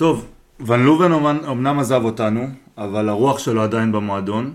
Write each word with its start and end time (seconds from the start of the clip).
טוב, 0.00 0.26
ון 0.60 0.84
לובן 0.84 1.12
אמנם 1.44 1.78
עזב 1.78 2.04
אותנו, 2.04 2.48
אבל 2.78 3.08
הרוח 3.08 3.38
שלו 3.38 3.62
עדיין 3.62 3.92
במועדון. 3.92 4.54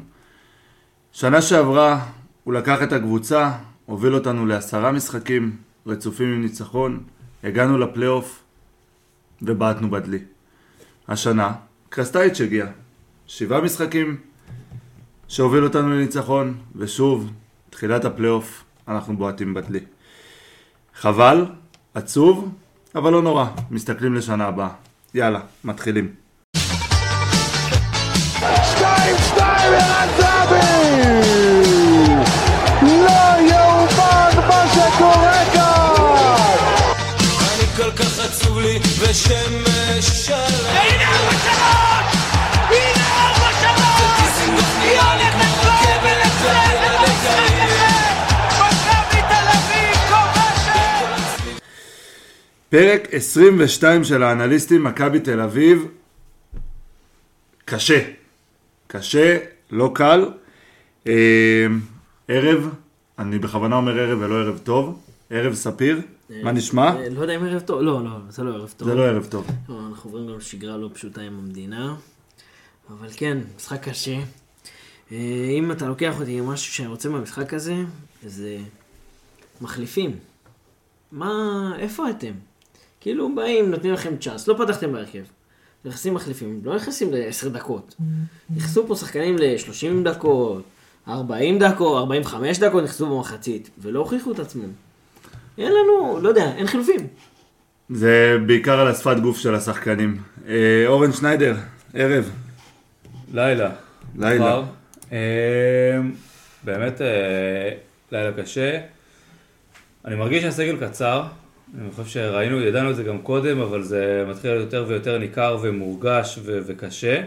שנה 1.11 1.41
שעברה 1.41 2.05
הוא 2.43 2.53
לקח 2.53 2.83
את 2.83 2.93
הקבוצה, 2.93 3.51
הוביל 3.85 4.15
אותנו 4.15 4.45
לעשרה 4.45 4.91
משחקים 4.91 5.57
רצופים 5.87 6.33
עם 6.33 6.41
ניצחון, 6.41 7.03
הגענו 7.43 7.77
לפלייאוף 7.77 8.43
ובעטנו 9.41 9.89
בדלי. 9.89 10.19
השנה, 11.07 11.51
קרסטייץ' 11.89 12.41
הגיע. 12.41 12.65
שבעה 13.27 13.61
משחקים 13.61 14.17
שהוביל 15.27 15.63
אותנו 15.63 15.89
לניצחון, 15.89 16.57
ושוב, 16.75 17.31
תחילת 17.69 18.05
הפלייאוף, 18.05 18.63
אנחנו 18.87 19.17
בועטים 19.17 19.53
בדלי. 19.53 19.79
חבל, 20.95 21.45
עצוב, 21.93 22.49
אבל 22.95 23.11
לא 23.11 23.21
נורא, 23.21 23.45
מסתכלים 23.71 24.13
לשנה 24.13 24.45
הבאה. 24.45 24.84
יאללה, 25.15 25.39
מתחילים. 25.63 26.11
שתיים, 28.47 29.15
שתיים, 29.27 29.73
ערן 29.73 30.07
זהבי! 30.17 31.01
לא 32.81 33.49
יאומן 33.49 34.47
מה 34.47 34.63
שקורה 34.73 35.45
כאן! 35.53 36.65
אני 37.39 37.67
כל 37.77 37.91
כך 37.91 38.19
עצוב 38.19 38.59
לי 38.59 38.79
ושמש 38.99 40.05
שלם 40.25 40.37
הנה 40.67 41.09
ארבע 41.11 42.14
פרק 52.75 53.13
22 53.13 54.03
של 54.03 54.23
האנליסטים, 54.23 54.83
מכבי 54.83 55.19
תל 55.19 55.41
אביב. 55.41 55.87
קשה. 57.65 58.09
קשה, 58.87 59.37
לא 59.71 59.91
קל. 59.93 60.29
אה, 61.07 61.67
ערב, 62.27 62.69
אני 63.19 63.39
בכוונה 63.39 63.75
אומר 63.75 63.99
ערב 63.99 64.19
ולא 64.21 64.35
ערב 64.35 64.57
טוב. 64.57 64.99
ערב 65.29 65.53
ספיר, 65.53 66.01
מה 66.29 66.51
נשמע? 66.51 66.95
אה, 66.95 67.09
לא 67.09 67.21
יודע 67.21 67.35
אם 67.35 67.43
ערב 67.43 67.61
טוב, 67.61 67.81
לא, 67.81 68.03
לא, 68.03 68.09
זה 68.29 68.43
לא 68.43 68.53
ערב 68.53 68.73
טוב. 68.77 68.87
זה 68.87 68.95
לא 68.95 69.05
ערב 69.05 69.25
טוב. 69.25 69.47
לא, 69.69 69.79
אנחנו 69.89 70.11
עוברים 70.11 70.33
גם 70.33 70.41
שגרה 70.41 70.77
לא 70.77 70.89
פשוטה 70.93 71.21
עם 71.21 71.39
המדינה. 71.39 71.95
אבל 72.89 73.07
כן, 73.15 73.37
משחק 73.57 73.89
קשה. 73.89 74.17
אה, 75.11 75.17
אם 75.59 75.71
אתה 75.71 75.87
לוקח 75.87 76.19
אותי 76.19 76.37
עם 76.37 76.47
משהו 76.47 76.73
שאני 76.73 76.87
רוצה 76.87 77.09
מהמשחק 77.09 77.53
הזה, 77.53 77.75
זה 78.25 78.57
מחליפים. 79.61 80.15
מה, 81.11 81.71
איפה 81.79 82.09
אתם? 82.09 82.31
כאילו 83.05 83.35
באים, 83.35 83.71
נותנים 83.71 83.93
לכם 83.93 84.17
צ'אנס, 84.17 84.47
לא 84.47 84.55
פתחתם 84.57 84.91
בהרכב. 84.91 85.19
נכנסים 85.85 86.13
מחליפים, 86.13 86.61
לא 86.63 86.75
נכנסים 86.75 87.13
ל-10 87.13 87.49
דקות. 87.49 87.95
נכנסו 88.55 88.87
פה 88.87 88.95
שחקנים 88.95 89.37
ל-30 89.37 90.03
דקות, 90.09 90.63
40 91.07 91.59
דקות, 91.59 91.97
45 91.97 92.59
דקות 92.59 92.83
נכנסו 92.83 93.15
במחצית, 93.15 93.69
ולא 93.77 93.99
הוכיחו 93.99 94.31
את 94.31 94.39
עצמם. 94.39 94.69
אין 95.57 95.71
לנו, 95.71 96.19
לא 96.21 96.29
יודע, 96.29 96.55
אין 96.55 96.67
חילופים. 96.67 97.07
זה 97.89 98.37
בעיקר 98.45 98.79
על 98.79 98.87
השפת 98.87 99.17
גוף 99.21 99.37
של 99.37 99.55
השחקנים. 99.55 100.21
אה, 100.47 100.83
אורן 100.87 101.13
שניידר, 101.13 101.55
ערב. 101.93 102.31
לילה. 103.33 103.71
לילה. 104.19 104.61
אה, 105.11 105.17
באמת 106.63 107.01
אה, 107.01 107.71
לילה 108.11 108.31
קשה. 108.43 108.79
אני 110.05 110.15
מרגיש 110.15 110.43
שהסגל 110.43 110.87
קצר. 110.87 111.23
אני 111.81 111.91
חושב 111.91 112.05
שראינו, 112.05 112.61
ידענו 112.61 112.91
את 112.91 112.95
זה 112.95 113.03
גם 113.03 113.21
קודם, 113.21 113.59
אבל 113.59 113.83
זה 113.83 114.25
מתחיל 114.27 114.51
להיות 114.51 114.63
יותר 114.63 114.85
ויותר 114.87 115.17
ניכר 115.17 115.57
ומורגש 115.61 116.39
ו- 116.43 116.59
וקשה. 116.65 117.23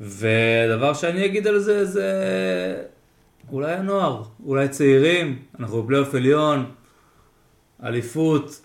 ודבר 0.00 0.94
שאני 0.94 1.24
אגיד 1.24 1.46
על 1.46 1.58
זה, 1.58 1.84
זה 1.84 2.12
אולי 3.52 3.72
הנוער, 3.72 4.22
אולי 4.46 4.68
צעירים, 4.68 5.38
אנחנו 5.60 5.82
בפלייאוף 5.82 6.14
עליון, 6.14 6.70
אליפות, 7.84 8.60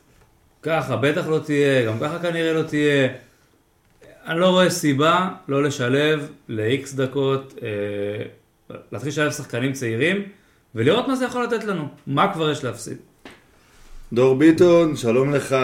ככה, 0.62 0.98
בטח 0.98 1.28
לא 1.28 1.40
תהיה, 1.40 1.86
גם 1.86 2.00
ככה 2.00 2.20
כנראה 2.20 2.54
לא 2.54 2.64
תהיה. 2.64 3.08
אני 4.28 4.40
לא 4.40 4.50
רואה 4.50 4.70
סיבה 4.70 5.30
לא 5.48 5.64
לשלב 5.64 6.32
ל-X 6.48 6.96
דקות, 6.96 7.54
אה, 7.62 8.78
להתחיל 8.92 9.10
לשלב 9.10 9.32
שחקנים 9.32 9.74
צעירים, 9.74 10.24
ולראות 10.76 11.08
מה 11.08 11.16
זה 11.16 11.26
יכול 11.26 11.44
לתת 11.44 11.64
לנו, 11.64 11.88
מה 12.08 12.34
כבר 12.34 12.52
יש 12.52 12.64
להפסיד. 12.64 12.98
דור 14.16 14.36
ביטון, 14.36 14.96
שלום 14.96 15.34
לך. 15.34 15.56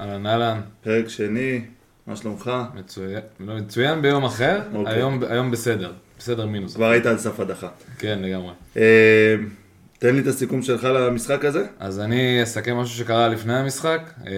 אהלן 0.00 0.26
אהלן, 0.26 0.60
פרק 0.82 1.08
שני, 1.08 1.60
מה 2.06 2.16
שלומך? 2.16 2.50
מצוין, 2.74 3.20
לא, 3.40 3.56
מצוין 3.56 4.02
ביום 4.02 4.24
אחר, 4.24 4.60
אוקיי. 4.74 4.94
היום, 4.94 5.22
היום 5.28 5.50
בסדר, 5.50 5.92
בסדר 6.18 6.46
מינוס, 6.46 6.74
כבר 6.74 6.90
היית 6.90 7.06
על 7.06 7.18
סף 7.18 7.40
הדחה. 7.40 7.68
כן 7.98 8.18
לגמרי. 8.22 8.52
אה, 8.76 9.34
תן 9.98 10.14
לי 10.14 10.20
את 10.20 10.26
הסיכום 10.26 10.62
שלך 10.62 10.84
למשחק 10.84 11.44
הזה. 11.44 11.66
אז 11.78 12.00
אני 12.00 12.42
אסכם 12.42 12.76
משהו 12.76 12.96
שקרה 12.96 13.28
לפני 13.28 13.54
המשחק, 13.54 14.12
אה, 14.26 14.32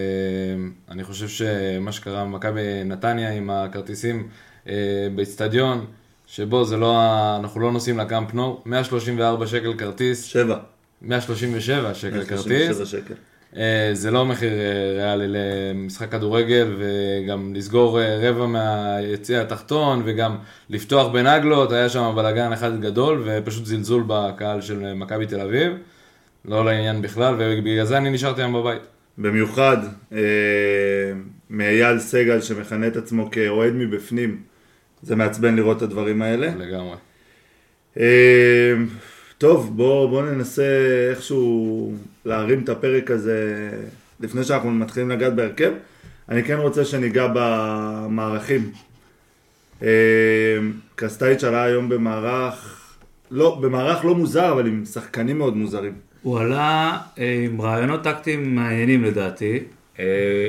אני 0.91 1.05
חושב 1.05 1.29
שמה 1.29 1.93
שקרה 1.93 2.25
במכבי 2.25 2.85
נתניה 2.85 3.33
עם 3.33 3.51
הכרטיסים 3.51 4.29
אה, 4.69 4.75
באיצטדיון, 5.15 5.87
שבו 6.27 6.65
זה 6.65 6.77
לא, 6.77 7.01
אנחנו 7.37 7.61
לא 7.61 7.73
נוסעים 7.73 7.99
לקאמפ 7.99 8.35
נו, 8.35 8.63
134 8.67 9.47
שקל 9.47 9.75
כרטיס, 9.79 10.25
שבע. 10.25 10.59
137 11.03 11.95
שקל 11.95 12.17
137 12.17 12.75
כרטיס, 12.75 12.89
שקל. 12.89 13.15
אה, 13.57 13.91
זה 13.93 14.11
לא 14.11 14.27
מחיר 14.27 14.53
אה, 14.53 14.93
ריאלי 14.97 15.27
למשחק 15.29 16.11
כדורגל, 16.11 16.77
וגם 16.79 17.55
לסגור 17.55 18.01
אה, 18.01 18.31
רבע 18.31 18.47
מהיציע 18.47 19.41
התחתון, 19.41 20.03
וגם 20.05 20.37
לפתוח 20.71 21.13
בנגלות, 21.13 21.73
היה 21.73 21.89
שם 21.89 22.13
בלאגן 22.17 22.53
אחד 22.53 22.81
גדול, 22.81 23.23
ופשוט 23.27 23.67
זלזול 23.67 24.05
בקהל 24.07 24.61
של 24.61 24.95
מכבי 24.95 25.27
תל 25.27 25.41
אביב. 25.41 25.73
לא 26.45 26.65
לעניין 26.65 27.03
בכלל, 27.03 27.35
ובגלל 27.39 27.85
זה 27.85 27.97
אני 27.97 28.11
נשארתי 28.11 28.41
היום 28.41 28.53
בבית. 28.53 28.83
במיוחד 29.19 29.77
אה, 30.13 30.19
מאייל 31.51 31.99
סגל 31.99 32.41
שמכנה 32.41 32.87
את 32.87 32.97
עצמו 32.97 33.31
כאוהד 33.31 33.73
מבפנים, 33.73 34.41
זה 35.03 35.17
מעצבן 35.17 35.57
לראות 35.57 35.77
את 35.77 35.83
הדברים 35.83 36.23
האלה. 36.23 36.47
לגמרי. 36.59 36.97
אה, 38.01 38.75
טוב, 39.39 39.77
בואו 39.77 40.09
בוא 40.09 40.23
ננסה 40.23 40.63
איכשהו 41.11 41.93
להרים 42.27 42.65
את 42.65 42.69
הפרק 42.69 43.11
הזה 43.11 43.71
לפני 44.21 44.45
שאנחנו 44.45 44.71
מתחילים 44.71 45.11
לגעת 45.11 45.35
בהרכב. 45.35 45.73
אני 46.29 46.45
כן 46.45 46.57
רוצה 46.57 46.85
שניגע 46.85 47.27
במערכים. 47.35 48.73
אה, 49.83 49.89
קסטייץ' 50.95 51.45
עלה 51.45 51.63
היום 51.63 51.89
במערך, 51.89 52.87
לא, 53.31 53.59
במערך 53.61 54.05
לא 54.05 54.15
מוזר, 54.15 54.53
אבל 54.53 54.67
עם 54.67 54.85
שחקנים 54.85 55.39
מאוד 55.39 55.57
מוזרים. 55.57 55.93
הוא 56.23 56.39
עלה 56.39 56.99
אה, 57.19 57.43
עם 57.45 57.61
רעיונות 57.61 58.03
טקטיים 58.03 58.55
מעניינים 58.55 59.05
לדעתי, 59.05 59.61
אה, 59.99 60.05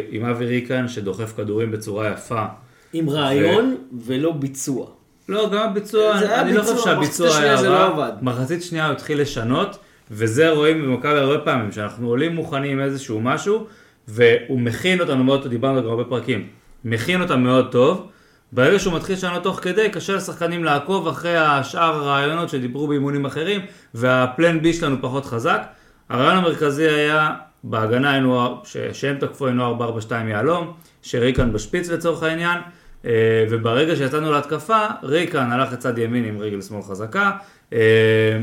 עם 0.09 0.25
אבי 0.25 0.45
ריקן 0.45 0.87
שדוחף 0.87 1.33
כדורים 1.37 1.71
בצורה 1.71 2.11
יפה. 2.11 2.45
עם 2.93 3.09
רעיון 3.09 3.77
ולא 4.05 4.31
ביצוע. 4.31 4.87
לא, 5.29 5.49
גם 5.49 5.69
הביצוע, 5.69 6.19
אני 6.19 6.53
לא 6.53 6.61
ביצוע, 6.61 6.75
חושב 6.75 6.85
שהביצוע 6.85 7.37
היה 7.37 7.55
רע. 7.55 7.97
לא. 7.97 8.05
מחצית 8.21 8.63
שנייה 8.63 8.85
הוא 8.85 8.93
התחיל 8.93 9.21
לשנות, 9.21 9.77
וזה 10.11 10.49
רואים 10.49 10.81
במכבי 10.81 11.19
הרבה 11.19 11.37
פעמים, 11.39 11.71
שאנחנו 11.71 12.07
עולים 12.07 12.35
מוכנים 12.35 12.79
עם 12.79 12.85
איזשהו 12.85 13.21
משהו, 13.21 13.67
והוא 14.07 14.59
מכין 14.59 15.01
אותנו 15.01 15.23
מאוד 15.23 15.41
טוב, 15.43 15.49
דיברנו 15.51 15.83
גם 15.83 15.89
הרבה 15.89 16.03
פרקים, 16.03 16.47
מכין 16.85 17.21
אותם 17.21 17.41
מאוד 17.41 17.71
טוב. 17.71 18.09
ברגע 18.51 18.79
שהוא 18.79 18.95
מתחיל 18.95 19.15
לשנות 19.15 19.43
תוך 19.43 19.59
כדי, 19.59 19.89
קשה 19.89 20.15
לשחקנים 20.15 20.63
לעקוב 20.63 21.07
אחרי 21.07 21.37
השאר 21.37 21.95
הרעיונות 21.95 22.49
שדיברו 22.49 22.87
באימונים 22.87 23.25
אחרים, 23.25 23.61
והפלן 23.93 24.61
בי 24.61 24.73
שלנו 24.73 24.95
פחות 25.01 25.25
חזק. 25.25 25.61
הרעיון 26.09 26.37
המרכזי 26.37 26.87
היה, 26.87 27.35
בהגנה 27.63 28.11
היינו, 28.11 28.61
שהם 28.93 29.17
תקפו 29.19 29.47
היינו 29.47 29.65
442 29.65 30.27
יהלום, 30.27 30.73
שריקן 31.01 31.53
בשפיץ 31.53 31.89
לצורך 31.89 32.23
העניין, 32.23 32.59
אה, 33.05 33.45
וברגע 33.49 33.95
שיצאנו 33.95 34.31
להתקפה, 34.31 34.85
ריקן 35.03 35.51
הלך 35.51 35.73
לצד 35.73 35.97
ימין 35.97 36.25
עם 36.25 36.39
רגל 36.39 36.61
שמאל 36.61 36.81
חזקה, 36.81 37.31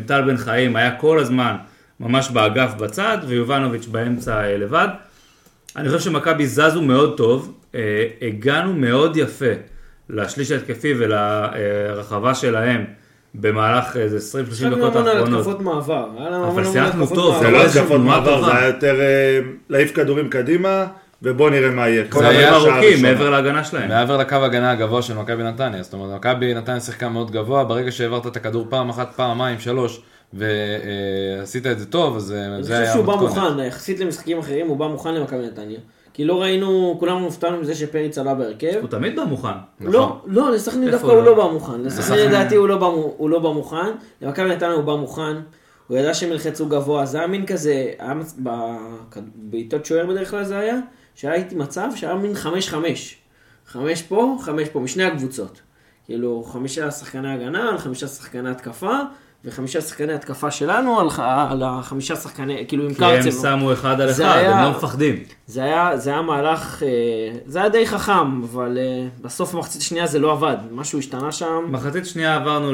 טל 0.06 0.22
בן 0.26 0.36
חיים 0.36 0.76
היה 0.76 0.90
כל 0.90 1.18
הזמן 1.18 1.56
ממש 2.00 2.30
באגף 2.30 2.74
בצד, 2.74 3.18
ויובנוביץ' 3.26 3.86
באמצע 3.86 4.44
אה, 4.44 4.56
לבד. 4.56 4.88
אני 5.76 5.88
חושב 5.88 6.00
שמכבי 6.00 6.46
זזו 6.46 6.82
מאוד 6.82 7.16
טוב, 7.16 7.54
אה, 7.74 8.06
הגענו 8.22 8.72
מאוד 8.72 9.16
יפה 9.16 9.52
לשליש 10.10 10.50
ההתקפי 10.50 10.94
ולרחבה 10.98 12.34
שלהם 12.34 12.84
במהלך 13.34 13.96
איזה 13.96 14.38
20-30 14.38 14.40
עכשיו 14.50 14.70
דקות 14.70 14.96
המון 14.96 15.08
על 15.08 15.16
האחרונות. 15.16 15.40
התקפות 15.40 15.60
מעבר. 15.60 16.08
אבל 16.48 16.62
התקפות 16.62 17.14
טוב. 17.14 17.38
זה 17.42 17.50
לא 17.50 17.62
איזושהי 17.62 17.82
התקפות 17.82 18.00
מעבר. 18.00 18.44
זה 18.44 18.56
היה 18.56 18.66
יותר 18.66 19.00
אה, 19.00 19.40
להעיף 19.68 19.94
כדורים 19.94 20.28
קדימה, 20.28 20.86
ובוא 21.24 21.50
נראה 21.50 21.70
מה 21.70 21.88
יהיה. 21.88 22.04
זה 22.12 22.28
היה 22.28 22.54
ארוכים 22.54 22.72
הראשונה. 22.72 23.12
מעבר 23.12 23.30
להגנה 23.30 23.64
שלהם. 23.64 23.88
מעבר 23.88 24.16
לקו 24.16 24.36
הגנה 24.36 24.70
הגבוה 24.70 25.02
של 25.02 25.14
מכבי 25.14 25.42
נתניה, 25.42 25.82
זאת 25.82 25.92
אומרת, 25.92 26.16
מכבי 26.16 26.54
נתניה 26.54 26.80
שיחקה 26.80 27.08
מאוד 27.08 27.30
גבוה, 27.30 27.64
ברגע 27.64 27.92
שהעברת 27.92 28.26
את 28.26 28.36
הכדור 28.36 28.66
פעם 28.68 28.88
אחת, 28.88 29.12
פעמיים, 29.16 29.58
שלוש, 29.58 30.00
ועשית 30.32 31.66
את 31.66 31.78
זה 31.78 31.86
טוב, 31.86 32.16
אז 32.16 32.32
אה, 32.32 32.46
אני 32.46 32.62
זה 32.62 32.72
חושב 32.72 32.82
היה 32.84 32.92
שהוא 32.92 33.04
בא 33.04 33.12
המתכונת. 33.12 33.42
מוכן, 33.42 33.58
יחסית 33.58 34.00
למשחקים 34.00 34.38
אחרים, 34.38 34.66
הוא 34.68 34.76
בא 34.76 34.86
מוכן 34.86 35.14
למכבי 35.14 35.46
נתניה. 35.46 35.78
כי 36.14 36.24
לא 36.24 36.42
ראינו, 36.42 36.96
כולנו 37.00 37.24
הופתענו 37.24 37.60
מזה 37.60 37.74
שפריץ 37.74 38.18
עלה 38.18 38.34
בהרכב. 38.34 38.78
הוא 38.80 38.88
תמיד 38.88 39.16
בא 39.16 39.24
מוכן. 39.24 39.48
לא, 39.80 40.20
לא, 40.26 40.52
לסכנין 40.52 40.90
דווקא 40.90 41.06
הוא 41.06 41.16
לא? 41.16 41.24
לא 41.24 41.34
בא 41.34 41.52
מוכן. 41.52 41.80
לסכנין 41.80 42.28
לדעתי 42.28 42.56
הוא 42.56 42.68
לא 42.68 42.76
בא 42.76 42.86
הוא 42.86 43.30
לא 43.30 43.38
בא 43.38 43.48
מוכן. 43.48 43.90
למכבי 44.22 44.48
נתניה 44.48 44.72
הוא 44.72 44.84
בא 44.84 44.94
מוכן. 44.94 45.36
הוא 45.88 45.98
ידע 45.98 46.14
שהם 46.14 46.32
ילחצו 46.32 46.66
גבוה, 46.66 47.06
זה 47.06 47.18
היה 47.18 47.26
מין 47.26 47.46
כזה, 47.46 47.92
בעיטות 49.34 49.86
שוער 49.86 50.06
בדרך 50.06 50.30
כלל 50.30 50.44
זה 50.44 50.58
היה, 50.58 50.76
שהיה 51.14 51.34
איתי 51.34 51.54
מצב 51.54 51.88
שהיה 51.96 52.14
מין 52.14 52.34
חמש 52.34 52.68
חמש. 52.68 53.16
חמש 53.66 54.02
פה, 54.02 54.36
חמש 54.42 54.68
פה, 54.68 54.80
משני 54.80 55.04
הקבוצות. 55.04 55.60
כאילו, 56.06 56.44
חמישה 56.52 56.90
שחקני 56.90 57.32
הגנה 57.34 57.68
על 57.68 57.78
חמישה 57.78 58.06
שחקני 58.06 58.50
התקפה, 58.50 58.98
וחמישה 59.44 59.80
שחקני 59.80 60.12
התקפה 60.12 60.50
שלנו 60.50 61.00
על, 61.00 61.08
על 61.50 61.62
החמישה 61.62 62.16
שחקני, 62.16 62.64
כאילו 62.68 62.84
עם 62.84 62.94
כי 62.94 63.04
הם 63.04 63.22
קרצב. 63.22 63.42
שמו 63.42 63.72
אחד 63.72 64.00
על 64.00 64.10
אחד, 64.10 64.20
היה- 64.20 64.58
הם 64.58 64.64
לא 64.64 64.78
מפחדים. 64.78 65.22
זה 65.46 65.62
היה, 65.64 65.96
זה 65.96 66.10
היה 66.10 66.22
מהלך, 66.22 66.82
אה, 66.82 66.88
זה 67.46 67.58
היה 67.60 67.68
די 67.68 67.86
חכם, 67.86 68.42
אבל 68.42 68.78
אה, 68.78 69.06
בסוף 69.22 69.54
במחצית 69.54 69.82
השנייה 69.82 70.06
זה 70.06 70.18
לא 70.18 70.32
עבד, 70.32 70.56
משהו 70.72 70.98
השתנה 70.98 71.32
שם. 71.32 71.64
מחצית 71.68 72.06
שנייה 72.06 72.36
עברנו 72.36 72.72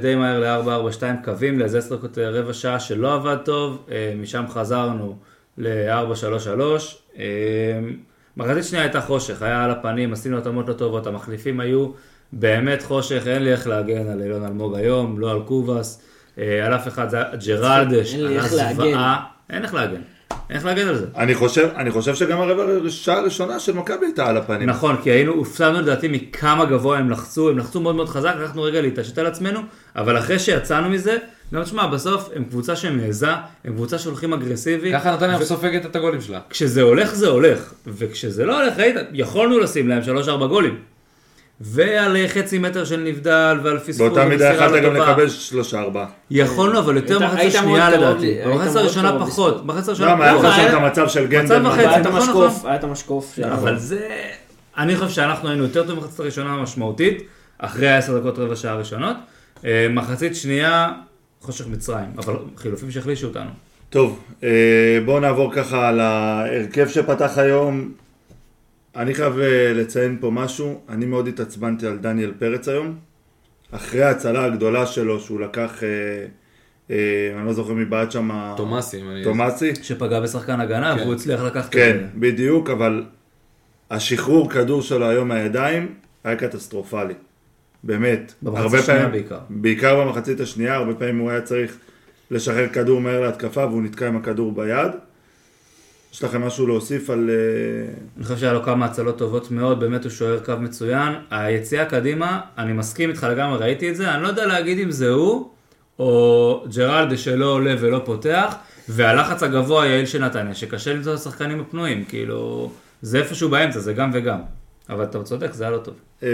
די 0.00 0.14
מהר 0.14 0.40
ל-4-4-2 0.62 1.02
קווים, 1.24 1.58
לאיזה 1.58 1.78
עשר 1.78 1.96
רבע 2.16 2.52
שעה 2.52 2.80
שלא 2.80 3.14
עבד 3.14 3.36
טוב, 3.44 3.78
אה, 3.90 4.12
משם 4.22 4.44
חזרנו 4.48 5.16
ל-4-3-3. 5.58 6.60
אה, 7.18 7.24
מחצית 8.36 8.64
שנייה 8.64 8.84
הייתה 8.84 9.00
חושך, 9.00 9.42
היה 9.42 9.64
על 9.64 9.70
הפנים, 9.70 10.12
עשינו 10.12 10.38
התאמות 10.38 10.68
לא 10.68 10.74
טובות, 10.74 11.06
המחליפים 11.06 11.60
היו 11.60 11.90
באמת 12.32 12.82
חושך, 12.82 13.22
אין 13.26 13.42
לי 13.42 13.52
איך 13.52 13.66
להגן 13.66 14.08
על 14.08 14.22
אילון 14.22 14.44
אלמוג 14.44 14.74
היום, 14.74 15.18
לא 15.18 15.30
על 15.30 15.42
קובאס, 15.42 16.02
אה, 16.38 16.66
על 16.66 16.74
אף 16.74 16.88
אחד, 16.88 17.08
זה 17.08 17.18
ג'רלדש, 17.46 18.14
אין 18.14 18.24
לי 18.24 18.28
היה 18.28 18.44
איך 18.44 18.52
להגן. 18.52 18.74
זוועה, 18.74 19.24
אין 19.50 19.62
איך 19.62 19.74
להגן, 19.74 20.00
אין 20.50 20.56
איך 20.56 20.66
להגן 20.66 20.88
על 20.88 20.96
זה. 20.96 21.06
אני 21.16 21.34
חושב, 21.34 21.68
אני 21.76 21.90
חושב 21.90 22.14
שגם 22.14 22.40
הרבע 22.40 22.64
השעה 22.86 23.18
הראשונה 23.18 23.60
של 23.60 23.72
מכבי 23.72 24.06
הייתה 24.06 24.26
על 24.26 24.36
הפנים. 24.36 24.68
נכון, 24.68 24.96
כי 25.02 25.10
היינו, 25.10 25.32
הופסדנו 25.32 25.80
לדעתי 25.80 26.08
מכמה 26.08 26.64
גבוה 26.64 26.98
הם 26.98 27.10
לחצו, 27.10 27.50
הם 27.50 27.58
לחצו 27.58 27.80
מאוד 27.80 27.94
מאוד 27.94 28.08
חזק, 28.08 28.34
לקחנו 28.42 28.62
רגע 28.62 28.80
להתעשת 28.80 29.18
על 29.18 29.26
עצמנו, 29.26 29.60
אבל 29.96 30.18
אחרי 30.18 30.38
שיצאנו 30.38 30.88
מזה, 30.88 31.16
גם 31.54 31.62
תשמע, 31.62 31.86
בסוף 31.86 32.30
הם 32.34 32.44
קבוצה 32.44 32.76
שמעיזה, 32.76 33.30
הם 33.64 33.72
קבוצה 33.72 33.98
שהולכים 33.98 34.32
אגרסיבי. 34.32 34.92
ככה 34.92 35.12
נתניה 35.12 35.44
סופגת 35.44 35.86
את 35.86 35.96
הגולים 35.96 36.20
שלה. 36.20 36.40
כשזה 36.50 36.82
הולך 36.82 37.14
זה 37.14 37.28
הולך, 37.28 37.72
וכשזה 37.86 38.44
לא 38.44 38.62
הולך, 38.62 38.78
ראית, 38.78 38.96
יכולנו 39.12 39.58
לשים 39.58 39.88
להם 39.88 40.02
3-4 40.26 40.46
גולים. 40.46 40.91
ועל 41.64 42.16
חצי 42.28 42.58
מטר 42.58 42.84
של 42.84 43.00
נבדל 43.00 43.58
ועל 43.62 43.78
פספוס. 43.78 43.98
באותה 43.98 44.24
מידה 44.24 44.44
יכלת 44.54 44.70
לא 44.72 44.80
גם. 44.80 44.96
לקבל 44.96 45.28
שלושה 45.28 45.80
ארבעה. 45.80 46.06
יכולנו, 46.30 46.78
אבל 46.78 46.96
יותר 46.96 47.24
השנייה 47.24 47.62
מאוד 47.62 47.80
קרוב 47.92 48.04
לדעתי. 48.04 48.38
מאוד 48.46 48.76
הראשונה 48.76 49.18
פחות. 49.18 49.66
במחצית 49.66 49.88
הראשונה 49.88 50.24
היה 50.24 50.32
פחות. 50.34 50.44
לך 50.46 50.54
שם 50.54 50.60
היה- 50.60 50.68
את 50.70 50.74
המצב 50.74 51.08
של 51.08 51.20
מצב 51.22 51.30
גנדל. 51.30 51.66
וחצי. 51.66 51.80
היה 51.80 52.00
את 52.00 52.06
נכון, 52.06 52.20
המשקוף, 52.20 52.54
נכון. 52.56 52.70
היה 52.70 52.78
את 52.78 52.84
המשקוף. 52.84 53.38
אבל 53.52 53.78
זה... 53.78 54.08
אני 54.78 54.96
חושב 54.96 55.10
שאנחנו 55.10 55.48
היינו 55.48 55.62
יותר 55.64 55.82
טובים 55.82 55.96
במחצית 55.96 56.20
הראשונה 56.20 56.50
המשמעותית, 56.54 57.22
אחרי 57.58 57.88
העשר 57.88 58.18
דקות 58.18 58.38
רבע 58.38 58.56
שעה 58.56 58.72
הראשונות. 58.72 59.16
אה, 59.64 59.86
מחצית 59.90 60.36
שנייה, 60.36 60.88
חושך 61.40 61.66
מצרים, 61.66 62.06
אבל 62.18 62.34
חילופים 62.56 62.90
שהחלישו 62.90 63.26
אותנו. 63.26 63.50
טוב, 63.90 64.18
אה, 64.44 64.48
בואו 65.04 65.20
נעבור 65.20 65.52
ככה 65.54 65.88
על 65.88 66.00
ההרכב 66.00 66.88
שפתח 66.88 67.38
היום. 67.38 67.92
אני 68.96 69.14
חייב 69.14 69.38
אה, 69.38 69.72
לציין 69.74 70.16
פה 70.20 70.30
משהו, 70.30 70.80
אני 70.88 71.06
מאוד 71.06 71.28
התעצבנתי 71.28 71.86
על 71.86 71.98
דניאל 71.98 72.32
פרץ 72.38 72.68
היום. 72.68 72.94
אחרי 73.70 74.02
ההצלה 74.02 74.44
הגדולה 74.44 74.86
שלו 74.86 75.20
שהוא 75.20 75.40
לקח, 75.40 75.82
אה, 75.82 75.88
אה, 76.90 76.96
אני 77.38 77.46
לא 77.46 77.52
זוכר 77.52 77.72
מי 77.72 77.84
בעט 77.84 78.10
שם, 78.12 78.30
תומאסי. 78.56 79.00
תומאסי. 79.24 79.74
שפגע 79.82 80.20
בשחקן 80.20 80.60
הגנה, 80.60 80.94
כן. 80.96 81.02
והוא 81.02 81.14
הצליח 81.14 81.40
לקחת 81.42 81.68
את 81.68 81.72
כן, 81.74 81.96
זה. 82.00 82.06
בדיוק, 82.20 82.70
אבל 82.70 83.04
השחרור 83.90 84.50
כדור 84.50 84.82
שלו 84.82 85.08
היום 85.08 85.28
מהידיים 85.28 85.94
היה 86.24 86.36
קטסטרופלי. 86.36 87.14
באמת. 87.84 88.32
במחצית 88.42 88.62
הרבה 88.64 88.78
השנייה 88.78 88.98
פעמים- 89.00 89.12
בעיקר. 89.12 89.38
בעיקר 89.50 90.00
במחצית 90.04 90.40
השנייה, 90.40 90.74
הרבה 90.74 90.94
פעמים 90.94 91.18
הוא 91.18 91.30
היה 91.30 91.40
צריך 91.40 91.76
לשחרר 92.30 92.68
כדור 92.68 93.00
מהר 93.00 93.20
להתקפה 93.20 93.66
והוא 93.66 93.82
נתקע 93.82 94.08
עם 94.08 94.16
הכדור 94.16 94.52
ביד. 94.52 94.90
יש 96.12 96.24
לכם 96.24 96.42
משהו 96.42 96.66
להוסיף 96.66 97.10
על... 97.10 97.30
אה, 97.30 97.94
אני 98.16 98.24
חושב 98.24 98.36
שהיה 98.38 98.52
לו 98.52 98.62
כמה 98.62 98.86
הצלות 98.86 99.18
טובות 99.18 99.50
מאוד, 99.50 99.80
באמת 99.80 100.04
הוא 100.04 100.10
שוער 100.10 100.38
קו 100.44 100.52
מצוין. 100.60 101.12
היציאה 101.30 101.84
קדימה, 101.84 102.40
אני 102.58 102.72
מסכים 102.72 103.10
איתך 103.10 103.26
לגמרי, 103.30 103.58
ראיתי 103.58 103.90
את 103.90 103.96
זה, 103.96 104.14
אני 104.14 104.22
לא 104.22 104.28
יודע 104.28 104.46
להגיד 104.46 104.78
אם 104.78 104.90
זה 104.90 105.08
הוא, 105.10 105.50
או 105.98 106.64
ג'רלדה 106.76 107.16
שלא 107.16 107.46
עולה 107.52 107.74
ולא 107.80 108.02
פותח, 108.04 108.54
והלחץ 108.88 109.42
הגבוה 109.42 109.84
היעיל 109.84 110.06
של 110.06 110.24
נתניה, 110.24 110.54
שקשה 110.54 110.94
למצוא 110.94 111.14
את 111.14 111.18
השחקנים 111.18 111.60
הפנויים, 111.60 112.04
כאילו, 112.04 112.70
זה 113.02 113.18
איפשהו 113.18 113.48
באמצע, 113.48 113.78
זה 113.80 113.92
גם 113.92 114.10
וגם. 114.14 114.38
אבל 114.90 115.04
אתה 115.04 115.22
צודק, 115.22 115.52
זה 115.52 115.64
היה 115.64 115.70
לא 115.70 115.78
טוב. 115.78 115.94
אה, 116.22 116.28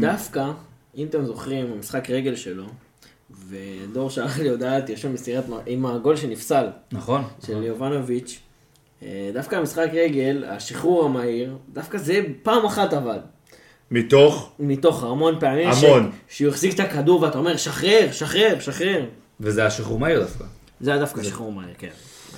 דווקא, 0.00 0.44
אם 0.96 1.06
אתם 1.06 1.24
זוכרים, 1.24 1.66
המשחק 1.76 2.10
רגל 2.10 2.34
שלו, 2.34 2.64
ודור 3.48 4.10
שלח 4.10 4.38
לי 4.38 4.48
הודעה, 4.48 4.80
תרשום 4.80 5.12
מסירת, 5.14 5.48
מ- 5.48 5.60
עם 5.66 5.86
הגול 5.86 6.16
שנפסל, 6.16 6.66
נכון? 6.92 7.22
של 7.46 7.62
יובנוביץ', 7.62 8.38
אה, 8.38 8.45
דווקא 9.32 9.56
המשחק 9.56 9.88
רגל, 9.92 10.44
השחרור 10.48 11.04
המהיר, 11.04 11.56
דווקא 11.72 11.98
זה 11.98 12.20
פעם 12.42 12.64
אחת 12.64 12.92
עבד. 12.92 13.18
מתוך... 13.90 14.52
מתוך 14.58 15.04
המון 15.04 15.34
פעמים, 15.40 15.68
המון. 15.68 16.10
ש... 16.28 16.36
שהוא 16.38 16.50
החזיק 16.50 16.74
את 16.74 16.80
הכדור 16.80 17.22
ואתה 17.22 17.38
אומר, 17.38 17.56
שחרר, 17.56 18.08
שחרר, 18.12 18.56
שחרר. 18.60 19.04
וזה 19.40 19.60
היה 19.60 19.70
שחרור 19.70 19.98
מהיר 19.98 20.20
דווקא. 20.20 20.44
זה 20.80 20.90
היה 20.90 21.00
דווקא 21.00 21.22
שחרור 21.22 21.52
מהיר, 21.52 21.74
כן. 21.78 21.88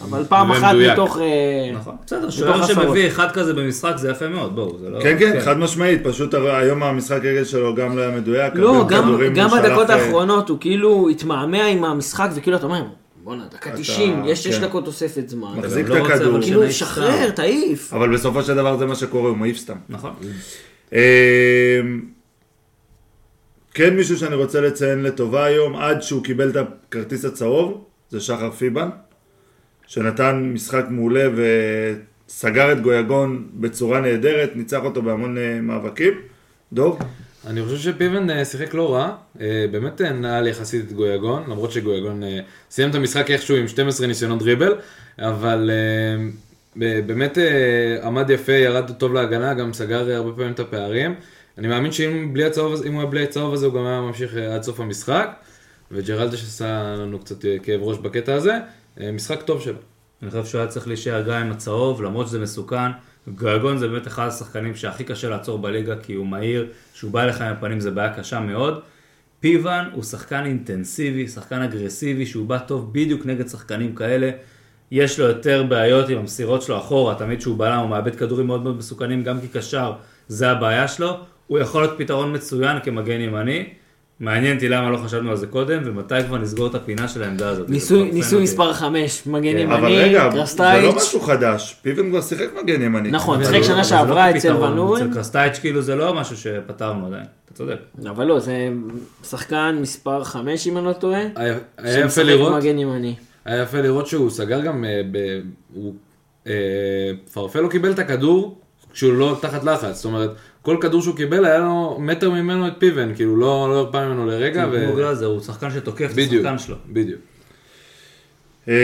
אבל 0.03 0.25
פעם 0.29 0.51
אחת. 0.51 0.75
מתוך... 0.93 1.19
אה, 1.19 1.71
נכון. 1.75 1.97
בסדר, 2.07 2.31
שוער. 2.31 2.67
שמביא 2.67 3.09
אחד 3.09 3.31
כזה 3.33 3.55
במשחק 3.55 3.93
זה 3.97 4.11
יפה 4.11 4.29
מאוד, 4.29 4.55
בואו, 4.55 4.79
זה 4.79 4.91
לא... 4.91 5.01
כן, 5.01 5.17
כן, 5.19 5.41
חד 5.41 5.59
משמעית, 5.59 6.01
פשוט 6.05 6.35
היום 6.35 6.83
המשחק 6.83 7.19
רגל 7.25 7.45
שלו 7.45 7.75
גם 7.75 7.97
לא 7.97 8.03
היה 8.03 8.11
מדויק. 8.11 8.55
לא, 8.55 8.85
גם, 9.35 9.51
בדקות 9.51 9.91
אה, 9.91 9.95
האחרונות 9.95 10.49
הוא 10.49 10.59
כאילו 10.61 11.09
התמהמה 11.09 11.65
עם 11.65 11.85
המשחק, 11.85 12.29
וכאילו 12.35 12.57
אתה 12.57 12.67
אומר, 12.67 12.83
בואנה, 13.29 13.47
דקה 13.51 13.71
90, 13.77 14.23
יש 14.27 14.45
6 14.45 14.55
כן. 14.55 14.63
דקות 14.63 14.85
תוספת 14.85 15.29
זמן. 15.29 15.59
מחזיק 15.59 15.89
לא 15.89 15.97
את 15.97 16.11
הכדור. 16.11 16.41
כאילו, 16.43 16.73
שחרר. 16.73 17.31
תעיף. 17.31 17.93
אבל 17.93 18.15
בסופו 18.15 18.43
של 18.43 18.55
דבר 18.55 18.77
זה 18.77 18.87
מה 18.87 18.95
שקורה, 18.95 19.29
הוא 19.29 19.37
מעיף 19.37 19.57
סתם. 19.57 19.77
נכון. 19.89 20.13
אה, 20.93 21.81
כן 23.75 23.97
מישהו 23.97 24.17
שאני 24.17 24.35
רוצה 24.35 24.61
לציין 24.61 25.03
לטובה 25.03 25.45
היום, 25.45 25.77
עד 25.77 26.03
שהוא 26.03 26.25
קיבל 26.25 26.51
את 26.51 26.57
הכרטיס 26.57 27.25
הצהוב, 27.25 27.85
זה 28.11 28.21
שחר 28.21 28.51
פיבן, 28.51 28.89
שנתן 29.87 30.51
משחק 30.55 30.85
מעולה 30.91 31.29
וסגר 31.35 32.73
את 32.73 32.83
גויגון 32.83 33.49
בצורה 33.55 34.01
נהדרת, 34.01 34.57
ניצח 34.57 34.81
אותו 34.85 35.03
בהמון 35.03 35.39
אה, 35.39 35.61
מאבקים. 35.63 36.13
דוב? 36.73 36.99
אני 37.49 37.63
חושב 37.65 37.79
שפיבן 37.79 38.31
אה, 38.31 38.45
שיחק 38.45 38.75
לא 38.75 38.95
רע, 38.95 39.17
אה, 39.41 39.67
באמת 39.71 40.01
אה, 40.01 40.13
נעל 40.13 40.47
יחסית 40.47 40.87
את 40.87 40.93
גויגון, 40.93 41.43
למרות 41.51 41.73
שגויגון 41.73 42.23
סיים 42.71 42.91
את 42.91 42.95
המשחק 42.95 43.31
איכשהו 43.31 43.57
עם 43.57 43.69
12 43.69 44.07
ניסיונות 44.07 44.39
דריבל, 44.39 44.75
אבל 45.19 45.71
באמת 46.77 47.39
עמד 48.03 48.31
יפה, 48.31 48.53
ירד 48.53 48.91
טוב 48.91 49.13
להגנה, 49.13 49.55
גם 49.55 49.73
סגר 49.73 50.17
הרבה 50.17 50.33
פעמים 50.37 50.53
את 50.53 50.61
הפערים. 50.61 51.15
אני 51.59 51.69
מאמין 51.69 51.93
שאם 51.93 52.33
בלי 52.33 52.45
הצהוב 52.45 52.83
אם 52.83 52.93
הוא 52.93 53.01
היה 53.01 53.11
בלי 53.11 53.23
הצהוב 53.23 53.55
הזה, 53.55 53.67
הוא 53.67 53.75
גם 53.75 53.87
היה 53.87 54.01
ממשיך 54.01 54.35
עד 54.35 54.63
סוף 54.63 54.81
המשחק, 54.81 55.31
וג'רלדש 55.91 56.43
עשה 56.43 56.95
לנו 56.99 57.19
קצת 57.19 57.45
כאב 57.63 57.81
ראש 57.83 57.99
בקטע 57.99 58.35
הזה, 58.35 58.59
משחק 59.13 59.43
טוב 59.43 59.61
שלו. 59.61 59.79
אני 60.23 60.31
חושב 60.31 60.45
שהוא 60.45 60.61
היה 60.61 60.69
צריך 60.69 60.89
להישאר 60.89 61.23
גם 61.23 61.33
עם 61.33 61.51
הצהוב, 61.53 62.03
למרות 62.03 62.27
שזה 62.27 62.39
מסוכן. 62.39 62.91
גרגון 63.35 63.79
זה 63.79 63.89
באמת 63.89 64.07
אחד 64.07 64.27
השחקנים 64.27 64.75
שהכי 64.75 65.05
קשה 65.05 65.29
לעצור 65.29 65.59
בליגה, 65.59 65.97
כי 65.97 66.15
הוא 66.15 66.27
מהיר, 66.27 66.67
כשהוא 66.95 67.11
בא 67.11 67.23
אליך 67.23 67.41
עם 67.41 67.53
הפנים 67.53 67.81
זה 67.81 67.91
בעיה 67.91 68.15
קשה 68.15 68.41
מאוד. 68.41 68.81
פיוון 69.41 69.91
הוא 69.93 70.03
שחקן 70.03 70.45
אינטנסיבי, 70.45 71.29
שחקן 71.29 71.63
אגרסיבי, 71.63 72.27
שהוא 72.27 72.47
בא 72.47 72.59
טוב 72.59 72.93
בדיוק 72.93 73.27
נגד 73.27 73.49
שחקנים 73.49 73.95
כאלה. 73.95 74.31
יש 74.91 75.21
לו 75.21 75.27
יותר 75.27 75.63
בעיות 75.63 76.09
עם 76.09 76.19
המסירות 76.19 76.63
שלו 76.63 76.79
אחורה, 76.79 77.15
תמיד 77.15 77.39
כשהוא 77.39 77.59
בלם 77.59 77.79
הוא 77.79 77.89
מאבד 77.89 78.17
כדורים 78.17 78.47
מאוד 78.47 78.63
מאוד 78.63 78.77
מסוכנים, 78.77 79.25
גם 79.25 79.41
כקשר, 79.41 79.93
זה 80.29 80.51
הבעיה 80.51 80.89
שלו. 80.89 81.17
הוא 81.47 81.59
יכול 81.59 81.83
להיות 81.83 81.99
פתרון 81.99 82.35
מצוין 82.35 82.81
כמגן 82.85 83.21
ימני. 83.21 83.69
מעניין 84.21 84.57
אותי 84.57 84.69
למה 84.69 84.91
לא 84.91 84.97
חשבנו 84.97 85.31
על 85.31 85.37
זה 85.37 85.47
קודם, 85.47 85.83
ומתי 85.85 86.15
כבר 86.27 86.39
נסגור 86.39 86.67
את 86.67 86.75
הפינה 86.75 87.09
של 87.09 87.23
העמדה 87.23 87.49
הזאת. 87.49 87.71
ניסוי 87.71 88.11
ניסוי. 88.13 88.43
מספר 88.43 88.73
5, 88.73 89.27
מגן 89.27 89.53
כן, 89.53 89.59
ימני, 89.59 89.75
אבל 89.75 89.93
רגע, 89.93 90.21
זה 90.21 90.37
לא 90.37 90.41
קרסטייץ'. 90.41 90.95
משהו 90.95 91.21
חדש, 91.21 91.77
פיבן 91.83 92.11
כבר 92.11 92.21
שיחק 92.21 92.49
מגן 92.63 92.83
ימני. 92.83 93.11
נכון, 93.11 93.45
שיחק 93.45 93.59
זה 93.59 93.65
שנה 93.65 93.77
לא 93.77 93.85
שעברה 93.85 94.31
אצל 94.31 94.39
כפתרון, 94.39 94.73
ונורן. 94.73 95.03
אצל 95.03 95.15
קרסטייץ' 95.15 95.59
כאילו 95.59 95.83
זה 95.83 95.97
לא 95.97 96.15
משהו 96.15 96.37
שפתרנו 96.37 97.07
עדיין, 97.07 97.25
אתה 97.45 97.55
צודק. 97.55 97.79
אבל 98.11 98.25
לא, 98.25 98.39
זה 98.39 98.69
שחקן 99.25 99.79
מספר 99.81 100.25
5 100.25 100.67
אם 100.67 100.79
אני 100.79 100.87
לא 100.87 100.93
טועה. 100.93 101.23
שמשחק 101.95 102.25
מגן 102.57 102.79
ימני. 102.79 103.15
היה 103.45 103.63
יפה 103.63 103.81
לראות 103.81 104.07
שהוא 104.07 104.31
סגר 104.31 104.61
גם, 104.61 104.85
אה. 104.85 105.01
אה, 106.47 107.11
פרפלו 107.33 107.69
קיבל 107.69 107.91
את 107.91 107.99
הכדור 107.99 108.61
כשהוא 108.93 109.13
לא 109.13 109.37
תחת 109.41 109.65
לחץ, 109.65 109.95
זאת 109.95 110.05
אומרת, 110.05 110.31
כל 110.69 110.77
כדור 110.81 111.03
שהוא 111.03 111.17
קיבל 111.17 111.45
היה 111.45 111.59
לו 111.59 111.97
מטר 112.01 112.31
ממנו 112.31 112.69
את 112.69 112.73
פיבן, 112.79 113.15
כאילו 113.15 113.37
לא 113.37 113.69
לא 113.69 113.79
הרפה 113.79 114.07
ממנו 114.07 114.27
לרגע, 114.27 114.67
ו... 114.73 114.85
כמו 114.87 114.97
גלאזר, 114.97 115.27
הוא 115.27 115.41
שחקן 115.41 115.71
שתוקף 115.71 116.11
את 116.13 116.19
השחקן 116.19 116.59
שלו. 116.59 116.77
בדיוק. 116.93 117.21
אה, 118.69 118.75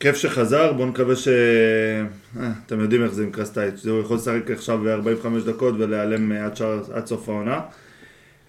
כיף 0.00 0.16
שחזר, 0.16 0.72
בואו 0.72 0.88
נקווה 0.88 1.16
ש... 1.16 1.28
אה, 1.28 2.50
אתם 2.66 2.80
יודעים 2.80 3.04
איך 3.04 3.12
זה 3.12 3.22
עם 3.22 3.30
קרסטייץ', 3.30 3.86
הוא 3.86 4.00
יכול 4.00 4.16
לשחק 4.16 4.50
עכשיו 4.50 4.88
45 4.88 5.42
דקות 5.42 5.74
ולהיעלם 5.78 6.32
אה, 6.32 6.44
עד, 6.44 6.56
שער, 6.56 6.82
עד 6.92 7.06
סוף 7.06 7.28
העונה. 7.28 7.60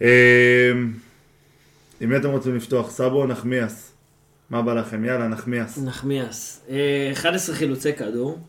אה, 0.01 0.71
עם 2.01 2.09
מי 2.09 2.17
אתם 2.17 2.29
רוצים 2.29 2.55
לפתוח? 2.55 2.91
סאבו 2.91 3.21
או 3.21 3.27
נחמיאס? 3.27 3.91
מה 4.49 4.61
בא 4.61 4.73
לכם? 4.73 5.05
יאללה, 5.05 5.27
נחמיאס. 5.27 5.77
נחמיאס. 5.77 6.61
אה, 6.69 7.09
11 7.13 7.55
חילוצי 7.55 7.93
כדור. 7.93 8.39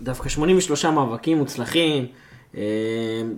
אה, 0.00 0.04
דווקא 0.04 0.28
83 0.28 0.84
מאבקים 0.84 1.38
מוצלחים. 1.38 2.06
אה, 2.56 2.62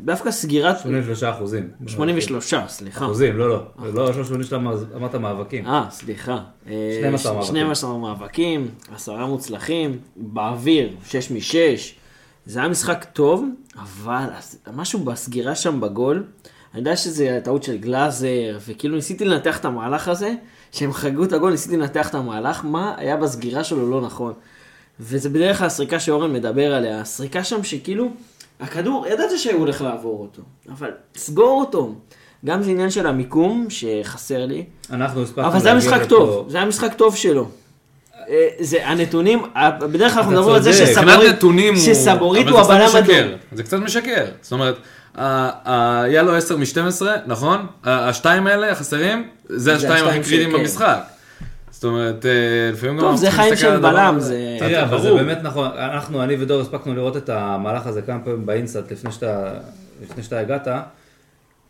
דווקא 0.04 0.30
סגירת... 0.30 0.78
83 0.78 1.22
אחוזים. 1.22 1.68
83, 1.86 2.54
סליחה. 2.68 3.04
אחוזים, 3.04 3.38
לא, 3.38 3.48
לא. 3.48 3.62
לא, 3.94 4.06
לא 4.16 4.24
82, 4.24 4.66
אמרת 4.96 5.14
מאבקים. 5.14 5.66
אה, 5.66 5.86
סליחה. 5.90 6.38
אה, 6.68 6.96
12 6.98 7.32
מאבקים. 7.32 7.54
12 7.54 7.98
מאבקים, 7.98 8.68
עשרה 8.94 9.26
מוצלחים, 9.26 9.98
באוויר, 10.16 10.90
6 11.06 11.30
מ-6. 11.30 11.54
זה 12.46 12.58
היה 12.58 12.68
משחק 12.68 13.06
טוב, 13.12 13.44
אבל 13.76 14.26
משהו 14.74 14.98
בסגירה 14.98 15.54
שם 15.54 15.80
בגול, 15.80 16.24
אני 16.72 16.80
יודע 16.80 16.96
שזה 16.96 17.40
טעות 17.44 17.62
של 17.62 17.76
גלאזר, 17.76 18.58
וכאילו 18.66 18.96
ניסיתי 18.96 19.24
לנתח 19.24 19.58
את 19.58 19.64
המהלך 19.64 20.08
הזה, 20.08 20.34
כשהם 20.72 20.92
חגגו 20.92 21.24
את 21.24 21.32
הגול 21.32 21.50
ניסיתי 21.50 21.76
לנתח 21.76 22.08
את 22.08 22.14
המהלך, 22.14 22.64
מה 22.64 22.94
היה 22.96 23.16
בסגירה 23.16 23.64
שלו 23.64 23.90
לא 23.90 24.00
נכון. 24.00 24.32
וזה 25.00 25.28
בדרך 25.28 25.58
כלל 25.58 25.66
הסריקה 25.66 26.00
שאורן 26.00 26.32
מדבר 26.32 26.74
עליה, 26.74 27.00
הסריקה 27.00 27.44
שם 27.44 27.64
שכאילו, 27.64 28.10
הכדור, 28.60 29.06
ידעת 29.06 29.38
שהוא 29.38 29.60
הולך 29.60 29.82
לעבור 29.82 30.20
אותו, 30.20 30.42
אבל 30.68 30.90
סגור 31.16 31.60
אותו. 31.60 31.94
גם 32.44 32.62
זה 32.62 32.70
עניין 32.70 32.90
של 32.90 33.06
המיקום, 33.06 33.66
שחסר 33.68 34.46
לי, 34.46 34.64
אנחנו 34.90 35.22
הספקנו 35.22 35.46
אבל 35.46 35.58
זה 35.60 35.68
היה 35.68 35.78
משחק 35.78 36.04
טוב, 36.08 36.46
זה 36.50 36.56
היה 36.56 36.66
משחק 36.66 36.94
טוב 36.94 37.16
שלו. 37.16 37.48
אה, 38.28 38.48
זה 38.60 38.88
הנתונים, 38.88 39.42
בדרך 39.78 40.12
כלל 40.12 40.22
אנחנו 40.22 40.32
מדברים 40.32 40.54
על 40.54 40.62
זה 40.62 40.72
שסבורית. 40.72 40.96
שסבורית 41.76 42.48
הוא 42.48 42.60
הבלם. 42.60 42.88
אדום. 42.98 43.38
זה 43.52 43.62
קצת 43.62 43.78
משקר. 43.78 44.24
זאת 44.42 44.52
אומרת, 44.52 44.76
היה 45.14 46.22
לו 46.22 46.36
10 46.36 46.56
מ-12, 46.56 47.02
נכון? 47.26 47.66
השתיים 47.84 48.46
האלה 48.46 48.70
החסרים, 48.72 49.28
זה 49.48 49.74
השתיים 49.74 50.06
הכי 50.06 50.20
קריטיים 50.20 50.50
כן. 50.52 50.58
במשחק. 50.58 51.13
זאת 51.74 51.84
אומרת, 51.84 52.26
אה, 52.26 52.70
לפעמים 52.72 52.96
גם 52.96 53.02
טוב, 53.02 53.16
זה 53.16 53.30
חיים 53.30 53.56
של 53.56 53.80
בלם. 53.80 54.16
זה... 54.18 54.56
תראה, 54.58 54.82
אבל 54.82 55.00
זה. 55.00 55.14
באמת 55.14 55.38
נכון, 55.42 55.70
אנחנו, 55.76 56.22
אני 56.22 56.36
ודור, 56.40 56.60
הספקנו 56.60 56.94
לראות 56.94 57.16
את 57.16 57.28
המהלך 57.28 57.86
הזה 57.86 58.02
כמה 58.02 58.18
פעמים 58.24 58.46
באינסטאט 58.46 58.92
לפני 58.92 59.12
שאתה, 60.22 60.38
הגעת. 60.38 60.68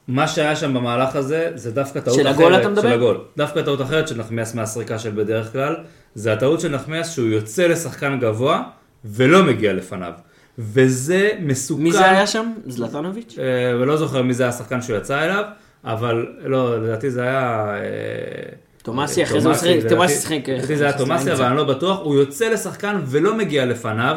מה 0.09 0.29
שהיה 0.29 0.57
שם 0.57 0.75
במהלך 0.75 1.17
הזה, 1.17 1.51
זה 1.55 1.71
דווקא 1.71 2.01
טעות 2.01 2.17
של 2.17 2.29
אחרת. 2.29 2.35
הגול 2.35 2.57
אתה 2.57 2.69
מדבר? 2.69 2.83
של 2.83 2.93
הגול. 2.93 3.21
דווקא 3.37 3.63
טעות 3.63 3.81
אחרת 3.81 4.09
של 4.09 4.19
נחמיאס 4.19 4.55
מהסריקה 4.55 4.99
של 4.99 5.11
בדרך 5.11 5.53
כלל, 5.53 5.77
זה 6.15 6.33
הטעות 6.33 6.61
של 6.61 6.69
נחמיאס 6.69 7.15
שהוא 7.15 7.29
יוצא 7.29 7.67
לשחקן 7.67 8.19
גבוה 8.21 8.63
ולא 9.05 9.43
מגיע 9.43 9.73
לפניו. 9.73 10.13
וזה 10.59 11.31
מסוכן. 11.41 11.83
מי 11.83 11.93
זה 11.93 12.11
היה 12.11 12.27
שם? 12.27 12.53
זלטנוביץ'? 12.67 13.37
אה, 13.39 13.77
ולא 13.81 13.97
זוכר 13.97 14.23
מי 14.23 14.35
זה 14.35 14.49
השחקן 14.49 14.83
שהוא 14.83 14.97
יצא 14.97 15.23
אליו, 15.23 15.45
אבל 15.85 16.27
לא, 16.45 16.83
לדעתי 16.83 17.11
זה 17.11 17.23
היה... 17.23 17.75
אה, 17.75 18.63
תומאסי, 18.85 19.23
אחרי 19.23 19.41
זה 19.41 19.49
הוא 19.49 19.55
תומאסי, 19.57 19.67
שיחק- 19.67 19.76
לדעתי- 19.79 19.95
תומאסי 19.95 20.14
שיחק, 20.21 20.49
אה, 20.49 20.76
זה 20.76 20.85
היה 20.85 20.93
תומאסי. 20.99 21.33
אבל 21.33 21.45
אני 21.45 21.57
לא 21.57 21.64
בטוח, 21.64 21.99
הוא 22.03 22.14
יוצא 22.14 22.49
לשחקן 22.49 23.00
ולא 23.07 23.35
מגיע 23.35 23.67
לפניו. 23.67 24.17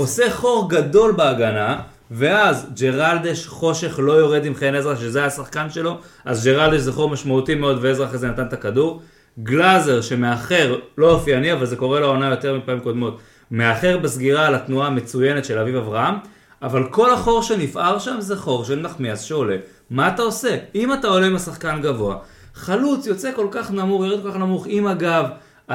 עושה 0.00 0.30
חור 0.30 0.70
גדול 0.70 1.12
בהגנה, 1.12 1.78
ואז 2.10 2.66
ג'רלדש 2.80 3.46
חושך 3.46 3.98
לא 4.02 4.12
יורד 4.12 4.44
עם 4.44 4.54
חן 4.54 4.74
עזרא, 4.74 4.96
שזה 4.96 5.18
היה 5.18 5.26
השחקן 5.26 5.70
שלו, 5.70 5.98
אז 6.24 6.46
ג'רלדש 6.46 6.80
זה 6.80 6.92
חור 6.92 7.08
משמעותי 7.10 7.54
מאוד, 7.54 7.78
ועזרא 7.80 8.06
אחרי 8.06 8.18
זה 8.18 8.28
נתן 8.28 8.42
את 8.46 8.52
הכדור. 8.52 9.02
גלאזר 9.42 10.00
שמאחר, 10.00 10.76
לא 10.98 11.10
אופייני, 11.10 11.52
אבל 11.52 11.66
זה 11.66 11.76
קורה 11.76 12.00
לעונה 12.00 12.30
יותר 12.30 12.58
מפעמים 12.58 12.80
קודמות, 12.80 13.18
מאחר 13.50 13.98
בסגירה 13.98 14.46
על 14.46 14.54
התנועה 14.54 14.86
המצוינת 14.86 15.44
של 15.44 15.58
אביב 15.58 15.76
אברהם, 15.76 16.14
אבל 16.62 16.84
כל 16.90 17.14
החור 17.14 17.42
שנפער 17.42 17.98
שם 17.98 18.16
זה 18.18 18.36
חור 18.36 18.64
של 18.64 18.80
נחמיאס 18.80 19.20
שעולה. 19.20 19.56
מה 19.90 20.08
אתה 20.08 20.22
עושה? 20.22 20.56
אם 20.74 20.92
אתה 20.92 21.08
עולה 21.08 21.26
עם 21.26 21.36
השחקן 21.36 21.80
גבוה, 21.82 22.16
חלוץ 22.54 23.06
יוצא 23.06 23.30
כל 23.36 23.46
כך 23.50 23.70
נמוך, 23.70 24.04
יורד 24.04 24.22
כל 24.22 24.30
כך 24.30 24.36
נמוך 24.36 24.66
עם 24.68 24.86
הגב, 24.86 25.24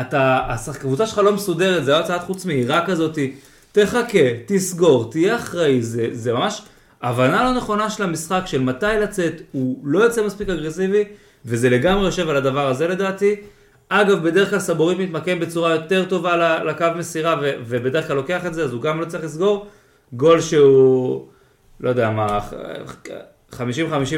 אתה, 0.01 0.39
הקבוצה 0.67 1.07
שלך 1.07 1.17
לא 1.17 1.33
מסודרת, 1.33 1.86
זה 1.86 1.91
לא 1.91 2.00
הצעת 2.00 2.24
חוץ 2.24 2.45
מהירה 2.45 2.86
כזאתי, 2.86 3.36
תחכה, 3.71 4.19
תסגור, 4.45 5.12
תהיה 5.12 5.36
אחראי, 5.36 5.81
זה, 5.81 6.07
זה 6.12 6.33
ממש 6.33 6.62
הבנה 7.01 7.43
לא 7.43 7.57
נכונה 7.57 7.89
של 7.89 8.03
המשחק, 8.03 8.41
של 8.45 8.62
מתי 8.62 8.86
לצאת, 9.01 9.41
הוא 9.51 9.79
לא 9.83 10.00
יוצא 10.00 10.25
מספיק 10.25 10.50
אגרסיבי, 10.50 11.03
וזה 11.45 11.69
לגמרי 11.69 12.05
יושב 12.05 12.29
על 12.29 12.36
הדבר 12.38 12.67
הזה 12.67 12.88
לדעתי. 12.88 13.36
אגב, 13.89 14.24
בדרך 14.24 14.50
כלל 14.50 14.59
סבורית 14.59 15.00
מתמקם 15.00 15.39
בצורה 15.39 15.75
יותר 15.75 16.05
טובה 16.05 16.63
לקו 16.63 16.86
מסירה, 16.95 17.36
ו- 17.41 17.51
ובדרך 17.67 18.07
כלל 18.07 18.15
לוקח 18.15 18.45
את 18.45 18.53
זה, 18.53 18.63
אז 18.63 18.74
הוא 18.74 18.81
גם 18.81 19.01
לא 19.01 19.05
צריך 19.05 19.24
לסגור. 19.24 19.65
גול 20.13 20.41
שהוא, 20.41 21.27
לא 21.79 21.89
יודע 21.89 22.09
מה, 22.09 22.39
50-50 23.51 23.57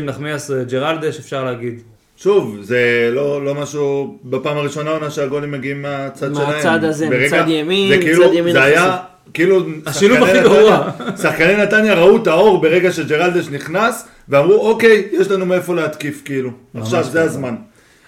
נחמיאס 0.02 0.52
ג'רלדש, 0.52 1.20
אפשר 1.20 1.44
להגיד. 1.44 1.82
שוב, 2.24 2.58
זה 2.62 3.10
לא, 3.14 3.46
לא 3.46 3.56
משהו, 3.56 4.18
בפעם 4.24 4.58
הראשונה 4.58 4.90
עונה 4.90 5.10
שהגולים 5.12 5.52
מגיעים 5.52 5.82
מהצד 5.82 6.36
שלהם. 6.36 6.50
מהצד 6.50 6.84
הזה, 6.84 7.10
ברגע- 7.10 7.26
מצד 7.42 7.50
ימין, 7.50 7.90
זה 7.96 8.02
כאילו, 8.02 8.26
מצד 8.26 8.34
ימין 8.34 8.54
זה 8.54 8.64
היה. 8.64 8.98
כאילו, 9.34 9.62
השילוב 9.86 10.24
הכי 10.24 10.40
גרוע. 10.42 10.92
שחקני 11.22 11.56
נתניה 11.56 11.94
ראו 11.94 12.18
את 12.18 12.28
האור 12.28 12.62
ברגע 12.62 12.92
שג'רלדש 12.92 13.48
נכנס, 13.48 14.08
ואמרו, 14.30 14.70
אוקיי, 14.70 15.08
יש 15.12 15.32
לנו 15.32 15.46
מאיפה 15.46 15.76
להתקיף, 15.76 16.22
כאילו. 16.26 16.50
עכשיו 16.78 17.04
זה. 17.04 17.22
הזמן. 17.22 17.56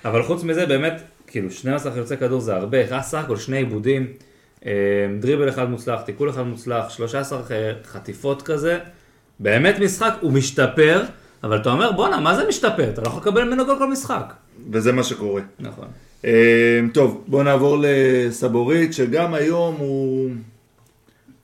אבל 0.06 0.24
חוץ 0.24 0.44
מזה, 0.44 0.66
באמת, 0.66 1.02
כאילו, 1.28 1.52
12 1.52 1.92
חילוצי 1.92 2.18
כדור 2.18 2.40
זה 2.42 2.56
הרבה, 2.56 3.02
סך 3.02 3.18
הכל 3.18 3.38
שני 3.38 3.58
עיבודים, 3.58 4.08
אה, 4.66 4.72
דריבל 5.20 5.50
אחד 5.50 5.70
מוצלח, 5.70 6.02
תיקול 6.02 6.30
אחד 6.30 6.42
מוצלח, 6.48 6.90
13 6.90 7.40
חטיפות 7.92 8.42
כזה, 8.42 8.78
באמת 9.40 9.80
משחק, 9.80 10.14
הוא 10.22 10.32
משתפר, 10.34 11.02
אבל 11.44 11.58
אתה 11.58 11.72
אומר, 11.72 11.92
בואנה, 11.92 12.20
מה 12.20 12.36
זה 12.36 12.48
משתפר? 12.48 12.90
אתה 12.90 13.02
לא 13.02 13.08
יכול 13.08 13.22
לקבל 13.22 13.44
ממנו 13.44 13.66
גול 13.66 13.76
כל 13.78 13.88
משחק. 13.92 14.34
וזה 14.72 14.92
מה 14.92 15.04
שקורה. 15.04 15.42
נכון. 15.60 15.86
אה, 16.26 16.32
טוב, 16.94 17.24
בואו 17.28 17.44
נעבור 17.44 17.78
לסבורית, 17.82 18.94
שגם 18.94 19.34
היום 19.34 19.76
הוא... 19.80 20.30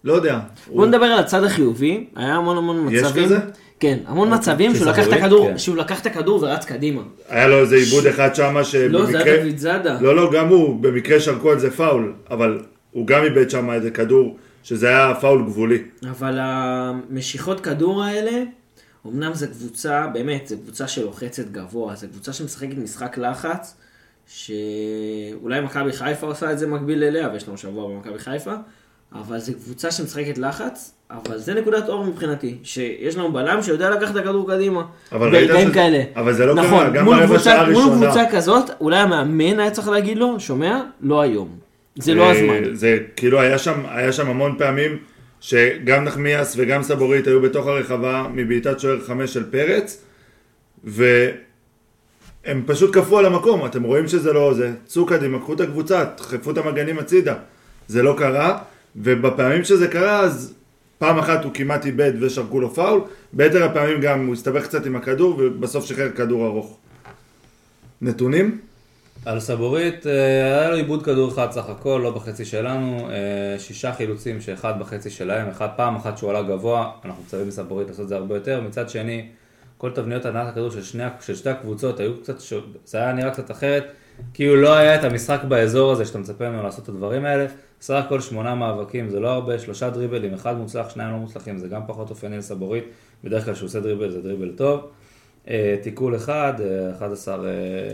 לא 0.03 0.13
יודע. 0.13 0.39
בוא 0.67 0.75
הוא- 0.75 0.85
נדבר 0.85 1.05
על 1.05 1.19
הצד 1.19 1.43
החיובי, 1.43 2.07
היה 2.15 2.35
המון 2.35 2.57
המון 2.57 2.87
יש 2.91 3.03
מצבים. 3.03 3.25
כזה? 3.25 3.39
כן, 3.79 3.97
המון 4.07 4.33
מצבים 4.33 4.75
שהוא 4.75 4.87
לקח 4.87 5.07
את? 5.07 5.13
הכדור, 5.13 5.47
כן. 5.49 5.57
שהוא 5.57 5.77
לקח 5.77 6.01
את 6.01 6.05
הכדור 6.05 6.43
ורץ 6.43 6.65
קדימה. 6.65 7.01
היה 7.29 7.47
לו 7.47 7.59
איזה 7.59 7.75
עיבוד 7.75 8.05
אחד 8.05 8.35
שמה 8.35 8.63
שבמקרה... 8.63 8.99
לא, 9.01 9.05
זה 9.11 9.23
היה 9.23 9.43
דוד 9.43 9.57
זאדה. 9.57 9.97
לא, 10.01 10.15
לא, 10.15 10.31
גם 10.33 10.47
הוא, 10.47 10.79
במקרה 10.83 11.19
שרקו 11.19 11.51
על 11.51 11.59
זה 11.59 11.71
פאול, 11.71 12.13
אבל 12.31 12.59
הוא 12.91 13.07
גם 13.07 13.23
איבד 13.23 13.49
שם 13.49 13.71
איזה 13.71 13.91
כדור, 13.91 14.37
שזה 14.63 14.87
היה 14.89 15.13
פאול 15.21 15.43
גבולי. 15.45 15.77
אבל 16.09 16.37
המשיכות 16.41 17.59
כדור 17.59 18.03
האלה, 18.03 18.43
אמנם 19.13 19.33
זו 19.33 19.45
קבוצה, 19.47 20.07
באמת, 20.13 20.47
זו 20.47 20.55
קבוצה 20.63 20.87
שלוחצת 20.87 21.49
גבוה, 21.51 21.95
זו 21.95 22.07
קבוצה 22.11 22.33
שמשחקת 22.33 22.77
משחק 22.77 23.17
לחץ, 23.17 23.75
שאולי 24.27 25.61
מכבי 25.61 25.93
חיפה 25.93 26.27
עושה 26.27 26.51
את 26.51 26.59
זה 26.59 26.67
מקביל 26.67 27.03
אליה, 27.03 27.29
ויש 27.33 27.47
לנו 27.47 27.57
שבוע 27.57 27.89
במכבי 27.93 28.19
חיפה, 28.19 28.53
אבל 29.13 29.39
זו 29.39 29.53
קבוצה 29.53 29.91
שמשחקת 29.91 30.37
לחץ, 30.37 30.93
אבל 31.11 31.37
זה 31.37 31.53
נקודת 31.53 31.89
אור 31.89 32.03
מבחינתי, 32.05 32.57
שיש 32.63 33.15
לנו 33.15 33.31
בלם 33.33 33.61
שיודע 33.63 33.89
לקחת 33.89 34.11
את 34.11 34.21
הכדור 34.21 34.47
קדימה. 34.51 34.83
אבל 35.11 35.31
ברגעים 35.31 35.65
שזה- 35.65 35.73
כאלה. 35.73 36.03
אבל 36.15 36.33
זה 36.33 36.45
לא 36.45 36.55
נכון, 36.55 36.79
קרה, 36.83 36.89
גם 36.89 37.05
מול 37.05 37.19
ברבע 37.19 37.39
שעה 37.39 37.69
מול 37.69 37.81
הראשונה. 37.81 38.05
קבוצה 38.05 38.23
כזאת, 38.31 38.69
אולי 38.81 38.97
המאמן 38.97 39.59
היה 39.59 39.71
צריך 39.71 39.87
להגיד 39.87 40.17
לו, 40.17 40.39
שומע? 40.39 40.81
לא 41.01 41.21
היום. 41.21 41.49
זה 41.95 42.13
לא 42.13 42.23
אה, 42.23 42.31
הזמן. 42.31 42.75
זה 42.75 42.97
כאילו 43.15 43.39
היה 43.41 43.57
שם, 43.57 43.83
היה 43.89 44.11
שם 44.11 44.29
המון 44.29 44.55
פעמים 44.57 44.97
שגם 45.41 46.03
נחמיאס 46.03 46.53
וגם 46.58 46.84
סבורית 46.84 47.27
היו 47.27 47.41
בתוך 47.41 47.67
הרחבה 47.67 48.27
מבעיטת 48.34 48.79
שוער 48.79 49.00
חמש 49.01 49.34
של 49.34 49.51
פרץ 49.51 50.03
והם 50.84 52.63
פשוט 52.65 52.96
קפאו 52.96 53.19
על 53.19 53.25
המקום, 53.25 53.65
אתם 53.65 53.84
רואים 53.84 54.08
שזה 54.08 54.34
לא 54.34 54.53
זה, 54.53 54.72
צאו 54.86 55.05
קדימה, 55.05 55.39
קחו 55.39 55.53
את 55.53 55.60
הקבוצה, 55.60 56.05
דחפו 56.17 56.51
את 56.51 56.58
המגנים 56.58 57.00
הצידה, 57.00 57.36
זה 57.88 58.03
לא 58.03 58.15
קרה 58.17 58.58
ובפעמים 58.96 59.63
שזה 59.63 59.88
קרה 59.88 60.19
אז 60.19 60.53
פעם 60.98 61.19
אחת 61.19 61.43
הוא 61.43 61.53
כמעט 61.53 61.86
איבד 61.86 62.12
ושרקו 62.22 62.60
לו 62.60 62.74
פאול, 62.74 63.01
ביתר 63.34 63.63
הפעמים 63.63 64.01
גם 64.01 64.25
הוא 64.25 64.34
הסתבך 64.34 64.63
קצת 64.63 64.86
עם 64.86 64.96
הכדור 64.96 65.36
ובסוף 65.39 65.86
שחרר 65.86 66.12
כדור 66.12 66.46
ארוך. 66.46 66.77
נתונים? 68.01 68.60
על 69.25 69.39
סבורית, 69.39 70.07
אה, 70.07 70.59
היה 70.59 70.69
לו 70.69 70.75
עיבוד 70.75 71.03
כדור 71.03 71.31
אחד 71.31 71.51
סך 71.51 71.69
הכל, 71.69 72.01
לא 72.03 72.11
בחצי 72.11 72.45
שלנו, 72.45 73.09
אה, 73.09 73.59
שישה 73.59 73.93
חילוצים 73.93 74.41
שאחד 74.41 74.79
בחצי 74.79 75.09
שלהם, 75.09 75.49
אחד 75.49 75.67
פעם 75.75 75.95
אחת 75.95 76.17
שהוא 76.17 76.29
עלה 76.29 76.41
גבוה, 76.41 76.91
אנחנו 77.05 77.23
מצווים 77.23 77.47
מסבורית 77.47 77.88
לעשות 77.88 78.03
את 78.03 78.07
זה 78.07 78.15
הרבה 78.15 78.35
יותר, 78.35 78.61
מצד 78.61 78.89
שני, 78.89 79.27
כל 79.77 79.91
תבניות 79.91 80.25
הנעת 80.25 80.47
הכדור 80.47 80.71
של, 80.71 80.83
שני, 80.83 81.03
של 81.21 81.35
שתי 81.35 81.49
הקבוצות 81.49 81.99
היו 81.99 82.21
קצת, 82.21 82.41
ש... 82.41 82.53
זה 82.85 82.97
היה 82.97 83.13
נראה 83.13 83.31
קצת 83.31 83.51
אחרת, 83.51 83.91
כאילו 84.33 84.55
לא 84.55 84.73
היה 84.73 84.95
את 84.95 85.03
המשחק 85.03 85.39
באזור 85.47 85.91
הזה 85.91 86.05
שאתה 86.05 86.19
מצפה 86.19 86.49
ממנו 86.49 86.63
לעשות 86.63 86.83
את 86.83 86.89
הדברים 86.89 87.25
האלה, 87.25 87.45
סך 87.81 88.03
הכל 88.05 88.21
שמונה 88.21 88.55
מאבקים 88.55 89.09
זה 89.09 89.19
לא 89.19 89.27
הרבה, 89.27 89.59
שלושה 89.59 89.89
דריבלים, 89.89 90.33
אחד 90.33 90.57
מוצלח, 90.57 90.89
שניים 90.89 91.11
לא 91.11 91.17
מוצלחים, 91.17 91.57
זה 91.57 91.67
גם 91.67 91.81
פחות 91.88 92.09
אופייני 92.09 92.38
לסבורית, 92.38 92.83
בדרך 93.23 93.45
כלל 93.45 93.53
כשהוא 93.53 93.67
עושה 93.67 93.79
דריבל 93.79 94.11
זה 94.11 94.21
דריבל 94.21 94.51
טוב. 94.55 94.88
אה, 95.47 95.75
תיקול 95.81 96.15
אחד, 96.15 96.53
אה, 96.59 96.91
11 96.91 97.35
אה, 97.35 97.49
אה, 97.49 97.93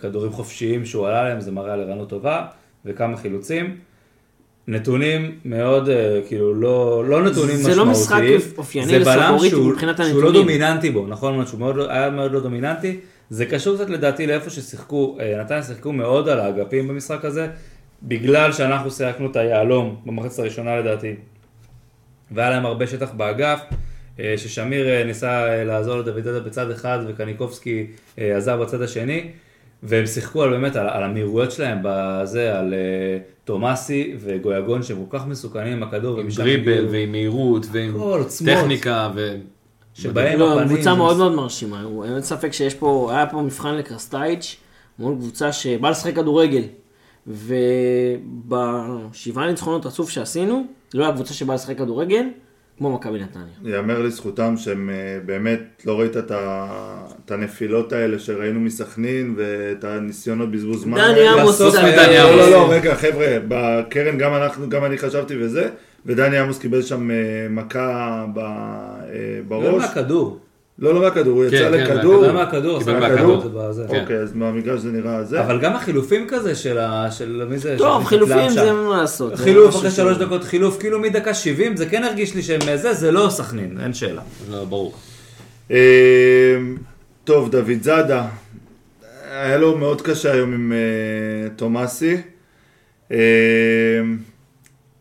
כדורים 0.00 0.32
חופשיים 0.32 0.84
שהוא 0.84 1.06
עלה 1.06 1.24
להם, 1.24 1.40
זה 1.40 1.52
מראה 1.52 1.72
על 1.72 1.80
ערנות 1.80 2.08
טובה. 2.08 2.46
וכמה 2.84 3.16
חילוצים. 3.16 3.76
נתונים 4.68 5.38
מאוד, 5.44 5.88
אה, 5.88 6.20
כאילו, 6.28 6.54
לא, 6.54 7.04
לא 7.08 7.22
נתונים 7.22 7.56
זה 7.56 7.70
משמעותיים. 7.70 7.78
לא 7.78 7.92
משחק 7.92 8.58
אופייני 8.58 8.86
זה 8.86 8.98
לסבוריטי 8.98 9.56
מבחינת 9.56 9.96
שהוא 9.96 10.22
לא 10.22 10.28
הנתונים. 10.28 10.32
דומיננטי 10.32 10.90
בו, 10.90 11.06
נכון? 11.06 11.46
שהוא 11.46 11.60
מאוד, 11.60 11.76
לא- 11.76 11.90
היה 11.90 12.10
מאוד 12.10 12.32
לא 12.32 12.40
דומיננטי. 12.40 13.00
זה 13.30 13.46
קשור 13.46 13.76
קצת 13.76 13.90
לדעתי 13.90 14.26
לאיפה 14.26 14.50
ששיחקו, 14.50 15.16
אה, 15.20 15.40
נתניה 15.40 15.62
שיחקו 15.62 15.92
מאוד 15.92 16.28
על 16.28 16.40
האגפים 16.40 16.88
במשחק 16.88 17.24
הזה, 17.24 17.48
בגלל 18.02 18.52
שאנחנו 18.52 18.90
שיחקנו 18.90 19.30
את 19.30 19.36
היהלום 19.36 19.96
במחצת 20.06 20.38
הראשונה 20.38 20.76
לדעתי, 20.76 21.14
והיה 22.30 22.50
להם 22.50 22.66
הרבה 22.66 22.86
שטח 22.86 23.10
באגף, 23.12 23.60
אה, 23.60 23.76
ששמיר 24.36 24.88
אה, 24.88 25.04
ניסה 25.04 25.48
אה, 25.48 25.64
לעזור 25.64 25.96
לדוד 25.96 26.22
זאדה 26.24 26.40
בצד 26.40 26.70
אחד 26.70 26.98
וקניקובסקי 27.08 27.86
אה, 28.18 28.36
עזר 28.36 28.56
בצד 28.56 28.82
השני, 28.82 29.30
והם 29.82 30.06
שיחקו 30.06 30.42
על 30.42 30.50
באמת, 30.50 30.76
על, 30.76 30.88
על 30.88 31.02
המהירויות 31.02 31.52
שלהם 31.52 31.78
בזה, 31.82 32.58
על 32.58 32.74
אה, 32.74 33.18
תומאסי 33.44 34.14
וגויגון 34.20 34.82
שהם 34.82 35.04
כל 35.08 35.18
כך 35.18 35.26
מסוכנים 35.26 35.72
עם 35.72 35.82
הכדור, 35.82 36.20
עם 36.20 36.28
דריבל 36.36 36.86
ועם 36.90 37.12
מהירות 37.12 37.66
ועם 37.72 37.94
עוצמות. 37.94 38.50
טכניקה 38.54 39.10
ו... 39.14 39.36
שבהם 39.94 40.38
לא, 40.38 40.52
הפנים... 40.52 40.76
קבוצה 40.76 40.94
מאוד 40.94 41.16
מאוד 41.16 41.32
מרשימה, 41.34 41.84
אין 42.04 42.22
ספק 42.22 42.52
שיש 42.52 42.74
פה, 42.74 43.08
היה 43.12 43.26
פה 43.26 43.42
מבחן 43.42 43.74
לקרסטייץ', 43.74 44.56
מול 44.98 45.14
קבוצה 45.14 45.52
שבאה 45.52 45.90
לשחק 45.90 46.14
כדורגל, 46.14 46.62
ובשבעה 48.46 49.46
ניצחונות 49.46 49.86
רצוף 49.86 50.10
שעשינו, 50.10 50.64
לא 50.94 51.04
היה 51.04 51.12
קבוצה 51.12 51.34
שבאה 51.34 51.54
לשחק 51.54 51.78
כדורגל, 51.78 52.24
כמו 52.82 52.92
מכבי 52.94 53.18
נתניה. 53.20 53.46
ייאמר 53.64 54.02
לזכותם 54.02 54.54
שהם 54.56 54.90
אה, 54.90 54.94
באמת, 55.26 55.82
לא 55.86 56.00
ראית 56.00 56.16
את 56.16 56.30
ה- 56.30 56.66
את 57.24 57.30
הנפילות 57.30 57.92
האלה 57.92 58.18
שראינו 58.18 58.60
מסכנין 58.60 59.34
ואת 59.36 59.84
הניסיונות 59.84 60.50
בזבוז 60.50 60.82
זמן. 60.82 60.98
דני. 60.98 61.28
עמוס 61.28 61.54
קצת- 61.62 61.78
מדני 61.78 61.94
לא, 62.18 62.28
עמוס. 62.28 62.40
לא, 62.46 62.50
לא, 62.50 62.70
רגע, 62.70 62.94
חבר'ה, 62.94 63.36
בקרן 63.48 64.18
גם 64.18 64.34
אנחנו, 64.34 64.68
גם 64.68 64.84
אני 64.84 64.98
חשבתי 64.98 65.34
וזה, 65.40 65.68
ודני 66.06 66.38
עמוס 66.38 66.58
קיבל 66.58 66.82
שם 66.82 67.10
אה, 67.10 67.16
מכה 67.50 68.24
ב- 68.34 68.38
אה, 68.38 68.44
לא 69.50 69.60
בראש. 69.60 69.82
מהכדור. 69.82 70.38
לא, 70.78 70.94
לא 70.94 71.00
מהכדור, 71.00 71.42
הוא 71.42 71.50
כן, 71.50 71.56
יצא 71.56 71.70
כן, 71.70 71.72
לכדור. 71.72 72.26
לא 72.26 72.32
מהכדור, 72.32 72.78
קיבל 72.78 72.98
מהכדור? 72.98 73.42
כן. 73.88 74.00
אוקיי, 74.00 74.16
אז 74.16 74.34
מהמגרש 74.34 74.80
זה 74.80 74.90
נראה 74.90 75.24
זה. 75.24 75.40
אבל 75.40 75.60
גם 75.60 75.76
החילופים 75.76 76.26
כזה 76.28 76.54
של 76.54 76.78
ה... 76.78 77.10
של 77.10 77.46
מי 77.50 77.58
זה? 77.58 77.74
טוב, 77.78 78.04
חילופים 78.04 78.50
זה 78.50 78.72
מה 78.72 78.96
לעשות. 79.00 79.34
חילוף 79.34 79.76
אחרי 79.76 79.90
שלוש 79.90 80.16
דקות 80.16 80.44
חילוף, 80.44 80.78
כאילו 80.80 80.98
מדקה 80.98 81.34
70, 81.34 81.76
זה 81.76 81.86
כן 81.86 82.04
הרגיש 82.04 82.34
לי 82.34 82.42
שהם 82.42 82.76
זה, 82.76 82.94
זה 82.94 83.12
לא 83.12 83.26
סכנין, 83.30 83.78
אין 83.80 83.94
שאלה. 83.94 84.22
לא, 84.50 84.64
ברור. 84.64 84.94
אה, 85.70 85.76
טוב, 87.24 87.50
דוד 87.50 87.82
זאדה, 87.82 88.26
היה 89.30 89.58
לו 89.58 89.78
מאוד 89.78 90.02
קשה 90.02 90.32
היום 90.32 90.52
עם 90.52 90.72
אה, 90.72 91.48
תומאסי. 91.56 92.16
אה, 93.12 93.18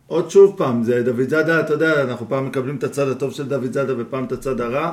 עוד 0.07 0.31
שוב 0.31 0.53
פעם, 0.57 0.83
זה 0.83 1.03
דוד 1.03 1.29
זאדה, 1.29 1.59
אתה 1.59 1.73
יודע, 1.73 2.01
אנחנו 2.01 2.29
פעם 2.29 2.45
מקבלים 2.45 2.75
את 2.75 2.83
הצד 2.83 3.07
הטוב 3.07 3.33
של 3.33 3.47
דוד 3.47 3.73
זאדה 3.73 3.93
ופעם 3.97 4.23
את 4.23 4.31
הצד 4.31 4.61
הרע. 4.61 4.91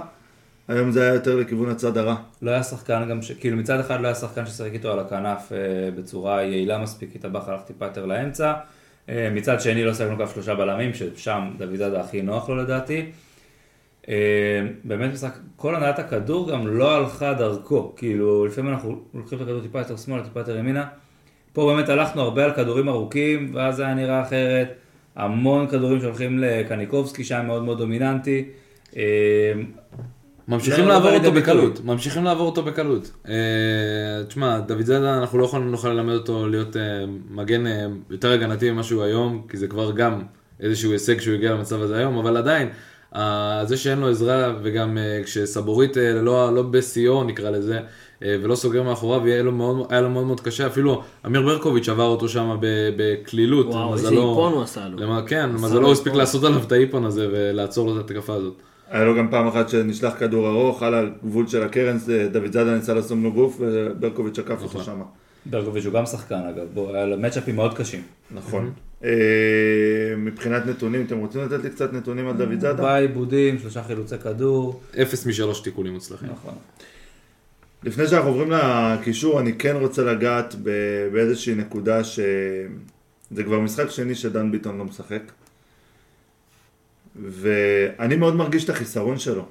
היום 0.69 0.91
זה 0.91 1.03
היה 1.03 1.15
יותר 1.15 1.37
לכיוון 1.37 1.71
הצד 1.71 1.97
הרע. 1.97 2.17
לא 2.43 2.51
היה 2.51 2.63
שחקן 2.63 3.09
גם, 3.11 3.23
ש... 3.23 3.33
כאילו 3.33 3.57
מצד 3.57 3.81
אחד 3.81 4.01
לא 4.01 4.07
היה 4.07 4.15
שחקן 4.15 4.47
ששיחק 4.47 4.73
איתו 4.73 4.93
על 4.93 4.99
הכנף 4.99 5.53
אה, 5.53 5.91
בצורה 5.97 6.43
יעילה 6.43 6.79
מספיק, 6.79 7.17
התאבח 7.17 7.49
הלך 7.49 7.61
טיפה 7.61 7.85
יותר 7.85 8.07
לאמצע. 8.07 8.55
אה, 9.09 9.31
מצד 9.35 9.61
שני 9.61 9.85
לא 9.85 9.95
שיחקנו 9.95 10.19
כף 10.19 10.35
שלושה 10.35 10.55
בלמים, 10.55 10.95
ששם 10.95 11.51
דוד 11.59 11.77
זאדה 11.77 12.01
הכי 12.01 12.23
נוח 12.23 12.49
לו 12.49 12.57
לדעתי. 12.57 13.11
אה, 14.09 14.15
באמת 14.85 15.13
משחק, 15.13 15.33
כל 15.57 15.75
הנעת 15.75 15.99
הכדור 15.99 16.51
גם 16.51 16.67
לא 16.67 16.97
הלכה 16.97 17.35
דרכו, 17.35 17.93
כאילו 17.97 18.47
לפעמים 18.47 18.73
אנחנו 18.73 19.01
לוקחים 19.15 19.39
את 19.39 19.43
הכדור 19.43 19.61
טיפה 19.61 19.79
יותר 19.79 19.97
שמאלה, 19.97 20.25
טיפה 20.25 20.41
יותר 20.41 20.57
ימינה. 20.57 20.87
פה 21.53 21.73
באמת 21.75 21.89
הלכנו 21.89 22.23
הרבה 22.23 22.45
על 22.45 22.55
כדורים 22.55 22.89
ארוכים, 22.89 23.51
ואז 23.55 23.77
זה 23.77 23.85
היה 23.87 23.95
נראה 23.95 24.23
אחרת. 24.23 24.75
המון 25.17 25.67
כדורים 25.67 26.01
שהולכים 26.01 26.39
לקניקובסקי, 26.39 27.25
שהיה 27.25 27.43
מאוד 27.43 27.63
מאוד 27.63 27.79
דומיננטי. 27.79 28.45
ממשיכים 30.49 30.85
לא, 30.85 30.95
לעבור 30.95 31.11
לא 31.11 31.17
אותו 31.17 31.23
בא 31.23 31.29
לידי 31.29 31.41
בקלות, 31.41 31.73
ביטוי. 31.73 31.87
ממשיכים 31.87 32.25
לעבור 32.25 32.47
אותו 32.47 32.63
בקלות. 32.63 33.11
אה, 33.29 33.35
תשמע, 34.29 34.61
דוד 34.61 34.85
זאדה, 34.85 35.19
אנחנו 35.19 35.39
לא 35.39 35.45
יכולים 35.45 35.71
נוכל 35.71 35.89
ללמד 35.89 36.15
אותו 36.15 36.49
להיות 36.49 36.77
אה, 36.77 36.83
מגן 37.31 37.67
אה, 37.67 37.87
יותר 38.11 38.33
הגנתי 38.33 38.71
ממה 38.71 38.83
שהוא 38.83 39.03
היום, 39.03 39.43
כי 39.49 39.57
זה 39.57 39.67
כבר 39.67 39.93
גם 39.93 40.23
איזשהו 40.61 40.93
הישג 40.93 41.21
שהוא 41.21 41.35
הגיע 41.35 41.53
למצב 41.53 41.83
הזה 41.83 41.97
היום, 41.97 42.19
אבל 42.19 42.37
עדיין, 42.37 42.69
אה, 43.17 43.61
זה 43.65 43.77
שאין 43.77 43.99
לו 43.99 44.09
עזרה, 44.09 44.53
וגם 44.63 44.99
אה, 44.99 45.21
כשסבורית 45.25 45.99
אה, 45.99 46.13
לא, 46.13 46.55
לא 46.55 46.63
בשיאו 46.63 47.25
נקרא 47.25 47.51
לזה, 47.51 47.81
אה, 48.23 48.37
ולא 48.43 48.55
סוגר 48.55 48.83
מאחוריו, 48.83 49.29
יהיה 49.29 49.43
לו 49.43 49.53
מאוד, 49.53 49.87
היה 49.91 50.01
לו 50.01 50.11
מאוד 50.11 50.27
מאוד 50.27 50.41
קשה, 50.41 50.67
אפילו 50.67 51.03
אמיר 51.27 51.43
ברקוביץ' 51.43 51.89
עבר 51.89 52.07
אותו 52.07 52.29
שם 52.29 52.57
בקלילות, 52.97 53.67
וואו, 53.67 53.95
איזה 53.95 54.09
איפון 54.09 54.53
הוא 54.53 54.63
עשה 54.63 54.89
לו. 54.89 54.99
למה, 54.99 55.23
כן, 55.27 55.51
מזלו 55.53 55.93
הספיק. 55.93 56.15
לעשות 56.15 56.45
עליו 56.45 56.63
את 56.67 56.73
האיפון 56.73 57.05
הזה 57.05 57.29
ולעצור 57.33 57.87
לו 57.87 58.01
את 58.01 58.05
התקפה 58.05 58.35
הזאת. 58.35 58.63
היה 58.91 59.05
לו 59.05 59.17
גם 59.17 59.29
פעם 59.31 59.47
אחת 59.47 59.69
שנשלח 59.69 60.15
כדור 60.19 60.49
ארוך, 60.49 60.83
על 60.83 60.95
הגבול 60.95 61.47
של 61.49 61.63
הקרן, 61.63 61.99
זה- 61.99 62.29
דוד 62.33 62.53
זאדה 62.53 62.75
ניסה 62.77 62.95
לשים 62.95 63.25
לו 63.25 63.33
גוף, 63.33 63.57
וברקוביץ' 63.61 64.39
עקף 64.39 64.63
אותו 64.63 64.81
שם. 64.85 65.01
ברקוביץ' 65.47 65.85
הוא 65.85 65.93
גם 65.93 66.07
שחקן 66.07 66.35
אגב, 66.49 66.67
בוא, 66.75 66.95
היה 66.95 67.07
לו 67.07 67.17
מצ'אפים 67.19 67.57
מאוד 67.57 67.75
קשים. 67.79 68.03
נכון. 68.31 68.73
אה, 69.05 69.11
מבחינת 70.17 70.67
נתונים, 70.67 71.05
אתם 71.07 71.19
רוצים 71.19 71.41
לתת 71.41 71.65
לי 71.65 71.71
קצת 71.71 71.93
נתונים 71.93 72.29
על 72.29 72.37
דוד 72.37 72.61
זאדה? 72.61 72.69
ארבעה 72.71 72.99
עיבודים, 72.99 73.59
שלושה 73.59 73.83
חילוצי 73.83 74.19
כדור. 74.19 74.81
אפס 75.03 75.27
משלוש 75.27 75.61
תיקולים 75.61 75.93
מוצלחים. 75.93 76.29
נכון. 76.33 76.55
לפני 77.85 78.07
שאנחנו 78.07 78.29
עוברים 78.29 78.51
לקישור, 78.53 79.41
אני 79.41 79.53
כן 79.59 79.77
רוצה 79.77 80.03
לגעת 80.03 80.55
באיזושהי 81.13 81.55
נקודה 81.55 82.05
שזה 82.05 83.45
כבר 83.45 83.61
משחק 83.61 83.91
שני 83.91 84.15
שדן 84.15 84.51
ביטון 84.53 84.79
לא 84.79 84.85
משחק. 84.85 85.23
ואני 87.23 88.17
מאוד 88.17 88.35
מרגיש 88.35 88.65
את 88.65 88.71
החיסרון 88.71 89.19
שלו. 89.19 89.45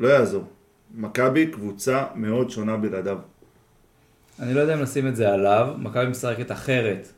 לא 0.00 0.08
יעזור. 0.08 0.44
מכבי 0.94 1.46
קבוצה 1.46 2.04
מאוד 2.14 2.50
שונה 2.50 2.76
בלעדיו. 2.76 3.18
אני 4.40 4.54
לא 4.54 4.60
יודע 4.60 4.74
אם 4.74 4.82
לשים 4.82 5.08
את 5.08 5.16
זה 5.16 5.32
עליו, 5.32 5.68
מכבי 5.78 6.06
משחקת 6.06 6.52
אחרת 6.52 7.08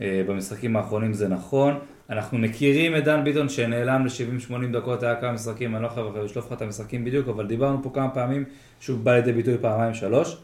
אה, 0.00 0.22
במשחקים 0.26 0.76
האחרונים 0.76 1.12
זה 1.12 1.28
נכון. 1.28 1.78
אנחנו 2.10 2.38
מכירים 2.38 2.96
את 2.96 3.04
דן 3.04 3.24
ביטון 3.24 3.48
שנעלם 3.48 4.06
ל-70-80 4.06 4.72
דקות, 4.72 5.02
היה 5.02 5.16
כמה 5.20 5.32
משחקים, 5.32 5.76
אני 5.76 5.82
לא 5.82 5.88
חייב 5.88 6.06
אחרי 6.06 6.24
לשלוף 6.24 6.46
לך 6.46 6.52
את 6.52 6.62
המשחקים 6.62 7.04
בדיוק, 7.04 7.28
אבל 7.28 7.46
דיברנו 7.46 7.82
פה 7.82 7.90
כמה 7.94 8.08
פעמים 8.08 8.44
שהוא 8.80 8.98
בא 8.98 9.14
לידי 9.14 9.32
ביטוי 9.32 9.58
פעמיים 9.60 9.94
שלוש. 9.94 10.36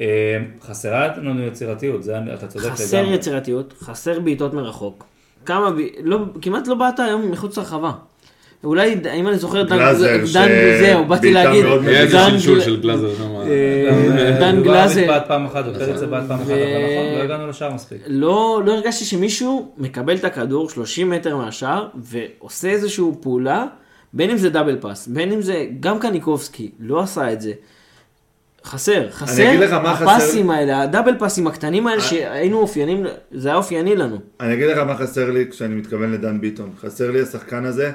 אה, 0.00 0.38
חסרה 0.60 1.16
לנו 1.16 1.42
יצירתיות, 1.42 2.02
זה 2.02 2.34
אתה 2.34 2.46
צודק 2.46 2.70
חסר 2.70 3.04
יצירתיות, 3.04 3.72
חסר 3.72 4.20
בעיטות 4.20 4.54
מרחוק. 4.54 5.04
כמה. 5.48 5.70
לא, 6.04 6.18
כמעט 6.42 6.68
לא 6.68 6.74
באת 6.74 7.00
היום 7.00 7.30
מחוץ 7.30 7.58
לרחבה. 7.58 7.92
אולי, 8.64 8.94
אם 9.14 9.28
אני 9.28 9.38
זוכר, 9.38 9.62
דן, 9.62 9.94
זהו, 10.80 11.04
באתי 11.04 11.32
להגיד, 11.32 11.64
היה 11.86 12.00
איזה 12.00 12.16
דן, 12.18 12.30
שלשול 12.30 12.54
גל- 12.58 12.64
של 12.64 12.80
גלאזר 12.80 13.14
שם. 13.18 13.36
אה, 13.36 14.36
דן 14.40 14.62
גלאזר, 14.62 15.06
בעט 15.06 15.28
פעם 15.28 15.46
אחת, 15.46 15.64
ופרץ 15.74 16.02
בעט 16.02 16.24
פעם 16.28 16.40
אחת, 16.40 16.50
אבל 16.50 16.56
נכון, 16.56 17.18
לא 17.18 17.22
הגענו 17.22 17.46
לשער 17.48 17.74
מספיק. 17.74 17.98
לא, 18.06 18.60
לא 18.66 18.72
הרגשתי 18.72 19.04
שמישהו 19.04 19.72
מקבל 19.78 20.16
את 20.16 20.24
הכדור 20.24 20.70
30 20.70 21.10
מטר 21.10 21.36
מהשאר 21.36 21.86
ועושה 21.94 22.68
איזושהי 22.68 23.04
פעולה, 23.20 23.64
בין 24.12 24.30
אם 24.30 24.36
זה 24.36 24.50
דאבל 24.50 24.76
פאס, 24.80 25.06
בין 25.06 25.32
אם 25.32 25.42
זה, 25.42 25.66
גם 25.80 25.98
קניקובסקי 25.98 26.70
לא 26.80 27.00
עשה 27.00 27.32
את 27.32 27.40
זה. 27.40 27.52
חסר, 28.68 29.10
חסר, 29.10 29.70
הפסים 29.82 30.50
האלה, 30.50 30.82
הדאבל 30.82 31.18
פאסים 31.18 31.46
הקטנים 31.46 31.86
האלה 31.86 32.00
שהיינו 32.00 32.58
אופיינים, 32.58 33.06
זה 33.30 33.48
היה 33.48 33.56
אופייני 33.56 33.96
לנו. 33.96 34.18
אני 34.40 34.54
אגיד 34.54 34.66
לך 34.66 34.78
מה 34.78 34.96
חסר 34.96 35.30
לי 35.30 35.46
כשאני 35.50 35.74
מתכוון 35.74 36.12
לדן 36.12 36.40
ביטון. 36.40 36.70
חסר 36.80 37.10
לי 37.10 37.20
השחקן 37.20 37.64
הזה 37.64 37.92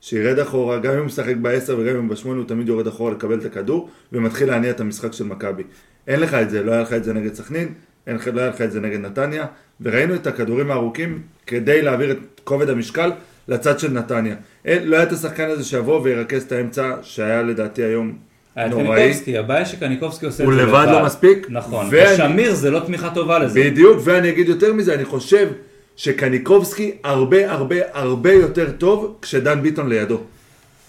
שירד 0.00 0.38
אחורה, 0.38 0.78
גם 0.78 0.92
אם 0.92 0.98
הוא 0.98 1.06
משחק 1.06 1.36
בעשר 1.36 1.78
וגם 1.78 1.96
אם 1.96 2.02
הוא 2.02 2.10
בשמונה, 2.10 2.38
הוא 2.38 2.48
תמיד 2.48 2.68
יורד 2.68 2.86
אחורה 2.86 3.12
לקבל 3.12 3.38
את 3.38 3.44
הכדור 3.44 3.88
ומתחיל 4.12 4.48
להניע 4.48 4.70
את 4.70 4.80
המשחק 4.80 5.12
של 5.12 5.24
מכבי. 5.24 5.62
אין 6.08 6.20
לך 6.20 6.34
את 6.34 6.50
זה, 6.50 6.62
לא 6.62 6.72
היה 6.72 6.82
לך 6.82 6.92
את 6.92 7.04
זה 7.04 7.12
נגד 7.12 7.34
סכנין, 7.34 7.74
אין 8.06 8.18
לא 8.32 8.40
היה 8.40 8.50
לך 8.50 8.60
את 8.60 8.72
זה 8.72 8.80
נגד 8.80 9.00
נתניה, 9.00 9.46
וראינו 9.80 10.14
את 10.14 10.26
הכדורים 10.26 10.70
הארוכים 10.70 11.22
כדי 11.46 11.82
להעביר 11.82 12.10
את 12.10 12.40
כובד 12.44 12.70
המשקל 12.70 13.10
לצד 13.48 13.78
של 13.78 13.92
נתניה. 13.92 14.34
אין, 14.64 14.88
לא 14.88 14.96
היה 14.96 15.02
את 15.02 15.12
השחקן 15.12 15.50
הזה 15.50 15.64
שיבוא 15.64 16.00
וירכז 16.00 16.42
את 16.42 16.52
האמצע 16.52 16.94
שהיה 17.02 17.42
לדעתי 17.42 17.82
היום. 17.82 18.29
קניקובסקי, 18.54 19.38
הבעיה 19.38 19.64
שקניקובסקי 19.66 20.26
עושה 20.26 20.42
את 20.44 20.48
הוא 20.48 20.54
זה 20.56 20.62
לבד 20.62 20.86
לא 20.92 21.04
מספיק, 21.04 21.46
נכון, 21.50 21.86
ואני- 21.90 22.14
ושמיר 22.14 22.54
זה 22.54 22.70
לא 22.70 22.80
תמיכה 22.80 23.10
טובה 23.10 23.38
לזה. 23.38 23.60
בדיוק, 23.64 23.98
ואני 24.04 24.28
אגיד 24.28 24.48
יותר 24.48 24.72
מזה, 24.72 24.94
אני 24.94 25.04
חושב 25.04 25.48
שקניקובסקי 25.96 26.92
הרבה 27.04 27.52
הרבה 27.52 27.76
הרבה 27.92 28.32
יותר 28.32 28.70
טוב 28.78 29.16
כשדן 29.22 29.62
ביטון 29.62 29.88
לידו. 29.88 30.18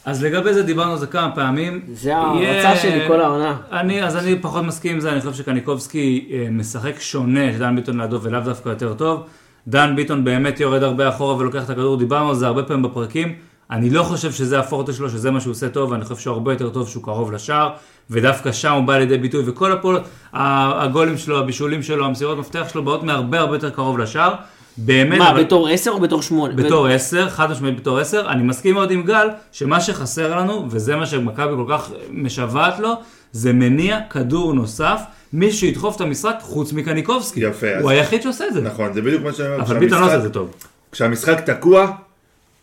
אז 0.05 0.23
לגבי 0.23 0.53
זה 0.53 0.63
דיברנו 0.63 0.91
על 0.91 0.97
זה 0.97 1.07
כמה 1.07 1.31
פעמים. 1.35 1.81
זה 1.93 2.15
ההרצה 2.15 2.75
שלי 2.75 3.07
כל 3.07 3.21
העונה. 3.21 3.57
אני, 3.71 4.03
אז 4.03 4.17
אני 4.17 4.35
פחות 4.41 4.63
מסכים 4.63 4.93
עם 4.93 4.99
זה, 4.99 5.11
אני 5.11 5.21
חושב 5.21 5.33
שקניקובסקי 5.33 6.29
אה, 6.31 6.47
משחק 6.51 6.99
שונה, 6.99 7.53
שדן 7.53 7.75
ביטון 7.75 8.01
לידו 8.01 8.21
ולאו 8.21 8.39
דווקא 8.41 8.69
יותר 8.69 8.93
טוב. 8.93 9.23
דן 9.67 9.93
ביטון 9.95 10.23
באמת 10.23 10.59
יורד 10.59 10.83
הרבה 10.83 11.09
אחורה 11.09 11.35
ולוקח 11.37 11.63
את 11.65 11.69
הכדור, 11.69 11.97
דיברנו 11.97 12.29
על 12.29 12.35
זה 12.35 12.47
הרבה 12.47 12.63
פעמים 12.63 12.83
בפרקים. 12.83 13.33
אני 13.71 13.89
לא 13.89 14.03
חושב 14.03 14.31
שזה 14.31 14.59
הפורטה 14.59 14.93
שלו, 14.93 15.09
שזה 15.09 15.31
מה 15.31 15.39
שהוא 15.41 15.51
עושה 15.51 15.69
טוב, 15.69 15.93
אני 15.93 16.03
חושב 16.03 16.15
שהוא 16.21 16.33
הרבה 16.33 16.53
יותר 16.53 16.69
טוב 16.69 16.89
שהוא 16.89 17.03
קרוב 17.03 17.31
לשער, 17.31 17.69
ודווקא 18.09 18.51
שם 18.51 18.71
הוא 18.73 18.83
בא 18.83 18.97
לידי 18.97 19.17
ביטוי, 19.17 19.43
וכל 19.45 19.71
הפעולות, 19.71 20.03
הגולים 20.33 21.17
שלו, 21.17 21.39
הבישולים 21.39 21.83
שלו, 21.83 22.05
המסירות 22.05 22.37
מפתח 22.37 22.67
שלו 22.71 22.83
באות 22.83 23.03
מהרבה 23.03 23.39
הרבה 23.39 23.55
יותר 23.55 23.69
קרוב 23.69 23.97
לשער. 23.99 24.33
באמת, 24.77 25.17
מה, 25.19 25.31
אבל- 25.31 25.43
בתור 25.43 25.69
10 25.69 25.91
או 25.91 25.99
בתור 25.99 26.21
8? 26.21 26.53
בתור 26.53 26.87
10, 26.87 27.29
חד 27.29 27.51
משמעית 27.51 27.79
בתור 27.79 27.99
10, 27.99 28.29
אני 28.29 28.43
מסכים 28.43 28.73
מאוד 28.73 28.91
עם 28.91 29.03
גל, 29.03 29.27
שמה 29.51 29.81
שחסר 29.81 30.35
לנו, 30.39 30.65
וזה 30.69 30.95
מה 30.95 31.05
שמכבי 31.05 31.53
כל 31.55 31.65
כך 31.69 31.91
משוועת 32.11 32.79
לו, 32.79 32.93
זה 33.31 33.53
מניע 33.53 33.99
כדור 34.09 34.53
נוסף, 34.53 35.01
מישהו 35.33 35.59
שידחוף 35.59 35.95
את 35.95 36.01
המשחק 36.01 36.35
חוץ 36.41 36.73
מקניקובסקי. 36.73 37.39
יפה, 37.39 37.67
אז- 37.67 37.81
הוא 37.83 37.89
היחיד 37.91 38.21
שעושה 38.21 38.47
את 38.47 38.53
זה. 38.53 38.61
נכון, 38.61 38.93
זה 38.93 39.01
בדיוק 39.01 39.23
מה 39.23 39.33
שאני 39.33 39.47
אומר. 39.53 39.63
אבל 39.63 39.79
ביטון 39.79 39.99
לא 40.01 40.05
עושה 40.05 40.15
את 40.17 40.21
זה 40.21 40.29
טוב. 40.29 40.49
כשהמשחק 40.91 41.39
תקוע, 41.49 41.91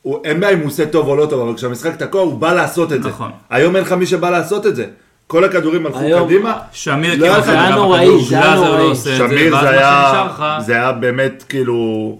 הוא- 0.02 0.18
אין 0.24 0.40
בעיה 0.40 0.52
אם 0.52 0.58
הוא 0.58 0.66
עושה 0.66 0.87
טוב 0.87 1.08
או 1.08 1.16
לא 1.16 1.26
טוב, 1.26 1.40
אבל 1.48 1.56
כשהמשחק 1.56 1.96
תקוע 1.96 2.20
הוא 2.20 2.38
בא 2.38 2.52
לעשות 2.54 2.92
את 2.92 3.02
זה. 3.02 3.08
נכון. 3.08 3.30
היום 3.50 3.76
אין 3.76 3.84
לך 3.84 3.92
מי 3.92 4.06
שבא 4.06 4.30
לעשות 4.30 4.66
את 4.66 4.76
זה. 4.76 4.87
כל 5.26 5.44
הכדורים 5.44 5.87
הלכו 5.87 5.98
היום- 5.98 6.28
קדימה. 6.28 6.58
שמיר 6.72 7.14
לא 7.18 7.26
כמעט 7.28 7.38
לך- 7.42 7.48
נגע 7.48 7.61
היה 7.62 7.74
נוראי, 7.76 8.24
זה 8.24 8.38
היה 8.38 8.54
נוראי. 8.54 8.94
זה, 8.94 9.16
שמיר 9.16 9.61
זה 9.61 9.68
היה, 9.70 10.28
זה 10.66 10.72
היה 10.74 10.92
באמת 10.92 11.44
כאילו, 11.48 12.18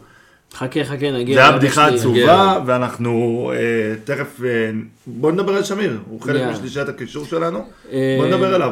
חכה, 0.55 0.85
חכה, 0.85 1.11
נגיע. 1.11 1.35
זה 1.35 1.41
היה 1.49 1.53
בדיחה. 1.59 1.87
עצובה, 1.87 2.59
ואנחנו 2.67 3.53
אה, 3.55 3.59
תכף, 4.05 4.41
אה, 4.45 4.71
בוא 5.07 5.33
נדבר 5.33 5.57
על 5.57 5.65
שמיר, 5.65 5.99
הוא 6.09 6.21
חלק 6.23 6.35
יאללה. 6.41 6.53
משלישיית 6.53 6.89
הקישור 6.89 7.25
שלנו, 7.25 7.65
אה, 7.93 8.17
בוא 8.19 8.27
נדבר 8.27 8.55
עליו, 8.55 8.71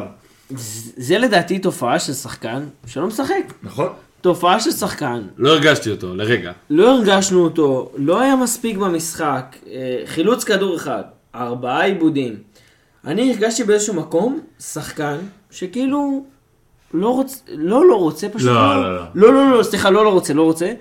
זה 0.97 1.17
לדעתי 1.17 1.59
תופעה 1.59 1.99
של 1.99 2.13
שחקן 2.13 2.63
שלא 2.87 3.07
משחק. 3.07 3.33
נכון? 3.63 3.87
תופעה 4.21 4.59
של 4.59 4.71
שחקן, 4.71 5.21
לא 5.37 5.49
הרגשתי 5.49 5.91
אותו, 5.91 6.15
לרגע. 6.15 6.51
לא 6.69 6.89
הרגשנו 6.95 7.43
אותו, 7.43 7.91
לא 7.97 8.19
היה 8.19 8.35
מספיק 8.35 8.77
במשחק, 8.77 9.55
אה, 9.71 9.73
חילוץ 10.05 10.43
כדור 10.43 10.75
אחד, 10.75 11.01
ארבעה 11.35 11.85
עיבודים. 11.85 12.35
אני 13.07 13.31
הרגשתי 13.33 13.63
באיזשהו 13.63 13.93
מקום 13.93 14.39
שחקן 14.59 15.17
שכאילו 15.51 16.23
לא 16.93 17.09
רוצה, 17.09 17.35
לא 17.53 17.85
לא 17.89 17.95
רוצה, 17.95 18.29
פשוט 18.29 18.47
לא, 18.49 18.53
לא, 18.75 18.81
לא, 18.83 18.95
לא. 18.95 19.03
לא, 19.15 19.33
לא, 19.33 19.57
לא, 19.57 19.63
סליחה, 19.63 19.89
לא 19.89 20.03
לא 20.03 20.09
רוצה, 20.09 20.33
לא 20.33 20.41
רוצה, 20.43 20.71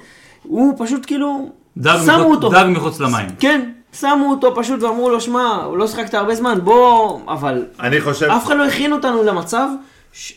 הוא 0.42 0.74
פשוט 0.78 1.06
כאילו, 1.06 1.50
דג 1.76 1.96
שמו 2.06 2.18
מחוץ- 2.18 2.34
אותו, 2.36 2.48
דג 2.50 2.64
מחוץ 2.68 3.00
למים. 3.00 3.26
כן, 3.38 3.70
שמו 3.92 4.30
אותו 4.30 4.54
פשוט 4.56 4.82
ואמרו 4.82 5.10
לו, 5.10 5.20
שמע, 5.20 5.66
לא 5.76 5.86
שחקת 5.86 6.14
הרבה 6.14 6.34
זמן, 6.34 6.58
בוא, 6.64 7.20
אבל 7.28 7.64
אני 7.80 8.00
חושב, 8.00 8.26
אף 8.26 8.46
אחד 8.46 8.56
לא 8.56 8.64
הכין 8.66 8.92
אותנו 8.92 9.22
למצב, 9.22 9.68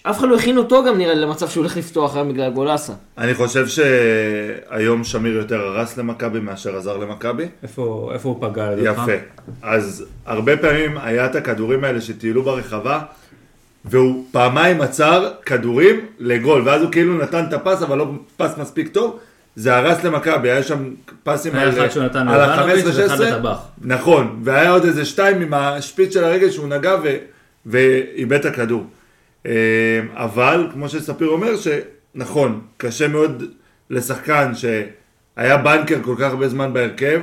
אף 0.04 0.20
אחד 0.20 0.28
לא 0.28 0.36
הכין 0.36 0.58
אותו 0.58 0.84
גם 0.84 0.98
נראה 0.98 1.14
לי 1.14 1.22
למצב 1.22 1.50
שהוא 1.50 1.62
הולך 1.62 1.78
לפתוח 1.78 2.16
היום 2.16 2.30
בגלל 2.30 2.52
גולסה. 2.52 2.94
אני 3.18 3.34
חושב 3.34 3.66
שהיום 3.68 5.04
שמיר 5.04 5.34
יותר 5.34 5.62
הרס 5.62 5.98
למכבי 5.98 6.40
מאשר 6.40 6.78
עזר 6.78 6.98
למכבי. 6.98 7.48
איפה 7.64 8.10
איפה 8.14 8.30
הוא 8.30 8.38
פגע 8.42 8.72
לדעתך? 8.72 9.02
יפה. 9.02 9.12
אז 9.62 10.06
הרבה 10.26 10.58
פעמים 10.58 10.98
היה 10.98 11.26
את 11.26 11.36
הכדורים 11.36 11.84
האלה 11.84 12.02
שטיילו 12.02 12.44
ברחבה, 12.44 13.00
והוא 13.86 14.26
פעמיים 14.32 14.82
עצר 14.82 15.32
כדורים 15.46 16.06
לגול, 16.20 16.62
ואז 16.66 16.82
הוא 16.82 16.92
כאילו 16.92 17.18
נתן 17.18 17.46
את 17.48 17.54
הפס, 17.54 17.82
אבל 17.82 17.98
לא 17.98 18.12
פס 18.38 18.58
מספיק 18.58 18.88
טוב. 18.88 19.20
זה 19.56 19.76
הרס 19.76 20.04
למכבי, 20.04 20.52
היה 20.52 20.64
שם 20.64 20.94
פסים 21.24 21.56
היה 21.56 21.64
על 21.64 21.70
על 21.70 21.76
ליובנוביץ' 21.76 22.86
ה-15-16. 22.86 23.02
ואחד 23.02 23.20
לטבח. 23.20 23.58
נכון, 23.82 24.40
והיה 24.44 24.72
עוד 24.72 24.86
איזה 24.86 25.06
שתיים 25.06 25.42
עם 25.42 25.54
השפיץ 25.54 26.14
של 26.14 26.24
הרגל 26.24 26.50
שהוא 26.50 26.68
נגע 26.68 26.96
ו- 27.04 27.18
ואיבד 27.66 28.40
את 28.40 28.46
הכדור. 28.46 28.86
אה, 29.46 29.52
אבל, 30.14 30.68
כמו 30.74 30.90
שספיר 30.90 31.28
אומר, 31.28 31.54
שנכון, 31.58 32.62
קשה 32.78 33.08
מאוד 33.08 33.44
לשחקן 33.90 34.52
שהיה 34.56 35.58
בנקר 35.58 36.04
כל 36.04 36.16
כך 36.20 36.32
הרבה 36.32 36.50
זמן 36.50 36.74
בהרכב, 36.74 37.22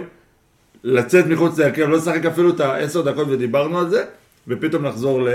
לצאת 0.85 1.27
מחוץ 1.27 1.59
להרכב, 1.59 1.83
לא 1.83 1.97
לשחק 1.97 2.25
אפילו 2.27 2.51
את 2.51 2.61
העשר 2.61 3.03
דקות 3.03 3.29
ודיברנו 3.29 3.79
על 3.79 3.91
זה, 3.91 4.05
ופתאום 4.49 4.85
לחזור 4.85 5.23
ל... 5.23 5.29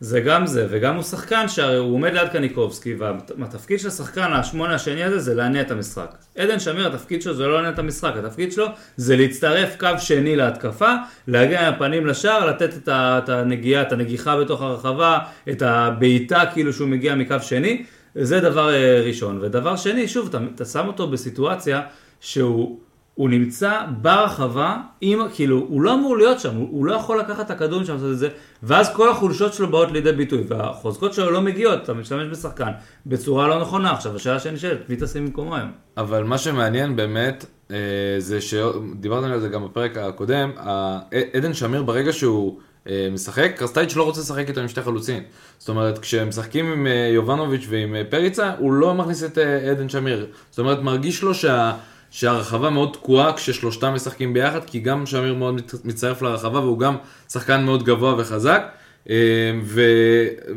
זה 0.00 0.20
גם 0.20 0.46
זה, 0.46 0.66
וגם 0.70 0.94
הוא 0.94 1.02
שחקן 1.02 1.48
שהרי 1.48 1.76
הוא 1.76 1.94
עומד 1.94 2.12
ליד 2.12 2.28
קניקובסקי, 2.28 2.94
והתפקיד 3.38 3.80
של 3.80 3.88
השחקן 3.88 4.32
השמונה 4.32 4.74
השני 4.74 5.04
הזה 5.04 5.18
זה 5.18 5.34
להניע 5.34 5.60
את 5.60 5.70
המשחק. 5.70 6.14
עדן 6.38 6.60
שמיר, 6.60 6.86
התפקיד 6.86 7.22
שלו 7.22 7.34
זה 7.34 7.46
לא 7.46 7.54
להניע 7.54 7.70
את 7.70 7.78
המשחק, 7.78 8.12
התפקיד 8.16 8.52
שלו 8.52 8.66
זה 8.96 9.16
להצטרף 9.16 9.76
קו 9.80 9.88
שני 9.98 10.36
להתקפה, 10.36 10.94
להגיע 11.28 11.68
עם 11.68 11.74
הפנים 11.74 12.06
לשער, 12.06 12.46
לתת 12.46 12.76
את, 12.76 12.88
ה, 12.88 13.20
את 13.24 13.28
הנגיעה, 13.28 13.82
את 13.82 13.92
הנגיחה 13.92 14.36
בתוך 14.36 14.62
הרחבה, 14.62 15.18
את 15.50 15.62
הבעיטה 15.62 16.42
כאילו 16.52 16.72
שהוא 16.72 16.88
מגיע 16.88 17.14
מקו 17.14 17.36
שני, 17.40 17.84
זה 18.14 18.40
דבר 18.40 18.74
אה, 18.74 19.02
ראשון. 19.06 19.38
ודבר 19.42 19.76
שני, 19.76 20.08
שוב, 20.08 20.28
אתה, 20.28 20.38
אתה 20.54 20.64
שם 20.64 20.86
אותו 20.86 21.08
בסיטואציה 21.08 21.82
שהוא... 22.20 22.83
הוא 23.14 23.28
נמצא 23.28 23.80
ברחבה, 24.02 24.76
עם, 25.00 25.20
כאילו, 25.34 25.66
הוא 25.68 25.82
לא 25.82 25.94
אמור 25.94 26.16
להיות 26.16 26.40
שם, 26.40 26.54
הוא, 26.56 26.68
הוא 26.70 26.86
לא 26.86 26.94
יכול 26.94 27.18
לקחת 27.20 27.46
את 27.46 27.50
הכדורים 27.50 27.84
שם, 27.86 27.92
לעשות 27.92 28.12
את 28.12 28.18
זה, 28.18 28.28
ואז 28.62 28.94
כל 28.94 29.10
החולשות 29.10 29.54
שלו 29.54 29.68
באות 29.70 29.92
לידי 29.92 30.12
ביטוי, 30.12 30.42
והחוזקות 30.48 31.14
שלו 31.14 31.30
לא 31.30 31.40
מגיעות, 31.40 31.82
אתה 31.82 31.94
משתמש 31.94 32.28
בשחקן 32.30 32.70
בצורה 33.06 33.48
לא 33.48 33.60
נכונה. 33.60 33.92
עכשיו, 33.92 34.16
השאלה 34.16 34.38
שנשאלת, 34.40 34.90
מי 34.90 34.96
תשים 35.00 35.24
במקומו 35.26 35.56
היום? 35.56 35.70
אבל 35.96 36.24
מה 36.24 36.38
שמעניין 36.38 36.96
באמת, 36.96 37.44
אה, 37.70 37.76
זה 38.18 38.40
שדיברתם 38.40 39.26
על 39.26 39.40
זה 39.40 39.48
גם 39.48 39.64
בפרק 39.64 39.96
הקודם, 39.96 40.50
ה- 40.58 40.98
עדן 41.32 41.54
שמיר 41.54 41.82
ברגע 41.82 42.12
שהוא 42.12 42.58
אה, 42.88 43.08
משחק, 43.12 43.52
קרסטייץ' 43.56 43.96
לא 43.96 44.02
רוצה 44.02 44.20
לשחק 44.20 44.48
איתו 44.48 44.60
עם 44.60 44.68
שתי 44.68 44.82
חלוצים. 44.82 45.22
זאת 45.58 45.68
אומרת, 45.68 45.98
כשהם 45.98 46.28
משחקים 46.28 46.72
עם 46.72 46.86
אה, 46.86 47.10
יובנוביץ' 47.14 47.66
ועם 47.68 47.94
אה, 47.94 48.02
פריצה, 48.10 48.52
הוא 48.58 48.72
לא 48.72 48.94
מכניס 48.94 49.24
את 49.24 49.38
אה, 49.38 49.70
עדן 49.70 49.88
שמיר. 49.88 50.26
זאת 50.50 50.58
אומרת, 50.58 50.78
מרגיש 50.82 51.22
לו 51.22 51.34
שה... 51.34 51.72
שהרחבה 52.14 52.70
מאוד 52.70 52.92
תקועה 52.92 53.32
כששלושתם 53.36 53.94
משחקים 53.94 54.32
ביחד, 54.32 54.64
כי 54.64 54.80
גם 54.80 55.06
שמיר 55.06 55.34
מאוד 55.34 55.60
מצטרף 55.84 56.22
לרחבה 56.22 56.60
והוא 56.60 56.78
גם 56.78 56.96
שחקן 57.28 57.64
מאוד 57.64 57.82
גבוה 57.82 58.14
וחזק, 58.18 58.62
אה, 59.10 59.14
ו... 59.62 59.80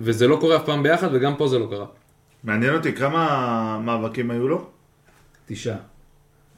וזה 0.02 0.28
לא 0.28 0.38
קורה 0.42 0.56
אף 0.56 0.66
פעם 0.66 0.84
ביחד, 0.84 1.08
וגם 1.12 1.36
פה 1.36 1.48
זה 1.48 1.60
לא 1.60 1.68
קרה. 1.70 1.86
מעניין 2.44 2.74
אותי 2.74 2.94
כמה 2.94 3.80
מאבקים 3.84 4.32
היו 4.32 4.48
לו? 4.48 4.70
תשעה. 5.46 5.78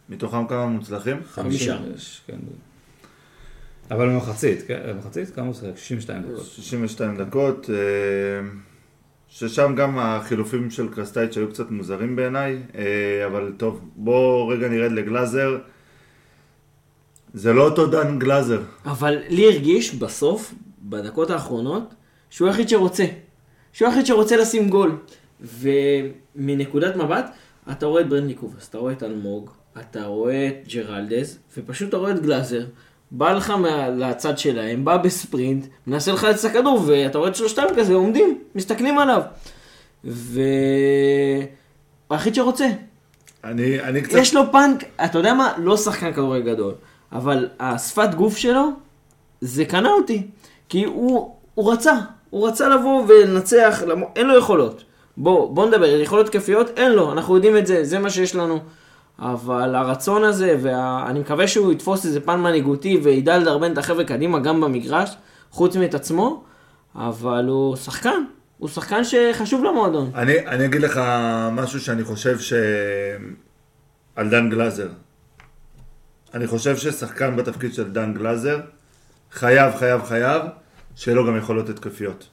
מתוכם 0.10 0.48
כמה 0.48 0.66
מוצלחים? 0.66 1.18
חמישה. 1.32 1.78
יש, 1.96 2.22
כן. 2.28 2.38
אבל 3.92 4.10
במחצית, 4.10 4.68
כן, 4.68 4.80
במחצית 4.88 5.36
כמה 5.36 5.46
הוא 5.46 5.54
שיחק? 5.54 5.78
62 5.78 6.22
דקות. 6.22 6.46
62 6.46 7.18
דקות, 7.18 7.70
אה, 7.70 7.76
ששם 9.30 9.76
גם 9.76 10.00
החילופים 10.00 10.72
של 10.72 10.88
קרסטייץ' 10.88 11.38
היו 11.38 11.50
קצת 11.50 11.72
מוזרים 11.72 12.16
בעיניי, 12.16 12.62
אה, 12.76 13.26
אבל 13.26 13.54
טוב, 13.58 13.82
בואו 13.96 14.48
רגע 14.48 14.68
נרד 14.68 14.92
לגלאזר. 14.92 15.58
זה 17.34 17.54
לא 17.54 17.66
אותו 17.66 17.88
דן 17.88 18.20
גלאזר. 18.20 18.62
אבל 18.86 19.18
לי 19.30 19.46
הרגיש 19.46 19.96
בסוף, 19.96 20.54
בדקות 20.82 21.30
האחרונות, 21.30 21.94
שהוא 22.30 22.48
היחיד 22.48 22.70
שרוצה. 22.70 23.06
שהוא 23.74 23.88
היחיד 23.88 24.06
שרוצה 24.06 24.38
לשים 24.38 24.70
גול. 24.70 24.98
ומנקודת 25.42 26.96
מבט, 26.96 27.30
אתה 27.72 27.86
רואה 27.86 28.02
את 28.02 28.10
ברנדלי 28.10 28.34
קובס, 28.34 28.70
אתה 28.70 28.78
רואה 28.78 28.94
את 28.94 29.04
אלמוג, 29.04 29.50
אתה 29.80 30.06
רואה 30.06 30.48
את 30.48 30.74
ג'רלדז, 30.74 31.40
ופשוט 31.58 31.90
אתה 31.90 31.98
רואה 31.98 32.12
את 32.12 32.22
גלאזר. 32.22 32.66
בא 33.12 33.34
לך 33.34 33.50
מה... 33.50 33.90
לצד 33.90 34.38
שלהם, 34.38 34.86
בא 34.86 34.98
בספרינט, 34.98 35.66
מנסה 35.88 36.12
לך 36.12 36.24
את 36.24 36.46
הכדור, 36.46 36.84
ואתה 36.88 37.18
רואה 37.18 37.30
את 37.30 37.36
שלושתם 37.36 37.64
כזה 37.78 37.94
עומדים, 37.94 38.39
מסתכלים 38.56 39.00
עליו. 39.00 39.22
ו... 40.06 40.42
הוא 42.08 42.16
היחיד 42.16 42.36
שרוצה. 42.36 42.68
אני, 43.44 43.82
אני 43.82 44.02
קצת... 44.02 44.18
יש 44.18 44.34
לו 44.34 44.52
פאנק, 44.52 44.84
אתה 45.06 45.18
יודע 45.18 45.34
מה? 45.34 45.54
לא 45.58 45.78
שחקן 45.78 46.14
כדורגל 46.14 46.54
גדול, 46.54 46.74
אבל 47.12 47.50
השפת 47.60 48.14
גוף 48.16 48.38
שלו, 48.38 48.70
זה 49.42 49.66
קנה 49.66 49.90
אותי. 49.90 50.28
כי 50.70 50.84
הוא, 50.84 51.36
הוא 51.56 51.74
רצה, 51.74 51.94
הוא 52.30 52.48
רצה 52.48 52.70
לבוא 52.70 53.04
ולנצח, 53.08 53.84
למ... 53.88 54.04
אין 54.16 54.28
לו 54.28 54.38
יכולות. 54.38 54.84
בוא, 55.18 55.56
בוא 55.56 55.68
נדבר, 55.68 55.86
יכולות 55.86 56.30
כיפיות? 56.30 56.70
אין 56.78 56.92
לו, 56.92 57.12
אנחנו 57.12 57.36
יודעים 57.36 57.58
את 57.58 57.68
זה, 57.68 57.84
זה 57.84 58.00
מה 58.00 58.10
שיש 58.10 58.36
לנו. 58.36 58.60
אבל 59.20 59.76
הרצון 59.76 60.24
הזה, 60.24 60.58
ואני 60.62 61.20
מקווה 61.20 61.48
שהוא 61.48 61.72
יתפוס 61.72 62.06
איזה 62.06 62.20
פן 62.22 62.40
מנהיגותי 62.40 63.00
וידע 63.04 63.38
לדרבן 63.38 63.74
את 63.74 63.78
החבר'ה 63.78 64.04
קדימה 64.04 64.40
גם 64.40 64.62
במגרש, 64.62 65.16
חוץ 65.52 65.76
מאת 65.76 65.94
עצמו, 65.94 66.44
אבל 66.96 67.46
הוא 67.48 67.76
שחקן, 67.76 68.24
הוא 68.60 68.70
שחקן 68.70 69.02
שחשוב 69.04 69.64
למועדון. 69.64 70.12
אני, 70.16 70.48
אני 70.48 70.66
אגיד 70.66 70.82
לך 70.82 71.02
משהו 71.52 71.80
שאני 71.80 72.04
חושב 72.04 72.40
ש... 72.40 72.54
על 74.16 74.30
דן 74.30 74.50
גלאזר. 74.50 74.88
אני 76.34 76.48
חושב 76.48 76.78
ששחקן 76.78 77.36
בתפקיד 77.36 77.74
של 77.74 77.92
דן 77.92 78.14
גלאזר 78.14 78.60
חייב, 79.32 79.76
חייב, 79.76 80.04
חייב, 80.04 80.42
שיהיה 80.96 81.16
לו 81.16 81.28
גם 81.28 81.38
יכולות 81.38 81.70
התקפיות. 81.70 82.28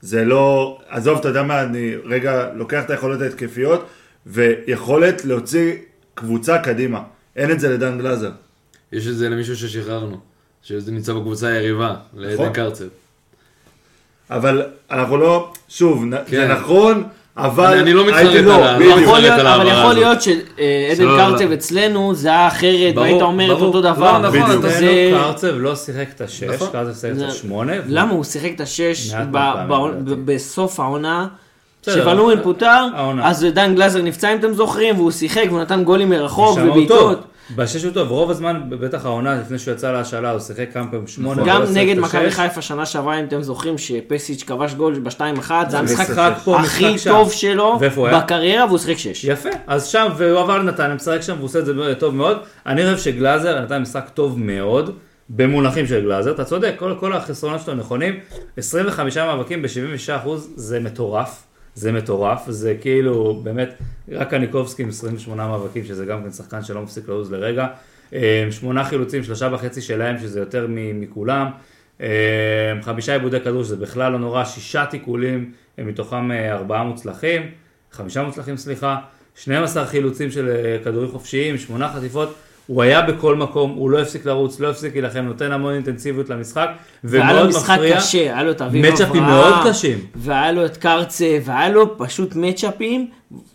זה 0.00 0.24
לא... 0.24 0.78
עזוב, 0.88 1.18
אתה 1.18 1.28
יודע 1.28 1.42
מה, 1.42 1.62
אני 1.62 1.94
רגע 2.04 2.52
לוקח 2.54 2.84
את 2.84 2.90
היכולות 2.90 3.20
ההתקפיות 3.20 3.86
ויכולת 4.26 5.24
להוציא 5.24 5.74
קבוצה 6.14 6.58
קדימה. 6.58 7.02
אין 7.36 7.50
את 7.50 7.60
זה 7.60 7.68
לדן 7.68 7.98
גלאזר. 7.98 8.30
יש 8.92 9.06
את 9.06 9.16
זה 9.16 9.28
למישהו 9.28 9.56
ששחררנו, 9.56 10.20
שזה 10.62 10.92
נמצא 10.92 11.12
בקבוצה 11.12 11.46
היריבה, 11.46 11.96
לעדן 12.14 12.34
נכון. 12.34 12.52
קרצב. 12.52 12.84
אבל 14.36 14.62
אנחנו 14.90 15.16
לא... 15.16 15.48
שוב, 15.68 16.04
כן. 16.26 16.36
זה 16.36 16.48
נכון, 16.48 17.02
אבל... 17.36 17.66
אני- 17.66 17.80
אני 17.80 17.92
לא 17.92 18.06
מתחרט 18.06 18.34
על 18.34 18.40
לא, 18.44 18.64
ה- 18.64 18.76
בדיוק. 18.78 18.96
לא 18.98 19.16
על 19.16 19.46
אבל 19.46 19.46
ההעברה 19.46 19.68
יכול 19.70 19.80
הזאת. 19.84 19.94
להיות 19.96 20.22
שעדן 20.22 20.96
שלא- 20.96 21.16
קרצב 21.16 21.52
אצלנו 21.52 22.14
זה 22.14 22.28
היה 22.28 22.48
אחרת, 22.48 22.96
והיית 22.96 23.22
אומר 23.22 23.44
את. 23.56 23.60
אותו 23.60 23.82
לא, 23.82 23.92
דבר. 23.94 24.18
נכון, 24.18 24.62
זה- 24.62 24.68
אצלנו 24.68 25.24
קרצב 25.24 25.46
לא 25.56 25.76
שיחק 25.76 26.06
את 26.16 26.20
השש, 26.20 26.42
נכון. 26.42 26.68
קרצב 26.72 27.00
שיחק 27.00 27.16
את 27.16 27.28
השמונה. 27.28 27.72
למה 27.86 28.12
הוא 28.12 28.24
שיחק 28.24 28.50
את 28.54 28.60
השש. 28.60 29.12
בסוף 30.24 30.80
העונה? 30.80 31.26
בסדר, 31.82 31.94
שוולומן 32.04 32.42
פוטר. 32.42 32.84
אז 33.22 33.46
דן 33.54 33.74
גלזר 33.74 34.02
נפצע 34.02 34.32
אם 34.32 34.38
אתם 34.38 34.52
זוכרים, 34.52 34.96
והוא 34.96 35.10
שיחק 35.10 35.44
והוא 35.48 35.60
נתן 35.60 35.84
גולים 35.84 36.10
מרחוק 36.10 36.58
ובעיטות. 36.64 37.24
בשש 37.56 37.84
הוא 37.84 37.92
טוב, 37.92 38.10
רוב 38.10 38.30
הזמן, 38.30 38.60
בטח 38.68 39.04
העונה, 39.04 39.40
לפני 39.40 39.58
שהוא 39.58 39.74
יצא 39.74 39.92
להשאלה, 39.92 40.30
הוא 40.30 40.40
שיחק 40.40 40.72
כמה 40.72 40.90
פעמים 40.90 41.06
שמונה. 41.06 41.42
גם 41.46 41.56
ולא 41.56 41.66
שיחק 41.66 41.76
נגד 41.76 41.98
מכבי. 41.98 42.30
חיפה 42.30 42.62
שנה 42.62 42.86
שעברה, 42.86 43.20
אם 43.20 43.24
אתם 43.24 43.42
זוכרים, 43.42 43.78
שפסיץ' 43.78 44.42
כבש 44.42 44.74
גול 44.74 44.98
ב-2-1, 44.98 45.50
זה 45.68 45.78
המשחק 45.78 46.18
הכי. 46.46 46.94
טוב 47.04 47.32
שלו? 47.32 47.80
בקריירה, 48.12 48.66
והוא 48.66 48.78
שיחק 48.78 48.98
6. 48.98 49.24
יפה, 49.24 49.48
אז 49.66 49.86
שם, 49.86 50.08
והוא 50.16 50.40
עבר 50.40 50.58
לנתניה, 50.58 50.94
משחק 50.94 51.20
שם, 51.20 51.32
והוא 51.32 51.44
עושה 51.44 51.58
את 51.58 51.66
זה 51.66 51.94
טוב 51.98 52.14
מאוד. 52.14 52.38
אני 52.66 52.82
חושב 52.94 53.04
שגלאזר 53.10 53.60
נתן 53.60 53.82
משחק 53.82 54.08
טוב 54.14 54.38
מאוד, 54.38 54.96
במונחים 55.28 55.86
של 55.86 56.00
גלאזר, 56.00 56.30
אתה 56.30 56.44
צודק, 56.44 56.74
כל 57.00 57.12
החסרונות 57.12 57.60
שלו 57.60 57.74
נכונים. 57.74 58.14
25 58.56 59.16
מאבקים 59.16 59.62
ב-76% 59.62 60.28
זה 60.56 60.80
מטורף, 60.80 61.42
זה 61.74 61.92
מטורף, 61.92 62.50
זה 62.50 62.76
כאילו, 62.80 63.40
באמת, 63.42 63.74
רק 64.12 64.30
קניקובסקי 64.30 64.82
עם 64.82 64.88
28 64.88 65.48
מאבקים, 65.48 65.84
שזה 65.84 66.04
גם 66.04 66.22
כן 66.22 66.30
שחקן 66.30 66.62
שלא 66.62 66.82
מפסיק 66.82 67.08
ללוז 67.08 67.32
לרגע. 67.32 67.66
אה, 68.14 68.48
שמונה 68.50 68.84
חילוצים, 68.84 69.24
שלושה 69.24 69.48
וחצי 69.52 69.80
שלהם, 69.80 70.18
שזה 70.18 70.40
יותר 70.40 70.66
מכולם. 70.70 71.50
אה, 72.00 72.82
חמישה 72.82 73.12
עיבודי 73.12 73.40
כדור, 73.40 73.64
שזה 73.64 73.76
בכלל 73.76 74.12
לא 74.12 74.18
נורא, 74.18 74.44
שישה 74.44 74.86
תיקולים, 74.86 75.52
הם 75.78 75.86
מתוכם 75.86 76.32
אה, 76.32 76.52
ארבעה 76.52 76.84
מוצלחים, 76.84 77.50
חמישה 77.92 78.22
מוצלחים, 78.22 78.56
סליחה, 78.56 78.98
12 79.34 79.86
חילוצים 79.86 80.30
של 80.30 80.48
אה, 80.48 80.78
כדורים 80.84 81.10
חופשיים, 81.10 81.58
שמונה 81.58 81.92
חטיפות, 81.92 82.34
הוא 82.72 82.82
היה 82.82 83.02
בכל 83.02 83.36
מקום, 83.36 83.70
הוא 83.70 83.90
לא 83.90 83.98
הפסיק 83.98 84.26
לרוץ, 84.26 84.60
לא 84.60 84.70
הפסיק 84.70 84.92
להילחם, 84.94 85.18
נותן 85.20 85.52
המון 85.52 85.74
אינטנסיביות 85.74 86.30
למשחק, 86.30 86.68
והיה 87.04 87.26
לו 87.26 87.32
ומאוד 87.38 87.48
משחק 87.48 87.74
מפריע. 87.74 87.96
קשה, 87.96 88.18
היה 88.18 88.42
לו 88.42 88.50
את 88.50 88.62
אביב 88.62 88.84
אברהם. 88.84 88.94
מצ'אפים 88.94 89.22
מאוד 89.22 89.54
קשים. 89.68 89.98
והיה 90.16 90.52
לו 90.52 90.64
את 90.66 90.76
קרצה, 90.76 91.38
והיה 91.44 91.68
לו 91.68 91.98
פשוט 91.98 92.34
מצ'אפים, 92.36 93.06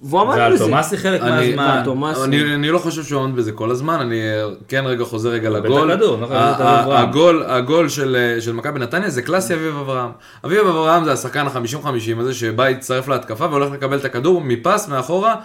והוא 0.03 0.21
עמד 0.21 0.35
ועל 0.37 0.53
בזה. 0.53 0.63
תומאסי 0.65 0.97
חלק 0.97 1.21
אני- 1.21 1.29
מהזמן. 1.55 1.81
תומאסי. 1.85 2.23
אני, 2.23 2.53
אני 2.55 2.69
לא 2.69 2.77
חושב 2.79 3.03
שהוא 3.03 3.21
עומד 3.21 3.35
בזה 3.35 3.51
כל 3.51 3.71
הזמן, 3.71 3.99
אני 3.99 4.19
כן 4.67 4.83
רגע 4.85 5.03
חוזר 5.05 5.29
רגע 5.29 5.49
לגול. 5.49 5.91
הכדור, 5.91 6.17
נכון, 6.17 6.35
זה. 6.57 6.99
הגול, 6.99 7.43
הגול 7.47 7.89
של, 7.89 8.37
של 8.39 8.53
מכבי 8.53 8.79
נתניה 8.79 9.09
זה 9.09 9.21
קלאסי 9.21 9.53
אביב 9.53 9.77
אברהם. 9.77 10.09
אביב 10.45 10.67
אברהם 10.67 11.03
זה 11.03 11.11
השחקן 11.13 11.47
ה-50-50 11.47 11.87
הזה 12.19 12.33
שבא 12.33 12.67
להצטרף 12.67 13.07
להתקפה 13.07 13.45
והולך 13.45 13.71
לקבל 13.71 13.97
את 13.97 14.05
הכדור 14.05 14.41
מפס 14.41 14.87
מאחורה, 14.87 15.35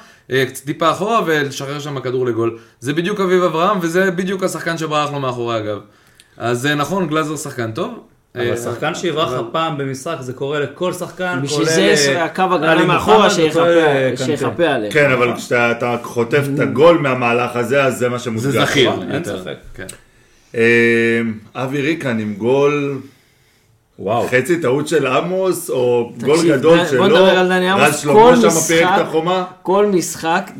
טיפה 0.64 0.90
אחורה 0.90 1.20
ולשחרר 1.26 1.78
שם 1.80 1.96
הכדור 1.96 2.26
לגול. 2.26 2.58
זה 2.80 2.92
בדיוק 2.92 3.20
אביב 3.20 3.42
אברהם 3.42 3.78
וזה 3.82 4.10
בדיוק 4.10 4.42
השחקן 4.42 4.78
שברח 4.78 5.12
לו 5.12 5.20
מאחורי 5.20 5.56
הגב. 5.56 5.78
אז 6.36 6.60
זה 6.60 6.74
נכון, 6.74 7.06
גלאזר 7.06 7.36
שחקן 7.36 7.72
טוב. 7.72 8.00
אבל 8.34 8.50
אה, 8.50 8.56
שחקן 8.56 8.94
שיברח 8.94 9.28
לך 9.28 9.38
אבל- 9.38 9.48
פעם 9.52 9.78
במשחק, 9.78 10.16
זה 10.20 10.32
קורה 10.32 10.60
לכל 10.60 10.92
שחקן, 10.92 11.40
בשביל 11.42 11.64
זה 11.66 11.94
אה, 12.16 12.24
הקו 12.24 12.42
הגנה 12.42 12.84
מאחורה 12.84 13.30
שיחפה 13.30 13.60
אה, 14.64 14.74
עליהם. 14.74 14.92
כן, 14.92 15.10
אבל 15.10 15.36
כשאתה 15.36 15.70
אתה 15.70 15.96
חוטף 16.02 16.42
את 16.54 16.60
הגול 16.60 16.98
מהמהלך 16.98 17.56
הזה, 17.56 17.84
אז 17.84 17.98
זה 17.98 18.08
מה 18.08 18.18
שמודגש. 18.18 18.44
זה 18.44 18.64
זכיר. 18.64 18.90
נכון, 18.92 19.10
אין. 19.10 19.24
ספק. 19.24 19.56
כן. 19.74 19.86
אה, 20.54 21.20
אבי 21.54 21.80
ריקן 21.80 22.18
עם 22.18 22.34
גול, 22.34 22.98
וואו. 24.02 24.26
חצי 24.28 24.60
טעות 24.60 24.88
של 24.88 25.06
עמוס, 25.06 25.70
או 25.70 26.10
גול 26.24 26.36
תקשיב, 26.36 26.52
גדול 26.56 26.78
דן- 26.78 26.86
שלו. 26.86 26.98
בוא 26.98 27.06
נדבר 27.08 27.38
על 27.38 27.48
דני 27.48 27.70
עמוס, 27.70 28.04
כל 28.06 28.34
שם 28.40 28.46
משחק- 28.46 28.62
פירק 28.76 29.00
את 29.00 29.06
החומה. 29.06 29.44
כל 29.62 29.86
משחק, 29.86 30.50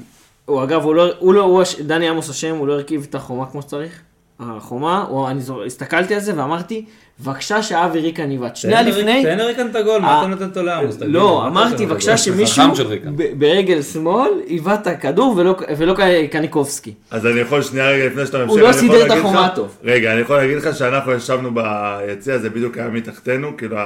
הוא 0.45 0.63
אגב, 0.63 0.83
הוא 0.85 0.95
לא, 0.95 1.05
הוא 1.19 1.35
לא, 1.35 1.43
הוא, 1.43 1.63
הש- 1.63 1.81
דני 1.81 2.09
עמוס 2.09 2.31
אשם, 2.31 2.57
הוא 2.57 2.67
לא 2.69 2.73
הרכיב 2.73 3.07
את 3.11 3.15
החומה 3.15 3.47
כמו 3.47 3.63
שצריך. 3.63 4.01
החומה, 4.41 5.05
הוא, 5.09 5.29
אני 5.29 5.41
זו, 5.41 5.65
הסתכלתי 5.65 6.15
על 6.15 6.21
זה 6.21 6.33
ואמרתי, 6.37 6.85
בבקשה 7.21 7.63
שאבי 7.63 8.01
ריקן 8.01 8.31
יבעט. 8.31 8.57
שנייה 8.57 8.83
לפני, 8.83 9.23
תן 9.23 9.39
לריקן 9.39 9.67
את 9.67 9.77
הגול, 9.77 10.01
מה 10.01 10.09
אה, 10.15 10.21
אתה 10.21 10.29
נותן 10.29 10.45
אותו 10.45 10.63
לעמוס? 10.63 10.97
לא, 11.01 11.47
אמרתי 11.47 11.87
בבקשה? 11.87 12.17
שמישהו 12.17 12.65
ריקן. 12.89 13.11
ברגל 13.39 13.83
שמאל 13.83 14.31
יבעט 14.47 14.83
את 14.83 14.87
הכדור 14.87 15.35
ולא, 15.79 15.95
קניקובסקי. 16.31 16.93
אז 17.11 17.27
אני 17.27 17.41
יכול 17.41 17.63
שנייה 17.63 17.89
רגע 17.91 18.07
לפני 18.07 18.27
שאתה 18.27 18.39
ממשיך. 18.39 18.51
הוא 18.51 18.69
לא 18.69 18.73
סידר 18.73 19.07
את 19.07 19.11
החומה 19.11 19.49
טוב. 19.55 19.77
רגע, 19.85 20.13
אני 20.13 20.21
יכול 20.21 20.37
להגיד 20.37 20.57
לך 20.57 20.77
שאנחנו 20.77 21.13
ישבנו 21.13 21.51
ביציע, 21.55 22.39
זה 22.39 22.51
בדיוק 22.51 22.79
היה 22.79 22.89
מתחתנו, 22.89 23.57
כאילו 23.57 23.77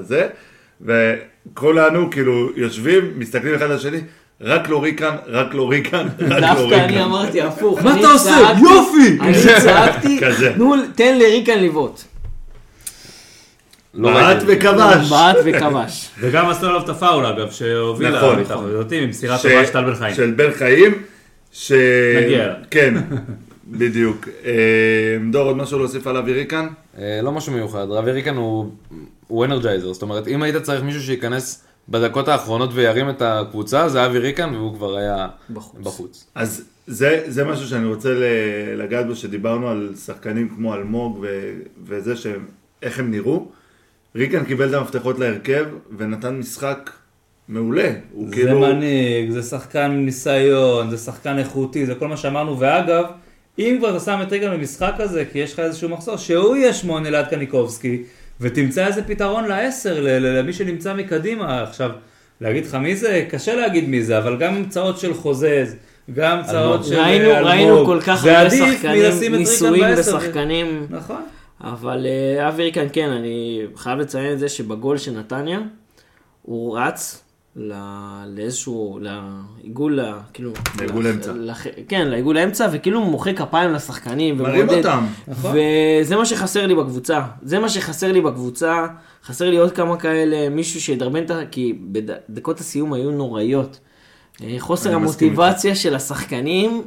זה, 0.00 0.26
וכולנו 0.80 2.10
כאילו 2.10 2.48
יושבים, 2.56 3.12
מסתכלים 3.16 3.54
אחד 3.54 3.64
על 3.64 3.72
השני, 3.72 3.98
רק 4.40 4.68
לא 4.68 4.82
ריקן, 4.82 5.14
רק 5.26 5.54
לא 5.54 5.70
ריקן, 5.70 6.06
רק 6.20 6.30
לא 6.30 6.40
דווקא 6.40 6.74
אני 6.74 6.86
ריקן. 6.86 6.98
אמרתי 6.98 7.40
הפוך. 7.42 7.82
מה 7.84 8.00
אתה 8.00 8.08
עושה? 8.08 8.36
יופי! 8.62 9.18
אני 9.20 9.34
צעקתי, 9.64 10.18
כזה. 10.26 10.52
"תנו- 10.54 10.74
תן 10.94 11.18
לריקן 11.18 11.58
לבעוט. 11.62 12.00
לא 13.96 14.12
בעט. 14.14 14.42
וכבש. 14.46 15.10
בעט 15.10 15.36
וכבש. 15.44 16.08
וגם 16.20 16.48
עשו 16.48 16.66
עליו 16.66 16.80
את 16.84 16.88
הפאול 16.88 17.26
אגב, 17.26 17.50
שהוביל 17.50 18.16
נכון, 18.16 18.40
נכון, 18.40 18.54
נכון. 18.56 18.70
ש- 19.38 19.42
טובה 19.42 19.66
של 19.66 19.72
טל 19.72 19.84
בן 19.84 19.94
חיים. 19.94 20.14
של 20.14 20.30
בן 20.36 20.50
חיים, 20.52 20.92
ש... 21.52 21.72
נגיע 22.24 22.44
אליו. 22.44 22.54
כן, 22.70 22.94
בדיוק. 23.68 24.28
אה, 24.44 24.52
דור, 25.30 25.42
עוד 25.46 25.56
משהו 25.56 25.78
להוסיף 25.78 26.06
על 26.06 26.16
אבי 26.16 26.32
ריקן? 26.32 26.66
אה, 26.98 27.20
לא 27.22 27.32
משהו 27.32 27.52
מיוחד, 27.52 27.86
אבי 27.90 28.10
ריקן 28.10 28.36
הוא, 28.36 28.70
energizer, 29.44 29.92
זאת 29.92 30.02
אומרת, 30.02 30.28
אם 30.28 30.42
היית 30.42 30.56
צריך 30.56 30.82
מישהו 30.82 31.02
שייכנס 31.02 31.64
בדקות 31.88 32.28
האחרונות 32.28 32.70
וירים 32.74 33.10
את 33.10 33.22
הקבוצה, 33.22 33.88
זה 33.88 34.06
אבי 34.06 34.18
ריקן, 34.18 34.54
והוא 34.54 34.74
כבר 34.74 34.96
היה 34.96 35.26
בחוץ. 35.50 35.80
בחוץ. 35.82 36.26
אז 36.34 36.64
זה, 36.86 37.22
זה 37.26 37.44
משהו 37.44 37.66
שאני 37.66 37.86
רוצה 37.86 38.08
ל- 38.14 38.22
לגעת 38.82 39.06
בו, 39.06 39.14
שדיברנו 39.16 39.68
על 39.68 39.92
שחקנים 40.06 40.48
כמו 40.48 40.74
אלמוג 40.74 41.18
ו, 41.22 41.26
וזה, 41.86 42.16
שהם, 42.16 42.44
איך 42.82 42.98
הם 42.98 43.10
נראו. 43.10 43.46
ריקן 44.16 44.44
קיבל 44.44 44.68
את 44.68 44.74
המפתחות 44.74 45.18
להרכב 45.18 45.64
ונתן 45.98 46.34
משחק 46.34 46.90
מעולה. 47.48 47.90
הוא 48.12 48.26
זה 48.28 48.34
כאילו... 48.34 48.60
מנהיג, 48.60 49.30
זה 49.30 49.42
שחקן 49.42 49.90
ניסיון, 49.90 50.90
זה 50.90 50.96
שחקן 50.98 51.38
איכותי, 51.38 51.86
זה 51.86 51.94
כל 51.94 52.08
מה 52.08 52.16
שאמרנו, 52.16 52.60
ואגב, 52.60 53.04
אם 53.58 53.76
כבר 53.78 53.90
אתה 53.96 54.00
שם 54.04 54.18
את 54.22 54.32
ריגן 54.32 54.50
במשחק 54.50 54.94
הזה, 54.98 55.24
כי 55.32 55.38
יש 55.38 55.52
לך 55.52 55.60
איזשהו 55.60 55.88
מחסור, 55.88 56.16
שהוא 56.16 56.56
יהיה 56.56 56.72
שמונה 56.72 57.10
ליד 57.10 57.26
קניקובסקי, 57.26 58.02
ותמצא 58.40 58.86
איזה 58.86 59.02
פתרון 59.02 59.44
לעשר, 59.44 60.00
ל- 60.00 60.08
ל- 60.08 60.38
למי 60.38 60.52
שנמצא 60.52 60.94
מקדימה. 60.94 61.62
עכשיו, 61.62 61.90
להגיד 62.40 62.66
לך 62.66 62.74
מי 62.74 62.96
זה? 62.96 63.24
קשה 63.30 63.54
להגיד 63.54 63.88
מי 63.88 64.02
זה, 64.02 64.18
אבל 64.18 64.36
גם 64.36 64.54
המצאות 64.54 64.98
של 64.98 65.14
חוזז, 65.14 65.76
גם 66.14 66.38
המצאות 66.38 66.84
של 66.84 66.94
ראינו, 67.00 67.30
אלמוג, 67.30 67.48
ראינו 67.48 67.86
כל 67.86 68.00
כך 68.06 68.20
זה 68.22 68.38
הרבה 68.38 68.46
עדיף 68.46 68.74
שחקנים, 68.74 69.02
מלשים 69.02 69.34
את 69.34 69.38
ריקן 69.38 69.50
ניסויים 69.50 69.84
בעשר. 69.96 70.16
בשחקנים, 70.18 70.86
נכון. 70.90 71.22
אבל 71.72 72.06
אה, 72.06 72.48
אבי 72.48 72.62
ריקן 72.62 72.86
כן, 72.92 73.10
אני 73.10 73.60
חייב 73.76 73.98
לציין 73.98 74.32
את 74.32 74.38
זה 74.38 74.48
שבגול 74.48 74.98
של 74.98 75.18
נתניה, 75.18 75.60
הוא 76.42 76.78
רץ 76.78 77.22
ל- 77.56 77.72
לאיזשהו, 78.26 78.98
לעיגול, 79.02 80.00
ל- 80.00 80.12
כאילו, 80.32 80.52
לעיגול 80.78 81.06
לח- 81.08 81.14
אמצע. 81.14 81.32
לח- 81.36 81.66
כן, 81.88 82.08
לעיגול 82.08 82.36
האמצע, 82.36 82.68
וכאילו 82.72 82.98
הוא 83.00 83.06
מוחא 83.10 83.32
כפיים 83.32 83.72
לשחקנים, 83.72 84.38
מרים 84.38 84.60
ומעודד. 84.60 84.86
אותם. 84.86 85.06
נכון. 85.28 85.56
וזה 86.02 86.16
מה 86.16 86.26
שחסר 86.26 86.66
לי 86.66 86.74
בקבוצה. 86.74 87.20
זה 87.42 87.58
מה 87.58 87.68
שחסר 87.68 88.12
לי 88.12 88.20
בקבוצה. 88.20 88.86
חסר 89.24 89.50
לי 89.50 89.56
עוד 89.56 89.72
כמה 89.72 89.96
כאלה, 89.96 90.48
מישהו 90.48 90.80
שידרבן 90.80 91.24
את 91.24 91.30
ה... 91.30 91.40
כי 91.50 91.78
בדקות 91.92 92.60
הסיום 92.60 92.92
היו 92.92 93.10
נוראיות. 93.10 93.80
אה, 94.44 94.56
חוסר 94.58 94.94
המוטיבציה 94.94 95.74
של 95.74 95.94
השחקנים 95.94 96.82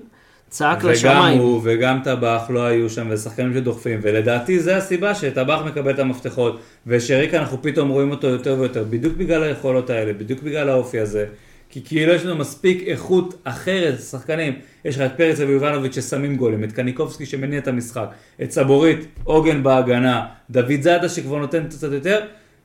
צעק 0.49 0.77
וגם 0.77 0.91
לשמיים. 0.91 1.39
הוא 1.39 1.61
וגם 1.63 1.99
טבח 2.03 2.43
לא 2.49 2.65
היו 2.65 2.89
שם, 2.89 3.07
ושחקנים 3.11 3.53
שדוחפים, 3.53 3.99
ולדעתי 4.01 4.59
זה 4.59 4.77
הסיבה 4.77 5.15
שטבח 5.15 5.61
מקבל 5.65 5.93
את 5.93 5.99
המפתחות, 5.99 6.59
ושריקה 6.87 7.37
אנחנו 7.39 7.61
פתאום 7.61 7.89
רואים 7.89 8.11
אותו 8.11 8.27
יותר 8.27 8.55
ויותר, 8.59 8.83
בדיוק 8.89 9.13
בגלל 9.17 9.43
היכולות 9.43 9.89
האלה, 9.89 10.13
בדיוק 10.13 10.43
בגלל 10.43 10.69
האופי 10.69 10.99
הזה. 10.99 11.25
כי 11.69 11.81
כאילו 11.85 12.13
יש 12.13 12.25
לנו 12.25 12.35
מספיק 12.35 12.83
איכות 12.87 13.41
אחרת, 13.43 14.01
שחקנים, 14.01 14.53
יש 14.85 14.95
לך 14.95 15.01
את 15.01 15.17
פרץ 15.17 15.39
ויובנוביץ' 15.39 15.95
ששמים 15.95 16.35
גולים, 16.35 16.63
את 16.63 16.71
קניקובסקי 16.71 17.25
שמניע 17.25 17.59
את 17.59 17.67
המשחק, 17.67 18.07
את 18.43 18.51
סבורית, 18.51 19.07
עוגן 19.23 19.63
בהגנה, 19.63 20.25
דוד 20.49 20.81
זאדה 20.81 21.09
שכבר 21.09 21.37
נותן 21.37 21.63
קצת 21.67 21.91
יותר, 21.91 22.19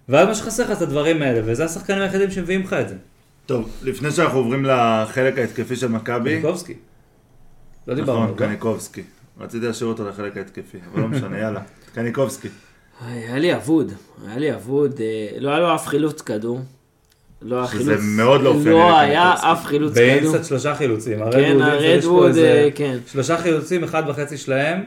ואז 0.08 0.28
מה 0.28 0.34
שחסר 0.34 0.62
לך 0.62 0.72
זה 0.72 0.84
הדברים 0.84 1.22
האלה, 1.22 1.40
וזה 1.44 1.64
השחקנים 1.64 2.02
היחידים 2.02 2.30
שמביאים 2.30 2.60
לך 2.60 2.72
את 2.72 2.88
זה. 2.88 2.94
טוב, 3.46 3.70
לפני 3.82 4.10
שאנחנו 4.10 4.38
עוברים 4.38 4.64
לחלק 4.64 5.38
ההתקפי 5.38 5.76
של 5.76 5.88
מכבי. 5.88 6.32
קניקובסקי. 6.32 6.74
לא 7.88 7.94
דיברנו 7.94 8.18
נכון, 8.18 8.28
על 8.30 8.38
זה. 8.38 8.46
קניקובסקי. 8.46 9.02
רציתי 9.40 9.66
להשאיר 9.66 9.88
אותו 9.88 10.08
לחלק 10.08 10.36
ההתקפי, 10.36 10.78
אבל 10.92 11.02
לא 11.02 11.08
משנה, 11.08 11.38
יאללה. 11.38 11.60
קניקובסקי. 11.94 12.48
היה 13.06 13.38
לי 13.38 13.54
אבוד, 13.54 13.92
היה 14.26 14.38
לי 14.38 14.54
אבוד, 14.54 15.00
אה, 15.00 15.40
לא 15.40 15.50
היה 15.50 15.58
לו 15.58 15.74
אף 15.74 15.86
חילוץ 15.86 16.22
כדור. 16.22 16.60
לא 17.42 17.56
היה 17.56 17.66
שזה 17.66 17.78
חילוץ, 17.78 18.00
מאוד 18.16 18.40
לא 18.40 18.48
אופייני 18.48 18.70
לא 18.70 18.98
היה. 18.98 19.34
אף 19.34 19.64
חילוץ 19.64 19.92
כדור. 19.92 20.04
באינסט 20.04 20.44
שלושה 20.44 20.74
חילוצים, 20.74 21.18
כן, 21.32 21.60
הרדווד, 21.60 22.32
כן. 22.74 22.98
שלושה 23.06 23.38
חילוצים, 23.38 23.84
אחד 23.84 24.02
וחצי 24.06 24.36
שלהם, 24.36 24.84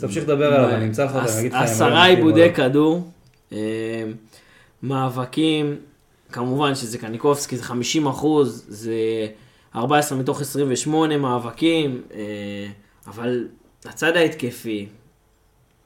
תמשיך 0.00 0.24
לדבר 0.24 0.54
עליו, 0.54 0.70
אני 0.70 0.84
אמצא 0.84 1.04
לך 1.04 1.14
אותם, 1.14 1.26
אני 1.26 1.40
אגיד 1.40 1.52
לך 1.52 1.62
עשרה 1.62 1.90
לא 1.90 2.14
עיבודי 2.14 2.48
לא. 2.48 2.52
כדור, 2.54 3.10
אה, 3.52 3.58
מאבקים, 4.82 5.76
כמובן 6.32 6.74
שזה 6.74 6.98
קניקובסקי, 6.98 7.56
זה 7.56 7.62
50 7.62 8.06
אחוז, 8.06 8.64
זה 8.68 8.94
14 9.76 10.18
מתוך 10.18 10.40
28 10.40 11.16
מאבקים, 11.18 12.00
אה, 12.14 12.20
אבל 13.06 13.44
הצד 13.84 14.16
ההתקפי, 14.16 14.86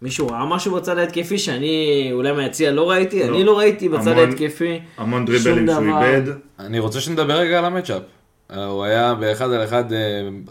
מישהו 0.03 0.29
ראה 0.29 0.47
משהו 0.47 0.75
בצד 0.75 0.99
ההתקפי 0.99 1.39
שאני 1.39 1.75
אולי 2.13 2.33
מהיציע 2.33 2.73
לא 2.73 2.91
ראיתי? 2.91 3.25
אני 3.29 3.45
לא 3.45 3.59
ראיתי 3.59 3.89
בצד 3.89 4.09
המון- 4.09 4.29
ההתקפי. 4.29 4.81
המון 4.97 5.25
דריבלים 5.25 5.67
שהוא. 5.67 6.03
איבד. 6.17 6.33
אני 6.59 6.79
רוצה 6.79 7.01
שנדבר 7.01 7.35
רגע 7.35 7.59
על 7.59 7.65
המצ'אפ. 7.65 8.03
אה, 8.51 8.65
הוא 8.65 8.85
היה 8.85 9.15
באחד 9.15 9.53
על 9.53 9.65
אחד 9.65 9.93
אה, 9.93 9.99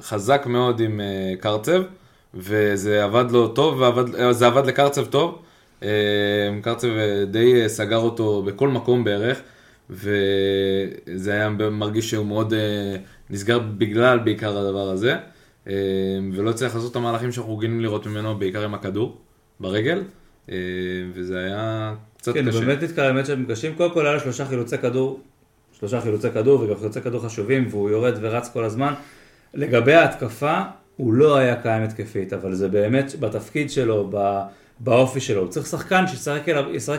חזק 0.02 0.44
מאוד 0.46 0.80
עם 0.80 1.02
קרצב, 1.40 1.82
וזה 2.34 3.04
עבד 3.04 3.26
לו 3.32 3.48
טוב, 3.48 3.80
ועבד, 3.82 4.04
זה 4.32 4.48
עבד 4.48 4.66
לקרצב 4.68 5.06
טוב. 5.06 5.42
קרצב 6.62 6.88
די 7.32 7.64
סגר 7.70 7.98
אותו 7.98 8.44
בכל 8.46 8.68
מקום 8.68 9.04
בערך, 9.04 9.40
וזה 9.90 11.32
היה 11.34 11.50
מרגיש 11.72 12.10
שהוא 12.10 12.26
מאוד 12.26 12.54
נסגר 13.30 13.60
בגלל 13.60 14.20
בעיקר 14.20 14.58
הדבר 14.58 14.90
הזה, 14.90 15.16
אה, 15.68 15.74
ולא 16.34 16.50
הצליח 16.50 16.76
לעשות 16.76 16.92
את 16.92 16.96
המהלכים 16.96 17.32
שאנחנו 17.32 17.58
רגילים 17.58 17.82
לראות 17.82 18.06
ממנו, 18.08 18.36
בעיקר 18.38 18.64
עם 18.64 18.74
הכדור, 18.74 19.18
ברגל, 19.60 20.04
אה, 20.52 20.56
וזה 21.14 21.40
היה 21.40 21.94
קצת 22.18 22.34
כן, 22.34 22.50
קשה. 22.50 22.60
באמת 22.60 22.84
נתקע 22.84 23.10
למצ'אפים 23.10 23.46
קשים. 23.46 23.76
קודם 23.76 23.94
כל 23.94 24.06
היה 24.06 24.14
לו 24.14 24.20
שלושה 24.20 24.46
חילוצי 24.46 24.78
כדור, 24.78 25.20
שלושה 25.80 26.02
חילוצי 26.02 26.30
כדור, 26.32 26.62
וגם 26.62 26.76
חילוצי 26.80 27.02
כדור 27.02 27.26
חשובים, 27.26 27.68
והוא 27.70 27.90
יורד 27.90 28.14
ורץ 28.22 28.50
כל 28.54 28.64
הזמן. 28.64 28.94
לגבי 29.54 29.94
ההתקפה, 29.94 30.62
הוא 30.98 31.14
לא 31.14 31.38
היה 31.38 31.56
קיים 31.56 31.84
התקפית, 31.84 32.34
אבל 32.34 32.54
זה 32.54 32.68
באמת 32.68 33.16
בתפקיד 33.20 33.72
שלו, 33.72 34.12
באופי 34.80 35.20
שלו. 35.20 35.42
הוא 35.42 35.50
צריך 35.50 35.68
שחקן 35.68 36.06
שישחק 36.08 36.42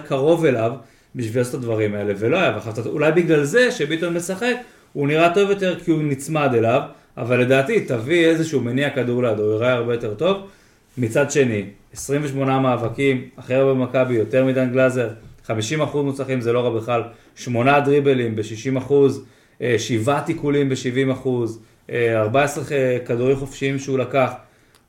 קרוב 0.07 0.45
אליו 0.45 0.73
בשביל 1.14 1.40
לעשות 1.40 1.55
את 1.55 1.61
הדברים 1.61 1.95
האלה, 1.95 2.14
ולא 2.19 2.37
היה. 2.37 2.53
ואחר- 2.55 2.88
אולי 2.88 3.12
בגלל 3.12 3.45
זה 3.45 3.71
שביטון 3.71 4.14
משחק, 4.14 4.55
הוא 4.92 5.09
נראה 5.09 5.35
טוב 5.35 5.50
יותר 5.50 5.81
כי 5.85 5.90
הוא 5.90 6.03
נצמד 6.03 6.55
אליו, 6.55 6.81
אבל 7.16 7.40
לדעתי, 7.40 7.81
תביא 7.81 8.26
איזשהו 8.26 8.61
מניע 8.61 8.90
כדור 8.90 9.22
לידו, 9.22 9.42
הוא 9.42 9.55
יראה 9.55 9.72
הרבה 9.72 9.94
יותר 9.94 10.14
טוב. 10.14 10.37
מצד 10.98 11.31
שני, 11.31 11.64
28 11.94 12.59
מאבקים, 12.59 13.24
הכי 13.38 13.55
הרבה 13.55 13.74
במכבי, 13.74 14.14
יותר 14.14 14.44
מדן 14.44 14.70
גלאזר, 14.72 15.09
50% 15.46 15.50
מוצלחים 15.94 16.40
זה 16.40 16.53
לא 16.53 16.61
רע 16.61 16.81
בכלל, 16.81 17.03
8 17.37 17.81
דריבלים 17.81 18.37
ב-60%, 18.37 18.92
7 19.79 20.20
תיקולים 20.20 20.68
ב-70%, 20.68 21.29
14 22.14 22.64
כדורים 23.07 23.37
חופשיים 23.37 23.79
שהוא 23.79 23.98
לקח. 23.98 24.31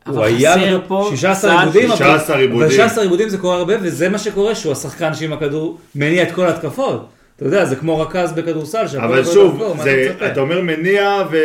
אבל 0.07 0.15
הוא 0.15 0.23
היה 0.23 0.55
פה 0.87 1.07
16 1.11 1.51
צד- 1.51 1.59
עיבודים, 1.59 1.91
אבל- 1.91 1.97
16 1.97 2.37
עיבודים. 2.37 2.61
אבל 2.61 2.71
16 2.71 3.03
עיבודים 3.03 3.29
זה 3.29 3.37
קורה 3.37 3.55
הרבה, 3.57 3.73
וזה 3.81 4.09
מה 4.09 4.17
שקורה, 4.17 4.55
שהוא 4.55 4.71
השחקן 4.71 5.13
שעם 5.13 5.33
הכדור 5.33 5.77
מניע 5.95 6.23
את 6.23 6.31
כל 6.31 6.45
ההתקפות. 6.45 7.07
אתה 7.35 7.45
יודע, 7.45 7.65
זה 7.65 7.75
כמו 7.75 7.99
רכז 7.99 8.31
בכדורסל, 8.33 8.87
שהכל 8.87 9.03
אבל 9.03 9.17
עובר 9.17 9.31
שוב, 9.33 9.63
זה- 9.83 10.03
אתה 10.07 10.13
מצפה? 10.13 10.27
אתה 10.31 10.39
אומר 10.41 10.61
מניע 10.61 11.23
ו... 11.31 11.37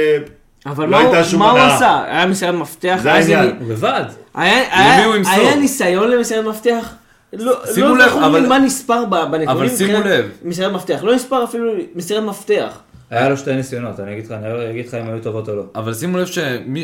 אבל 0.67 0.85
לא 0.85 0.91
מה 0.91 1.01
הוא- 1.01 1.15
הייתה 1.15 1.29
שום 1.29 1.39
מה 1.41 1.51
הוא. 1.51 1.59
עשה? 1.59 2.05
היה 2.07 2.27
מסירת 2.27 2.55
מפתח? 2.55 2.99
זה 3.03 3.13
העניין. 3.13 3.41
אני- 3.61 3.71
לבד. 3.71 4.05
היה- 4.35 4.81
היה 4.85 5.17
ימסור? 5.17 5.33
היה 5.35 5.57
ניסיון 5.57 6.11
למסירת 6.11 6.45
מפתח? 6.45 6.95
לא 7.33 7.55
שימו 7.75 7.89
לא 7.95 8.07
לב, 8.07 8.13
אבל- 8.13 8.47
מה 8.47 8.59
נספר 8.59 9.05
ב- 9.05 9.11
בנתונים. 9.11 9.49
אבל 9.49 9.69
שימו 9.69 9.99
לב. 10.05 10.29
מסירת 10.45 10.73
מפתח. 10.73 10.99
לא 11.03 11.15
נספר 11.15 11.45
אפילו 11.45 11.73
מסירת 11.95 12.23
מפתח. 12.23 12.79
היה 13.11 13.29
לו 13.29 13.37
שתי 13.37 13.55
ניסיונות, 13.57 14.01
אני 14.01 14.13
אגיד 14.13 14.25
לך, 14.27 14.33
אני 14.33 14.71
אגיד 14.71 14.87
לך 14.89 14.95
אם 14.95 15.09
היו 15.09 15.19
טובות 15.23 15.49
או 15.49 15.55
לא. 15.57 15.63
אבל 15.75 15.95
שימו 15.95 16.19
לב 16.19 16.27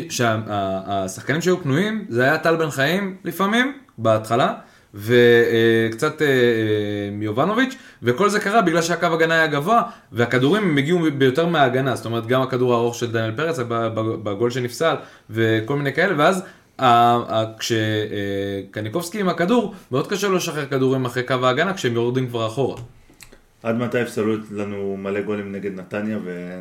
שהשחקנים 0.09 1.41
שהיו 1.41 1.63
פנויים, 1.63 2.05
זה 2.09 2.23
היה 2.23 2.37
טל 2.37 2.55
בן 2.55 2.69
חיים 2.69 3.15
לפעמים, 3.23 3.73
בהתחלה, 3.97 4.53
וקצת 4.93 6.21
אה, 6.21 6.27
אה, 6.27 7.09
מיובנוביץ', 7.11 7.75
וכל 8.03 8.29
זה 8.29 8.39
קרה 8.39 8.61
בגלל 8.61 8.81
שהקו 8.81 9.05
הגנה 9.05 9.33
היה 9.33 9.47
גבוה, 9.47 9.81
והכדורים 10.11 10.63
הם 10.63 10.77
הגיעו 10.77 10.99
ביותר 11.17 11.45
מההגנה, 11.45 11.95
זאת 11.95 12.05
אומרת 12.05 12.27
גם 12.27 12.41
הכדור 12.41 12.73
הארוך 12.73 12.95
של 12.95 13.11
דניאל 13.11 13.31
פרץ 13.31 13.59
בגול 14.23 14.49
שנפסל, 14.49 14.95
וכל 15.29 15.75
מיני 15.75 15.93
כאלה, 15.93 16.13
ואז 16.17 16.43
כשקניקובסקי 17.59 19.19
עם 19.19 19.29
הכדור, 19.29 19.73
מאוד 19.91 20.07
קשה 20.07 20.27
לו 20.27 20.35
לשחרר 20.35 20.65
כדורים 20.65 21.05
אחרי 21.05 21.23
קו 21.23 21.33
ההגנה 21.43 21.73
כשהם 21.73 21.93
יורדים 21.93 22.27
כבר 22.27 22.47
אחורה. 22.47 22.81
עד 23.63 23.75
מתי 23.75 23.99
יפסלו 23.99 24.35
לנו 24.51 24.97
מלא 24.97 25.21
גולים 25.21 25.51
נגד 25.51 25.79
נתניה 25.79 26.17
ו... 26.23 26.59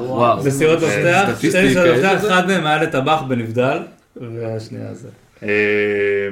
וואו. 0.00 0.44
מסירות 0.44 0.80
זה 0.80 0.86
מפתח, 0.86 1.38
שתי 1.38 1.70
מפתח, 1.70 2.20
זה? 2.20 2.28
אחד 2.28 2.46
מהם 2.46 2.66
היה 2.66 2.82
לטבח 2.82 3.22
בנבדל, 3.28 3.78
והשנייה 4.16 4.94
זה. 4.94 5.08
אה, 5.42 5.48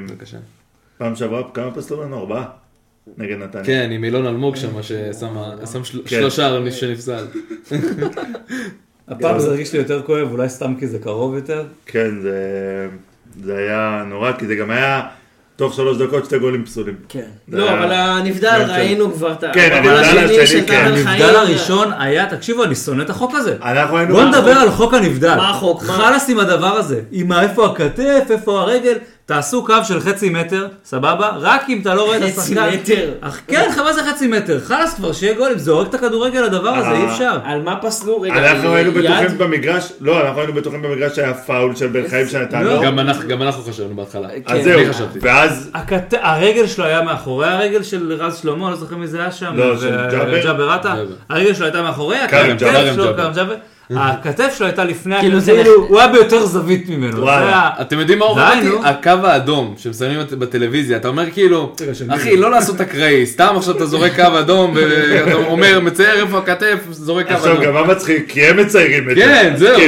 בבקשה. 0.08 0.36
פעם 0.98 1.16
שעברה 1.16 1.42
כמה 1.54 1.70
פסלו 1.70 2.02
לנו? 2.02 2.18
ארבעה? 2.18 2.44
נגד 3.18 3.36
נתניה. 3.36 3.64
כן, 3.64 3.90
עם 3.92 4.04
אילון 4.04 4.26
אלמוג 4.26 4.56
שם, 4.56 4.82
ששם 4.82 5.34
כן. 6.06 6.06
שלושה 6.06 6.58
שנפסל. 6.70 7.26
הפעם 9.08 9.38
זה 9.38 9.48
הרגיש 9.48 9.72
לי 9.72 9.78
יותר 9.78 10.02
כואב, 10.02 10.32
אולי 10.32 10.48
סתם 10.48 10.74
כי 10.78 10.86
זה 10.86 10.98
קרוב 10.98 11.34
יותר. 11.34 11.64
כן, 11.86 12.20
זה... 12.22 12.88
זה 13.44 13.56
היה 13.56 14.04
נורא, 14.08 14.32
כי 14.32 14.46
זה 14.46 14.54
גם 14.54 14.70
היה 14.70 15.02
תוך 15.56 15.74
שלוש 15.74 15.98
דקות 15.98 16.24
שתי 16.24 16.38
גולים 16.38 16.64
פסולים. 16.64 16.94
כן. 17.08 17.26
לא, 17.48 17.70
אבל 17.70 17.92
הנבדל 17.92 18.64
ראינו 18.68 19.12
כבר 19.12 19.32
את 19.32 19.44
ה... 19.44 19.50
כן, 19.54 19.70
הנבדל 19.72 20.40
השני, 20.40 20.66
כן. 20.66 20.84
הנבדל 20.86 21.36
הראשון 21.36 21.92
היה, 21.98 22.26
תקשיבו, 22.26 22.64
אני 22.64 22.74
שונא 22.74 23.02
את 23.02 23.10
החוק 23.10 23.34
הזה. 23.34 23.56
אנחנו 23.62 23.96
היינו... 23.96 24.14
בוא 24.14 24.24
נדבר 24.24 24.52
על 24.52 24.70
חוק 24.70 24.94
הנבדל. 24.94 25.34
מה 25.36 25.50
החוק? 25.50 25.82
חלאס 25.82 26.30
עם 26.30 26.38
הדבר 26.38 26.76
הזה. 26.76 27.00
עם 27.12 27.32
איפה 27.32 27.66
הכתף, 27.66 28.26
איפה 28.30 28.60
הרגל. 28.60 28.98
תעשו 29.26 29.64
קו 29.66 29.74
של 29.84 30.00
חצי 30.00 30.30
מטר, 30.30 30.66
סבבה? 30.84 31.30
רק 31.40 31.62
אם 31.68 31.78
אתה 31.82 31.94
לא 31.94 32.02
רואה 32.04 32.16
את 32.16 32.22
חצי 32.22 32.40
השחקן. 32.40 32.74
מטר. 32.74 33.10
אך 33.20 33.40
כן, 33.48 33.70
חבל 33.74 33.92
זה 33.92 34.00
חצי 34.04 34.26
מטר. 34.26 34.60
חלאס 34.60 34.94
כבר, 34.94 35.12
שיהיה 35.12 35.34
גולים. 35.34 35.58
זה 35.58 35.70
הורג 35.70 35.86
את 35.88 35.94
הכדורגל 35.94 36.44
הדבר 36.44 36.68
הזה, 36.68 36.88
אה. 36.88 36.96
אי 36.96 37.06
אפשר. 37.06 37.38
על 37.44 37.62
מה 37.62 37.76
פסלו? 37.82 38.20
רגע, 38.20 38.34
אנחנו 38.52 38.74
היינו? 38.74 38.92
בטוחים 38.92 39.38
במגרש, 39.38 39.92
לא, 40.00 40.20
אנחנו 40.26 40.40
היינו 40.40 40.54
בטוחים 40.54 40.82
במגרש 40.82 41.16
שהיה 41.16 41.34
פאול 41.34 41.74
של 41.76 41.86
בן 41.86 42.08
חיים 42.08 42.26
שנתן 42.28 42.62
לא. 42.64 42.74
לו. 42.74 42.82
גם 42.82 42.98
אנחנו- 42.98 43.28
גם 43.28 43.42
אנחנו 43.42 43.62
חשבנו 43.62 43.96
בהתחלה. 43.96 44.28
אז 44.46 44.58
כן, 44.58 44.62
זהו. 44.92 45.06
ואז. 45.20 45.70
הרגל 46.22 46.66
שלו 46.66 46.84
היה 46.84 47.02
מאחורי 47.02 47.48
הרגל 47.48 47.82
של 47.82 48.12
רז 48.12 48.38
שלמה, 48.42 48.70
לא 48.70 48.76
זוכר 48.76 48.96
מי 48.96 49.06
זה 49.06 49.20
היה 49.20 49.32
שם. 49.32 49.52
לא, 49.56 49.76
של 49.78 49.96
ג'אבר. 50.10 50.42
ג'אבר 50.42 50.70
עטה. 50.70 50.94
ג'אבר. 50.96 51.14
הרגל 51.28 51.54
שלו 51.54 51.64
הייתה 51.64 51.82
מאחורי, 51.82 52.16
כרם 52.28 52.50
הכתף 52.50 53.34
ג'אבר. 53.34 53.54
הכתף 53.96 54.54
שלו 54.58 54.66
הייתה 54.66 54.84
לפני, 54.84 55.20
כאילו 55.20 55.40
זה- 55.40 55.52
כאילו, 55.52 55.86
הוא 55.88 55.98
היה 55.98 56.08
ביותר 56.08 56.46
זווית 56.46 56.88
ממנו. 56.88 57.20
וואלה. 57.22 57.70
אתם 57.80 57.98
יודעים 57.98 58.18
מה 58.18 58.24
אותי? 58.24 58.68
נו. 58.68 58.84
הקו 58.86 59.10
האדום 59.24 59.74
את- 60.22 60.32
בטלוויזיה, 60.32 60.96
אתה 60.96 61.08
אומר 61.08 61.30
כאילו, 61.30 61.72
אחי? 62.08 62.36
לא 62.36 62.50
לעשות 62.50 62.80
אקראי, 62.80 63.26
סתם 63.26 63.54
עכשיו 63.56 63.76
אתה 63.76 63.86
זורק 63.86 64.12
קו 64.16 64.38
אדום, 64.38 64.72
ואתה 64.74 65.34
אומר, 65.34 65.80
מצייר 65.80 66.20
איפה 66.22 66.38
הכתף, 66.38 66.78
זורק 66.90 67.26
קו 67.28 67.32
עכשיו 67.34 67.52
אדום. 67.52 67.64
גם 67.64 67.74
מה 67.74 67.84
מצחיק, 67.84 68.24
כי 68.28 68.46
הם 68.46 68.56
מציירים 68.56 69.10
את 69.10 69.14
זה. 69.16 69.22
כן, 69.22 69.52
זהו. 69.56 69.78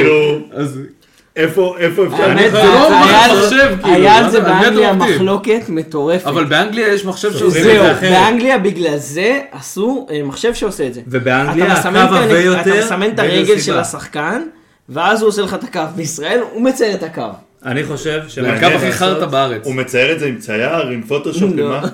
איפה 1.35 1.75
איפה 1.79 2.05
אפשר... 2.05 2.23
האמת, 2.23 2.51
זה 2.51 2.57
לא 2.57 2.89
מה 2.89 3.25
על- 3.25 3.41
חושב, 3.41 3.75
כאילו, 3.83 3.95
היה 3.95 4.15
על 4.17 4.23
מה 4.23 4.29
זה 4.29 4.37
זה- 4.41 4.43
באנגליה? 4.45 4.93
מחלוקת 4.93 5.61
מטורפת. 5.69 6.27
אבל 6.27 6.43
באנגליה 6.45 6.87
יש 6.87 7.05
מחשב 7.05 7.31
זהו, 7.31 7.49
זהו, 7.49 7.61
את 7.61 7.63
זה 7.63 7.91
אחרת. 7.91 8.11
באנגליה 8.11 8.57
בגלל 8.57 8.97
זה 8.97 9.39
עשו 9.51 10.07
אה, 10.11 10.23
מחשב 10.23 10.53
שעושה 10.53 10.87
את 10.87 10.93
זה. 10.93 11.01
ובאנגליה 11.07 11.65
אתה 11.65 11.73
הקו 11.73 11.89
מסמן 11.89 12.05
את 12.05 12.11
ה- 12.11 12.23
עבה 12.23 12.39
יותר, 12.41 12.61
אתה 12.79 12.85
מסמן 12.85 13.09
את 13.13 13.19
הרגל 13.19 13.59
של. 13.59 13.77
השחקן, 13.79 14.41
ואז 14.89 15.21
הוא 15.21 15.27
עושה 15.29 15.41
לך 15.41 15.53
את 15.53 15.63
הקו. 15.63 15.79
בישראל 15.95 16.39
הוא 16.51 16.61
מצייר 16.61 16.95
את 16.95 17.03
הקו. 17.03 17.21
אני 17.65 17.83
חושב 17.83 18.21
זה 18.23 18.29
שמה 18.29 18.53
הקו 18.53 18.65
הכי 18.65 18.91
חרטא 18.91 19.25
בארץ. 19.25 19.61
הוא 19.65 19.75
מצייר 19.75 20.11
את 20.11 20.19
זה 20.19 20.25
עם 20.25 20.37
צייר, 20.37 20.87
עם 20.87 21.01
פוטושופ, 21.07 21.43
עם 21.51 21.59
לא. 21.59 21.69
מה? 21.69 21.81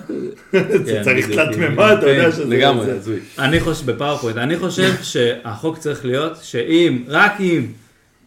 זה 0.51 0.93
כן, 0.93 1.03
צריך 1.03 1.27
תלת 1.27 1.55
עם- 1.55 1.59
מימד, 1.61 1.95
אתה 1.99 2.09
יודע 2.09 2.25
כן, 2.25 2.31
שזה... 2.31 2.45
לגמרי, 2.45 2.85
זה- 2.85 2.95
הזוי. 2.95 3.19
אני 3.39 3.59
חושב, 3.59 3.91
ב 3.91 3.95
PowerPoint, 3.95 4.37
אני 4.37 4.57
חושב 4.57 4.91
שהחוק 5.11 5.77
צריך 5.77 6.05
להיות 6.05 6.33
שאם, 6.41 6.97
רק 7.07 7.31
אם 7.39 7.65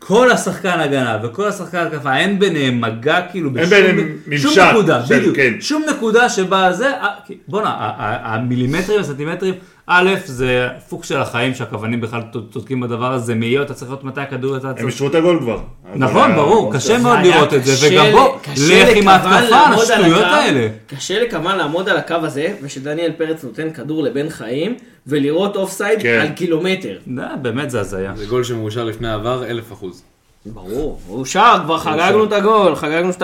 כל 0.06 0.30
השחקן 0.30 0.80
הגנה 0.80 1.18
וכל 1.22 1.48
השחקן 1.48 1.78
התקפה, 1.78 2.16
אין 2.16 2.38
ביניהם 2.38 2.80
מגע 2.80 3.20
כאילו 3.30 3.50
אין 3.56 3.66
בשום 3.66 3.70
ביניהם 3.70 3.98
שום 4.38 4.50
ממשק 4.50 4.62
נקודה, 4.72 5.06
של- 5.06 5.18
בדיוק, 5.18 5.36
כן. 5.36 5.52
שום 5.60 5.82
נקודה 5.90 6.28
שבה 6.28 6.72
זה, 6.72 6.90
אה, 6.90 7.08
כי- 7.26 7.38
בואנה, 7.48 7.68
ה- 7.68 7.74
ה- 7.98 8.34
המילימטרים, 8.34 9.00
הסנטימטרים, 9.00 9.54
א', 9.86 10.10
זה 10.24 10.68
פוק 10.88 11.04
של 11.04 11.16
החיים 11.20 11.54
שהקוונים 11.54 12.00
בכלל 12.00 12.20
צודקים 12.52 12.80
בדבר 12.80 13.12
הזה, 13.12 13.34
מאיות, 13.34 13.66
אתה 13.66 13.74
צריך 13.74 13.90
לראות 13.90 14.04
מתי 14.04 14.20
הכדור 14.20 14.56
יצא. 14.56 14.72
הם 14.78 14.86
אישרו 14.86 15.08
את 15.08 15.14
הגול 15.14 15.38
כבר. 15.40 15.58
נכון, 15.94 16.30
אבל- 16.30 16.34
ברור, 16.40 16.72
קשה 16.74 16.98
מאוד 16.98 17.18
היה 17.18 17.34
לראות 17.36 17.54
את 17.54 17.64
זה, 17.64 17.72
קשה 17.72 17.88
וגם 18.02 18.12
בוא, 18.12 18.38
קשה 18.42 18.82
לך 18.84 18.96
עם 18.96 19.08
ההתקפה 19.08 19.36
על 19.38 19.44
לעמוד 19.50 19.78
על 19.90 20.02
השטויות 20.02 20.24
הקו, 20.24 20.34
האלה. 20.34 20.68
קשה 20.86 21.22
לכוון 21.22 21.56
לעמוד 21.56 21.88
על 21.88 21.96
הקו 21.96 22.14
הזה, 22.14 22.54
ושדניאל 22.62 23.12
פרץ 23.12 23.44
נותן 23.44 23.70
כדור 23.70 24.02
לבן 24.02 24.28
חיים, 24.28 24.74
ולראות 25.06 25.56
offside 25.56 26.02
כן. 26.02 26.18
על 26.20 26.28
קילומטר. 26.28 26.98
די, 27.06 27.22
באמת 27.42 27.70
זה 27.70 27.80
הזיה. 27.80 28.12
זה 28.16 28.26
גול 28.26 28.44
שמאושר 28.44 28.84
לפני 28.84 29.08
העבר, 29.08 29.44
אלף 29.46 29.72
אחוז. 29.72 30.02
ברור, 30.46 31.00
הוא 31.06 31.24
שר, 31.24 31.56
כבר 31.64 31.78
חגגנו 31.78 32.24
את 32.24 32.32
הגול, 32.32 32.76
חגגנו 32.76 33.10
2-0. 33.10 33.20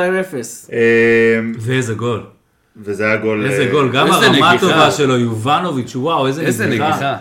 אה, 0.73 0.79
ואיזה 1.59 1.95
גול. 1.95 2.23
וזה 2.77 3.07
היה 3.07 3.17
גול... 3.17 3.47
איזה 3.47 3.63
אה, 3.63 3.71
גול, 3.71 3.93
גם 3.93 4.13
הרמה 4.13 4.29
נגיחה. 4.29 4.51
הטובה 4.51 4.91
שלו, 4.91 5.19
יובנוביץ', 5.19 5.97
וואו, 5.97 6.27
איזה 6.27 6.43
איזה 6.43 6.67
נגיחה. 6.67 6.91
נגיחה. 6.91 7.17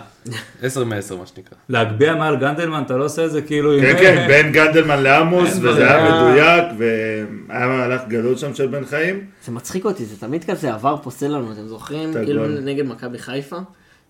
עשר 0.62 0.84
מעשר 0.84 1.16
מה 1.16 1.26
שנקרא. 1.26 1.58
להגביה 1.68 2.14
מעל 2.14 2.36
גנדלמן, 2.36 2.82
אתה 2.86 2.96
לא 2.96 3.04
עושה 3.04 3.24
את 3.24 3.30
זה 3.30 3.42
כאילו... 3.42 3.72
כן, 3.80 3.96
כן, 3.98 4.24
בין 4.28 4.52
גנדלמן 4.52 5.02
לעמוס, 5.02 5.50
וזה. 5.62 5.90
היה 5.90 6.10
מדויק, 6.10 6.64
והיה 6.78 7.66
מהלך 7.66 8.00
גדול 8.08 8.36
שם 8.36 8.54
של 8.54 8.66
בן 8.66 8.84
חיים. 8.84 9.24
זה 9.44 9.52
מצחיק 9.52 9.84
אותי, 9.84 10.04
זה 10.04 10.16
תמיד 10.16 10.44
כזה 10.44 10.74
עבר 10.74 10.96
פוסל 10.96 11.28
לנו, 11.28 11.52
אתם 11.52 11.66
זוכרים? 11.66 12.12
כאילו. 12.12 12.48
נגד 12.48 12.86
מכבי 12.86 13.18
חיפה, 13.18 13.56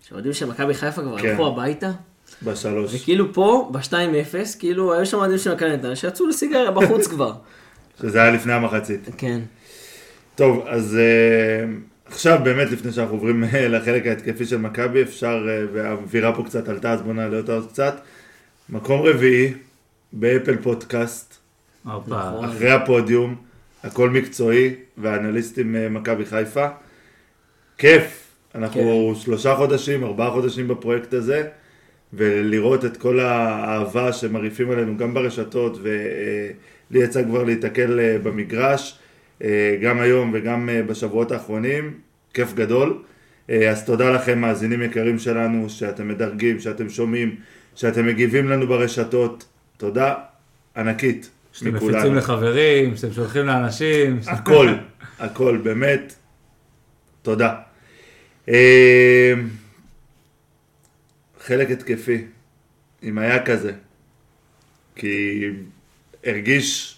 שהאוהדים 0.07 0.33
של 0.33 0.45
מכבי 0.45 0.73
חיפה 0.73 1.01
כבר 1.01 1.19
כן. 1.19 1.29
הלכו 1.29 1.47
הביתה, 1.47 1.91
בשלוש. 2.43 2.95
וכאילו 2.95 3.33
פה, 3.33 3.69
ב-2-0, 3.71 4.59
כאילו, 4.59 4.93
היו 4.93 5.05
שם 5.05 5.17
אוהדים 5.17 5.37
של 5.37 5.53
מכבי 5.53 5.69
נתניה 5.69 5.95
שיצאו 5.95 6.27
לסיגריה 6.27 6.71
בחוץ 6.71 7.07
כבר. 7.11 7.33
שזה 8.01 8.21
היה 8.21 8.31
לפני 8.31 8.53
המחצית. 8.53 9.09
כן. 9.17 9.39
טוב, 10.35 10.65
אז 10.67 10.97
אה, 10.97 11.65
עכשיו 12.05 12.39
באמת 12.43 12.71
לפני 12.71 12.91
שאנחנו 12.91 13.15
עוברים 13.15 13.43
אה, 13.43 13.67
לחלק 13.67 14.07
ההתקפי 14.07 14.45
של 14.45 14.57
מכבי, 14.57 15.01
אפשר, 15.01 15.47
אה, 15.49 15.63
והאווירה 15.73 16.35
פה 16.35 16.43
קצת 16.43 16.69
עלתה, 16.69 16.91
אז 16.91 17.01
בואו 17.01 17.13
נעלה 17.13 17.37
אותה 17.37 17.53
עוד 17.53 17.67
קצת. 17.69 18.01
מקום 18.69 19.01
רביעי 19.01 19.53
באפל 20.13 20.57
פודקאסט. 20.57 21.37
נכון. 21.85 22.45
אחרי 22.45 22.71
הפודיום, 22.71 23.35
הכל 23.83 24.09
מקצועי, 24.09 24.75
והאנליסטים 24.97 25.75
אה, 25.75 25.89
מכבי 25.89 26.25
חיפה. 26.25 26.67
כיף, 27.77 28.30
אנחנו 28.55 29.13
שלושה 29.15 29.55
חודשים, 29.55 30.03
ארבעה 30.03 30.31
חודשים 30.31 30.67
בפרויקט 30.67 31.13
הזה, 31.13 31.47
ולראות 32.13 32.85
את 32.85 32.97
כל 32.97 33.19
האהבה 33.19 34.13
שמרעיפים 34.13 34.71
עלינו 34.71 34.97
גם 34.97 35.13
ברשתות, 35.13 35.77
ולי 35.81 37.03
יצא 37.03 37.23
כבר 37.23 37.43
להתקל 37.43 37.99
אה, 37.99 38.17
במגרש, 38.23 38.99
אה, 39.43 39.77
גם 39.81 39.99
היום 39.99 40.31
וגם 40.33 40.69
אה, 40.69 40.83
בשבועות 40.83 41.31
האחרונים, 41.31 41.93
כיף 42.33 42.53
גדול. 42.53 43.03
אז 43.69 43.85
תודה 43.85 44.11
לכם 44.11 44.39
מאזינים 44.39 44.81
יקרים 44.81 45.19
שלנו, 45.19 45.69
שאתם 45.69 46.07
מדרגים, 46.07 46.59
שאתם 46.59 46.89
שומעים, 46.89 47.35
שאתם 47.75 48.05
מגיבים 48.05 48.49
לנו 48.49 48.67
ברשתות, 48.67 49.45
תודה 49.77 50.13
ענקית. 50.77 51.29
שאתם 51.53 51.73
מכולנו. 51.73 51.97
מפיצים 51.97 52.15
לחברים, 52.15 52.95
שאתם 52.95 53.13
שולחים 53.13 53.45
לאנשים. 53.45 54.19
הכל, 54.27 54.67
הכל, 55.19 55.57
באמת, 55.63 56.13
תודה. 57.21 57.55
אה, 58.49 59.33
חלק 61.45 61.71
התקפי, 61.71 62.25
אם 63.03 63.17
היה 63.17 63.45
כזה, 63.45 63.71
כי 64.95 65.43
הרגיש 66.23 66.97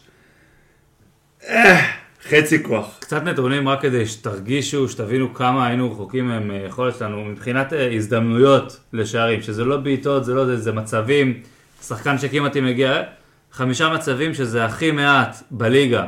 אה, 1.47 1.91
חצי 2.29 2.63
כוח. 2.63 2.97
קצת 2.99 3.23
נתונים 3.23 3.69
רק 3.69 3.81
כדי 3.81 4.05
שתרגישו, 4.05 4.89
שתבינו 4.89 5.33
כמה 5.33 5.67
היינו 5.67 5.91
רחוקים 5.91 6.47
מהיכולת 6.47 6.95
שלנו 6.95 7.25
מבחינת 7.25 7.73
אה, 7.73 7.95
הזדמנויות 7.95 8.79
לשערים, 8.93 9.41
שזה 9.41 9.65
לא 9.65 9.77
בעיטות, 9.77 10.25
זה 10.25 10.33
לא 10.33 10.45
זה, 10.45 10.57
זה 10.57 10.71
מצבים, 10.71 11.41
שחקן 11.81 12.17
שכמעט 12.17 12.57
אם 12.57 12.65
מגיע, 12.65 13.03
חמישה 13.51 13.89
מצבים 13.89 14.33
שזה 14.33 14.65
הכי 14.65 14.91
מעט 14.91 15.37
בליגה, 15.51 16.05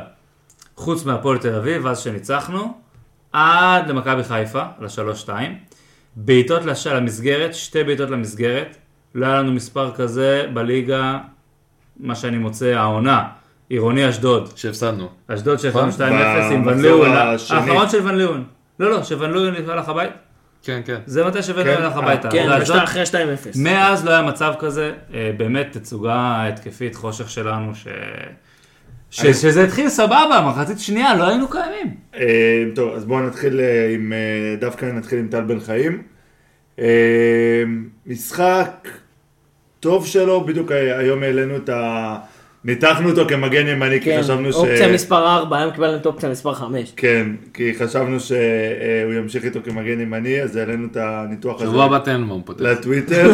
חוץ 0.76 1.04
מהפועל 1.04 1.38
תל 1.38 1.54
אביב, 1.54 1.86
אז 1.86 1.98
שניצחנו, 1.98 2.80
עד 3.36 3.88
למכבי 3.88 4.24
חיפה, 4.24 4.62
לשלוש-שתיים, 4.80 5.58
בעיטות 6.16 6.64
לש- 6.64 6.86
למסגרת, 6.86 7.54
שתי 7.54 7.84
בעיטות 7.84 8.10
למסגרת, 8.10 8.76
לא 9.14 9.26
היה 9.26 9.38
לנו 9.38 9.52
מספר 9.52 9.92
כזה 9.94 10.46
בליגה, 10.54 11.18
מה 12.00 12.14
שאני 12.14 12.38
מוצא, 12.38 12.66
העונה, 12.66 13.24
עירוני 13.68 14.08
אשדוד. 14.08 14.52
שהפסדנו. 14.56 15.08
אשדוד 15.28 15.58
שהפסדנו 15.58 15.92
2-0 15.92 16.00
עם 16.52 16.66
ון 16.66 16.80
ליאון. 16.82 17.10
האחרון 17.50 17.88
של 17.88 18.06
ון 18.08 18.14
ליאון. 18.16 18.44
לא, 18.80 18.90
לא, 18.90 19.02
שוון 19.02 19.32
ליאון 19.32 19.70
הלך 19.70 19.88
הבית. 19.88 20.10
כן, 20.62 20.80
כן. 20.84 20.98
זה 21.06 21.24
מתי 21.26 21.42
שוון 21.42 21.64
כן. 21.64 21.68
ליאון 21.70 21.82
הלך 21.82 21.96
הביתה. 21.96 22.30
כן, 22.30 22.48
אחרי 22.84 23.02
2-0. 23.02 23.14
מאז 23.62 24.04
לא 24.04 24.10
היה 24.10 24.22
מצב 24.22 24.52
כזה, 24.58 24.92
אה, 25.14 25.30
באמת 25.36 25.66
תצוגה 25.76 26.46
התקפית, 26.48 26.94
חושך 26.94 27.30
שלנו. 27.30 27.74
ש... 27.74 27.86
שזה 29.10 29.64
התחיל 29.64 29.88
סבבה, 29.88 30.44
מחצית 30.48 30.78
שנייה, 30.78 31.14
לא 31.14 31.28
היינו 31.28 31.48
קיימים. 31.48 31.94
אה, 32.16 32.64
טוב, 32.74 32.94
אז 32.94 33.04
בואו 33.04 33.20
נתחיל 33.26 33.60
אה, 33.60 33.90
עם, 33.94 34.12
אה, 34.12 34.56
דווקא 34.60 34.86
נתחיל 34.86 35.18
עם 35.18 35.28
טל 35.28 35.40
בן 35.40 35.60
חיים. 35.60 36.02
אה, 36.78 37.62
משחק 38.06 38.88
טוב 39.80 40.06
שלו, 40.06 40.40
בדיוק 40.40 40.72
היום 40.72 41.22
העלינו 41.22 41.56
את 41.56 41.68
ה... 41.68 42.16
ניתחנו 42.64 43.10
אותו 43.10 43.28
כמגן 43.28 43.66
ימני, 43.66 44.00
כי 44.00 44.04
כן, 44.04 44.22
חשבנו 44.22 44.52
ש... 44.52 44.56
אופציה 44.56 44.92
מספר 44.92 45.36
4, 45.36 45.58
היום 45.58 45.70
קיבלנו 45.70 45.96
את 45.96 46.06
אופציה 46.06 46.28
מספר 46.28 46.54
5. 46.54 46.92
כן, 46.96 47.26
כי 47.54 47.74
חשבנו 47.78 48.20
שהוא 48.20 49.14
ימשיך 49.18 49.44
איתו 49.44 49.60
כמגן 49.64 50.00
ימני, 50.00 50.42
אז 50.42 50.56
העלינו 50.56 50.88
את 50.92 50.96
הניתוח 50.96 51.62
הזה 51.62 51.70
שבוע 51.70 51.84
הבא 51.84 51.98
תן 51.98 52.20
מה 52.20 52.34
הוא 52.34 52.42
פותח. 52.44 52.60
לטוויטר. 52.60 53.32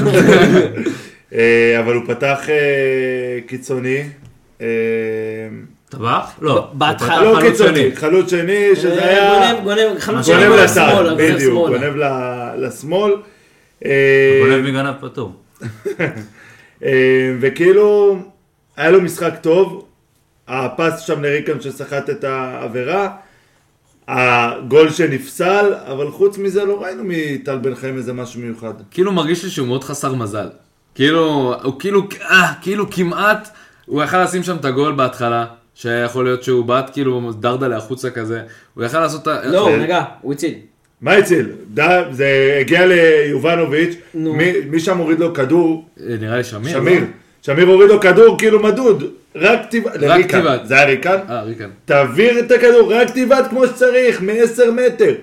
אבל 1.80 1.94
הוא 1.94 2.02
פתח 2.06 2.40
קיצוני. 3.46 4.02
אה, 4.62 4.66
טבח? 5.88 6.30
לא. 6.40 6.68
בהתחלה- 6.72 7.22
לא 7.22 7.38
קיצוני, 7.40 7.78
שני. 7.80 7.96
חלוץ 7.96 8.30
שני, 8.30 8.76
שזה 8.76 9.04
היה... 9.04 9.32
אה, 9.32 9.54
גונב, 9.54 9.64
גונב, 9.64 9.98
חלוץ 9.98 10.26
גונב 10.28 10.38
שני 10.40 10.56
לצד, 10.64 10.82
לשמאל, 10.88 11.08
גונב 11.08 11.20
בדיוק, 11.34 11.66
שמאלה. 11.68 11.78
גונב 11.90 12.02
לשמאל. 12.56 13.12
אה, 13.84 14.40
גונב 14.42 14.64
מגנב 14.68 14.94
פטור. 15.00 15.32
אה, 16.84 16.90
וכאילו, 17.40 18.16
היה 18.76 18.90
לו 18.90 19.00
משחק 19.00 19.34
טוב, 19.40 19.84
הפס 20.48 21.00
שם 21.00 21.22
לריקן 21.22 21.60
שסחט 21.60 22.10
את 22.10 22.24
העבירה, 22.24 23.08
הגול 24.08 24.90
שנפסל, 24.90 25.74
אבל 25.86 26.10
חוץ 26.10 26.38
מזה 26.38 26.64
לא 26.64 26.82
ראינו 26.82 27.02
מטל 27.06 27.58
בן 27.58 27.74
חיים 27.74 27.96
איזה 27.96 28.12
משהו 28.12 28.40
מיוחד. 28.40 28.72
כאילו 28.90 29.12
מרגיש 29.12 29.44
לי 29.44 29.50
שהוא 29.50 29.66
מאוד 29.68 29.84
חסר 29.84 30.14
מזל. 30.14 30.48
כאילו, 30.94 31.54
הוא 31.62 31.80
כאילו, 31.80 32.02
אה, 32.30 32.52
כאילו 32.62 32.90
כמעט, 32.90 33.48
הוא 33.92 34.02
יכל 34.02 34.24
לשים 34.24 34.42
שם 34.42 34.56
את 34.56 34.64
הגול 34.64 34.92
בהתחלה, 34.92 35.44
שיכול 35.74 36.24
להיות 36.24 36.42
שהוא 36.42 36.64
בעט 36.64 36.90
כאילו 36.92 37.32
דרדלה 37.40 37.76
החוצה 37.76 38.10
כזה, 38.10 38.40
הוא 38.74 38.84
יכל 38.84 39.00
לעשות 39.00 39.22
את 39.22 39.26
ה... 39.26 39.40
לא, 39.44 39.68
זה- 39.70 39.82
רגע, 39.82 40.02
הוא 40.20 40.32
הציל. 40.32 40.54
מה 41.00 41.12
הציל? 41.12 41.48
זה 42.10 42.56
הגיע 42.60 42.86
ליובנוביץ', 42.86 43.96
נו. 44.14 44.34
מי, 44.70 44.80
שם 44.80 44.98
הוריד 44.98 45.18
לו 45.20 45.34
כדור? 45.34 45.84
אה, 46.00 46.14
נראה 46.20 46.36
לי 46.36 46.44
שמיר. 46.44 46.72
שמיר. 46.72 47.00
לא? 47.00 47.06
שמיר 47.42 47.66
הוריד 47.66 47.88
לו 47.90 48.00
כדור 48.00 48.38
כאילו 48.38 48.62
מדוד, 48.62 49.04
רק 49.36 49.60
תיבד, 49.70 49.96
לריקן, 49.96 50.38
תיבד. 50.40 50.58
זה 50.64 50.74
היה 50.74 50.84
ריקן? 50.84 51.16
אה, 51.28 51.42
ריקן. 51.42 51.68
תעביר 51.84 52.38
את 52.38 52.50
הכדור, 52.50 52.94
רק 52.94 53.10
תיבד 53.10 53.42
כמו 53.50 53.66
שצריך, 53.66 54.22
מ-10 54.22 54.70
מטר. 54.70 55.14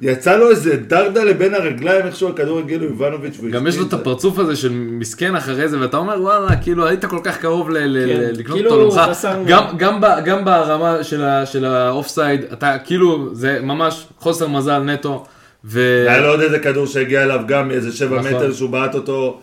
יצא 0.00 0.36
לו 0.36 0.50
איזה 0.50 0.76
דרדלה 0.76 1.32
בין 1.32 1.54
הרגליים, 1.54 2.06
איכשהו 2.06 2.28
הכדור 2.28 2.58
הגיע 2.58 2.78
ליובנוביץ' 2.78 3.38
גם 3.52 3.66
יש 3.66 3.76
לו 3.78 3.86
את. 3.86 3.92
הפרצוף 3.92 4.38
הזה 4.38 4.56
של 4.56 4.72
מסכן 4.72 5.34
אחרי 5.36 5.68
זה, 5.68 5.80
ואתה 5.80 5.96
אומר 5.96 6.22
וואלה, 6.22 6.56
כאילו 6.56 6.86
היית 6.86 7.04
כל 7.04 7.18
כך 7.24 7.38
קרוב 7.38 7.68
כן, 7.68 7.74
לקנות 8.38 8.56
כאילו 8.58 8.70
אותו 8.74 8.96
ממך. 9.02 9.10
חסר- 9.10 9.42
גם- 10.24 10.44
ברמה 10.44 11.04
של 11.44 11.64
האוף 11.64 12.08
סייד, 12.08 12.40
אתה 12.52 12.76
כאילו, 12.84 13.28
זה 13.34 13.58
ממש 13.62 14.06
חוסר 14.18 14.48
מזל 14.48 14.78
נטו. 14.78 15.24
היה 15.74 16.20
לו 16.20 16.28
עוד 16.28 16.40
איזה 16.40 16.58
כדור 16.58 16.86
שהגיע 16.86 17.22
אליו 17.22 17.40
גם 17.48 17.70
איזה 17.70 17.92
7 17.92 18.18
נכון. 18.18 18.32
מטר 18.34 18.52
שהוא 18.52 18.70
בעט 18.70 18.94
אותו 18.94 19.40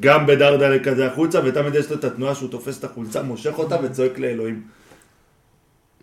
גם 0.00 0.26
בדרדלה 0.26 0.78
כזה 0.78 1.06
החוצה, 1.06 1.40
ותמיד 1.44 1.74
יש 1.74 1.90
לו 1.90 1.96
את 1.96 2.04
התנועה 2.04 2.34
שהוא 2.34 2.48
תופס 2.50 2.78
את 2.78 2.84
החולצה, 2.84 3.22
מושך 3.22 3.58
אותה 3.58 3.76
וצועק 3.82 4.18
לאלוהים. 4.18 4.60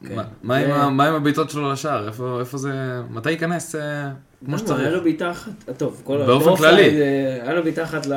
מה- 0.01 0.23
מה 0.41 0.57
עם 0.57 0.69
עם 1.01 1.13
הבעיטות 1.15 1.49
שלו 1.49 1.71
לשער? 1.71 2.07
איפה 2.07 2.37
איפה 2.39 2.57
זה... 2.57 2.71
מתי 3.09 3.31
ייכנס 3.31 3.75
אה, 3.75 4.09
כמו? 4.45 4.57
שצריך? 4.57 4.79
היה 4.79 4.89
לו 4.89 5.03
בעיטה 5.03 5.31
אחת, 5.31 5.51
טוב, 5.77 6.01
כל 6.03 6.17
באופן 6.25 6.55
כללי. 6.55 7.01
אה, 7.01 7.39
היה 7.43 7.53
לו 7.53 7.63
בעיטה 7.63 7.83
אחת, 7.83 8.07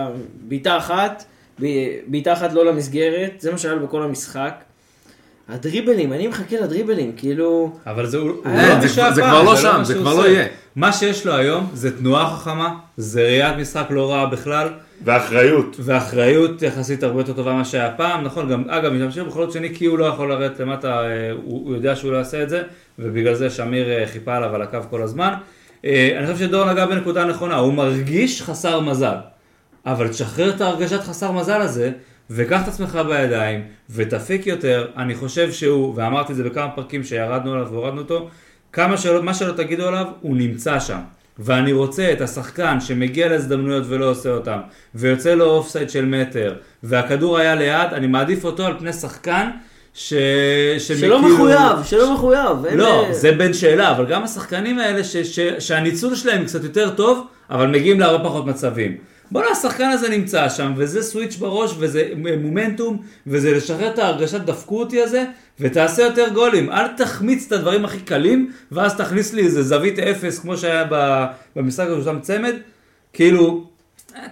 בעיטה 0.49 0.79
אחת, 0.79 1.25
בעיטה 2.07 2.33
אחת 2.33 2.53
לא 2.53 2.65
למסגרת, 2.65 3.33
זה 3.39 3.53
מה 3.53 3.59
שהיה 3.59 3.75
לו 3.75 3.87
בכל 3.87 4.03
המשחק. 4.03 4.65
הדריבלים, 5.51 6.13
אני 6.13 6.29
מחכה 6.29 6.57
לדריבלים, 6.61 7.13
כאילו... 7.17 7.73
אבל 7.87 8.07
זה 8.07 8.17
הוא 8.19 8.31
אה, 8.47 8.69
לא 8.69 8.75
זה 8.75 8.81
מישהו 8.81 9.03
כבר- 9.03 9.13
זה 9.15 9.23
כבר 9.23 9.43
לא 9.43 9.57
שם, 9.57 9.81
זה 9.85 9.95
כבר 9.95 10.15
לא. 10.15 10.29
יהיה. 10.29 10.47
מה 10.77 10.93
שיש 10.93 11.27
לו 11.27 11.35
היום 11.35 11.71
זה 11.75 11.99
תנועה 11.99 12.37
חכמה, 12.37 12.69
זה 12.97 13.23
ראיית 13.23 13.57
משחק 13.57 13.87
לא 13.91 14.11
רעה 14.13 14.27
בכלל, 14.27 14.69
ואחריות. 15.05 15.77
ואחריות 15.81 16.63
יחסית 16.63 17.03
הרבה 17.03 17.21
יותר 17.21 17.33
טובה 17.33 17.53
ממה 17.53 17.65
שהיה 17.65 17.91
פעם, 17.97 18.25
נכון, 18.25 18.49
גם, 18.49 18.65
אגב, 18.69 18.93
משתמשים 18.93 19.27
בחולות 19.27 19.53
שני 19.53 19.75
כי 19.75 19.87
הוא 19.87 19.99
לא 19.99 20.05
יכול 20.05 20.29
לרדת 20.33 20.61
למטה, 20.61 21.01
אה, 21.03 21.07
הוא, 21.45 21.67
הוא 21.67 21.75
יודע 21.75 21.97
שהוא 21.97 22.13
לא 22.13 22.17
יעשה 22.17 22.43
את 22.43 22.49
זה, 22.49 22.63
ובגלל 22.99 23.35
זה 23.35 23.51
שמיר 23.51 23.91
אה, 23.91 24.05
חיפה 24.07 24.37
עליו 24.37 24.55
על 24.55 24.63
הקו 24.63 24.79
כל 24.91 25.03
הזמן. 25.03 25.35
אני 25.85 26.27
חושב 26.27 26.39
שדור 26.47 26.73
נגע 26.73 26.87
בנקודה 26.87 27.25
נכונה, 27.25 27.57
הוא 27.57 27.73
מרגיש 27.75 28.43
חסר 28.43 28.81
מזל, 28.81 29.15
אבל 29.87 30.09
תשחרר 30.09 30.51
את 30.51 30.61
ההרגשת 30.61 31.01
חסר 31.01 31.33
מזל 31.33 31.61
הזה, 31.61 31.91
וקח 32.31 32.63
את 32.63 32.69
עצמך 32.69 32.99
בידיים, 33.09 33.63
ותפיק 33.91 34.47
יותר, 34.47 34.87
אני 34.97 35.15
חושב 35.15 35.53
שהוא, 35.53 35.93
ואמרתי 35.97 36.33
את 36.33 36.37
זה 36.37 36.45
בכמה 36.45 36.71
פרקים 36.71 37.05
שירדנו 37.05 37.53
עליו 37.53 37.69
והורדנו 37.71 38.01
אותו, 38.01 38.29
כמה 38.73 38.97
שלא, 38.97 39.23
מה 39.23 39.35
שלא 39.35 39.53
תגידו 39.53 39.89
עליו, 39.89 40.07
הוא 40.21 40.37
נמצא 40.37 40.81
שם. 40.81 40.99
ואני 41.39 41.73
רוצה 41.73 42.13
את 42.13 42.21
השחקן 42.21 42.81
שמגיע 42.81 43.29
להזדמנויות 43.29 43.85
ולא 43.89 44.11
עושה 44.11 44.31
אותם, 44.31 44.59
ויוצא 44.95 45.35
לו 45.35 45.45
אופסייד 45.45 45.91
של 45.91 46.05
מטר, 46.05 46.55
והכדור 46.83 47.39
היה 47.39 47.55
ליד, 47.55 47.93
אני 47.93 48.07
מעדיף 48.07 48.45
אותו 48.45 48.67
על 48.67 48.79
פני 48.79 48.93
שחקן 48.93 49.51
ש... 49.95 50.15
שלא 50.79 50.99
כאילו- 50.99 51.21
מחויב, 51.21 51.85
שלא 51.85 52.15
מחויב. 52.15 52.67
אין, 52.67 52.79
לא, 52.79 53.09
זה 53.11 53.33
בין 53.33 53.53
שאלה, 53.53 53.91
אבל 53.91 54.07
גם 54.07 54.25
השחקנים 54.25 54.79
האלה 54.79 55.05
ש, 55.05 55.17
ש, 55.17 55.41
שהניצול 55.59 56.15
שלהם 56.15 56.45
קצת 56.45 56.65
יותר 56.65 56.91
טוב, 56.91 57.27
אבל 57.51 57.67
מגיעים 57.67 58.01
להרבה 58.01 58.25
פחות 58.25 58.47
מצבים. 58.47 58.97
בוא'נה, 59.31 59.49
השחקן 59.51 59.89
הזה 59.89 60.09
נמצא 60.09 60.49
שם, 60.49 60.73
וזה 60.77 61.03
סוויץ' 61.03 61.37
בראש, 61.37 61.75
וזה 61.79 62.09
מומנטום, 62.17 63.03
וזה 63.27 63.53
לשחרר 63.53 63.91
את 63.91 63.99
ההרגשת 63.99 64.41
דפקו 64.41 64.81
אותי 64.81 65.03
הזה, 65.03 65.25
ותעשה 65.61 66.03
יותר 66.03 66.29
גולים. 66.35 66.71
אל 66.71 66.89
תחמיץ 66.89 67.47
את 67.47 67.53
הדברים 67.53 67.85
הכי 67.85 68.01
קלים, 68.01 68.53
ואז 68.73 68.97
תכניס 68.97 69.33
לי 69.33 69.43
איזה 69.43 69.63
זווית 69.63 69.99
אפס, 69.99 70.39
כמו 70.39 70.57
שהיה 70.57 70.85
במשחק 71.57 71.87
הזה 71.89 72.05
שם 72.05 72.21
צמד. 72.21 72.55
כאילו, 73.13 73.67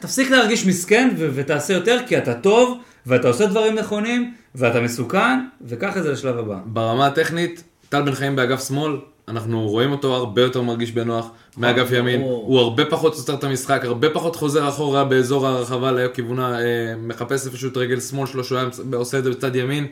תפסיק 0.00 0.30
להרגיש 0.30 0.66
מסכן 0.66 1.10
ו- 1.18 1.30
ותעשה 1.34 1.74
יותר, 1.74 1.98
כי 2.06 2.18
אתה 2.18 2.34
טוב, 2.34 2.78
ואתה 3.06 3.28
עושה 3.28 3.46
דברים 3.46 3.74
נכונים, 3.74 4.34
ואתה 4.54 4.80
מסוכן, 4.80 5.40
וקח 5.62 5.96
את 5.96 6.02
זה 6.02 6.12
לשלב 6.12 6.38
הבא. 6.38 6.58
ברמה 6.66 7.06
הטכנית, 7.06 7.62
טל 7.88 8.02
בן 8.02 8.14
חיים 8.14 8.36
באגף 8.36 8.68
שמאל, 8.68 8.96
אנחנו 9.28 9.68
רואים 9.68 9.92
אותו 9.92 10.14
הרבה 10.14 10.42
יותר 10.42 10.62
מרגיש 10.62 10.92
בנוח 10.92 11.30
מאגף 11.56 11.88
ימין. 11.92 12.20
הוא 12.20 12.58
הרבה 12.58 12.84
פחות 12.84 13.16
סותר 13.16 13.34
את 13.34 13.44
המשחק, 13.44 13.84
הרבה 13.84 14.10
פחות 14.10 14.36
חוזר 14.36 14.68
אחורה 14.68 15.04
באזור 15.04 15.46
הרחבה 15.46 15.92
לכיוונה, 15.92 16.60
אה, 16.60 16.94
מחפש 16.98 17.46
איפשהו 17.46 17.70
את 17.70 17.76
רגל 17.76 18.00
שמאל 18.00 18.26
שלו, 18.26 18.44
שהוא 18.44 18.60
עושה 18.94 19.18
את 19.18 19.24
זה 19.24 19.30
בצד 19.30 19.56
ימין, 19.56 19.86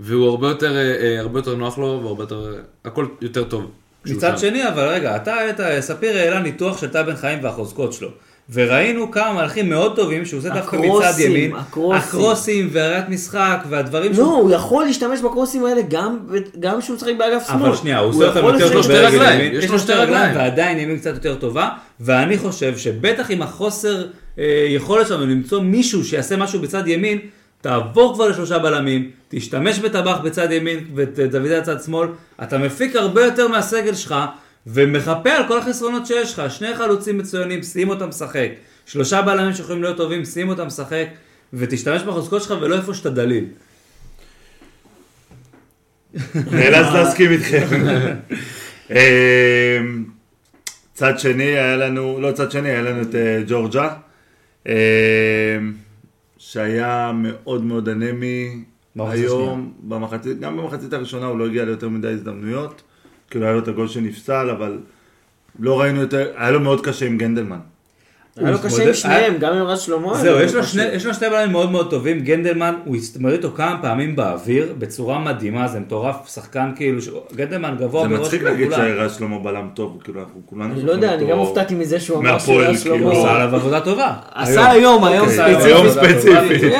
והוא 0.00 0.28
הרבה 0.28 0.48
יותר, 0.48 0.76
אה, 0.76 0.80
אה, 0.80 1.20
הרבה 1.20 1.38
יותר 1.38 1.54
נוח 1.54 1.78
לו, 1.78 2.00
והרבה 2.04 2.22
יותר, 2.22 2.54
הכל 2.84 3.06
יותר 3.20 3.44
טוב. 3.44 3.70
מצד. 4.06 4.38
שני, 4.38 4.68
אבל 4.68 4.88
רגע, 4.88 5.16
אתה 5.16 5.36
ספיר 5.80 6.16
העלה 6.16 6.40
ניתוח 6.40 6.80
של 6.80 6.88
טל 6.88 7.02
בן 7.02 7.16
חיים 7.16 7.44
והחוזקות 7.44 7.92
שלו. 7.92 8.08
וראינו 8.52 9.10
כמה 9.10 9.32
מהלכים 9.32 9.70
מאוד 9.70 9.96
טובים 9.96 10.24
שהוא 10.24 10.38
עושה 10.38 10.48
דווקא 10.48 10.76
מצד 10.76 11.18
ימין. 11.18 11.54
הקרוסים. 11.54 12.00
הקרוסים 12.02 12.68
והראיית 12.72 13.08
משחק 13.08 13.64
והדברים 13.68 14.12
נו, 14.12 14.34
הוא 14.34 14.50
יכול 14.50 14.84
להשתמש 14.84 15.20
בקרוסים 15.20 15.64
האלה 15.64 15.82
גם 16.60 16.80
כשהוא 16.80 16.96
משחק 16.96 17.12
באגף 17.18 17.46
שמאל. 17.46 17.66
אבל 17.66 17.76
שנייה, 17.76 17.98
הוא 17.98 18.10
עושה 18.10 18.28
אותם 18.28 18.44
יותר 18.44 18.72
טוב 18.72 18.86
ברגל 18.86 19.32
ימין, 19.34 19.54
יש 19.54 19.70
לו 19.70 19.78
שתי 19.78 19.92
רגליים. 19.92 20.36
ועדיין 20.36 20.78
ימין 20.78 20.98
קצת 20.98 21.14
יותר 21.14 21.34
טובה, 21.34 21.68
ואני 22.00 22.38
חושב 22.38 22.78
שבטח 22.78 23.30
עם 23.30 23.42
החוסר 23.42 24.06
אה, 24.38 24.66
יכולת 24.68 25.08
שלנו 25.08 25.26
למצוא 25.26 25.60
מישהו 25.60 26.04
שיעשה 26.04 26.36
משהו 26.36 26.60
בצד 26.60 26.88
ימין, 26.88 27.18
תעבור 27.60 28.14
כבר 28.14 28.28
לשלושה 28.28 28.58
בלמים, 28.58 29.10
תשתמש 29.28 29.78
בטבח 29.78 30.18
בצד 30.24 30.52
ימין 30.52 30.78
ודוידה 30.94 31.60
בצד 31.60 31.82
שמאל, 31.82 32.08
אתה 32.42 32.58
מפיק 32.58 32.96
הרבה 32.96 33.24
יותר 33.24 33.48
מהסגל 33.48 33.94
שלך, 33.94 34.14
ומחפה 34.66 35.30
על 35.30 35.48
כל 35.48 35.58
החסרונות 35.58 36.06
שיש 36.06 36.32
לך, 36.32 36.42
שני 36.50 36.74
חלוצים 36.74 37.18
מצוינים, 37.18 37.62
שים 37.62 37.88
אותם 37.88 38.08
משחק, 38.08 38.48
שלושה 38.86 39.22
בלמים 39.22 39.54
שיכולים 39.54 39.82
להיות 39.82 39.96
טובים, 39.96 40.24
שים 40.24 40.48
אותם 40.48 40.66
משחק, 40.66 41.06
ותשתמש 41.52 42.02
בחוזקות 42.02 42.42
שלך 42.42 42.54
ולא 42.60 42.76
איפה 42.76 42.94
שאתה 42.94 43.10
דליל. 43.10 43.44
נאלץ 46.52 46.86
להסכים 46.94 47.30
איתכם. 47.30 47.66
אמ, 48.90 50.04
צד 50.94 51.18
שני 51.18 51.44
היה 51.44 51.76
לנו, 51.76 52.20
לא 52.20 52.32
צד 52.32 52.50
שני, 52.50 52.68
היה 52.68 52.82
לנו 52.82 53.02
את 53.02 53.14
אה, 53.14 53.42
ג'ורג'ה, 53.46 53.94
אמ, 54.66 54.72
שהיה 56.38 57.12
מאוד 57.14 57.64
מאוד 57.64 57.88
אנמי 57.88 58.64
היום, 58.96 59.72
במחצית, 59.82 60.40
גם 60.40 60.56
במחצית 60.56 60.92
הראשונה 60.92 61.26
הוא 61.26 61.38
לא 61.38 61.46
הגיע 61.46 61.64
ליותר 61.64 61.88
מדי 61.88 62.08
הזדמנויות, 62.08 62.82
כאילו 63.32 63.44
היה 63.44 63.54
לו 63.54 63.58
את 63.58 63.68
הגול 63.68 63.88
שנפסל, 63.88 64.50
אבל 64.50 64.78
לא 65.58 65.80
ראינו 65.80 66.00
יותר, 66.00 66.32
היה 66.36 66.50
לו 66.50 66.60
מאוד 66.60 66.84
קשה 66.84 67.06
עם 67.06 67.18
גנדלמן. 67.18 67.58
היה 68.36 68.50
לו 68.50 68.58
קשה 68.58 68.88
עם 68.88 68.94
שניהם, 68.94 69.34
גם 69.38 69.52
עם 69.54 69.62
רז 69.62 69.80
שלמה. 69.80 70.14
זהו, 70.14 70.36
היה 70.36 70.44
יש 70.44 70.54
לו. 70.54 70.64
שני, 70.64 70.82
יש 70.82 71.06
לו 71.06 71.14
שני 71.14 71.28
בלמים 71.30 71.52
מאוד 71.52 71.70
מאוד 71.70 71.90
טובים, 71.90 72.20
גנדלמן, 72.20 72.74
הוא 72.84 72.96
הסתמד 72.96 73.32
איתו 73.32 73.50
כמה 73.50 73.78
פעמים 73.82 74.16
באוויר, 74.16 74.74
בצורה 74.78 75.18
מדהימה, 75.18 75.68
זה 75.68 75.80
מטורף, 75.80 76.16
שחקן 76.34 76.70
כאילו, 76.76 77.02
ש- 77.02 77.08
גנדלמן 77.34 77.76
גבוה 77.80 78.02
זה 78.02 78.08
מראש 78.08 78.20
מצחיק 78.20 78.42
להגיד. 78.42 78.72
שרז 78.72 79.14
שלמה 79.14 79.38
בלם 79.38 79.68
טוב, 79.74 79.98
כאילו 80.04 80.20
אנחנו 80.20 80.40
כולנו 80.46 80.74
אני 80.74 80.82
לא 80.82 80.92
יודע, 80.92 81.14
אני 81.14 81.26
גם 81.26 81.38
הופתעתי 81.38 81.74
מזה 81.74 82.00
שהוא 82.00 82.18
אמר 82.18 82.38
שהוא 82.38 82.54
מהפועל, 82.54 82.70
רז 82.74 82.80
שלמה. 82.82 82.96
כאילו. 82.96 83.12
הוא 83.12 83.22
עשה 83.22 83.34
עליו 83.34 83.54
עבודה 83.56 83.80
טובה. 83.80 84.12
עשה 84.34 84.70
היום, 84.70 85.04
היום 85.04 85.28
אוקיי, 85.28 85.90
ספציפית. 85.90 86.72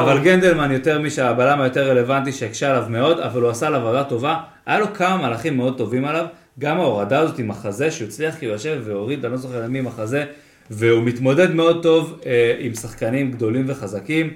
אבל 0.00 0.18
גנדלמן 0.18 0.72
יותר 0.72 0.98
מי 0.98 1.10
שהבלם 1.10 1.60
היותר 1.60 1.90
רלוונטי 1.90 2.32
שהקשה 2.32 2.70
עליו 2.70 2.84
מאוד, 2.88 3.20
אבל 3.20 3.42
הוא 3.42 3.50
עשה 3.50 3.66
עליו 3.66 3.80
עבודה 3.80 4.04
טובה. 4.04 4.36
היה 4.66 4.78
לו 4.78 4.86
כמה 4.94 5.16
מהלכים 5.16 5.56
מאוד 5.56 5.78
טובים 5.78 6.04
עליו, 6.04 6.24
גם 6.58 6.80
ההורדה 6.80 7.18
הזאת 7.20 7.38
עם 7.38 7.50
החזה, 7.50 7.90
שהוא 7.90 8.08
הצליח 8.08 8.34
כאילו 8.38 8.54
לשבת 8.54 8.78
והוריד, 8.84 9.24
אני 9.24 9.32
לא 9.32 9.38
זוכר 9.38 9.62
למי 9.64 9.78
עם 9.78 9.86
החזה, 9.86 10.24
והוא 10.70 11.02
מתמודד 11.02 11.54
מאוד 11.54 11.82
טוב 11.82 12.20
אה, 12.26 12.56
עם 12.58 12.74
שחקנים 12.74 13.30
גדולים 13.30 13.64
וחזקים. 13.68 14.30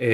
אה, 0.00 0.06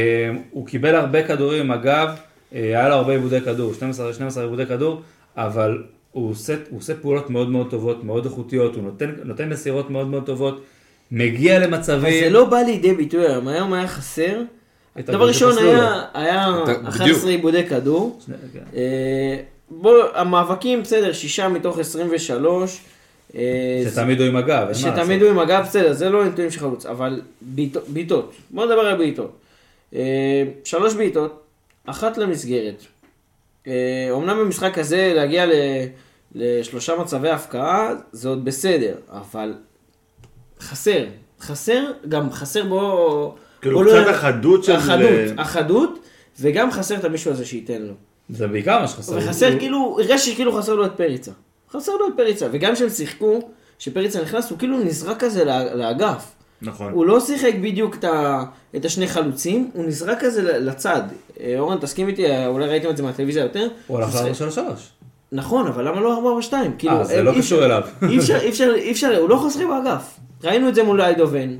הוא 0.51 0.67
קיבל 0.67 0.95
הרבה 0.95 1.23
כדורים 1.23 1.61
עם 1.63 1.71
הגב, 1.71 2.09
אה, 2.55 2.61
היה 2.61 2.89
לו 2.89 2.95
הרבה 2.95 3.13
עיבודי 3.13 3.41
כדור, 3.41 3.75
12, 3.75 4.13
12 4.13 4.43
עיבודי 4.45 4.67
כדור, 4.67 5.01
אבל 5.37 5.83
הוא 6.13 6.31
עושה, 6.31 6.55
הוא 6.71 6.79
עושה 6.79 6.95
פעולות 6.95 7.31
מאוד 7.31 7.51
מאוד 7.51 7.71
טובות, 7.71 8.05
מאוד 8.05 8.25
איכותיות, 8.25 8.75
הוא 8.75 8.83
נותן, 8.85 9.11
נותן 9.25 9.49
מסירות 9.49 9.91
מאוד 9.91 10.09
מאוד 10.09 10.27
טובות, 10.27 10.63
מגיע 11.13 11.57
אבל 11.57 11.67
למצבים. 11.67 12.25
זה 12.25 12.31
לא 12.31 12.45
בא 12.45 12.57
לידי 12.59 12.95
ביטוי 12.95 13.27
היום, 13.27 13.49
היום 13.49 13.73
היה 13.73 13.89
חסר. 13.89 14.43
דבר 15.01 15.29
ראשון. 15.29 15.59
היה, 15.59 16.03
היה 16.15 16.49
אתה- 16.63 16.73
11 16.89 17.05
בדיוק. 17.07 17.25
עיבודי 17.27 17.65
כדור. 17.69 18.19
כן. 18.53 18.59
אה, 18.77 19.37
בוא, 19.71 19.93
המאבקים 20.15 20.83
בסדר, 20.83 21.13
שישה 21.13 21.49
מתוך 21.49 21.79
23. 21.79 22.81
אה, 23.37 23.83
שתמיד 23.93 24.21
הוא 24.21 24.29
עם 24.29 24.37
הגב. 24.37 24.67
שתמיד 24.73 25.23
הוא 25.23 25.31
עם 25.31 25.39
הגב, 25.39 25.63
בסדר, 25.65 25.93
זה 25.93 26.11
לא 26.11 26.25
נתונים 26.25 26.51
של 26.51 26.61
חלוץ, 26.61 26.87
אבל 26.87 27.21
בעיטות- 27.89 28.31
בוא 28.51 28.65
נדבר 28.67 28.81
על 28.81 28.97
בעיטות. 28.97 29.37
אה, 29.95 30.43
שלוש 30.65 30.95
בעיטות, 30.95 31.43
אחת 31.87 32.19
למסגרת. 32.19 32.83
אה, 33.67 33.73
אומנם 34.11 34.39
במשחק 34.39 34.79
הזה 34.79 35.13
להגיע 35.17 35.47
ל- 35.47 35.53
לשלושה 36.35 36.97
מצבי 36.97 37.29
הפקעה 37.31 37.91
זה 38.13 38.29
עוד 38.29 38.45
בסדר, 38.45 38.95
אבל 39.11 39.55
חסר, 40.61 41.05
חסר, 41.41 41.85
גם 42.09 42.31
חסר 42.33 42.65
בו... 42.65 43.35
כאילו 43.63 43.83
לא- 43.83 43.91
קצת 44.03 44.11
החדות 44.15 44.65
של... 44.65 44.73
החדות, 44.73 45.09
החדות, 45.39 45.99
וגם 46.41 46.71
חסר 46.71 46.95
את 46.97 47.05
המישהו 47.05 47.31
הזה 47.31 47.45
שייתן 47.45 47.83
לו. 47.83 47.93
זה 48.31 48.47
בעיקר 48.47 48.81
מה 48.81 48.89
שחסר. 48.89 49.19
וחסר 49.19 49.51
הוא- 49.51 49.59
כאילו, 49.59 49.97
הרגשתי 50.01 50.31
שכאילו 50.33 50.53
חסר 50.53 50.75
לו 50.75 50.87
את 50.87 50.91
פריצה. 50.97 51.31
חסר 51.73 51.93
לו 51.93 52.09
את 52.09 52.13
פריצה, 52.17 52.47
וגם 52.53 52.75
כשהם 52.75 52.89
שיחקו, 52.89 53.41
כשפריצה 53.79 54.23
נכנס, 54.23 54.51
הוא 54.51 54.59
כאילו 54.59 54.79
נזרק 54.79 55.21
כזה 55.21 55.45
לאגף. 55.75 56.33
נכון. 56.63 56.93
הוא 56.93 57.07
לא 57.07 57.21
שיחק 57.21 57.55
בדיוק 57.61 57.95
את, 57.95 58.05
ה, 58.05 58.45
את 58.77 58.85
השני 58.85 59.07
חלוצים, 59.07 59.71
הוא 59.75 59.85
נזרק 59.85 60.21
כזה 60.21 60.59
לצד. 60.59 61.03
אה, 61.41 61.55
אורן, 61.59 61.79
תסכים 61.79 62.09
איתי, 62.09 62.27
אה, 62.27 62.47
אולי 62.47 62.67
ראיתם 62.67 62.91
את 62.91 62.97
זה 62.97 63.03
מהטלוויזיה 63.03 63.43
יותר. 63.43 63.69
הוא 63.87 63.99
הלך 63.99 64.15
ל-4 64.15 64.35
3 64.35 64.55
3 64.55 64.93
נכון, 65.33 65.67
אבל 65.67 65.89
למה 65.89 66.01
לא 66.01 66.17
4 66.17 66.29
4 66.29 66.43
2? 66.43 66.73
כאילו, 66.79 67.05
זה 67.05 67.15
אה, 67.15 67.23
לא 67.23 67.31
אי 67.31 67.39
קשור 67.39 67.65
אליו. 67.65 67.83
אי 68.09 68.19
אפשר, 68.19 68.37
אי 68.41 68.49
אפשר, 68.49 68.73
אי 68.77 68.93
אפשר, 68.93 69.17
הוא 69.17 69.29
לא 69.29 69.47
לשחק 69.47 69.65
באגף. 69.67 70.19
ראינו 70.45 70.69
את 70.69 70.75
זה 70.75 70.83
מול 70.83 71.01
איידובן. 71.01 71.57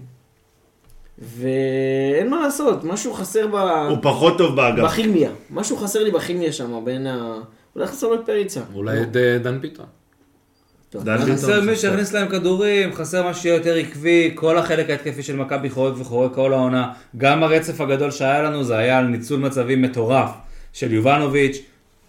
ואין 1.19 2.31
מה 2.31 2.41
לעשות, 2.41 2.85
משהו 2.85 3.13
חסר 3.13 3.47
ב... 3.47 3.55
הוא 3.91 3.99
פחות 4.03 4.39
טוב 4.39 4.57
באגף. 4.57 4.85
בכימיה. 4.85 5.31
משהו 5.51 5.77
חסר 5.77 6.05
לי 6.05 6.11
בכימיה 6.11 6.53
שם, 6.53 6.85
בין 6.85 7.07
ה... 7.07 7.39
אולי 7.77 7.87
חסר 7.87 8.07
לו 8.07 8.15
את 8.15 8.21
פריצה. 8.27 8.61
אולי 8.75 9.03
את 9.03 9.17
אה, 9.17 9.39
דן 9.39 9.61
ביטון 9.61 9.87
חסר 11.35 11.61
מי. 11.61 11.77
שיכניס 11.77 12.13
להם 12.13 12.29
כדורים, 12.29 12.95
חסר 12.95 13.29
משהו 13.29 13.43
שיהיה 13.43 13.55
יותר 13.55 13.75
עקבי, 13.75 14.31
כל 14.35 14.59
החלק 14.59 14.91
ההתקפי 14.91 15.23
של 15.23 15.37
מכבי 15.37 15.71
חורק 15.71 15.95
וחורק 15.99 16.35
כל 16.35 16.53
העונה. 16.53 16.93
גם 17.17 17.43
הרצף 17.43 17.81
הגדול 17.81 18.11
שהיה 18.11 18.43
לנו 18.43 18.65
זה 18.65 18.77
היה 18.77 18.99
על 18.99 19.07
ניצול 19.07 19.41
מצבים 19.41 19.83
מטורף 19.83 20.31
של 20.73 20.93
יובנוביץ'. 20.93 21.63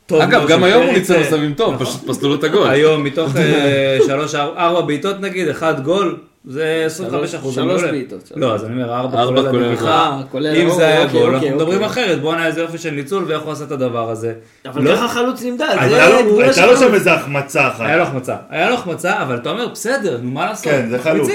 טוב 0.05 0.21
אגב, 0.21 0.47
גם 0.47 0.63
היום 0.63 0.83
הוא. 0.85 0.93
ניצל 0.93 1.21
מצבים 1.21 1.53
טוב, 1.53 1.83
פשוט 1.83 2.07
פסלו 2.07 2.29
לו 2.29 2.35
את 2.35 2.43
הגול. 2.43 2.69
היום 2.69 3.03
מתוך 3.03 3.35
אה, 3.35 3.97
שלוש, 4.07 4.35
ארבע 4.35 4.61
ארבע 4.61 4.81
בעיטות 4.81 5.21
נגיד, 5.21 5.47
אחד 5.47 5.83
גול, 5.83 6.19
זה 6.49 6.83
25 6.85 7.35
אחוז. 7.35 7.55
שלוש 7.55 7.83
בעיטות. 7.83 8.31
לא, 8.35 8.55
אז 8.55 8.65
אני 8.65 8.73
אומר 8.73 8.93
ארבע 8.93 9.25
כולל 9.25 9.47
הנגיחה. 9.47 10.19
אה, 10.35 10.63
אם 10.63 10.69
זה 10.69 10.87
היה 10.87 11.03
אוקיי, 11.03 11.19
גול, 11.19 11.35
אוקיי, 11.35 11.49
אנחנו 11.49 11.63
מדברים 11.65 11.83
אוקיי. 11.83 12.03
אחרת, 12.05 12.21
בואנה 12.21 12.47
איזה 12.47 12.61
יופי 12.61 12.77
של 12.77 12.91
ניצול 12.91 13.23
ואיך 13.27 13.41
הוא 13.41 13.51
עשה 13.51 13.63
את 13.63 13.71
הדבר 13.71 14.09
הזה. 14.09 14.33
אבל 14.65 14.81
לא- 14.81 14.95
ככה 14.95 15.07
חלוץ 15.07 15.43
נמדד, 15.43 15.75
הייתה 15.79 16.67
לו-. 16.67 16.77
שם 16.77 16.93
איזה 16.93 17.13
החמצה 17.13 17.67
אחת. 17.67 17.79
היה 17.85 17.97
לו 17.97 18.03
החמצה, 18.03 18.35
היה 18.49 18.69
לו 18.69 18.75
החמצה, 18.75 19.21
אבל 19.21 19.35
אתה 19.35 19.49
אומר, 19.49 19.67
בסדר, 19.67 20.19
נו 20.21 20.31
מה 20.31 20.45
לעשות, 20.45 20.65
כן, 20.65 20.89
זה 20.89 20.99
חלוץ. 20.99 21.29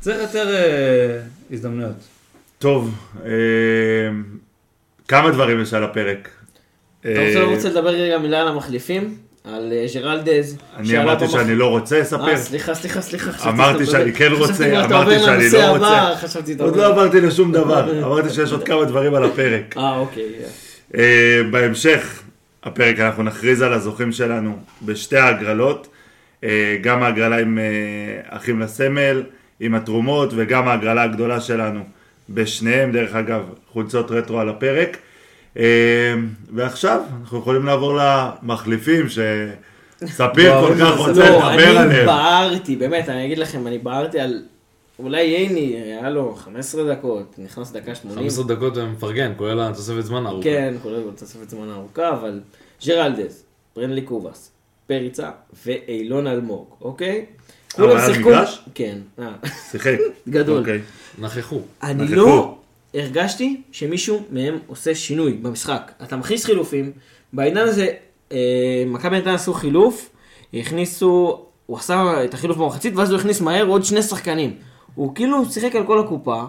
צריך 0.00 0.18
יותר 0.20 0.54
אה, 0.54 1.18
הזדמנויות. 1.50 1.96
טוב, 2.58 2.94
אה, 3.24 3.30
כמה 5.08 5.30
דברים 5.30 5.62
יש 5.62 5.74
על 5.74 5.84
הפרק. 5.84 6.28
אתה 7.00 7.08
רוצה 7.08 7.40
לא 7.40 7.50
רוצה 7.54 7.68
לדבר 7.68 7.88
רגע 7.88 8.18
מילה 8.18 8.40
על 8.40 8.48
המחליפים? 8.48 9.25
על 9.46 9.72
אה, 9.72 9.86
ג'רלדז. 9.94 10.56
אני 10.76 10.98
אמרתי 10.98 11.28
שאני 11.28 11.54
לא 11.54 11.66
רוצה 11.66 12.00
לספר. 12.00 12.28
אה, 12.28 12.36
סליחה, 12.36 12.74
סליחה, 12.74 13.02
סליחה. 13.02 13.50
אמרתי 13.50 13.86
שאני 13.86 14.12
כן 14.12 14.32
רוצה, 14.32 14.84
אמרתי 14.84 15.18
שאני 15.18 15.50
לא 15.50 15.70
רוצה. 15.70 16.12
עוד. 16.58 16.76
לא 16.76 16.86
עברתי 16.86 17.20
לשום 17.20 17.52
דבר, 17.52 17.92
אמרתי 18.06 18.30
שיש 18.30 18.52
עוד 18.52 18.62
כמה 18.64 18.84
דברים 18.84 19.14
על 19.14 19.24
הפרק. 19.24 19.76
אה, 19.76 19.98
אוקיי. 19.98 20.24
אה, 20.94 21.40
בהמשך 21.50 22.22
הפרק 22.62 23.00
אנחנו 23.00 23.22
נכריז 23.22 23.62
על 23.62 23.72
הזוכים 23.72 24.12
שלנו 24.12 24.58
בשתי 24.82 25.16
ההגרלות, 25.16 25.88
אה, 26.44 26.76
גם 26.80 27.02
ההגרלה 27.02 27.38
עם 27.38 27.58
אה, 27.58 28.36
אחים 28.36 28.60
לסמל, 28.60 29.22
עם 29.60 29.74
התרומות, 29.74 30.32
וגם 30.36 30.68
ההגרלה 30.68 31.02
הגדולה 31.02 31.40
שלנו 31.40 31.80
בשניהם, 32.30 32.92
דרך 32.92 33.14
אגב, 33.14 33.42
חולצות 33.72 34.10
רטרו 34.10 34.40
על 34.40 34.48
הפרק. 34.48 34.96
אה, 35.56 36.14
ועכשיו 36.54 37.02
אנחנו 37.20 37.38
יכולים 37.38 37.66
לעבור 37.66 37.98
למחליפים 38.02 39.06
שספיר 39.08 40.60
כל 40.60 40.74
כך 40.80 40.98
רוצה 40.98 41.10
לדבר 41.10 41.54
אני 41.54 41.62
עליהם. 41.62 42.06
בערתי, 42.06 42.76
באמת, 42.76 43.08
אני 43.08 43.26
אגיד 43.26 43.38
לכם, 43.38 43.66
אני 43.66 43.78
בערתי 43.78 44.20
על... 44.20 44.42
אולי 44.98 45.22
ייני, 45.22 45.76
היה 45.82 46.10
לו 46.10 46.34
15 46.34 46.94
דקות, 46.94 47.34
נכנס 47.38 47.72
דקה 47.72 47.94
80. 47.94 48.18
15 48.18 48.44
דקות 48.44 48.76
ומפרגן, 48.76 49.32
כולל 49.36 49.60
התוספת 49.60 50.00
זמן 50.00 50.26
ארוכה. 50.26 50.44
כן, 50.44 50.74
כולל 50.82 51.02
תוספת 51.16 51.50
זמן 51.50 51.70
ארוכה, 51.70 52.08
אבל 52.08 52.40
ג'רלדז, 52.86 53.42
ברנלי 53.76 54.02
קובאס, 54.02 54.50
פריצה 54.86 55.30
ואילון 55.66 56.26
אלמוג, 56.26 56.66
אוקיי? 56.80 57.26
כולם 57.72 57.96
היה 57.96 58.14
שיחקו... 58.14 58.30
כן, 58.74 58.98
אה, 59.18 59.32
שיחק. 59.70 59.96
גדול. 60.28 60.58
אוקיי. 60.58 60.80
נכחו. 61.18 61.60
אני. 61.82 62.08
לא 62.08 62.55
הרגשתי 62.96 63.60
שמישהו 63.72 64.22
מהם 64.30 64.58
עושה 64.66 64.94
שינוי 64.94 65.32
במשחק. 65.32 65.92
אתה 66.02 66.16
מכניס 66.16 66.44
חילופים, 66.44 66.92
בעניין 67.32 67.68
הזה 67.68 67.86
אה, 68.32 68.38
מכבי 68.86 69.18
נתניה 69.18 69.34
עשו 69.34 69.54
חילוף, 69.54 70.10
הכניסו, 70.54 71.42
הוא 71.66 71.76
עשה 71.78 72.24
את 72.24 72.34
החילוף 72.34 72.56
במחצית 72.56 72.96
ואז 72.96 73.10
הוא 73.10 73.18
הכניס 73.20 73.40
מהר 73.40 73.66
עוד 73.66 73.84
שני 73.84 74.02
שחקנים. 74.02 74.54
הוא 74.94 75.14
כאילו 75.14 75.44
שיחק 75.50 75.76
על 75.76 75.86
כל 75.86 75.98
הקופה, 76.00 76.42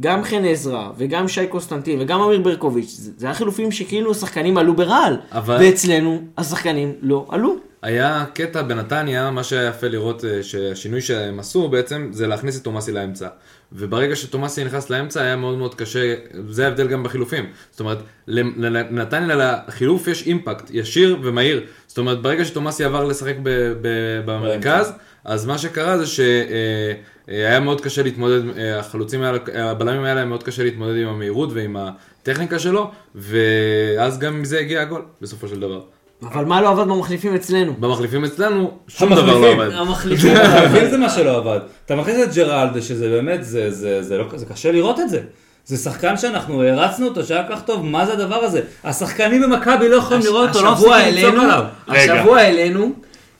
גם 0.00 0.24
חן 0.24 0.44
עזרא 0.44 0.88
וגם 0.96 1.28
שי 1.28 1.46
קוסטנטין 1.46 2.00
וגם 2.00 2.20
אמיר 2.20 2.40
ברקוביץ', 2.40 2.90
זה, 2.90 3.10
זה 3.16 3.26
היה 3.26 3.34
חילופים 3.34 3.72
שכאילו 3.72 4.10
השחקנים 4.10 4.56
עלו 4.56 4.76
ברעל, 4.76 5.16
אבל- 5.32 5.56
ואצלנו 5.60 6.22
השחקנים 6.38 6.92
לא 7.00 7.26
עלו. 7.28 7.54
היה 7.82 8.24
קטע 8.34 8.62
בנתניה, 8.62 9.30
מה 9.30 9.44
שהיה 9.44 9.68
יפה 9.68 9.88
לראות 9.88 10.24
אה, 10.24 10.42
שהשינוי 10.42 11.00
שהם 11.00 11.40
עשו 11.40 11.68
בעצם 11.68 12.08
זה 12.12 12.26
להכניס 12.26 12.58
את 12.58 12.64
תומאסי 12.64 12.92
לאמצע. 12.92 13.28
וברגע 13.74 14.16
שתומאסי 14.16 14.64
נכנס 14.64 14.90
לאמצע 14.90 15.22
היה 15.22 15.36
מאוד 15.36 15.58
מאוד 15.58 15.74
קשה, 15.74 16.14
זה 16.48 16.64
ההבדל 16.64 16.88
גם 16.88 17.02
בחילופים. 17.02 17.46
זאת 17.70 17.80
אומרת, 17.80 17.98
לנתניה 18.26 19.36
לחילוף 19.68 20.08
יש 20.08 20.26
אימפקט 20.26 20.70
ישיר 20.70 21.18
ומהיר. 21.22 21.64
זאת 21.86 21.98
אומרת, 21.98 22.22
ברגע 22.22 22.44
שתומאסי 22.44 22.84
עבר 22.84 23.04
לשחק 23.04 23.34
ב- 23.42 23.72
ב- 23.82 24.20
במרכז, 24.26 24.92
אז 25.24 25.46
מה 25.46 25.58
שקרה 25.58 25.98
זה 25.98 26.06
שהיה 26.06 27.60
מאוד 27.60 27.80
קשה 27.80 28.02
להתמודד, 28.02 28.58
אה, 28.58 28.78
החלוצים 28.78 29.22
האלה, 29.22 29.38
הבלמים 29.54 30.04
האלה 30.04 30.20
היה 30.20 30.26
מאוד 30.26 30.42
קשה 30.42 30.62
להתמודד 30.62 30.96
עם 30.96 31.08
המהירות 31.08 31.52
ועם 31.52 31.76
הטכניקה 31.76 32.58
שלו, 32.58 32.90
ואז 33.14 34.18
גם 34.18 34.42
מזה 34.42 34.58
הגיע 34.58 34.82
הגול 34.82 35.02
בסופו 35.20 35.48
של 35.48 35.60
דבר. 35.60 35.80
אבל 36.22 36.44
מה 36.44 36.60
לא 36.60 36.68
עבד 36.68 36.88
במחליפים 36.88 37.34
אצלנו? 37.34 37.74
במחליפים 37.80 38.24
אצלנו, 38.24 38.70
שום 38.88 39.14
דבר 39.14 39.38
לא 39.38 39.52
עובד. 39.52 39.70
המחליפים, 39.72 40.36
המחליפים 40.36 40.90
זה 40.90 40.98
מה 40.98 41.10
שלא 41.10 41.36
עבד. 41.36 41.60
אתה 41.86 41.96
מכניס 41.96 42.16
את 42.22 42.34
ג'רלדה, 42.34 42.82
שזה 42.82 43.08
באמת, 43.08 43.44
זה, 43.44 43.70
זה, 43.70 44.02
זה, 44.02 44.18
לא, 44.18 44.24
זה 44.34 44.46
קשה 44.46 44.72
לראות 44.72 45.00
את 45.00 45.08
זה. 45.08 45.20
זה 45.64 45.76
שחקן 45.76 46.16
שאנחנו 46.16 46.62
הרצנו 46.62 47.06
אותו, 47.08 47.24
שהיה 47.24 47.48
כל 47.48 47.56
כך 47.56 47.62
טוב, 47.62 47.84
מה 47.84 48.06
זה 48.06 48.12
הדבר 48.12 48.36
הזה? 48.36 48.60
השחקנים 48.84 49.42
במכבי 49.42 49.88
לא 49.88 49.96
יכולים 49.96 50.22
לראות 50.22 50.48
אותו, 50.48 50.64
לא 50.64 50.72
מפסיקים 50.72 51.14
לצעוק 51.14 51.34
עליו. 51.34 51.64
השבוע 51.88 52.38
העלינו 52.38 52.92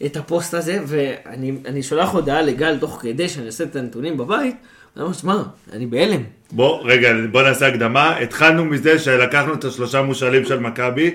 את 0.04 0.16
הפוסט 0.16 0.54
הזה, 0.54 0.78
ואני 0.86 1.52
אני 1.66 1.82
שולח 1.82 2.10
הודעה 2.10 2.42
לגל 2.42 2.78
תוך 2.78 2.98
כדי 3.02 3.28
שאני 3.28 3.46
עושה 3.46 3.64
את 3.64 3.76
הנתונים 3.76 4.16
בבית, 4.16 4.56
אני 4.96 5.02
אומר, 5.04 5.14
שמע, 5.14 5.36
אני 5.72 5.86
בהלם. 5.86 6.22
בוא, 6.52 6.80
רגע, 6.84 7.08
בוא 7.30 7.42
נעשה 7.42 7.66
הקדמה. 7.66 8.16
התחלנו 8.16 8.64
מזה 8.64 8.98
שלקחנו 8.98 9.54
את 9.54 9.64
השלושה 9.64 10.02
מושאלים 10.02 10.44
של 10.44 10.58
מכבי, 10.58 11.10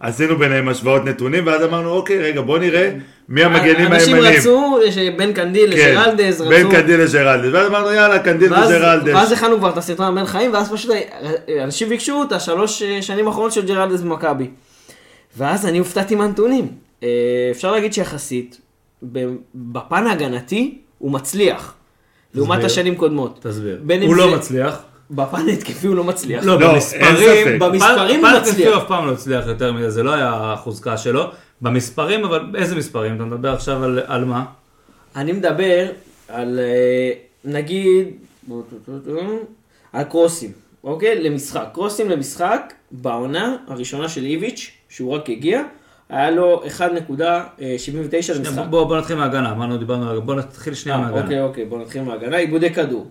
עשינו 0.00 0.38
ביניהם 0.38 0.68
השוואות 0.68 1.04
נתונים, 1.04 1.46
ואז 1.46 1.64
אמרנו, 1.64 1.90
אוקיי, 1.90 2.18
רגע, 2.18 2.40
בוא 2.40 2.58
נראה 2.58 2.90
מי 3.28 3.44
המגנים 3.44 3.92
אנשים 3.92 4.14
הימנים. 4.14 4.38
רצו 4.38 4.78
שבין 4.90 5.32
קנדיל 5.32 5.76
כן, 5.76 5.90
לג'רלדז, 5.90 6.40
רצו... 6.40 6.50
בין 6.50 6.70
קנדיל 6.70 7.00
לג'רלדס. 7.00 7.48
ואז 7.52 7.66
אמרנו, 7.66 7.92
יאללה, 7.92 8.18
קנדיל 8.18 8.52
ואז, 8.52 8.70
וג'רלדס. 8.70 9.14
ואז 9.14 9.32
הכנו 9.32 9.58
כבר 9.58 9.70
את 9.70 9.76
הסרטון 9.76 10.06
הבן 10.06 10.26
חיים, 10.26 10.52
ואז 10.52 10.72
פשוט 10.72 10.90
אנשים 11.62 11.88
ביקשו 11.88 12.22
את 12.22 12.32
השלוש 12.32 12.82
אה, 12.82 13.02
שנים 13.02 13.26
האחרונות 13.26 13.52
של 13.52 13.66
ג'רלדס 13.66 14.00
במכבי. 14.00 14.48
ואז 15.36 15.66
אני 15.66 15.78
הופתעתי 15.78 16.14
מהנתונים. 16.14 16.68
אה, 17.02 17.08
אפשר 17.50 17.72
להגיד 17.72 17.92
שיחסית, 17.92 18.60
בפן 19.54 20.06
ההגנתי, 20.06 20.78
הוא 20.98 21.12
מצליח. 21.12 21.74
לעומת 22.34 22.56
תסביר. 22.58 22.66
השנים 22.66 22.94
קודמות. 22.94 23.38
תסביר. 23.42 23.80
בין 23.82 24.02
הוא 24.02 24.16
לא 24.16 24.36
מצליח. 24.36 24.82
בפן 25.10 25.48
ההתקפי 25.48 25.86
הוא 25.86 25.96
לא 25.96 26.04
מצליח. 26.04 26.44
לא, 26.44 26.60
לא, 26.60 26.72
במספרים. 26.74 27.58
במספרים 27.58 28.20
פן- 28.20 28.26
הוא 28.26 28.30
פן 28.30 28.36
התקפי 28.36 28.50
מצליח. 28.50 28.74
הוא 28.74 28.82
אף 28.82 28.88
פעם 28.88 29.06
לא 29.06 29.12
הצליח 29.12 29.46
יותר 29.46 29.72
מזה, 29.72 29.90
זה 29.90 30.02
לא 30.02 30.12
היה 30.14 30.30
החוזקה 30.52 30.96
שלו. 30.96 31.24
במספרים, 31.62 32.24
אבל 32.24 32.44
איזה 32.54 32.76
מספרים? 32.76 33.16
אתה 33.16 33.24
מדבר 33.24 33.52
עכשיו 33.52 33.84
על, 33.84 34.00
על 34.06 34.24
מה? 34.24 34.44
אני 35.16 35.32
מדבר 35.32 35.86
על, 36.28 36.58
אה, 36.58 37.12
נגיד, 37.44 38.08
על 39.92 40.04
קרוסים, 40.04 40.52
אוקיי? 40.84 41.22
למשחק. 41.22 41.64
קרוסים 41.72 42.10
למשחק, 42.10 42.72
בעונה 42.90 43.56
הראשונה 43.68 44.08
של 44.08 44.24
איביץ', 44.24 44.70
שהוא 44.88 45.14
רק 45.14 45.30
הגיע, 45.30 45.62
היה 46.08 46.30
לו 46.30 46.62
1.79 46.78 46.80
למשחק. 48.38 48.64
בוא, 48.70 48.84
בוא 48.84 48.98
נתחיל 48.98 49.16
מההגנה, 49.16 49.50
אמרנו, 49.52 49.76
דיברנו, 49.76 50.10
על- 50.10 50.20
בוא 50.20 50.34
נתחיל 50.34 50.74
שנייה 50.74 50.98
אה, 50.98 51.02
מההגנה. 51.02 51.22
אוקיי, 51.22 51.42
אוקיי, 51.42 51.64
בוא 51.64 51.78
נתחיל 51.78 52.02
מההגנה. 52.02 52.36
עיבודי 52.36 52.74
כדור. 52.74 53.10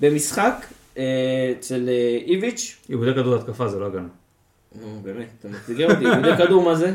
במשחק, 0.00 0.54
אצל 0.92 1.88
אה, 1.88 2.18
איביץ', 2.26 2.76
עיבודי 2.88 3.14
כדור 3.14 3.34
התקפה 3.34 3.68
זה 3.68 3.78
לא 3.78 3.86
הגנה. 3.86 4.08
נו, 4.80 5.00
באמת, 5.02 5.26
אתה 5.40 5.48
מציגר 5.48 5.90
אותי, 5.90 6.04
עיבודי 6.04 6.36
כדור 6.38 6.62
מה 6.62 6.74
זה? 6.74 6.94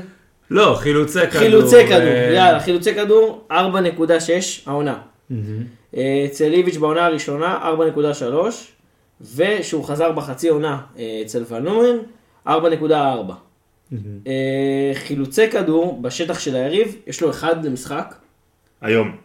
לא, 0.52 0.76
חילוצי 0.80 1.20
כדור. 1.20 1.42
חילוצי 1.42 1.88
כדור, 1.88 2.00
אה, 2.00 2.32
יאללה, 2.34 2.60
חילוצי 2.60 2.96
כדור, 2.96 3.48
4.6 3.52 3.54
העונה. 4.66 5.00
אה, 5.96 6.26
אצל 6.26 6.54
איביץ' 6.54 6.78
בעונה 6.78 7.06
הראשונה 7.06 7.74
4.3, 9.22 9.26
ושהוא 9.36 9.86
חזר 9.86 10.12
בחצי 10.12 10.50
עונה 10.50 10.82
אה, 10.98 11.22
אצל 11.26 11.44
ונומן 11.50 11.98
4.4. 12.48 12.52
אה, 14.28 14.92
חילוצי 14.94 15.50
כדור 15.50 16.02
בשטח 16.02 16.40
של 16.40 16.56
היריב, 16.56 16.96
יש 17.08 17.22
לו 17.22 17.30
אחד 17.30 17.66
למשחק, 17.66 18.16
היום. 18.82 19.16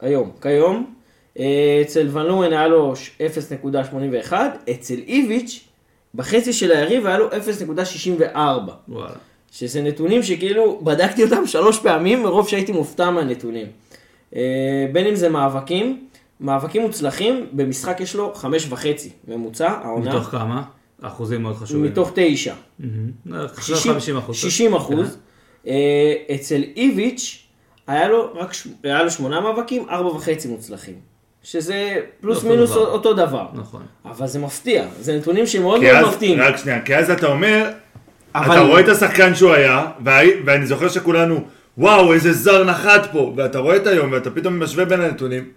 היום, 0.00 0.32
כיום. 0.40 0.95
אה, 1.38 1.44
אצל 1.82 2.08
ונומן 2.18 2.52
היה 2.52 2.68
לו 2.68 2.96
ש- 2.96 3.10
0.81, 3.20 4.32
אצל 4.70 4.94
איביץ' 5.06 5.64
בחצי 6.14 6.52
של 6.52 6.72
היריב 6.72 7.06
היה 7.06 7.18
לו 7.18 7.28
0.64. 7.30 8.36
וואלה. 8.88 9.10
שזה 9.52 9.82
נתונים 9.82 10.22
שכאילו 10.22 10.80
בדקתי 10.84 11.24
אותם 11.24 11.46
שלוש 11.46 11.78
פעמים 11.78 12.22
מרוב 12.22 12.48
שהייתי 12.48 12.72
מופתע 12.72 13.10
מהנתונים. 13.10 13.66
אה, 14.36 14.40
בין 14.92 15.06
אם 15.06 15.14
זה 15.14 15.28
מאבקים, 15.28 16.06
מאבקים 16.40 16.82
מוצלחים, 16.82 17.46
במשחק 17.52 18.00
יש 18.00 18.14
לו 18.14 18.34
חמש 18.34 18.66
וחצי 18.68 19.10
ממוצע, 19.28 19.68
העונה, 19.70 20.10
מתוך 20.10 20.24
כמה? 20.28 20.62
אחוזים 21.02 21.42
מאוד 21.42 21.56
חשובים. 21.56 21.84
מתוך 21.84 22.10
תשע. 22.14 22.54
מהמם. 22.78 23.10
אה, 23.40 23.46
60 23.62 23.92
50 23.92 24.16
אחוז. 24.16 24.36
60 24.36 24.74
אחוז. 24.74 25.18
אה, 25.66 26.14
אצל 26.34 26.62
איביץ' 26.76 27.42
היה 27.86 28.08
לו 28.08 28.32
רק 28.34 28.50
היה 28.84 29.02
לו 29.02 29.10
שמונה 29.10 29.40
מאבקים, 29.40 29.88
ארבע 29.90 30.08
וחצי 30.08 30.48
מוצלחים. 30.48 30.94
שזה 31.50 31.94
פלוס 32.20 32.36
אותו 32.38 32.48
מינוס 32.48 32.70
דבר. 32.70 32.86
אותו 32.86 33.14
דבר. 33.14 33.46
נכון. 33.54 33.82
אבל 34.04 34.26
זה 34.26 34.38
מפתיע, 34.38 34.86
זה 35.00 35.16
נתונים 35.16 35.46
שמאוד 35.46 35.80
כי 35.80 35.86
מאוד 35.92 36.04
אז, 36.04 36.08
מפתיעים. 36.14 36.40
רק 36.40 36.56
שנייה, 36.56 36.82
כי 36.82 36.96
אז 36.96 37.10
אתה 37.10 37.26
אומר, 37.26 37.70
אבל- 38.34 38.52
אתה 38.56 38.60
רואה 38.60 38.80
את 38.80 38.88
השחקן 38.88 39.34
שהוא 39.34 39.52
היה, 39.52 39.86
והי- 40.04 40.42
ואני 40.46 40.66
זוכר 40.66 40.88
שכולנו, 40.88 41.40
וואו, 41.78 42.12
איזה 42.12 42.32
זר 42.32 42.64
נחת 42.64 43.12
פה, 43.12 43.32
ואתה 43.36 43.58
רואה 43.58 43.76
את 43.76 43.86
היום, 43.86 44.12
ואתה 44.12 44.30
פתאום 44.30 44.62
משווה 44.62 44.84
בין 44.84 45.00
הנתונים, 45.00 45.48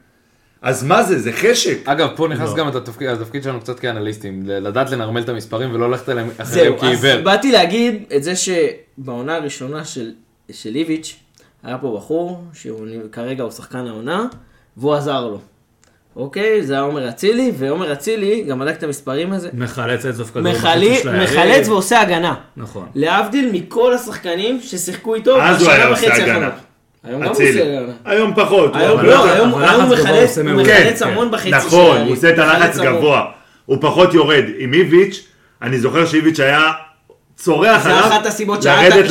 אז 0.61 0.83
מה 0.83 1.03
זה, 1.03 1.19
זה 1.19 1.31
חשק. 1.31 1.77
אגב, 1.85 2.09
פה 2.15 2.27
נכנס 2.27 2.49
לא. 2.49 2.55
גם 2.55 2.67
את 2.69 2.75
התפקיד, 2.75 3.07
התפקיד 3.09 3.43
שלנו 3.43 3.59
קצת 3.59 3.79
כאנליסטים, 3.79 4.41
לדעת 4.45 4.91
לנרמל 4.91 5.21
את 5.21 5.29
המספרים 5.29 5.73
ולא 5.75 5.89
ללכת 5.89 6.09
אליהם 6.09 6.29
אחריהם 6.37 6.47
זהו, 6.67 6.75
אז 6.75 6.81
כעיוור. 7.01 7.21
באתי 7.23 7.51
להגיד 7.51 8.03
את 8.15 8.23
זה 8.23 8.33
שבעונה 8.35 9.35
הראשונה 9.35 9.85
של, 9.85 10.11
של 10.51 10.75
איביץ', 10.75 11.15
היה 11.63 11.77
פה 11.77 11.93
בחור, 11.97 12.43
שכרגע 12.53 13.43
הוא 13.43 13.51
שחקן 13.51 13.87
העונה, 13.87 14.25
והוא 14.77 14.93
עזר 14.93 15.27
לו. 15.27 15.39
אוקיי? 16.15 16.63
זה 16.63 16.73
היה 16.73 16.81
עומר 16.81 17.09
אצילי, 17.09 17.51
ועומר 17.57 17.93
אצילי, 17.93 18.43
גם 18.43 18.59
בדק 18.59 18.75
את 18.77 18.83
המספרים 18.83 19.33
הזה, 19.33 19.49
מחלץ 19.53 20.05
את 20.05 20.15
סוף 20.15 20.31
כדור. 20.31 20.53
מחלי-. 20.53 20.97
מחלץ 21.23 21.67
ועושה 21.67 22.01
הגנה. 22.01 22.33
נכון. 22.57 22.85
להבדיל 22.95 23.49
מכל 23.53 23.93
השחקנים 23.93 24.59
ששיחקו 24.61 25.15
איתו 25.15 25.41
אז 25.41 25.61
הוא 25.61 25.71
היה 25.71 25.79
בשנה 25.79 25.89
עושה 25.95 26.07
וחצי 26.07 26.21
הגנה. 26.21 26.33
האחרונות. 26.33 26.53
היום 27.03 27.21
גם 27.21 27.27
הוא 27.27 27.33
עושה. 27.33 27.49
הגנה. 27.79 27.93
היום 28.05 28.33
פחות. 28.35 28.75
היום 28.75 29.01
לא, 29.01 29.29
היום 29.31 29.53
אבל 29.53 29.63
היום 29.63 29.81
הוא 29.81 29.93
מחלץ- 29.93 30.37
כן, 30.65 30.93
המון 31.05 31.31
בחצי 31.31 31.49
של 31.49 31.55
נכון. 31.55 31.97
הוא 32.01 32.11
עושה 32.13 32.29
את 32.29 32.39
הלחץ. 32.39 32.77
גבוה. 32.79 33.25
הוא 33.65 33.77
פחות 33.81 34.13
יורד. 34.13 34.43
עם 34.57 34.73
איביץ', 34.73 35.25
אני 35.61 35.79
זוכר 35.79 36.05
שאיביץ' 36.05 36.39
היה 36.39 36.71
צורח 37.43 37.83
זה 37.83 37.89
עליו 37.89 38.07
אחת 38.07 38.25
הסיבות 38.25 38.65
לרדת 38.65 39.09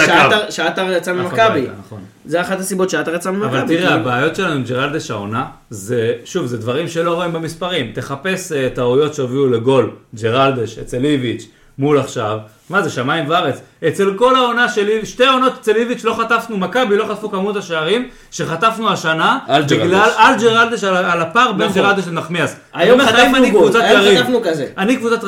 שעטר- 0.51 0.93
יצא 0.97 1.12
ממכבי. 1.12 1.66
נכון. 1.87 2.01
זה 2.24 2.41
אחת 2.41 2.61
הסיבות 2.61 2.91
שעטר 2.91 3.14
יצא 3.14 3.31
ממכבי. 3.31 3.59
אבל 3.59 3.68
תראה, 3.68 3.89
כי- 3.89 3.95
הבעיות 3.95 4.37
שלנו 4.37 4.53
עם 4.53 4.62
ג'רלדש 4.62 5.11
העונה, 5.11 5.45
זה, 5.70 6.12
שוב, 6.24 6.47
זה 6.47 6.57
דברים 6.59 6.89
שלא 6.89 7.14
רואים 7.14 7.33
במספרים. 7.33 7.91
תחפש 7.95 8.53
אה, 8.53 8.68
טעויות 8.74 9.14
שהובילו 9.14 9.51
לגול, 9.51 9.91
ג'רלדש, 10.22 10.79
אצל 10.79 11.05
איביץ', 11.05 11.47
מול 11.79 11.99
עכשיו, 11.99 12.39
מה 12.70 12.83
זה, 12.83 12.91
שמיים 12.91 13.24
וארץ. 13.29 13.61
אצל 13.89 14.12
כל 14.16 14.37
העונה 14.37 14.68
של 14.68 14.89
איביץ', 14.89 15.09
שתי 15.09 15.26
עונות 15.26 15.53
אצל 15.61 15.76
איביץ' 15.76 16.05
לא 16.05 16.14
חטפנו, 16.14 16.57
מכבי 16.59 16.97
לא 16.97 17.05
חטפו 17.11 17.31
כמות 17.31 17.57
השערים 17.57 18.09
שחטפנו 18.31 18.91
השנה. 18.93 19.39
בגלל, 19.70 20.09
על 20.16 20.35
ג'רלדש, 20.41 20.85
על, 20.85 20.97
על 20.97 21.20
הפער 21.22 21.53
בין 21.53 21.68
נכון. 21.68 21.83
ג'רלדש 21.83 22.09
לנחמיאס. 22.09 22.57
היום 22.74 23.01
חטפנו 23.01 23.37
אני 23.37 23.51
גול, 23.51 23.70
היום 23.83 24.18
חטפנו 24.18 24.41
כזה. 24.45 24.66
אני 24.79 24.97
קבוצת. 24.97 25.22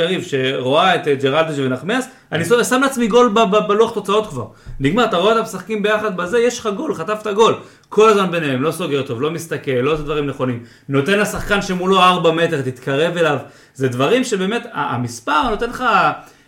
יריב 0.00 0.22
שרואה 0.22 0.94
את 0.94 1.08
אה, 1.08 1.14
ג'רלדש 1.14 1.54
ונחמיאס, 1.58 2.08
אני 2.32 2.44
שם- 2.44 2.80
לעצמי 2.82 3.06
גול 3.06 3.34
בלוח 3.68 3.94
תוצאות 3.94 4.26
כבר. 4.26 4.46
נגמר, 4.80 5.04
אתה 5.04 5.16
רואה 5.16 5.32
אותם 5.32 5.42
משחקים 5.42 5.82
ביחד 5.82 6.16
בזה, 6.16 6.38
יש 6.38 6.58
לך 6.58 6.68
גול, 6.76 6.94
חטפת 6.94 7.26
גול. 7.26 7.54
כל 7.88 8.08
הזמן 8.08 8.30
ביניהם, 8.30 8.62
לא 8.62 8.72
סוגר 8.72 9.02
טוב, 9.02 9.22
לא 9.22 9.30
מסתכל, 9.30 9.70
לא 9.70 9.92
עושה 9.92 10.02
דברים 10.02 10.26
נכונים. 10.26 10.62
נותן 10.88 11.18
לשחקן 11.18 11.62
שמולו 11.62 11.98
4 12.02 12.32
מטר, 12.32 12.62
תתקרב 12.62 13.16
אליו. 13.16 13.38
זה 13.74 13.88
דברים 13.88 14.24
שבאמת, 14.24 14.66
המספר 14.72 15.50
נותן 15.50 15.70
לך 15.70 15.84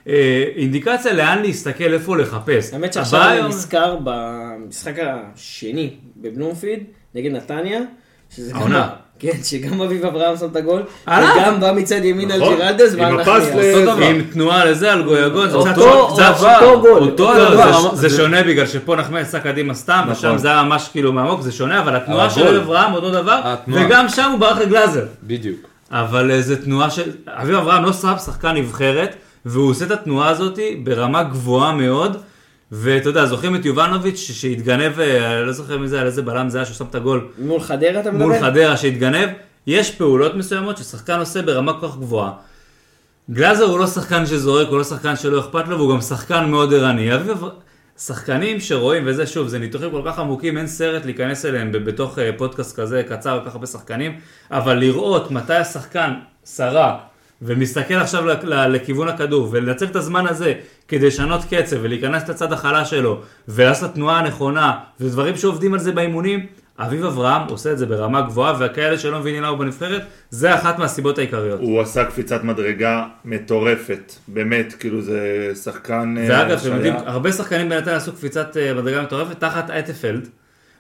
אה, 0.09 0.45
אינדיקציה 0.57 1.13
לאן 1.13 1.43
להסתכל, 1.43 1.93
איפה 1.93 2.17
לחפש. 2.17 2.73
האמת 2.73 2.93
שעכשיו 2.93 3.21
אני 3.29 3.49
נזכר 3.49 3.97
במשחק 4.05 4.95
השני 5.03 5.91
בבלומפיד, 6.17 6.85
נגד 7.15 7.33
נתניה, 7.33 7.81
שזה 8.31 8.53
גם... 8.53 8.61
כן, 9.19 9.33
שגם 9.45 9.81
אביב 9.81 10.05
אברהם 10.07 10.37
שם 10.37 10.47
את 10.47 10.57
הגול. 10.57 10.83
וגם 11.07 11.61
בא 11.61 11.73
מצד 11.73 12.05
ימין 12.05 12.31
על 12.31 12.41
נכון. 12.41 12.55
ג'ירלדס, 12.57 12.95
עם 14.03 14.23
תנועה 14.33 14.65
לזה 14.65 14.93
על 14.93 15.03
גויגון, 15.03 15.51
זה 15.51 15.59
קצת 15.59 15.79
אותו- 15.79 16.15
קצת- 16.15 16.35
אותו 16.63 16.81
גול. 16.81 17.03
אותו. 17.03 17.35
דבר. 17.35 17.95
זה- 17.95 18.09
זה 18.09 18.17
שונה 18.17 18.43
בגלל 18.43 18.67
שפה 18.67 18.97
נחמיאס 18.97 19.29
יצא 19.29 19.39
קדימה 19.39 19.75
סתם, 19.75 20.01
נכון. 20.11 20.13
ושם 20.31 20.39
זה 20.39 20.49
היה 20.49 20.63
ממש 20.63 20.89
כאילו 20.93 21.13
מעמוק, 21.13 21.41
זה 21.41 21.53
שונה, 21.53 21.81
אבל 21.81 21.97
התנועה 21.97 22.31
של 22.31 22.43
הגול. 22.47 22.57
אברהם 22.57 22.95
אותו 22.95 23.11
דבר. 23.11 23.41
וגם 23.69 24.09
שם 24.09 24.31
הוא 24.31 24.41
ברח 24.41 24.59
לגלאזר. 24.59 25.05
בדיוק. 25.23 25.57
אבל 25.91 26.31
אה, 26.31 26.43
זו 26.43 26.55
תנועה 26.65 26.91
של... 26.91 27.11
אביב 27.27 27.55
אברהם 27.57 27.85
לא 27.85 27.93
שם 27.93 28.13
שחקן 28.25 28.49
נבחרת, 28.57 29.15
והוא 29.47 29.71
עושה 29.71 29.85
את 29.85 29.91
התנועה 29.91 30.29
הזאת 30.29 30.59
ברמה 30.85 31.23
גבוהה 31.23 31.73
מאוד. 31.73 32.17
ואתה 32.77 33.09
יודע, 33.09 33.27
זוכרים 33.27 33.57
את 33.57 33.65
יובנוביץ' 33.65 34.19
שהתגנב, 34.19 35.01
אה, 35.01 35.41
לא 35.41 35.53
זוכר 35.53 35.79
מי 35.79 35.89
זה, 35.89 36.01
על 36.01 36.07
איזה 36.07 36.23
בלם 36.23 36.49
זה 36.49 36.59
היה 36.59 36.65
שהוא 36.65 36.77
שם 36.77 36.85
את 36.91 36.95
הגול 36.95 37.29
מול 37.39 37.61
חדרה 37.61 38.01
אתה 38.01 38.11
מדבר? 38.11 38.27
מול 38.27 38.41
חדרה 38.41 38.77
שהתגנב. 38.77 39.29
יש 39.67 39.91
פעולות 39.91 40.35
מסוימות 40.35 40.77
ששחקן 40.77 41.19
עושה 41.19 41.43
ברמה 41.43 41.81
כל 41.81 41.89
כך 41.89 41.97
גבוהה. 41.97 42.33
גלאזר 43.31 43.65
הוא 43.65 43.79
לא 43.79 43.87
שחקן 43.87 44.27
שזורק, 44.27 44.69
הוא 44.69 44.79
לא 44.79 44.85
שחקן 44.85 45.17
שלא 45.17 45.41
אכפת 45.41 45.69
לו, 45.69 45.79
והוא 45.79 45.95
גם 45.95 46.01
שחקן 46.01 46.45
מאוד 46.51 46.75
ערני. 46.75 47.11
שחקנים 47.99 48.61
שרואים, 48.61 49.03
וזה 49.07 49.27
שוב, 49.27 49.49
זה 49.49 49.59
ניתוחים 49.59 49.91
כל 49.91 50.03
כך 50.05 50.19
עמוקים, 50.19 50.59
אין 50.59 50.67
סרט 50.67 51.05
להיכנס 51.05 51.45
אליהם 51.45 51.73
בתוך 51.73 52.19
אה, 52.19 52.31
פודקאסט 52.37 52.81
כזה 52.81 53.03
קצר, 53.09 53.41
כל 53.41 53.49
כך 53.49 53.55
הרבה 53.55 53.67
שחקנים, 53.67 54.21
אבל 54.51 54.75
לראות 54.75 55.31
מתי 55.31 55.55
השחקן 55.55 56.15
סרק, 56.45 56.95
ומסתכל 57.45 57.95
עכשיו 57.95 58.25
לכיוון 58.49 59.09
הכדור, 59.09 59.49
ולנצל 59.53 59.85
את 59.85 59.97
הזמן 59.97 60.27
הזה 60.27 60.55
כדי 60.89 61.07
לשנות 61.07 61.41
קצב, 61.51 61.77
ולהיכנס 61.83 62.29
לצד 62.29 62.53
החלש 62.53 62.91
שלו, 62.91 63.21
ולעשות 63.49 63.85
את 63.85 63.91
התנועה 63.91 64.19
הנכונה, 64.19 64.73
ודברים 65.01 65.37
שעובדים 65.37 65.75
על 65.75 65.81
זה 65.81 65.93
באימונים, 65.93 66.47
אביב 66.79 67.05
אברהם 67.05 67.43
עושה 67.49 67.73
את 67.73 67.79
זה 67.79 67.87
ברמה 67.87 68.21
גבוהה, 68.21 68.55
וכאלה 68.61 68.99
שלא 68.99 69.19
מבינים 69.19 69.43
למה 69.43 69.49
הוא 69.49 69.59
בנבחרת, 69.59 70.03
זה 70.31 70.55
אחת 70.55 70.79
מהסיבות 70.79 71.19
העיקריות. 71.19 71.61
הוא 71.61 71.81
עשה 71.81 72.05
קפיצת 72.05 72.45
מדרגה 72.45 73.05
מטורפת, 73.25 74.13
באמת, 74.29 74.75
כאילו 74.79 75.03
זה 75.03 75.51
שחקן... 75.63 76.15
אה, 76.19 76.27
ואגב, 76.29 76.59
אתם 76.59 76.75
יודעים, 76.75 76.95
הרבה 77.07 77.33
שחקנים 77.33 77.69
בינתיים 77.69 77.97
עשו 77.97 78.13
קפיצת 78.13 78.57
אה, 78.57 78.75
מדרגה 78.75 79.03
מטורפת 79.03 79.41
תחת 79.41 79.71
אייטפלד, 79.71 80.29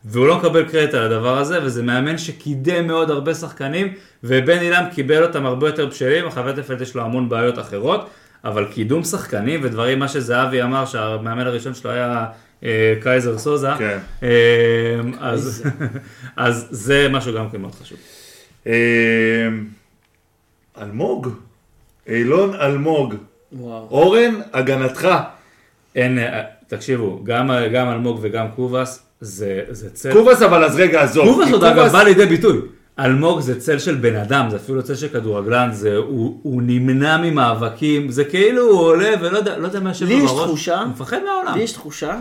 והוא 0.04 0.26
לא 0.26 0.38
מקבל 0.38 0.68
קרדיט 0.68 0.94
על 0.94 1.02
הדבר 1.02 1.38
הזה, 1.38 1.64
וזה 1.64 1.82
מאמן 1.82 2.18
שקידם 2.18 2.86
מאוד 2.86 3.10
הרבה 3.10 3.34
שחקנים, 3.34 3.94
ובן 4.24 4.58
אילם 4.58 4.84
קיבל 4.94 5.22
אותם 5.22 5.46
הרבה 5.46 5.68
יותר 5.68 5.86
בשלים, 5.86 6.26
אחרי 6.26 6.46
אייטפלד 6.46 6.80
יש 6.80 6.94
לו 6.94 7.02
המון 7.02 7.28
בעיות 7.28 7.58
אחרות, 7.58 8.10
אבל 8.44 8.64
קידום 8.72 9.04
שחקנים 9.04 9.60
ודברים, 9.62 9.98
מה 9.98 10.08
שזהבי 10.08 10.62
אמר, 10.62 10.86
שהמאמן 10.86 11.46
הראשון 11.46 11.74
שלו 11.74 11.90
היה 11.90 12.26
אה, 12.64 12.94
קייזר 13.02 13.38
סוזה, 13.38 13.68
כן. 13.78 13.98
אה, 14.22 14.28
אז, 15.20 15.62
אז 16.36 16.68
זה 16.70 17.08
משהו 17.10 17.34
גם 17.34 17.50
כן 17.50 17.60
מאוד 17.60 17.74
חשוב. 17.74 17.98
אה, 18.66 18.72
אלמוג, 20.82 21.28
אילון 22.06 22.54
אלמוג, 22.54 23.14
וואו. 23.52 23.88
אורן, 23.90 24.40
הגנתך. 24.52 25.08
אין, 25.94 26.18
תקשיבו, 26.66 27.20
גם, 27.24 27.50
גם 27.72 27.88
אלמוג 27.90 28.18
וגם 28.22 28.46
קובאס, 28.56 29.02
זה, 29.20 29.60
זה 29.70 29.90
צל. 29.90 30.12
קובאס 30.12 30.42
אבל 30.42 30.64
אז 30.64 30.76
רגע 30.76 31.02
עזוב. 31.02 31.24
קובאס 31.28 31.52
עוד 31.52 31.64
אגב 31.64 31.92
בא 31.92 32.02
לידי 32.02 32.26
ביטוי. 32.26 32.58
אלמוג 32.98 33.40
זה 33.40 33.60
צל 33.60 33.78
של 33.78 33.94
בן 33.94 34.16
אדם, 34.16 34.46
זה 34.50 34.56
אפילו 34.56 34.76
לא 34.78 34.82
צל 34.82 34.94
של 34.94 35.08
כדורגלן, 35.08 35.68
זה, 35.72 35.96
הוא, 35.96 36.38
הוא 36.42 36.62
נמנע 36.66 37.16
ממאבקים, 37.16 38.10
זה 38.10 38.24
כאילו 38.24 38.62
הוא 38.70 38.80
עולה 38.80 39.10
ולא 39.20 39.38
יודע, 39.38 39.58
לא 39.58 39.66
יודע 39.66 39.80
מה 39.80 39.90
יושב 39.90 40.06
לי 40.06 40.14
יש 40.14 40.22
בראש, 40.30 40.48
תחושה- 40.48 40.80
הוא 40.80 40.88
מפחד 40.88 41.18
מהעולם. 41.24 41.54
לי 41.56 41.62
יש 41.62 41.72
תחושה 41.72 42.20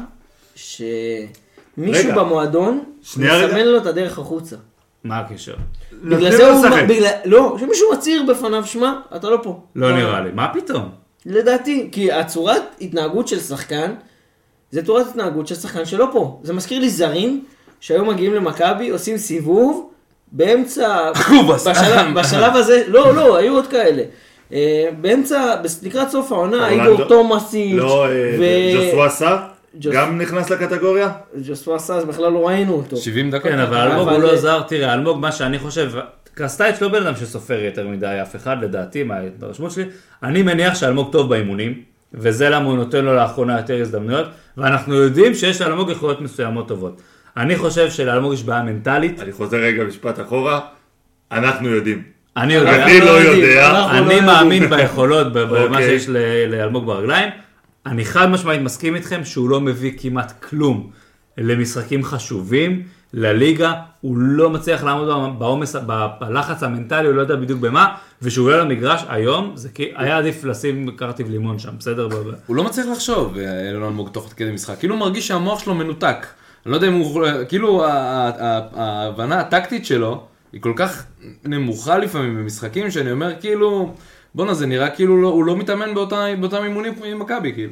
שמישהו 0.55 2.09
רגע. 2.11 2.15
במועדון 2.23 2.83
שנייה 3.01 3.37
רגע. 3.37 3.47
מסמן 3.47 3.65
לו 3.65 3.77
את 3.77 3.85
הדרך 3.85 4.19
החוצה. 4.19 4.55
מה 5.03 5.19
הקשר? 5.19 5.53
בגלל 6.03 6.31
זה 6.31 6.49
הוא. 6.51 6.65
בגלל, 6.87 7.09
לא, 7.25 7.55
שמישהו 7.59 7.87
מצהיר 7.93 8.23
בפניו, 8.29 8.65
שמע, 8.65 8.93
אתה 9.15 9.29
לא 9.29 9.39
פה. 9.43 9.63
לא 9.75 9.95
נראה 9.95 10.21
לי, 10.21 10.29
מה 10.33 10.47
פתאום? 10.53 10.89
לדעתי, 11.25 11.89
כי 11.91 12.11
הצורת 12.11 12.61
התנהגות 12.81 13.27
של 13.27 13.39
שחקן, 13.39 13.93
זה 14.73 14.85
צורת 14.85 15.07
התנהגות 15.07 15.47
של 15.47 15.55
שחקן 15.55 15.85
שלא 15.85 16.07
פה. 16.11 16.39
זה 16.43 16.53
מזכיר 16.53 16.79
לי 16.79 16.89
זרים 16.89 17.43
שהיו 17.79 18.05
מגיעים 18.05 18.33
למכבי, 18.33 18.89
עושים 18.89 19.17
סיבוב, 19.17 19.89
באמצע... 20.31 21.11
בשלב, 21.55 22.13
בשלב 22.19 22.55
הזה, 22.55 22.83
לא, 22.87 23.15
לא, 23.15 23.37
היו 23.37 23.53
עוד 23.55 23.67
כאלה. 23.67 24.03
אה, 24.53 24.89
באמצע, 25.01 25.55
לקראת 25.83 26.09
סוף 26.09 26.31
העונה, 26.31 26.69
איגור 26.69 27.03
תומאסיץ' 27.07 27.75
לא, 27.75 28.07
אה, 28.07 28.73
ג'וסווה 28.75 29.09
סא, 29.09 29.37
ג'וס- 29.79 29.93
גם 29.93 30.17
נכנס 30.21 30.49
לקטגוריה? 30.49 31.09
ג'וסווה 31.47 31.79
סאס, 31.79 32.03
בכלל 32.03 32.31
לא 32.31 32.47
ראינו 32.47 32.73
אותו. 32.73 32.97
70 32.97 33.31
דקות. 33.31 33.51
כן, 33.51 33.59
אבל 33.59 33.77
אלמוג 33.77 34.09
הוא 34.09 34.19
לא 34.19 34.35
זר, 34.35 34.61
תראה, 34.61 34.93
אלמוג 34.93 35.19
מה 35.19 35.31
שאני 35.31 35.59
חושב, 35.59 35.91
קרסטייץ' 36.33 36.81
לא 36.81 36.87
בן 36.87 37.03
אדם 37.07 37.15
שסופר 37.15 37.59
יותר 37.59 37.87
מדי 37.87 38.19
אף 38.21 38.35
אחד, 38.35 38.57
לדעתי, 38.61 39.03
מההתרשמות 39.03 39.71
שלי, 39.71 39.85
אני 40.23 40.41
מניח 40.41 40.75
שאלמוג 40.75 41.11
טוב 41.11 41.29
באימונים, 41.29 41.92
וזה 42.13 42.49
למה 42.49 42.65
הוא 42.65 42.75
נותן 42.75 43.05
לו 43.05 43.15
לאחרונה 43.15 43.57
יותר 43.57 43.81
הזדמנויות, 43.81 44.27
ואנחנו 44.57 44.95
יודעים 44.95 45.33
שיש 45.33 45.61
לאלמוג 45.61 45.89
יכולות 45.89 46.21
מסוימות 46.21 46.67
טובות. 46.67 47.01
אני 47.37 47.55
חושב 47.55 47.89
שלאלמוג 47.89 48.33
יש 48.33 48.43
בעיה 48.43 48.63
מנטלית, 48.63 49.19
אני 49.19 49.31
חוזר 49.31 49.57
רגע 49.57 49.83
משפט 49.83 50.19
אחורה, 50.19 50.59
אנחנו 51.31 51.69
יודעים. 51.69 52.03
אני 52.37 52.53
יודע, 52.53 52.85
אני 52.85 52.99
לא 52.99 53.05
יודעים, 53.09 53.43
יודע. 53.49 53.71
לא 53.73 53.91
אני 53.91 53.97
יודעים. 53.99 54.25
מאמין 54.25 54.69
ביכולות, 54.69 55.33
ב- 55.33 55.39
במה 55.39 55.63
אוקיי. 55.63 55.99
שיש 55.99 56.09
לאלמוג 56.49 56.85
ברגליים. 56.85 57.29
אני 57.85 58.05
חד 58.05 58.29
משמעית 58.29 58.61
מסכים 58.61 58.95
איתכם 58.95 59.25
שהוא 59.25 59.49
לא 59.49 59.61
מביא 59.61 59.91
כמעט 59.97 60.43
כלום 60.49 60.89
למשחקים 61.37 62.03
חשובים, 62.03 62.83
לליגה, 63.13 63.73
הוא 64.01 64.17
לא 64.17 64.49
מצליח 64.49 64.83
לעמוד 64.83 65.09
בעומס, 65.39 65.75
בלחץ 66.19 66.63
המנטלי, 66.63 67.07
הוא 67.07 67.15
לא 67.15 67.21
יודע 67.21 67.35
בדיוק 67.35 67.59
במה, 67.59 67.87
וכשהוא 68.21 68.47
עולה 68.47 68.57
למגרש 68.57 69.05
היום, 69.09 69.51
זה 69.55 69.69
כי 69.69 69.91
היה 69.95 70.17
עדיף 70.17 70.43
לשים 70.43 70.91
קרטיב 70.95 71.29
לימון 71.29 71.59
שם, 71.59 71.71
בסדר? 71.79 72.09
הוא 72.47 72.55
לא 72.55 72.63
מצליח 72.63 72.85
לחשוב, 72.91 73.37
אה, 73.37 73.67
אילון 73.67 73.83
אלמוג, 73.83 74.09
תוך 74.09 74.33
כדי 74.35 74.51
משחק. 74.51 74.79
כאילו 74.79 74.93
הוא 74.95 74.99
מרגיש 74.99 75.27
שהמוח 75.27 75.59
שלו 75.59 75.75
מנותק. 75.75 76.25
אני 76.65 76.71
לא 76.71 76.77
יודע 76.77 76.87
אם 76.87 76.93
הוא... 76.93 77.21
כאילו 77.49 77.85
ה- 77.85 77.89
ה- 77.91 78.31
ה- 78.39 78.61
ההבנה 78.75 79.39
הטקטית 79.39 79.85
שלו 79.85 80.23
היא 80.53 80.61
כל 80.61 80.73
כך 80.75 81.03
נמוכה 81.45 81.97
לפעמים 81.97 82.35
במשחקים, 82.37 82.91
שאני 82.91 83.11
אומר 83.11 83.33
כאילו... 83.39 83.93
בואנה, 84.35 84.53
זה 84.53 84.65
נראה 84.65 84.89
כאילו 84.89 85.21
לא- 85.21 85.27
הוא 85.27 85.43
לא 85.45 85.57
מתאמן 85.57 85.93
באותה- 85.93 86.35
באותם 86.39 86.63
אימונים 86.63 86.93
עם 87.05 87.19
מכבי, 87.19 87.53
כאילו. 87.53 87.71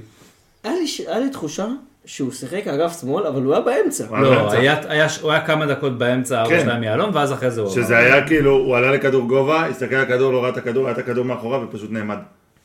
היה 0.64 0.74
לי, 0.74 0.88
ש- 0.88 1.00
היה 1.02 1.20
לי 1.20 1.30
תחושה 1.30 1.68
שהוא 2.16 2.32
שיחק 2.32 2.68
אגף 2.68 3.01
שמאל, 3.01 3.26
אבל 3.28 3.43
הוא 3.43 3.53
היה 3.53 3.62
באמצע. 3.62 4.05
היה 4.12 4.22
לא, 4.22 4.36
באמצע. 4.36 4.57
היה- 4.57 4.80
היה- 4.89 5.07
הוא 5.22 5.32
היה 5.32 5.41
כמה 5.45 5.66
דקות 5.66 5.97
באמצע, 5.97 6.41
ארבע 6.41 6.55
כן. 6.57 6.64
שלהם 6.64 6.84
יהלום, 6.84 7.09
ואז 7.14 7.34
אחרי 7.34 7.51
זה 7.51 7.62
הוא... 7.62 7.70
שזה 7.70 7.97
היה 7.97 8.28
כאילו, 8.28 8.51
הוא 8.51 8.78
עלה 8.78 8.91
לכדור 8.91 9.28
גובה, 9.28 9.66
הסתכל 9.66 9.95
על 9.95 10.01
הכדור, 10.01 10.34
לא 10.34 10.43
ראה 10.43 10.49
את 10.49 10.57
הכדור, 10.57 10.84
ראה 10.86 10.91
את 10.91 10.97
הכדור 10.97 11.26
מאחוריו 11.26 11.62
ופשוט 11.70 11.91
נעמד. 11.91 12.18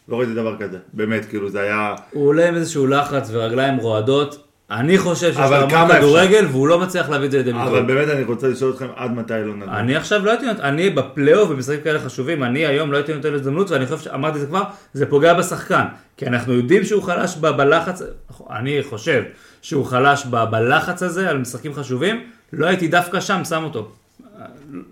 לא 0.09 0.17
ראיתי 0.19 0.35
דבר 0.35 0.57
כזה, 0.59 0.79
באמת, 0.93 1.25
כאילו 1.25 1.51
זה 1.51 1.61
היה... 1.61 1.95
הוא 2.13 2.29
עולה 2.29 2.49
עם 2.49 2.55
איזשהו 2.55 2.87
לחץ 2.87 3.29
ורגליים 3.33 3.77
רועדות. 3.77 4.46
אני 4.71 4.99
חושב 4.99 5.33
שיש 5.33 5.51
לו 5.51 5.57
המון? 5.57 5.97
כדורגל 5.97 6.47
והוא 6.51 6.69
לא 6.69 6.79
מצליח 6.79 7.09
להביא 7.09 7.27
את 7.27 7.31
זה 7.31 7.39
לידי 7.39 7.53
ביטוי. 7.53 7.69
אבל 7.69 7.83
באמת 7.83 8.09
אני 8.09 8.25
רוצה 8.25 8.49
לשאול 8.49 8.71
אתכם 8.71 8.87
עד 8.97 9.13
מתי 9.13 9.35
לא 9.45 9.55
נדע. 9.55 9.73
אני 9.73 9.97
עכשיו 9.97 10.25
לא 10.25 10.31
הייתי 10.31 10.47
נותן, 10.47 10.63
אני 10.63 10.91
בפלייאוף 10.91 11.51
במשחקים 11.51 11.81
כאלה 11.81 11.99
חשובים, 12.01 12.43
אני 12.43 12.67
היום 12.67 12.93
לא 12.93 12.97
הייתי 12.97 13.15
נותן 13.15 13.29
לו 13.29 13.35
הזדמנות 13.35 13.71
ואני 13.71 13.87
חושב 13.87 13.99
שאמרתי 13.99 14.37
את 14.37 14.41
זה 14.41 14.47
כבר, 14.47 14.63
זה 14.93 15.07
פוגע 15.07 15.35
בשחקן. 15.35 15.85
כי 16.17 16.27
אנחנו 16.27 16.53
יודעים 16.53 16.85
שהוא 16.85 17.03
חלש 17.03 17.37
בלחץ, 17.37 18.03
אני 18.51 18.83
חושב 18.83 19.23
שהוא 19.63 19.85
חלש 19.85 20.27
בלחץ 20.27 21.03
הזה 21.03 21.31
על 21.31 21.39
משחקים 21.39 21.75
חשובים, 21.75 22.21
לא 22.53 22.67
הייתי 22.67 22.89
דווקא 22.89 23.21
שם 23.21 23.45
שם 23.45 23.65
אותו. 23.65 23.91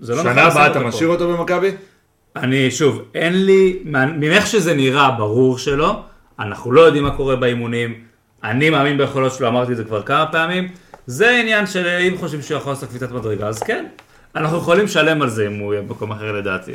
זה 0.01 0.15
לא 0.15 0.23
שנה 0.23 0.43
הבאה 0.43 0.67
אתה. 0.67 0.81
משאיר 0.81 1.09
אותו 1.09 1.37
במכבי? 1.37 1.71
אני, 2.37 2.71
שוב, 2.71 3.03
אין 3.15 3.47
לי, 3.47 3.79
מאיך 4.19 4.47
שזה 4.47 4.75
נראה, 4.75 5.11
ברור 5.11 5.59
שלא. 5.59 6.03
אנחנו 6.39 6.73
לא 6.73 6.81
יודעים 6.81 7.05
מה 7.05 7.17
קורה 7.17 7.37
באימונים. 7.37 8.14
אני 8.45 8.71
מאמין 8.71 8.99
ביכולות 8.99 9.35
שלו, 9.35 9.49
אמרתי 9.49 9.73
את 9.73 9.77
זה 9.77 9.85
כבר 9.85 10.03
כמה 10.03 10.27
פעמים. 10.33 10.69
זה 11.07 11.31
עניין 11.31 11.67
של 11.67 11.87
אם 11.87 12.19
חושבים 12.19 12.43
שהוא 12.43 12.59
יכול 12.59 12.73
לעשות 12.73 12.89
קפיצת 12.89 13.11
מדרגה, 13.11 13.47
אז 13.47 13.63
כן. 13.63 13.87
אנחנו 14.37 14.59
יכולים 14.59 14.85
לשלם 14.85 15.23
על 15.23 15.31
זה 15.31 15.47
אם 15.47 15.59
הוא 15.59 15.75
יהיה 15.75 15.83
במקום 15.83 16.13
אחר 16.13 16.33
לדעתי. 16.33 16.73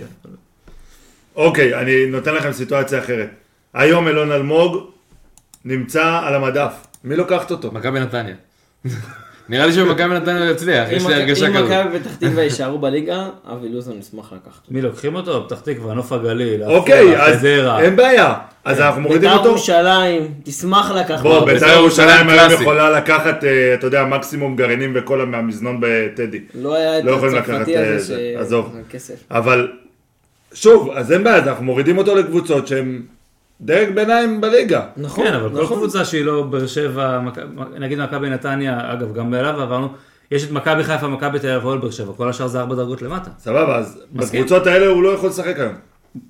אוקיי, 1.35 1.75
אני 1.81 2.05
נותן 2.05 2.35
לכם 2.35 2.51
סיטואציה 2.51 2.99
אחרת. 2.99 3.29
היום 3.73 4.07
אילון 4.07 4.31
אלמוג 4.31 4.89
נמצא 5.65 6.21
על 6.23 6.35
המדף. 6.35 6.73
מי 7.03 7.15
לוקחת 7.15 7.51
אותו? 7.51 7.71
מכבי 7.71 7.99
נתניה. 7.99 8.35
נראה 9.49 9.65
לי 9.65 9.73
שבמכבי 9.73 10.15
נתניה 10.15 10.43
הוא 10.43 10.51
יצליח, 10.51 10.87
יש 10.91 11.05
לי 11.05 11.15
אם 11.15 11.19
הרגשה 11.19 11.47
אם 11.47 11.53
כזאת. 11.53 11.69
מכבי 11.69 11.99
פתח 11.99 12.15
תקווה 12.15 12.43
יישארו 12.43 12.79
בליגה, 12.79 13.27
אבי 13.51 13.69
לוזון 13.69 13.97
נשמח 13.99 14.25
לקחת. 14.25 14.45
אותו. 14.45 14.67
מי 14.71 14.81
לוקחים 14.81 15.15
אותו? 15.15 15.45
פתח 15.47 15.59
תקווה, 15.59 15.93
נוף 15.93 16.11
הגליל, 16.11 16.63
אוקיי, 16.63 17.21
אז. 17.21 17.45
אין 17.79 17.95
בעיה. 17.95 18.33
אז 18.65 18.79
אנחנו 18.79 19.01
מורידים 19.01 19.29
בית"ר 19.29 19.37
אותו. 19.37 19.49
ירושלים, 19.49 20.33
תשמח 20.43 20.91
לקחת. 20.91 21.21
בוא. 21.21 21.45
בית"ר 21.45 21.53
בית"ר 21.65 21.79
ירושלים 21.79 22.29
היום. 22.29 22.51
יכולה 22.51 22.89
לקחת, 22.89 23.43
אתה 23.73 23.87
יודע, 23.87 24.05
מקסימום 24.05 24.55
גרעינים 24.55 24.91
וכל 24.95 25.25
מהמזנון 25.25 25.77
בטדי. 25.81 26.39
לא 26.55 26.75
היה 26.75 26.99
את 26.99 27.03
לא 27.03 27.27
הצרפתי 27.27 27.77
הזה 27.77 27.99
זה, 27.99 28.15
ש... 28.15 28.39
עזוב. 28.39 28.75
אבל, 29.31 29.71
שוב, 30.53 30.89
אז 30.95 31.11
אין 31.11 31.23
בעיה, 31.23 31.37
אנחנו 31.37 31.65
מורידים 31.65 31.97
אותו 31.97 32.15
לקבוצות 32.15 32.67
שהן 32.67 33.01
דרג 33.61 33.89
ביניים 33.95 34.41
בליגה. 34.41 34.81
נכון, 34.97 35.25
כן, 35.27 35.33
אבל 35.33 35.49
כל 35.55 35.63
נכון. 35.63 35.77
קבוצה 35.77 36.05
שהיא 36.05 36.25
לא 36.25 36.43
באר 36.43 36.67
שבע, 36.67 37.19
מכ- 37.19 37.37
נגיד 37.79 37.99
מכבי 38.01 38.29
נתניה, 38.29 38.93
אגב, 38.93 39.13
גם 39.13 39.31
באליו 39.31 39.61
עברנו, 39.61 39.87
יש 40.31 40.43
את 40.43 40.51
מכבי 40.51 40.83
חיפה, 40.83 41.07
מכבי 41.07 41.39
תל 41.39 41.47
אביב 41.47 41.55
והפועל 41.57 41.77
באר 41.77 41.91
שבע, 41.91 42.13
כל 42.17 42.29
השאר 42.29 42.47
זה 42.47 42.59
ארבע 42.59 42.75
דרגות 42.75 43.01
למטה. 43.01 43.29
סבבה, 43.39 43.75
אז 43.77 44.01
מסכים. 44.13 44.41
בקבוצות 44.41 44.67
האלה 44.67 44.87
הוא 44.87 45.03
לא 45.03 45.09
יכול 45.09 45.29
לשחק 45.29 45.59
היום. 45.59 45.73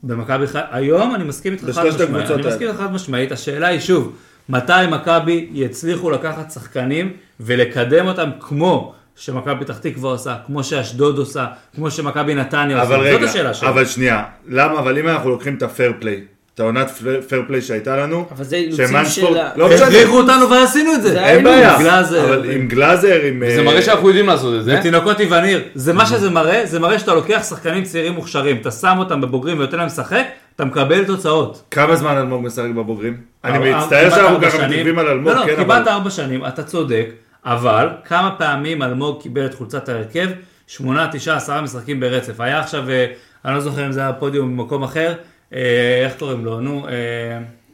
במכבי 0.03 0.47
חיפה, 0.47 0.59
היום 0.71 1.15
אני 1.15 1.23
מסכים 1.23 1.53
איתך 1.53 1.63
חד 1.63 1.85
משמעית, 1.87 2.01
אני 2.31 2.33
האלה. 2.33 2.47
מסכים 2.49 2.67
איתך 2.67 2.79
חד 2.79 2.91
משמעית, 2.93 3.31
השאלה 3.31 3.67
היא 3.67 3.79
שוב, 3.79 4.15
מתי 4.49 4.71
מכבי 4.91 5.49
יצליחו 5.51 6.11
לקחת 6.11 6.51
שחקנים 6.51 7.13
ולקדם 7.39 8.07
אותם 8.07 8.29
כמו 8.39 8.93
שמכבי 9.15 9.65
פתח 9.65 9.77
תקווה 9.77 10.09
עושה, 10.11 10.35
כמו 10.45 10.63
שאשדוד 10.63 11.17
עושה, 11.17 11.45
כמו 11.75 11.91
שמכבי 11.91 12.35
נתניה 12.35 12.81
אבל 12.81 12.95
עושה, 12.95 13.11
זאת 13.11 13.19
רגע, 13.21 13.29
השאלה 13.29 13.53
שלי. 13.53 13.69
אבל 13.69 13.85
שנייה, 13.85 14.23
למה, 14.47 14.79
אבל 14.79 14.97
אם 14.99 15.07
אנחנו 15.07 15.29
לוקחים 15.29 15.55
את 15.55 15.63
ה 15.63 15.69
fair 15.69 15.93
play, 15.99 16.21
את 16.59 16.63
העונת 16.63 16.89
fair 17.29 17.43
play 17.47 17.61
שהייתה 17.61 17.97
לנו, 17.97 18.25
אבל 18.31 18.43
זה 18.43 18.55
אילוצים 18.55 19.05
של 19.05 19.23
לא 19.55 19.67
משנה, 19.69 19.87
הכריחו 19.87 20.17
אותנו 20.17 20.49
ועשינו 20.49 20.93
את 20.93 21.01
זה. 21.01 21.09
זה 21.09 21.25
אין 21.25 21.43
בעיה, 21.43 21.79
גלאזר. 21.79 22.25
אבל 22.25 22.51
עם 22.51 22.67
גלאזר, 22.67 23.21
עם... 23.21 23.43
זה 23.49 23.59
אה, 23.59 23.63
מראה 23.63 23.81
שאנחנו 23.81 24.07
יודעים 24.07 24.27
לעשות 24.27 24.59
את 24.59 24.63
זה. 24.63 24.77
ותינוקות 24.79 25.19
איווניר, 25.19 25.61
זה 25.75 25.93
מה 25.93 26.05
שזה 26.05 26.29
מראה, 26.29 26.65
זה 26.65 26.79
מראה 26.79 26.99
שאתה 26.99 27.13
לוקח 27.13 27.43
שחקנים 27.49 27.83
צעירים 27.83 28.13
מוכשרים, 28.13 28.57
אתה 28.61 28.71
שם 28.71 28.95
אותם 28.97 29.21
בבוגרים 29.21 29.57
ונותן 29.57 29.77
להם 29.77 29.87
לשחק, 29.87 30.25
אתה 30.55 30.65
מקבל 30.65 31.05
תוצאות. 31.05 31.63
כמה 31.71 31.95
זמן 31.95 32.17
אלמוג 32.17 32.45
משחק 32.45 32.69
בבוגרים? 32.75 33.17
אני 33.43 33.73
מצטער 33.73 34.09
שאנחנו 34.09 34.41
ככה 34.41 34.57
שנים. 34.57 34.69
מטיבים 34.69 34.99
על 34.99 35.07
אלמוג, 35.07 35.27
לא, 35.27 35.39
לא, 35.39 35.45
כן, 35.45 35.61
אבל... 35.61 35.83
ארבע 35.87 36.09
שנים, 36.09 36.45
אתה 36.45 36.63
צודק, 36.63 37.05
אבל 37.45 37.87
כמה 38.05 38.31
פעמים 38.37 38.83
אלמוג 38.83 39.21
קיבל 39.21 39.45
את 39.45 39.53
חולצת 39.53 39.89
ההרכב? 39.89 40.27
שמונה, 40.67 41.09
תשעה, 41.11 41.37
עשרה 41.37 41.61
משחקים 41.61 41.99
ברצף. 41.99 42.39
היה 42.39 42.59
עכשיו, 42.59 42.89
אה, 42.89 43.05
אני 43.45 43.53
לא 43.53 43.59
זוכר 43.59 43.85
אם 43.85 43.91
זה 43.91 43.99
היה 43.99 44.13
פודיום 44.13 44.57
במקום 44.57 44.83
אחר, 44.83 45.13
איך 45.51 46.13
קוראים 46.19 46.45
לו? 46.45 46.59
נו, 46.59 46.87
אה, 46.87 46.93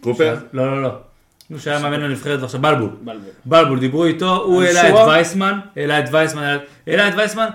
קופר? 0.02 0.36
לא, 0.54 0.76
לא, 0.76 0.84
לא. 0.84 0.90
נו, 1.50 1.60
שהיה 1.60 1.80
מאמן 1.80 2.00
לנבחרת 2.00 2.42
ועכשיו 2.42 2.62
בלבול. 2.62 2.90
בלבול. 3.46 3.80
דיברו 3.80 4.06
איתו, 4.06 4.36
הוא 4.36 4.64
על 4.64 4.78
העלה 4.78 4.90
את? 4.90 5.08
וייסמן, 5.08 5.60
העלה 5.76 6.00
את 6.00 6.06
וייסמן, 6.12 6.58
העלה 6.88 7.08
את 7.08 7.14
וייסמן, 7.18 7.48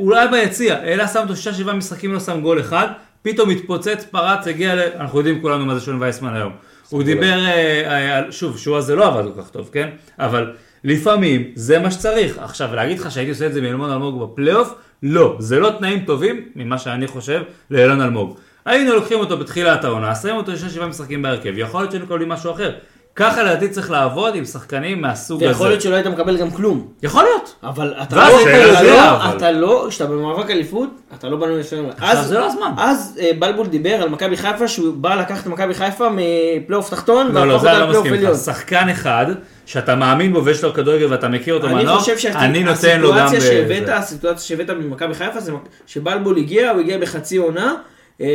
לא 0.00 0.16
היה 0.16 0.26
ביציע, 0.26 0.74
העלה 0.74 1.08
שם 1.08 1.20
אותו 1.22 1.36
שישה 1.36 1.54
שבעה 1.54 1.74
משחקים, 1.74 2.12
לא 2.12 2.20
שם 2.20 2.40
גול 2.40 2.60
אחד, 2.60 2.86
פתאום 3.22 3.50
התפוצץ, 3.50 4.04
פרץ, 4.10 4.46
הגיע 4.46 4.74
ל... 4.74 4.80
אנחנו 5.00 5.18
יודעים 5.18 5.40
כולנו 5.40 5.66
מה 5.66 5.74
זה 5.74 5.80
שון 5.80 6.02
וייסמן 6.02 6.34
היום. 6.34 6.52
הוא 6.90 7.02
דיבר, 7.02 7.46
אה, 7.46 8.18
אה, 8.18 8.32
שוב, 8.32 8.58
שועה 8.58 8.80
זה 8.80 8.94
לא 8.94 9.06
עבד 9.06 9.34
כל 9.34 9.42
כך 9.42 9.50
טוב, 9.50 9.70
כן? 9.72 9.88
אבל 10.18 10.52
לפעמים 10.84 11.50
זה 11.54 11.78
מה 11.78 11.90
שצריך. 11.90 12.38
עכשיו, 12.38 12.74
להגיד 12.74 12.98
לך 12.98 13.10
שהייתי 13.10 13.30
עושה 13.30 13.46
את 13.46 13.52
זה 13.52 13.60
מאלמון 13.60 13.90
אלמוג 13.90 14.22
בפלייאוף? 14.22 14.74
לא, 15.02 15.36
זה 15.38 15.60
לא 15.60 15.70
תנאים 15.78 16.04
טובים 16.04 16.48
ממה 16.56 16.78
שאני 16.78 17.06
חושב 17.06 17.42
לאילון 17.70 18.00
אלמוג. 18.00 18.38
היינו 18.66 18.94
לוקחים 18.94 19.18
אותו 19.18 19.38
בתחילת 19.38 19.84
העונה, 19.84 20.14
שמים 20.14 20.36
אותו 20.36 20.52
שישה 20.52 20.70
שבעה 20.70 20.86
משחקים 20.88 21.22
בהרכב, 21.22 21.58
יכול 21.58 21.80
להיות 21.80 21.90
שהיינו 21.90 22.06
מקבלים 22.06 22.28
משהו 22.28 22.52
אחר. 22.52 22.72
ככה 23.16 23.42
לדעתי 23.42 23.68
צריך 23.68 23.90
לעבוד 23.90 24.34
עם 24.34 24.44
שחקנים 24.44 25.00
מהסוג 25.00 25.42
הזה. 25.42 25.52
ויכול 25.52 25.68
להיות 25.68 25.82
שלא 25.82 25.94
היית 25.94 26.06
מקבל 26.06 26.36
גם 26.36 26.50
כלום. 26.50 26.88
יכול 27.02 27.22
להיות. 27.22 27.54
אבל 27.62 27.94
אתה 28.02 28.16
לא, 28.16 28.42
אתה 28.42 28.82
לא. 28.82 29.36
אתה 29.36 29.50
לא, 29.50 29.86
כשאתה 29.88 30.06
במאבק 30.06 30.50
אליפות, 30.50 30.88
אתה 31.18 31.28
לא 31.28 31.36
בנוי 31.36 31.60
לשלם. 31.60 31.84
עכשיו 31.98 32.24
זה 32.24 32.38
לא 32.38 32.46
הזמן. 32.46 32.70
אז 32.78 33.18
אה, 33.20 33.30
בלבול 33.38 33.66
דיבר 33.66 33.94
על 33.94 34.08
מכבי 34.08 34.36
חיפה, 34.36 34.68
שהוא 34.68 34.94
בא 34.96 35.14
לקחת 35.14 35.42
את 35.42 35.46
מכבי 35.46 35.74
חיפה 35.74 36.08
מפלייאוף 36.10 36.90
תחתון, 36.90 37.32
לא, 37.32 37.46
לא, 37.48 37.58
זה 37.58 37.72
אני 37.72 37.80
לא 37.80 38.00
מסכים. 38.00 38.14
איתך. 38.14 38.36
שחקן 38.44 38.88
אחד, 38.88 39.26
שאתה 39.66 39.94
מאמין 39.94 40.32
בו 40.32 40.44
ויש 40.44 40.64
לו 40.64 40.74
כדורגל 40.74 41.06
ואתה 41.12 41.28
מכיר 41.28 41.54
אותו 41.54 41.66
אני 41.66 41.74
מהנוער, 41.74 41.98
חושב 41.98 42.16
אני 42.34 42.64
נותן 42.64 43.00
לו 43.00 43.12
גם... 43.12 43.28
שהסיטואציה 43.28 43.38
ב- 43.38 43.68
שהבאת, 43.68 43.86
זה. 43.86 43.96
הסיטואציה 43.96 44.42
שהבאת 44.44 44.70
במכבי 44.70 45.14
חיפה, 45.14 45.38
שבלבול 45.86 46.36
הגיע, 46.36 46.70
הוא 46.70 46.80
הגיע 46.80 46.98
בחצי 46.98 47.36
עונה, 47.36 47.66
אה, 47.66 47.74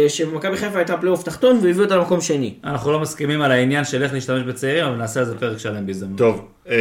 שמכבי 0.07 0.57
חיפה 0.57 0.77
הייתה 0.77 0.97
פלייאוף 0.97 1.23
תחתון, 1.23 1.59
והביאו 1.61 1.83
אותה 1.83 1.95
למקום 1.95 2.21
שני. 2.21 2.53
אנחנו 2.63 2.91
לא 2.91 2.99
מסכימים 2.99 3.41
על 3.41 3.51
העניין 3.51 3.85
של 3.85 4.03
איך 4.03 4.13
להשתמש 4.13 4.43
בצעירים, 4.43 4.85
אבל 4.85 4.95
נעשה 4.95 5.19
על 5.19 5.25
זה 5.25 5.37
פרק 5.37 5.57
שלם 5.57 5.85
בהזדמנות. 5.85 6.17
טוב, 6.17 6.47
אה, 6.69 6.75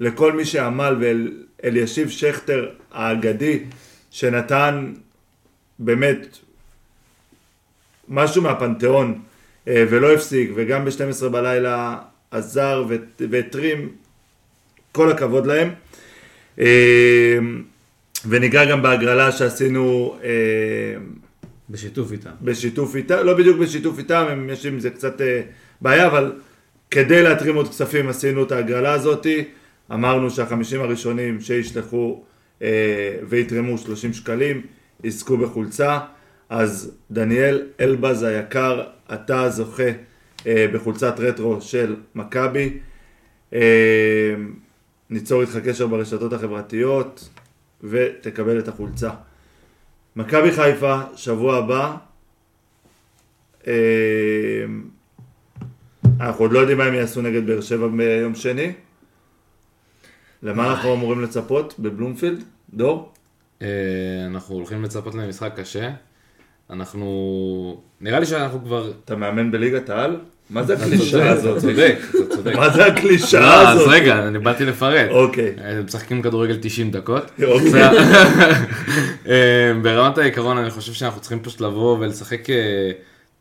ולכל 0.00 0.32
מי 0.32 0.44
שעמל 0.44 0.96
ואלישיב 1.00 2.08
שכטר 2.08 2.68
האגדי 2.92 3.58
שנתן 4.10 4.92
באמת 5.78 6.38
משהו 8.08 8.42
מהפנתיאון 8.42 9.20
אה, 9.68 9.84
ולא 9.90 10.12
הפסיק 10.12 10.50
וגם 10.54 10.84
ב-12 10.84 11.28
בלילה 11.28 11.98
עזר 12.30 12.84
והתרים 13.18 13.88
כל 14.92 15.10
הכבוד 15.10 15.46
להם 15.46 15.70
אה, 16.58 17.38
וניגע 18.28 18.64
גם 18.64 18.82
בהגרלה 18.82 19.32
שעשינו 19.32 20.16
אה, 20.22 20.28
בשיתוף 21.70 22.12
איתם. 22.12 22.30
בשיתוף 22.42 22.96
איתם, 22.96 23.16
לא 23.24 23.34
בדיוק 23.34 23.58
בשיתוף 23.58 23.98
איתם, 23.98 24.26
הם, 24.30 24.50
יש 24.50 24.66
עם 24.66 24.80
זה 24.80 24.90
קצת 24.90 25.20
בעיה, 25.80 26.06
אבל 26.06 26.32
כדי 26.90 27.22
להתרים 27.22 27.54
עוד 27.54 27.68
כספים 27.68 28.08
עשינו 28.08 28.42
את 28.42 28.52
ההגרלה 28.52 28.92
הזאתי, 28.92 29.44
אמרנו 29.92 30.30
שהחמישים 30.30 30.80
הראשונים 30.80 31.40
שישלחו 31.40 32.22
אה, 32.62 33.16
ויתרמו 33.28 33.78
30 33.78 34.12
שקלים, 34.12 34.62
יזכו 35.04 35.36
בחולצה, 35.36 35.98
אז 36.48 36.92
דניאל 37.10 37.66
אלבז 37.80 38.22
היקר, 38.22 38.82
אתה 39.14 39.50
זוכה 39.50 39.90
אה, 40.46 40.66
בחולצת 40.72 41.14
רטרו 41.18 41.60
של 41.60 41.96
מכבי, 42.14 42.78
אה, 43.52 44.34
ניצור 45.10 45.40
איתך 45.40 45.56
קשר 45.56 45.86
ברשתות 45.86 46.32
החברתיות 46.32 47.28
ותקבל 47.82 48.58
את 48.58 48.68
החולצה. 48.68 49.10
מכבי 50.16 50.52
חיפה, 50.52 51.00
שבוע 51.16 51.56
הבא. 51.56 51.96
אה, 53.66 53.72
אנחנו 56.20 56.44
עוד 56.44 56.52
לא 56.52 56.58
יודעים 56.58 56.78
מה 56.78 56.84
הם 56.84 56.94
יעשו 56.94 57.22
נגד 57.22 57.46
באר 57.46 57.60
שבע 57.60 57.88
ביום 57.88 58.34
שני. 58.34 58.72
למה 60.42 60.70
אנחנו 60.70 60.94
אמורים 60.94 61.20
לצפות 61.22 61.74
בבלומפילד? 61.78 62.44
דור? 62.74 63.12
אה, 63.62 63.66
אנחנו 64.26 64.54
הולכים 64.54 64.82
לצפות 64.84 65.14
למשחק 65.14 65.52
קשה. 65.56 65.90
אנחנו... 66.70 67.80
נראה 68.00 68.20
לי 68.20 68.26
שאנחנו 68.26 68.64
כבר... 68.64 68.92
אתה 69.04 69.16
מאמן 69.16 69.50
בליגת 69.50 69.90
העל? 69.90 70.16
מה 70.50 70.62
זה 70.62 70.74
הקלישאה 70.74 71.36
צודק, 71.36 71.38
הזאת? 71.38 71.52
אתה 71.52 71.60
צודק, 71.60 71.96
אתה 72.10 72.36
צודק. 72.36 72.54
מה 72.56 72.70
זה 72.70 72.78
לא, 72.78 72.84
הקלישאה 72.84 73.70
אז 73.70 73.76
הזאת? 73.76 73.88
רגע, 73.92 74.28
אני 74.28 74.38
באתי 74.38 74.64
לפרט. 74.64 75.10
אוקיי. 75.10 75.54
אה, 75.64 75.80
משחקים 75.82 76.22
כדורגל 76.22 76.58
90 76.62 76.90
דקות. 76.90 77.30
אוקיי. 77.42 77.82
אה, 79.28 79.72
ברמת 79.82 80.18
העיקרון 80.18 80.58
אני 80.58 80.70
חושב 80.70 80.92
שאנחנו 80.92 81.20
צריכים 81.20 81.40
פשוט 81.42 81.60
לבוא 81.60 81.98
ולשחק 82.00 82.40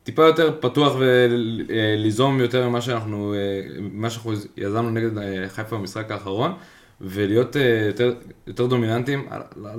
טיפה 0.04 0.24
יותר 0.26 0.56
פתוח 0.60 0.96
וליזום 1.00 2.40
יותר 2.40 2.70
ממה 2.70 2.82
שאנחנו, 2.82 3.34
אה, 3.34 3.80
ממה 3.80 4.10
שאנחנו 4.10 4.34
יזמנו 4.58 4.90
נגד 4.90 5.18
אה, 5.18 5.50
חיפה 5.50 5.78
במשחק 5.78 6.12
האחרון. 6.12 6.54
ולהיות 7.02 7.58
אה, 7.58 7.84
יותר, 7.88 8.14
יותר 8.48 8.66
דומיננטיים. 8.66 9.28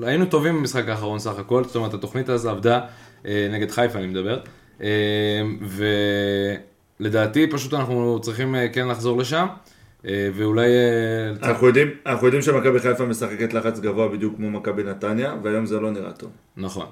היינו 0.02 0.26
טובים 0.26 0.56
במשחק 0.56 0.88
האחרון 0.88 1.18
סך 1.18 1.38
הכל, 1.38 1.64
זאת 1.64 1.76
אומרת 1.76 1.94
התוכנית 1.94 2.28
הזו 2.28 2.50
עבדה 2.50 2.80
נגד 3.24 3.70
חיפה 3.70 3.98
אני 3.98 4.06
מדבר. 4.06 4.40
ולדעתי 7.00 7.46
פשוט 7.46 7.74
אנחנו 7.74 8.18
צריכים 8.22 8.54
כן 8.72 8.88
לחזור 8.88 9.18
לשם, 9.18 9.46
ואולי... 10.04 10.68
אנחנו 11.42 11.66
יודעים, 11.66 11.88
אנחנו 12.06 12.26
יודעים 12.26 12.42
שמכבי 12.42 12.78
חיפה 12.78 13.04
משחקת 13.04 13.54
לחץ 13.54 13.78
גבוה 13.80 14.08
בדיוק 14.08 14.36
כמו 14.36 14.50
מכבי 14.50 14.82
נתניה, 14.82 15.34
והיום 15.42 15.66
זה 15.66 15.80
לא 15.80 15.90
נראה 15.90 16.12
טוב. 16.12 16.30
נכון. 16.56 16.86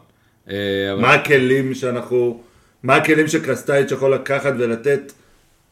אבל- 0.47 0.55
מה 1.01 1.15
הכלים 1.15 1.75
שאנחנו, 1.75 2.41
מה 2.83 2.97
הכלים 2.97 3.29
שקרסטייץ' 3.29 3.91
יכול 3.93 4.15
לקחת 4.15 4.53
ולתת 4.59 5.13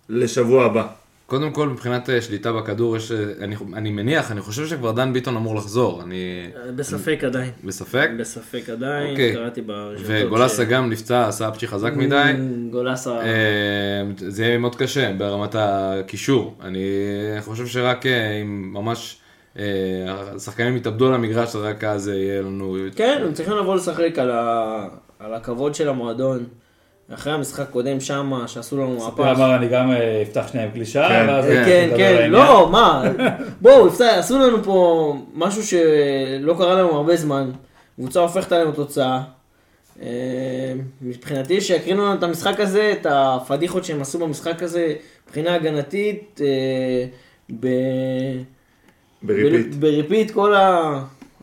לשבוע 0.09 0.65
הבא? 0.65 0.87
קודם 1.27 1.51
כל, 1.53 1.69
מבחינת 1.69 2.11
אה, 2.11 2.21
שליטה 2.21 2.53
בכדור, 2.53 2.97
יש, 2.97 3.13
אה, 3.13 3.19
אני, 3.41 3.57
אני 3.75 3.91
מניח, 3.91 4.33
אני 4.33 4.41
חושב 4.41 4.67
שכבר 4.67 4.93
דן 4.93 5.13
ביטון 5.13 5.37
אמור 5.37 5.57
לחזור, 5.57 6.03
אני 6.03 6.49
בספק 6.77 7.19
עדיין. 7.27 7.51
בספק. 7.65 8.09
בספק 8.19 8.71
עדיין, 8.71 9.11
אוקיי. 9.11 9.33
קראתי 9.33 9.61
ברשתות. 9.63 10.07
וגולסה 10.11 10.63
ש- 10.63 10.67
גם 10.69 10.91
נפצע, 10.91 11.29
עשה 11.29 11.51
פצ'י 11.51 11.67
חזק 11.67 11.93
מדי. 11.97 12.33
גולסה, 12.71 13.11
אה, 13.21 13.27
זה 14.17 14.45
יהיה 14.45 14.59
מאוד 14.59 14.75
קשה 14.77 15.13
ברמת 15.19 15.55
הקישור. 15.59 16.57
אני 16.63 16.81
חושב 17.41 17.67
שרק 17.67 18.07
אה, 18.07 18.33
אם 18.43 18.71
ממש 18.73 19.19
אה, 19.59 19.65
השחקנים 20.37 20.77
יתאבדו 20.77 21.07
על 21.07 21.15
המגרש, 21.15 21.57
רק 21.57 21.85
אז 21.85 22.09
יהיה 22.09 22.43
לנו... 22.43 22.77
כן, 22.97 23.19
הם 23.27 23.33
צריכים 23.33 23.55
לבוא 23.57 23.77
לשחק 23.77 24.19
על 24.19 24.31
ה- 24.31 24.89
על 25.19 25.35
הכבוד 25.35 25.75
של 25.75 25.89
המועדון. 25.89 26.45
אחרי 27.15 27.33
המשחק 27.33 27.71
קודם 27.71 28.01
שם, 28.01 28.33
שעשו 28.47 28.77
לנו 28.77 29.01
ספיר 29.01 29.25
מהפך. 29.25 29.39
אמר 29.39 29.57
אני 29.57 29.69
גם 29.69 29.93
אה, 29.93 30.23
אפתח 30.23 30.47
שנייה 30.51 30.67
עם 30.67 30.73
קלישאה, 30.73 31.09
כן, 31.09 31.27
ואז 31.29 31.45
כן, 31.45 31.65
כן, 31.67 31.91
כן. 31.97 32.31
לא, 32.31 32.69
מה, 32.73 33.03
בואו, 33.61 33.89
עשו 34.19 34.39
לנו 34.39 34.63
פה 34.63 35.17
משהו 35.35 35.63
שלא 35.63 36.55
קרה 36.59 36.75
לנו 36.75 36.91
הרבה 36.91 37.17
זמן. 37.17 37.51
קבוצה 37.97 38.21
הופכת 38.21 38.53
עלינו 38.53 38.73
תוצאה. 38.73 39.21
אה, 40.03 40.73
מבחינתי 41.03 41.61
שיקרינו 41.61 42.03
לנו 42.05 42.15
את 42.15 42.23
המשחק 42.23 42.61
הזה, 42.61 42.95
את 43.01 43.07
הפדיחות 43.11 43.85
שהם 43.85 44.01
עשו 44.03 44.19
במשחק 44.19 44.63
הזה, 44.63 44.95
מבחינה 45.27 45.55
הגנתית, 45.55 46.41
אה, 46.45 47.07
ב... 47.61 47.67
ב 49.23 49.29
repeat. 49.29 49.75
ב- 49.75 49.81
ב 49.81 49.88
repeat 49.88 50.31
כל 50.31 50.55
ה... 50.55 50.99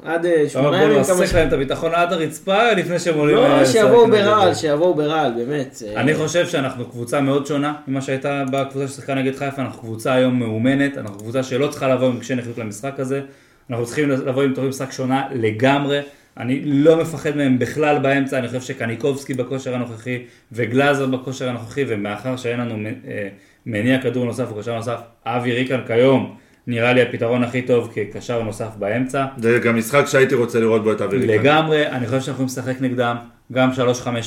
עד 0.06 0.26
אה, 0.26 0.50
שמונה 0.50 0.78
בוא 0.78 0.78
ימים, 0.78 1.04
כמה 1.04 1.20
נעסק 1.20 1.36
להם 1.36 1.48
את 1.48 1.54
הביטחון 1.54 1.92
עד 1.94 2.14
הרצפה 2.14 2.72
לפני 2.72 3.00
שהם 3.00 3.18
עולים. 3.18 3.36
לא, 3.36 3.46
אה, 3.46 3.66
שיבואו 3.66 4.08
ברעל. 4.08 4.56
שיבואו 4.56 4.94
ברעל, 4.94 5.32
באמת. 5.34 5.82
אני 5.96 6.16
חושב 6.16 6.48
שאנחנו 6.48 6.86
קבוצה 6.86 7.22
מאוד 7.22 7.46
שונה 7.46 7.74
ממה 7.88 8.02
שהייתה 8.02 8.44
בקבוצה 8.52 8.88
ששיחקה 8.88 9.14
נגד 9.14 9.36
חיפה, 9.36 9.62
אנחנו 9.62 9.82
קבוצה 9.82 10.14
היום 10.14 10.40
מאומנת, 10.40 10.98
אנחנו 10.98 11.18
קבוצה 11.18 11.44
שלא 11.44 11.68
צריכה 11.68 11.88
לבוא 11.88 12.08
עם 12.08 12.20
קשי 12.20 12.36
נחיתות 12.36 12.58
למשחק 12.58 13.00
הזה, 13.00 13.22
אנחנו 13.70 13.86
צריכים 13.86 14.10
לבוא 14.10 14.44
עם 14.44 14.54
תורת 14.54 14.70
משחק 14.70 14.92
שונה 14.92 15.28
לגמרי, 15.32 16.00
אני 16.38 16.62
לא 16.66 16.98
מפחד 16.98 17.38
מהם 17.38 17.60
בכלל 17.60 18.00
באמצע, 18.00 18.38
אני 18.38 18.48
חושב 18.48 18.62
שקניקובסקי 18.62 19.34
בכושר 19.34 19.76
הנוכחי 19.76 20.24
וגלאזר 20.52 21.06
בכושר 21.06 21.50
הנוכחי, 21.50 21.86
ומאחר 21.88 22.38
שאין 22.38 22.60
לנו 22.60 22.90
אה, 23.08 23.28
מניע 23.66 24.02
כדור 24.02 24.26
נוסף 24.26 24.52
או 24.52 24.60
קשר 24.60 24.76
נוסף, 24.76 25.00
אבי 25.26 25.52
ריקן 25.52 25.80
כיום 25.88 26.36
נראה 26.68 26.94
לי 26.94 27.02
הפתרון 27.02 27.44
הכי 27.44 27.62
טוב 27.62 27.92
כקשר 27.96 28.44
נוסף 28.44 28.68
באמצע. 28.80 29.26
זה 29.38 29.60
גם 29.64 29.78
משחק 29.78 30.06
שהייתי 30.08 30.36
רוצה 30.36 30.60
לראות 30.60 30.84
בו 30.84 30.92
את 30.92 31.02
אבירי. 31.02 31.28
לגמרי, 31.28 31.88
אני 31.88 32.06
חושב 32.08 32.22
שאנחנו 32.22 32.32
יכולים 32.32 32.48
לשחק 32.48 32.82
נגדם, 32.82 33.16
גם 33.52 33.70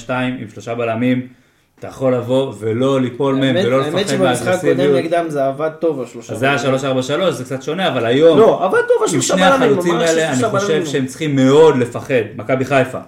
3-5-2 0.07 0.11
עם 0.11 0.49
שלושה 0.53 0.74
בלמים, 0.74 1.26
אתה 1.78 1.87
יכול 1.87 2.14
לבוא 2.14 2.55
ולא 2.59 3.01
ליפול 3.01 3.34
מהם 3.34 3.57
האמת- 3.57 3.66
ולא 3.66 3.82
האמת 3.82 3.95
לפחד 3.95 4.09
שבמשחק 4.14 4.47
הקודם 4.47 4.76
מהאגרסיביות. 4.76 5.05
נגדם 5.05 5.24
זה 5.28 5.47
עבד 5.47 5.70
טוב, 5.80 6.03
השלושה. 6.03 6.32
אז 6.32 6.39
זה 6.39 6.47
היה 6.47 6.59
3-4-3, 6.59 7.30
זה 7.30 7.45
קצת 7.45 7.62
שונה, 7.62 7.89
אבל 7.89 8.07
היום, 8.07 8.39
לא, 8.39 8.64
עבד 8.64 8.78
טוב 8.89 8.97
עם 8.99 9.05
השלושה 9.05 9.34
שני 9.37 9.43
בלמים. 9.47 9.62
החלוצים 9.70 9.95
ממש 9.95 10.09
האלה, 10.09 10.32
אני 10.32 10.43
חושב 10.51 10.66
בלמים. 10.68 10.87
שהם 10.87 11.07
צריכים 11.07 11.37
מאוד 11.37 11.76
לפחד, 11.78 12.14
מכבי 12.37 12.64
חיפה, 12.64 12.99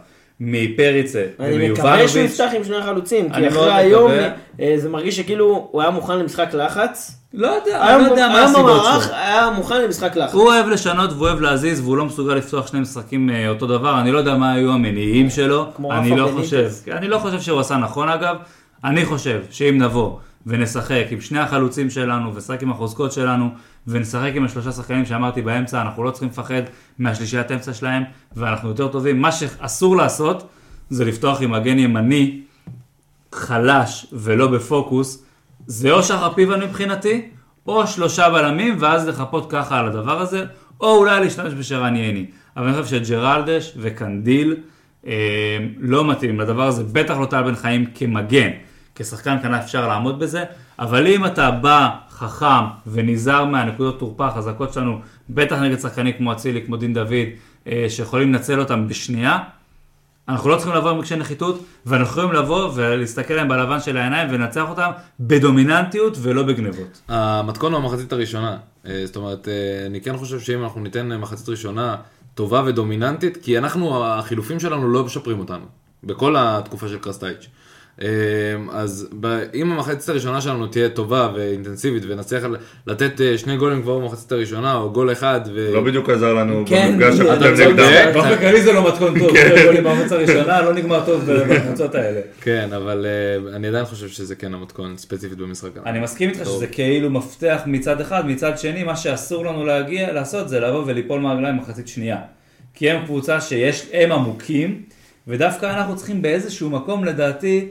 מפריצה 0.41 1.25
אני 1.41 1.69
מקווה 1.69 1.75
שהוא 1.75 1.91
ומיובנוביץ'. 1.91 2.31
יפתח 2.41 2.51
עם 2.57 2.65
שני 2.65 2.77
החלוצים, 2.77 3.29
אני 3.33 3.43
כי 3.51 3.55
אחרי 3.55 3.73
היום 3.75 4.11
מקווה. 4.13 4.29
אה, 4.61 4.75
זה 4.77 4.89
מרגיש 4.89 5.17
שכאילו 5.17 5.69
הוא 5.71 5.81
היה 5.83 5.91
מוכן 5.91 6.19
למשחק 6.19 6.49
לחץ. 6.55 7.18
לא 7.35 7.47
יודע, 7.47 7.95
אני 7.95 8.05
לא 8.05 8.11
יודע 8.11 8.29
מה 8.29 8.45
הסיבות 8.45 8.83
שלו. 9.05 9.15
היה 9.15 9.51
מוכן 9.51 9.83
למשחק 9.83 10.17
לחץ. 10.17 10.35
הוא 10.35 10.43
אוהב 10.43 10.67
לשנות 10.67 11.13
והוא 11.13 11.27
אוהב 11.27 11.41
להזיז 11.41 11.81
והוא 11.81 11.97
לא 11.97 12.05
מסוגל 12.05 12.35
לפתוח 12.35 12.67
שני 12.67 12.81
משחקים 12.81 13.31
אה, 13.31 13.49
אותו 13.49 13.67
דבר, 13.67 14.01
אני 14.01 14.13
לא 14.13 14.19
יודע 14.19 14.37
מה 14.37 14.53
היו 14.53 14.73
המניעים 14.73 15.31
שלו, 15.31 15.67
כמו 15.77 15.93
אני 15.93 16.17
לא. 16.17 16.31
חושב, 16.35 16.69
אני 16.93 17.09
לא 17.09 17.19
חושב 17.19 17.41
שהוא 17.41 17.61
עשה 17.61 17.77
נכון 17.77 18.09
אגב, 18.09 18.37
אני 18.85 19.05
חושב 19.07 19.43
שאם 19.51 19.79
נבוא 19.79 20.19
ונשחק 20.47 21.05
עם 21.11 21.21
שני 21.21 21.39
החלוצים 21.39 21.91
שלנו 21.91 22.35
ונשחק 22.35 22.63
עם 22.63 22.71
החוזקות 22.71 23.13
שלנו 23.13 23.51
ונשחק 23.87 24.31
עם 24.35 24.45
השלושה 24.45 24.73
שחקנים 24.73 25.07
שאמרתי 25.07 25.43
באמצע, 25.43 25.81
אנחנו 25.83 26.05
לא 26.05 26.11
צריכים 26.11 26.29
לפחד 26.29 26.63
מהשלישיית 26.99 27.53
אמצע 27.53 27.75
שלהם 27.75 28.03
ואנחנו 28.37 28.69
יותר 28.69 28.89
טובים, 28.89 29.21
מה 29.21 29.33
שאסור 29.33 29.97
לעשות 29.97 30.49
זה 30.91 31.05
לפתוח 31.05 31.43
עם 31.43 31.51
מגן 31.51 31.79
ימני 31.79 32.41
חלש 33.33 34.07
ולא 34.13 34.47
בפוקוס, 34.47 35.25
זה 35.69 35.93
או 35.93 36.03
שחר 36.03 36.35
פיבן 36.35 36.61
מבחינתי, 36.61 37.29
או 37.67 37.87
שלושה 37.87 38.31
בלמים, 38.31 38.77
ואז 38.79 39.09
לחפות 39.09 39.51
ככה 39.51 39.79
על 39.79 39.87
הדבר 39.87 40.21
הזה, 40.21 40.45
או 40.81 40.97
אולי 40.97 41.21
להשתמש 41.21 41.55
בשרן 41.55 41.97
ייני. 41.97 42.27
אבל 42.57 42.69
אני 42.69 42.83
חושב 42.83 43.05
שג'רלדש 43.05 43.73
וקנדיל 43.77 44.57
אה, 45.07 45.59
לא 45.79 46.11
מתאים 46.11 46.41
לדבר 46.41 46.67
הזה, 46.67 46.85
בטח 46.85 47.17
לא 47.17 47.27
טל 47.27 47.43
בן 47.43 47.55
חיים 47.55 47.87
כמגן. 47.95 48.51
כשחקן 48.95 49.37
כנף 49.43 49.65
אפשר 49.65 49.89
לעמוד 49.89 50.19
בזה, 50.19 50.45
אבל 50.79 51.07
אם 51.07 51.27
אתה 51.27 51.51
בא 51.51 51.91
חכם 52.11 52.65
ונזהר 52.87 53.45
מהנקודות 53.45 53.99
תורפה 53.99 54.27
החזקות 54.27 54.73
שלנו, 54.73 55.01
בטח 55.31 55.57
נגד 55.57 55.79
שחקנים 55.79 56.13
כמו 56.13 56.33
אצילי, 56.33 56.63
כמו 56.67 56.77
דין 56.77 56.95
דוד, 56.95 57.13
אה, 57.67 57.87
שיכולים 57.89 58.33
לנצל 58.33 58.61
אותם 58.61 58.89
בשנייה, 58.89 59.39
אנחנו 60.29 60.51
לא 60.51 60.57
צריכים 60.57 60.75
לבוא 60.75 60.91
עם 60.91 60.99
רגשי 60.99 61.17
נחיתות, 61.17 61.65
ואנחנו 61.87 62.11
יכולים 62.11 62.33
לבוא 62.33 62.71
ולהסתכל 62.75 63.35
להם 63.35 63.49
בלבן 63.49 63.81
של 63.81 63.97
העיניים 63.97 64.29
ולנצח 64.31 64.69
אותם 64.69 64.91
בדומיננטיות 65.21 66.17
ולא 66.23 66.43
בגנבות. 66.43 67.01
המתכון 67.09 67.73
הוא 67.73 67.81
המחצית 67.83 68.13
הראשונה. 68.13 68.57
אה, 68.87 69.03
זאת 69.05 69.17
אומרת, 69.17 69.49
אה, 69.49 69.87
אני 69.87 70.01
כן 70.01 70.17
חושב 70.17 70.41
שאם 70.41 70.63
אנחנו 70.63 70.81
ניתן 70.81 71.17
מחצית 71.17 71.49
ראשונה 71.49 71.97
טובה 72.35 72.63
ודומיננטית, 72.67 73.37
כי 73.37 73.59
אנחנו, 73.59 74.05
החילופים 74.05 74.61
שלנו 74.61 74.93
לא 74.93 75.05
משפרים 75.05 75.39
אותנו, 75.39 75.65
בכל 76.05 76.35
התקופה 76.39 76.89
של 76.89 76.99
קרסטייץ'. 76.99 77.49
אה, 78.03 78.09
אז 78.73 79.09
אם 79.55 79.73
המחצית 79.73 80.09
הראשונה 80.09 80.41
שלנו 80.41 80.67
תהיה 80.67 80.89
טובה 80.89 81.33
ואינטנסיבית 81.35 82.03
ונצליח 82.09 82.45
לתת 82.87 83.21
אה, 83.21 83.39
שני 83.39 83.57
גולים 83.57 83.83
כבר 83.83 83.99
במחצית 83.99 84.33
הראשונה, 84.33 84.77
או 84.77 84.93
גול 84.93 85.13
אחד, 85.13 85.41
ו... 85.55 85.71
לא 85.75 85.81
בדיוק 85.81 86.11
עזר 86.11 86.35
לנו 86.35 86.65
כן, 86.67 86.99
במפגש 86.99 87.21
הקודם. 87.21 87.71
נגדם. 87.71 88.13
באופן 88.13 88.39
כללי 88.39 88.63
זה 88.63 88.73
לא 88.73 88.89
מתכון 88.89 89.19
טוב, 89.19 89.37
שני 89.37 89.65
גולים 89.65 89.85
במחצית 89.85 90.13
הראשונה 90.13 90.63
לא 90.63 90.73
נגמר 90.75 91.07
טוב 91.07 91.25
בקבוצות 91.33 91.95
האלה. 91.95 92.21
כן, 92.41 92.69
אבל 92.77 93.07
אה, 93.07 93.57
אני 93.57 93.69
עדיין 93.69 93.85
חושב 93.85 94.09
שזה 94.09 94.35
כן 94.35 94.55
המתכון 94.55 94.97
ספציפית 94.97 95.39
במשחק. 95.39 95.71
אני 95.87 96.01
מסכים 96.01 96.31
איתך. 96.31 96.45
שזה 96.45 96.67
כאילו 96.67 97.11
מפתח 97.11 97.61
מצד 97.67 98.01
אחד, 98.01 98.27
מצד 98.27 98.59
שני 98.59 98.85
מה 98.85 98.97
שאסור 98.97 99.47
לנו 99.47 99.65
להגיע, 99.67 100.13
לעשות 100.13 100.49
זה 100.49 100.61
לבוא 100.61 100.83
וליפול 100.87 101.21
מהרגליים 101.21 101.57
מחצית 101.57 101.89
שנייה. 101.89 102.17
כי 102.75 102.91
הם 102.91 103.05
קבוצה 103.05 103.41
שיש, 103.41 103.87
הם 103.93 104.13
עמוקים, 104.13 104.83
ודווקא 105.29 105.67
אנחנו 105.67 105.97
צריכים 105.97 106.23
באיזשהו 106.23 106.71
מקום 106.71 107.05
לדעתי 107.05 107.69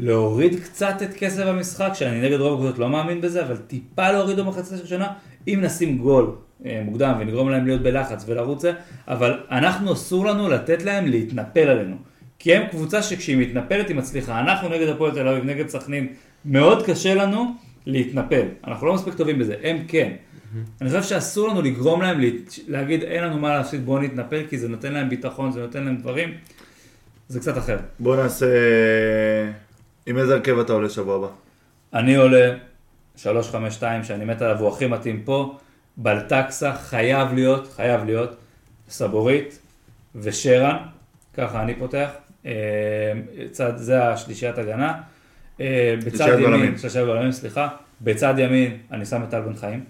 להוריד 0.00 0.60
קצת 0.60 0.94
את 1.02 1.14
כסף 1.14 1.46
המשחק, 1.46 1.90
שאני 1.94 2.20
נגד 2.20 2.40
רוב 2.40 2.52
הקבוצות 2.52 2.78
לא 2.78 2.88
מאמין 2.88 3.20
בזה, 3.20 3.46
אבל 3.46 3.56
טיפה 3.56 4.10
להוריד 4.10 4.40
במחצית 4.40 4.78
הראשונה, 4.78 5.12
אם 5.48 5.58
נשים 5.62 5.98
גול 5.98 6.32
אה, 6.66 6.82
מוקדם 6.84 7.14
ונגרום 7.20 7.50
להם 7.50 7.66
להיות 7.66 7.82
בלחץ 7.82 8.24
ולרוץ 8.26 8.62
זה, 8.62 8.72
אבל 9.08 9.40
אנחנו 9.50 9.92
אסור 9.92 10.26
לנו 10.26 10.48
לתת 10.48 10.82
להם 10.82 11.06
להתנפל 11.06 11.68
עלינו. 11.68 11.96
כי 12.38 12.54
הם 12.54 12.68
קבוצה 12.70 13.02
שכשהיא 13.02 13.36
מתנפלת 13.36 13.88
היא 13.88 13.96
מצליחה. 13.96 14.40
אנחנו 14.40 14.68
נגד 14.68 14.88
הפועל 14.88 15.12
תל 15.12 15.28
אביב, 15.28 15.44
נגד 15.44 15.68
סכנין, 15.68 16.06
מאוד 16.44 16.86
קשה 16.86 17.14
לנו 17.14 17.54
להתנפל. 17.86 18.42
אנחנו 18.66 18.86
לא 18.86 18.94
מספיק 18.94 19.14
טובים 19.14 19.38
בזה, 19.38 19.54
הם 19.62 19.84
כן. 19.88 20.12
אני 20.80 20.88
חושב 20.88 21.02
שאסור 21.02 21.48
לנו 21.48 21.62
לגרום 21.62 22.02
להם 22.02 22.20
להגיד 22.68 23.02
אין 23.02 23.24
לנו 23.24 23.38
מה 23.38 23.56
להפסיד 23.56 23.86
בואו 23.86 24.02
נתנפל 24.02 24.42
כי 24.48 24.58
זה 24.58 24.68
נותן 24.68 24.92
להם 24.92 25.08
ביטחון, 25.08 25.52
זה 25.52 25.60
נותן 25.60 25.84
להם 25.84 25.96
דברים. 25.96 26.34
זה 27.28 27.40
קצת 27.40 27.58
אחר. 27.58 27.76
בוא 27.98 28.16
נעשה... 28.16 28.46
עם 30.06 30.18
איזה 30.18 30.34
הרכב 30.34 30.58
אתה 30.58 30.72
עולה 30.72 30.88
שבוע 30.88 31.16
הבא? 31.16 31.28
אני 31.94 32.16
עולה 32.16 32.56
352 33.16 34.04
שאני 34.04 34.24
מת 34.24 34.42
עליו, 34.42 34.58
הוא 34.60 34.68
הכי 34.68 34.86
מתאים 34.86 35.22
פה. 35.24 35.58
בלטקסה 35.96 36.74
חייב 36.74 37.32
להיות, 37.32 37.72
חייב 37.72 38.04
להיות, 38.04 38.36
סבורית 38.88 39.58
ושרן, 40.14 40.76
ככה 41.34 41.62
אני 41.62 41.74
פותח. 41.74 42.10
אה, 42.46 42.52
צד, 43.50 43.76
זה 43.76 44.04
השלישיית 44.04 44.58
הגנה. 44.58 45.00
אה, 45.60 45.94
בצד 46.06 46.38
ימין. 46.38 46.78
שלישיית 46.78 47.06
בלמים, 47.06 47.32
סליחה. 47.32 47.68
בצד 48.00 48.34
ימין 48.38 48.76
אני 48.92 49.06
שם 49.06 49.22
את 49.22 49.30
טל 49.30 49.40
בן 49.40 49.54
חיים, 49.54 49.84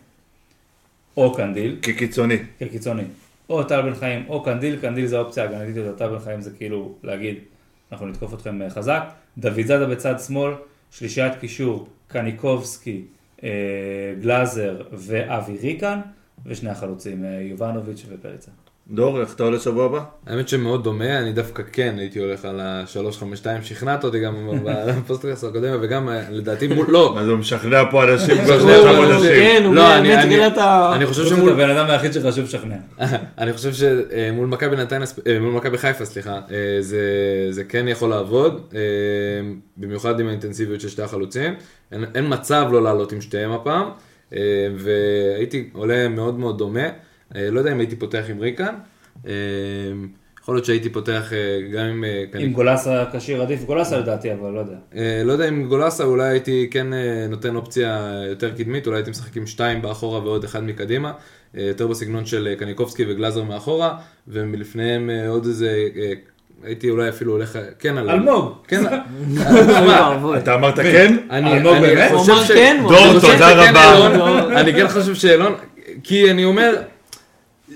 או 1.16 1.34
קנדיל, 1.34 1.76
כקיצוני. 1.82 2.36
כקיצוני. 2.60 3.02
או 3.48 3.64
טל 3.64 3.82
בן 3.82 3.94
חיים 3.94 4.24
או 4.28 4.42
קנדיל, 4.42 4.76
קנדיל 4.80 5.06
זה 5.06 5.16
האופציה 5.16 5.44
ההגנתית 5.44 5.76
יותר, 5.76 5.92
טל 5.92 6.08
בן 6.08 6.18
חיים 6.18 6.40
זה 6.40 6.50
כאילו 6.50 6.94
להגיד, 7.02 7.38
אנחנו 7.92 8.06
נתקוף 8.06 8.34
אתכם 8.34 8.62
אה, 8.62 8.70
חזק. 8.70 9.02
דוד 9.38 9.66
זאדה 9.66 9.86
בצד 9.86 10.20
שמאל, 10.20 10.52
שלישיית 10.90 11.32
קישור, 11.40 11.88
קניקובסקי, 12.06 13.04
אה, 13.44 13.48
גלאזר 14.20 14.82
ואבי 14.92 15.56
ריקן, 15.56 16.00
ושני 16.46 16.70
החלוצים, 16.70 17.24
אה, 17.24 17.30
יובנוביץ' 17.30 18.06
ופריצה. 18.08 18.50
דור, 18.92 19.20
איך 19.20 19.34
אתה 19.34 19.42
עולה 19.44 19.58
שבוע 19.58 19.84
הבא? 19.84 20.00
האמת 20.26 20.48
שמאוד 20.48 20.84
דומה, 20.84 21.18
אני 21.18 21.32
דווקא 21.32 21.62
כן 21.72 21.94
הייתי 21.98 22.18
הולך 22.18 22.44
על 22.44 22.60
ה-352, 22.60 23.46
שכנעת 23.62 24.04
אותי 24.04 24.20
גם 24.20 24.34
בפודקאסט 24.64 25.44
הקודם, 25.44 25.78
וגם 25.82 26.08
אה, 26.08 26.22
לדעתי 26.30 26.66
מול, 26.68 26.86
לא, 26.88 27.16
אז 27.18 27.28
הוא 27.28 27.36
משכנע 27.38 27.82
פה 27.90 28.04
אנשים 28.04 28.38
כבר 28.44 28.54
הוא- 28.60 28.96
חודשים. 28.96 29.30
כן, 29.36 29.62
הוא 29.66 29.74
לא, 29.74 29.96
אני- 29.98 30.14
אני- 30.14 30.24
מתחילת 30.24 30.58
ה... 30.58 30.92
אני 30.96 31.06
חושב 31.06 31.26
שמול, 31.26 31.52
הבן 31.52 31.70
אדם 31.70 31.90
היחיד 31.90 32.12
שחשוב 32.12 32.44
לשכנע. 32.44 32.76
אני 33.38 33.52
חושב 33.52 33.72
שמול 33.72 34.46
מכבי 34.48 34.76
נתניה, 34.76 35.06
אה, 35.26 35.40
מול 35.40 35.52
מכבי 35.52 35.78
חיפה, 35.78 36.04
סליחה, 36.04 36.32
אה, 36.50 36.76
זה, 36.80 37.00
זה 37.50 37.64
כן 37.64 37.88
יכול 37.88 38.10
לעבוד, 38.10 38.74
במיוחד 39.76 40.20
עם 40.20 40.28
האינטנסיביות 40.28 40.80
של 40.80 40.88
שתי 40.88 41.02
החלוצים. 41.02 41.54
אין, 41.92 42.24
מצב 42.28 42.66
לא 42.72 42.82
לעלות 42.82 43.12
עם 43.12 43.20
שתיהם 43.20 43.50
הפעם, 43.52 43.88
והייתי 44.76 45.70
עולה 45.72 46.08
מאוד 46.08 46.38
מאוד 46.38 46.58
דומה. 46.58 46.88
אה, 47.36 47.50
לא 47.50 47.58
יודע 47.58 47.72
אם 47.72 47.78
הייתי 47.78 47.96
פותח 47.96 48.24
עם 48.28 48.40
ריקן, 48.40 48.74
אה, 49.26 49.32
יכול 50.42 50.54
להיות 50.54 50.64
שהייתי 50.64 50.88
פותח 50.90 51.32
אה, 51.32 51.60
גם 51.72 51.84
עם... 51.86 52.04
קניק- 52.32 52.52
גולסה 52.52 53.04
כשיר 53.12 53.42
עדיף 53.42 53.64
גולסה 53.64 53.98
לדעתי, 53.98 54.32
אבל 54.32 54.50
לא 54.50 54.58
יודע. 54.58 54.76
לא 55.24 55.32
יודע 55.32 55.48
אם 55.48 55.64
גולסה, 55.68 56.04
אולי 56.04 56.28
הייתי 56.28 56.68
כן 56.70 56.86
נותן 57.28 57.56
אופציה 57.56 58.10
יותר 58.30 58.50
קדמית, 58.50 58.86
אולי 58.86 58.98
הייתי 58.98 59.10
משחק 59.10 59.36
עם 59.36 59.46
שתיים 59.46 59.82
באחורה 59.82 60.20
ועוד 60.24 60.44
אחד 60.44 60.64
מקדימה, 60.64 61.12
יותר 61.54 61.86
בסגנון 61.86 62.26
של 62.26 62.54
קניקובסקי 62.58 63.04
וגלאזר 63.08 63.42
מאחורה, 63.42 63.96
ומלפניהם 64.28 65.10
עוד 65.28 65.46
איזה, 65.46 65.88
הייתי 66.64 66.90
אולי 66.90 67.08
אפילו 67.08 67.32
הולך, 67.32 67.58
כן, 67.78 67.98
על... 67.98 68.10
אלמוג. 68.10 68.52
כן. 68.68 68.82
אתה 70.38 70.54
אמרת 70.54 70.80
כן? 70.80 71.16
אני 71.30 71.52
אלמוג 71.52 71.78
באמת? 71.80 72.10
הוא 72.10 72.18
חושב 72.18 72.32
אמר 72.32 72.44
ש... 72.44 72.50
כן, 72.52 72.82
דור, 72.88 73.20
תודה 73.20 73.36
שכן, 73.38 73.70
רבה. 73.70 74.60
אני 74.60 74.72
כן 74.72 74.88
חושב 74.88 75.14
שאילון, 75.14 75.54
כי 76.02 76.30
אני 76.30 76.44
אומר, 76.44 76.74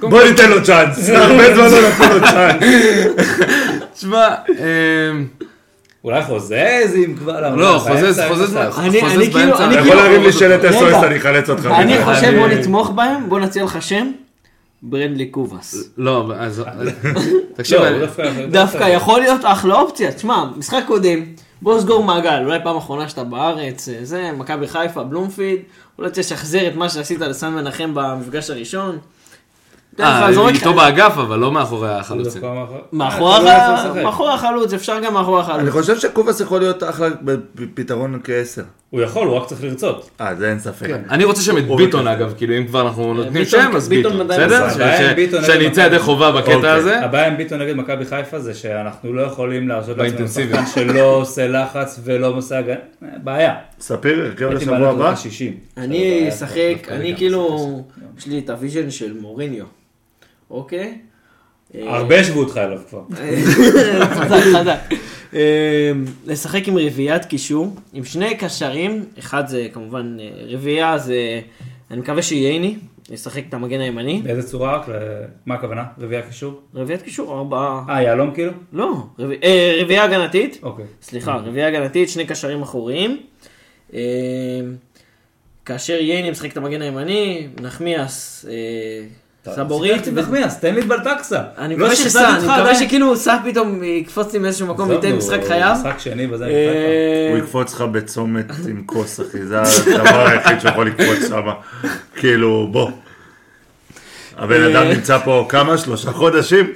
בוא 0.01 0.23
ניתן 0.23 0.51
לו 0.51 0.63
צ'אנס. 0.65 1.09
הרבה 1.11 1.55
זמן 1.55 1.65
לא 1.71 1.89
נתנו 1.89 2.15
לו 2.19 2.27
צ'אנס. 2.27 2.63
תשמע, 3.95 4.29
אה, 4.59 4.65
אולי 6.05 6.23
חוזז 6.25 6.53
אם 7.05 7.15
כבר... 7.19 7.55
לא, 7.57 7.79
חוזז, 7.79 8.03
באמצע, 8.03 8.29
חוזז, 8.29 8.55
באמצע. 8.55 8.81
אני- 8.81 9.01
חוזז 9.01 9.17
אני 9.17 9.33
כאילו- 9.33 9.47
באמצע. 9.49 9.65
אני 9.65 9.75
אתה 9.75 9.83
כאילו- 9.83 9.95
יכול 9.95 9.97
להרים 9.97 10.23
לי 10.23 10.33
שלט. 10.33 10.61
SOS, 10.65 11.05
אני 11.07 11.17
אחלץ 11.17 11.51
אותך. 11.51 11.67
אני. 11.67 12.05
חושב 12.05 12.35
בוא 12.39 12.49
נתמוך 12.49 12.91
בהם, 12.91 13.29
בוא 13.29 13.41
נציע 13.41 13.65
לך 13.65 13.83
שם, 13.83 14.11
ברנדלי 14.83 15.27
קובאס. 15.27 15.75
לא, 15.99 16.33
אז... 16.39 16.63
תקשיב, 17.57 17.81
לא, 17.81 17.89
הוא 17.89 17.99
דווקא... 17.99 18.31
דווקא 18.51 18.85
יכול 18.85 19.21
להיות 19.21 19.41
אחלה 19.45 19.75
אופציה. 19.75 20.13
תשמע, 20.13 20.45
משחק 20.57 20.83
קודם, 20.87 21.21
בוא 21.63 21.77
נסגור 21.79 22.05
מעגל, 22.05 22.43
אולי 22.45 22.59
פעם 22.65 22.77
אחרונה 22.77 23.09
שאתה 23.09 23.25
בארץ, 23.25 23.89
אה, 23.89 23.95
זה, 24.03 24.31
מכבי 24.39 24.69
חיפה, 24.69 25.03
בלומפיד, 25.03 25.59
אולי 25.99 26.11
תשחזר 26.13 26.69
את 26.69 26.77
מה 26.77 26.89
שעשית 26.89 27.21
לסן 27.21 27.49
מנחם 27.53 27.91
במפגש 27.95 28.51
הראשון. 28.51 28.99
אה, 30.01 30.49
איתו 30.49 30.75
באגף, 30.75 31.19
אבל 31.19 31.39
לא 31.39 31.53
מאחורי 31.53 31.89
החלוצים. 31.91 32.43
מאחורי 32.93 33.35
אה, 33.51 33.69
לא 33.69 33.75
לשחק. 33.75 34.03
מאחורי 34.05 34.33
החלוץ, 34.35 34.73
אפשר 34.73 35.01
גם 35.05 35.15
מאחורי 35.15 35.41
אני 35.43 35.51
החלוץ. 35.53 35.73
חושב 35.73 35.99
שקובאס 35.99 36.41
יכול 36.41 36.61
להיות 36.61 36.83
אחלה 36.83 37.09
בפתרון 37.55 38.21
כעשר. 38.25 38.63
הוא 38.91 39.01
יכול, 39.01 39.27
הוא 39.29 39.37
רק 39.37 39.47
צריך 39.47 39.65
לרצות. 39.65 40.11
אה, 40.21 40.35
זה 40.35 40.51
אין 40.51 40.59
ספק. 40.59 40.87
אני 41.11 41.25
רוצה 41.25 41.43
שם 41.43 41.59
את 41.59 41.65
ביטון. 41.77 42.09
אגב, 42.09 42.33
כאילו 42.37 42.59
אם 42.59 42.67
כבר 42.67 42.81
אנחנו 42.81 43.15
נותנים 43.15 43.33
ביטון- 43.45 43.61
שם, 43.63 43.77
אז 43.77 43.89
ביטון 43.89 44.29
בסדר? 44.29 44.69
שאני 45.43 45.67
אצא 45.69 45.81
ידי. 45.81 45.99
חובה 45.99 46.33
בקטע 46.33 46.55
אוקיי. 46.55 46.71
הזה. 46.71 47.01
הבעיה 47.05 47.27
עם 47.27 47.37
ביטון 47.37 47.63
נגד 47.63 47.77
מכבי 47.77 48.05
חיפה 48.05 48.39
זה 48.39 48.55
שאנחנו 48.55 49.13
לא 49.13 49.23
יכולים 49.23 49.69
להרשות 49.69 49.99
לעצמנו. 49.99 50.29
שחקן 50.29 50.67
שלא 50.75 51.15
עושה 51.17 51.49
לחץ 51.49 52.01
ולא 52.05 52.27
עושה 52.27 52.59
הגנה. 52.59 52.75
בעיה. 53.23 53.55
ספיר, 53.81 54.25
הרכב 54.25 54.47
לשבוע 54.51 54.77
הבא. 54.89 55.11
לך 55.13 55.19
60. 55.19 55.53
אני 55.77 56.29
אשחק, 56.29 56.89
אני 56.89 57.15
כאילו, 57.17 57.83
יש 58.19 58.27
לי 58.27 58.39
את 58.39 58.51
ה 58.51 58.56
vision 58.56 58.91
של 58.91 59.13
מוריניו, 59.21 59.65
אוקיי? 60.55 60.99
הרבה 61.75 62.21
השוו 62.21 62.41
אותך 62.41 62.57
אליו 62.57 62.81
כבר. 62.89 63.03
חזק, 64.15 64.43
חזק. 64.55 64.79
אה, 65.35 65.93
לשחק 66.27 66.69
עם 66.69 66.79
רביעיית 66.79 67.25
קישור, 67.25 67.75
עם 67.93 68.05
שני 68.05 68.37
קשרים, 68.37 69.05
אחד 69.19 69.47
זה 69.47 69.67
כמובן 69.73 70.17
אה, 70.21 70.31
רביעייה, 70.49 70.99
זה, 70.99 71.41
אני 71.91 72.01
מקווה 72.01 72.23
שייני, 72.23 72.77
ישחק 73.11 73.43
את 73.49 73.55
המגן 73.55 73.81
הימני. 73.81 74.23
באיזה 74.25 74.49
צורה 74.49 74.83
מה 75.47 75.55
הכוונה? 75.55 75.85
רביעי 75.99 76.23
הקישור? 76.23 76.61
רביעיית 76.75 77.03
קישור, 77.03 77.39
ארבעה, 77.39 77.85
אה, 77.89 78.03
יהלום 78.03 78.35
כאילו? 78.35 78.53
לא, 78.73 78.95
אה, 79.43 79.79
רביעייה 79.83 80.05
הגנתית, 80.05 80.59
אוקיי. 80.63 80.85
סליחה, 81.03 81.37
רביעייה 81.37 81.69
הגנתית, 81.69 82.09
שני 82.09 82.27
קשרים 82.27 82.63
אחוריים. 82.63 83.21
אה, 83.95 84.01
כאשר 85.65 85.95
ייני 85.95 86.31
משחק 86.31 86.53
את 86.53 86.57
המגן 86.57 86.83
הימני, 86.83 87.49
נחמיאס, 87.61 88.47
אה, 88.49 89.07
סבורית. 89.53 89.93
שיחקתי 89.93 90.11
נחמיאס, 90.11 90.59
תן 90.59 90.75
לי 90.75 90.81
את 90.81 90.87
בלטקסה. 90.87 91.43
אני 91.59 91.77
לא 91.77 91.87
מקווה 91.87 91.97
שסע, 91.97 92.37
אני 92.37 92.45
מקווה. 92.45 92.75
שכאילו 92.75 93.17
סע 93.17 93.37
פתאום 93.45 93.85
יקפוץ 93.85 94.33
לי 94.33 94.39
מאיזשהו 94.39 94.67
מקום 94.67 94.89
וייתן 94.89 95.13
משחק 95.13 95.41
חייו. 95.49 95.77
משחק 95.81 95.99
שני 95.99 96.27
בזה. 96.27 96.45
עם 96.45 96.51
אה, 96.51 97.29
הוא 97.31 97.39
יקפוץ 97.39 97.75
לך 97.75 97.81
בצומת 97.81 98.47
עם 98.69 98.83
כוס, 98.87 99.21
אחי, 99.21 99.45
זה 99.45 99.61
הדבר 99.61 100.27
היחיד 100.27 100.61
שיכול 100.61 100.87
לקפוץ 100.87 101.29
שם. 101.29 101.47
כאילו, 102.17 102.69
בוא. 102.73 102.91
הבן 104.37 104.63
אה. 104.63 104.81
אדם 104.81 104.89
נמצא 104.89 105.19
פה 105.19 105.47
כמה? 105.49 105.79
שלושה 105.79 106.13
חודשים? 106.13 106.73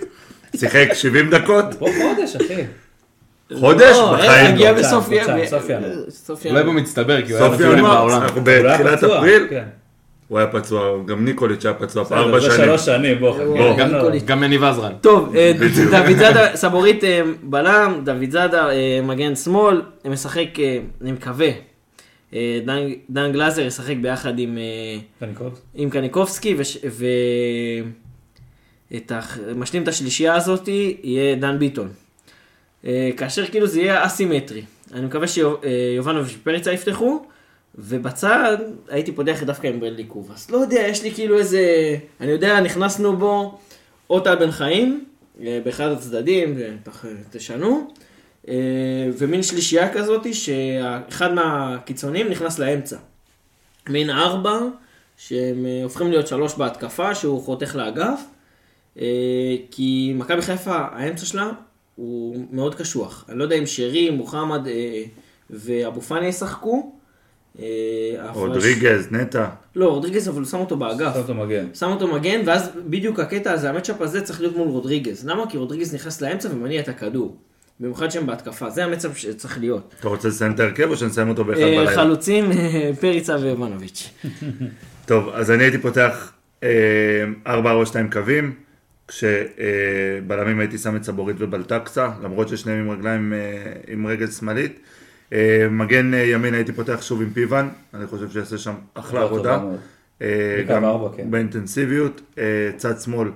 שיחק 0.57 0.89
70 0.93 1.31
דקות? 1.31 1.65
פה 1.79 1.87
חודש, 2.03 2.37
אחי. 2.37 2.65
חודש? 3.61 3.97
לא, 3.97 4.17
בחיים 4.17 4.55
הגיע 4.55 4.73
לא. 4.73 4.79
בסוף 4.79 5.05
חודשיים, 5.05 5.39
ינואר. 5.39 6.05
אולי. 6.45 6.63
במצטבר, 6.63 7.27
כי 7.27 7.33
הוא 7.33 7.41
היה 7.41 7.73
ינואר, 7.73 7.95
בעולם. 7.95 8.23
אנחנו 8.23 8.41
בתחילת 8.45 9.05
אפריל, 9.05 9.47
כן. 9.51 9.65
הוא 10.29 10.39
היה 10.39 10.47
פצוע, 10.49 11.03
גם 11.07 11.25
ניקוליץ' 11.25 11.65
היה 11.67 11.75
פצוע 11.75 12.05
פה 12.05 12.17
ארבע 12.17 12.41
זה 12.41 12.47
שנים. 12.51 12.67
שלוש 12.67 12.85
שנים, 12.87 13.19
בוא. 13.19 13.45
בוא, 13.45 13.75
חכה. 13.75 14.19
גם 14.27 14.41
מניב 14.41 14.65
עזרן. 14.65 14.93
טוב, 15.01 15.37
אה. 15.37 15.53
דוד 15.91 16.17
זאדה, 16.17 16.57
סבורית 16.57 17.05
אה, 17.05 17.21
בלם, 17.43 18.01
דוד 18.05 18.31
זאדה 18.31 18.71
אה, 18.71 19.01
מגן 19.03 19.37
שמאל, 19.37 19.83
משחק, 20.05 20.49
אני 21.03 21.13
מקווה, 21.13 21.49
דן- 23.11 23.33
גלאזר 23.33 23.63
ישחק 23.63 23.95
ביחד 24.03 24.39
עם... 24.39 24.59
קניקוב. 25.21 25.61
עם 25.75 25.91
קניקובסקי, 25.91 26.55
וש- 26.59 26.79
ו... 26.91 27.07
את 28.97 29.13
השלישייה 29.89 30.35
הזאת 30.35 30.69
יהיה 31.03 31.35
דן 31.37 31.59
ביטון. 31.59 31.89
כאשר 33.17 33.47
כאילו 33.47 33.67
זה 33.67 33.81
יהיה 33.81 34.07
אסימטרי. 34.07 34.63
אני 34.95 35.07
מקווה 35.07 35.27
שיובנוביץ' 35.29 36.37
ופריצה 36.41 36.73
יפתחו, 36.73 37.27
ובצד 37.79 38.57
הייתי 38.89 39.13
פותח 39.13 39.43
דווקא 39.43 39.67
עם 39.67 39.81
ברדלי 39.81 40.05
קובאס. 40.05 40.51
לא 40.51 40.57
יודע, 40.59 40.81
יש 40.81 41.03
לי 41.03 41.11
כאילו 41.15 41.39
איזה... 41.39 41.63
אני 42.21 42.31
יודע, 42.31 42.61
נכנסנו 42.61 43.17
בו 43.17 43.59
או 44.11 44.21
טל 44.21 44.35
בן 44.35 44.51
חיים, 44.51 45.05
אה, 45.43 45.61
באחד 45.65 45.89
הצדדים, 45.89 46.59
תשנו, 47.31 47.91
אה, 48.49 48.55
ומין 49.19 49.43
שלישייה 49.43 49.93
כזאת, 49.95 50.35
שאחד 50.35 51.35
מהקיצונים 51.35 52.29
נכנס 52.29 52.59
לאמצע. 52.59 52.97
מין 53.89 54.11
ארבע, 54.11 54.59
שהם 55.17 55.67
אה, 55.67 55.81
הופכים 55.83 56.11
להיות 56.11 56.27
שלוש 56.27 56.55
בהתקפה, 56.55 57.15
שהוא 57.15 57.43
חותך 57.43 57.75
לאגף, 57.77 58.21
כי 59.71 60.13
מכבי 60.15 60.43
חיפה, 60.43 60.77
האמצע 60.77 61.27
שלה 61.27 61.51
הוא 61.97 62.47
מאוד 62.51 62.75
קשוח. 62.75 63.25
אני 63.29 63.39
לא 63.39 63.45
יודע 63.45 63.57
אם 63.57 63.67
שרי, 63.67 64.11
מוחמד 64.11 64.61
ואבו 65.51 66.01
פאני 66.01 66.27
ישחקו. 66.27 66.98
אה, 67.61 67.65
רודריגז, 68.33 69.09
נטע. 69.11 69.47
לא, 69.77 69.89
רודריגז, 69.89 70.29
אבל 70.29 70.39
הוא 70.39 70.47
שם 70.47 70.59
אותו 70.59 70.77
באגף. 70.77 71.13
שם 71.15 71.19
אותו 71.19 71.35
מגן. 71.35 71.67
שם 71.75 71.91
אותו 71.91 72.09
מגן, 72.15 72.41
ואז 72.47 72.71
בדיוק 72.87 73.21
הקטע 73.21 73.53
הזה, 73.53 73.71
המצ'אפ 73.71 74.01
הזה 74.01 74.21
צריך 74.21 74.41
להיות 74.41 74.57
מול 74.57 74.69
רודריגז. 74.69 75.27
למה? 75.27 75.51
כי 75.51 75.57
רודריגז 75.57 75.95
נכנס 75.95 76.21
לאמצע 76.21 76.49
ומניע 76.53 76.81
את 76.81 76.89
הכדור. 76.89 77.37
במיוחד 77.81 78.11
שהם 78.11 78.27
בהתקפה, 78.27 78.71
זה 78.71 78.85
המצ'אפ 78.85 79.19
שצריך 79.19 79.59
להיות. 79.59 79.95
אתה 80.01 80.09
רוצה 80.09 80.29
לסיים 80.29 80.53
את 80.53 80.61
ההרכב 80.61 80.91
או 80.91 80.97
שנסיים 80.97 81.29
אותו 81.29 81.45
באחד 81.45 81.61
אה, 81.61 81.77
בלילה? 81.77 81.95
חלוצים, 81.95 82.53
אה, 82.53 82.91
פריצה 83.01 83.37
ויובנוביץ'. 83.41 84.11
טוב, 85.07 85.29
אז 85.29 85.51
אני 85.51 85.65
הייתי 85.65 85.79
פותח 85.79 86.33
4-4-2 87.47 87.49
קווים, 88.13 88.55
כשבלמים 89.09 90.61
הייתי 90.61 90.79
שם 90.79 90.97
את 90.97 91.05
סבורית 91.05 91.37
ובלטקסה, 91.39 92.09
למרות 92.23 92.49
ששניהם 92.49 92.79
עם 92.79 92.91
רגליים, 92.91 93.33
עם 93.89 94.07
רגל 94.07 94.27
שמאלית. 94.27 94.81
אה, 95.33 95.67
מגן 95.71 96.15
אה, 96.15 96.19
ימין 96.19 96.55
הייתי 96.55 96.73
פותח 96.73 97.03
שוב 97.03 97.23
עם 97.23 97.31
פיוון, 97.31 97.69
אני 97.95 98.07
חושב 98.07 98.31
שיעשה 98.31 98.59
שם 98.59 98.75
אחלה 98.95 99.23
עבודה. 99.23 99.61
אה, 100.23 100.63
גם 100.69 100.85
כן. 101.17 101.31
באינטנסיביות. 101.31 102.21
צד 102.77 103.01
שמאל, 103.01 103.31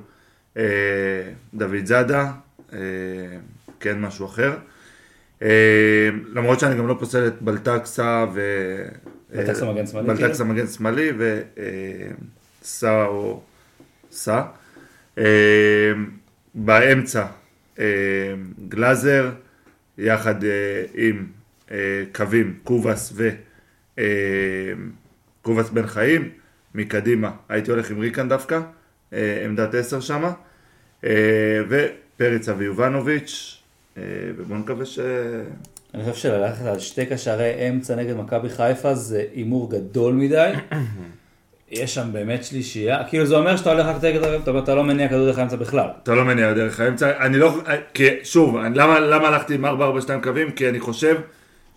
דוד 1.54 1.84
זאדה, 1.84 2.32
כן 3.80 4.00
משהו 4.00 4.26
אחר. 4.26 4.56
למרות 6.34 6.60
שאני 6.60 6.78
גם 6.78 6.86
לא 6.86 6.96
פוסל 6.98 7.26
את 7.26 7.42
בלטקסה 7.42 8.26
ו... 8.34 8.40
בלטקסה 9.34 9.72
מגן 9.72 9.86
שמאלי, 9.86 10.06
בלטקסה 10.06 10.44
כאילו? 10.44 10.54
מגן 10.54 10.66
שמאלי 10.66 11.12
וסע 12.62 13.04
או 13.04 13.42
סע. 14.10 14.42
באמצע 16.54 17.26
גלאזר 18.68 19.30
יחד 19.98 20.34
עם 20.94 21.26
קווים 22.12 22.54
קובאס 22.64 23.12
ו... 23.16 23.28
אה, 23.98 24.04
קובאס 25.42 25.70
בן 25.70 25.86
חיים, 25.86 26.28
מקדימה 26.74 27.30
הייתי 27.48 27.70
הולך 27.70 27.90
עם 27.90 27.98
ריקן 28.00 28.28
דווקא, 28.28 28.60
אה, 29.12 29.42
עמדת 29.44 29.74
10 29.74 30.00
שמה. 30.00 30.32
אה, 31.04 31.10
ופריצה 31.68 32.54
ויובנוביץ', 32.58 33.62
אה, 33.98 34.02
ובואו 34.36 34.58
נקווה 34.58 34.86
ש... 34.86 34.98
אני 35.94 36.02
חושב 36.04 36.14
שללכת 36.22 36.64
על 36.64 36.78
שתי 36.78 37.06
קשרי 37.06 37.68
אמצע 37.68 37.94
נגד 37.96 38.16
מכבי 38.16 38.48
חיפה 38.48 38.94
זה 38.94 39.24
הימור 39.34 39.70
גדול 39.70 40.14
מדי. 40.14 40.52
יש 41.70 41.94
שם 41.94 42.08
באמת 42.12 42.44
שלישייה, 42.44 43.04
כאילו 43.08 43.26
זה 43.26 43.34
אומר 43.36 43.56
שאתה 43.56 43.72
הולך 43.72 43.86
רק 43.86 44.04
נגד, 44.04 44.22
אתה 44.22 44.58
אתה 44.58 44.74
לא 44.74 44.84
מניע 44.84 45.08
כדור 45.08 45.26
דרך 45.26 45.38
האמצע 45.38 45.56
בכלל. 45.56 45.88
אתה 46.02 46.14
לא 46.14 46.24
מניע 46.24 46.52
דרך 46.52 46.80
האמצע, 46.80 47.26
אני 47.26 47.38
לא, 47.38 47.60
כי 47.94 48.08
שוב, 48.24 48.56
אני- 48.56 48.78
למה, 48.78 49.00
למה 49.00 49.28
הלכתי 49.28 49.54
עם 49.54 49.64
4-4-2 49.64 49.68
קווים? 50.22 50.50
כי 50.50 50.68
אני 50.68 50.80
חושב 50.80 51.16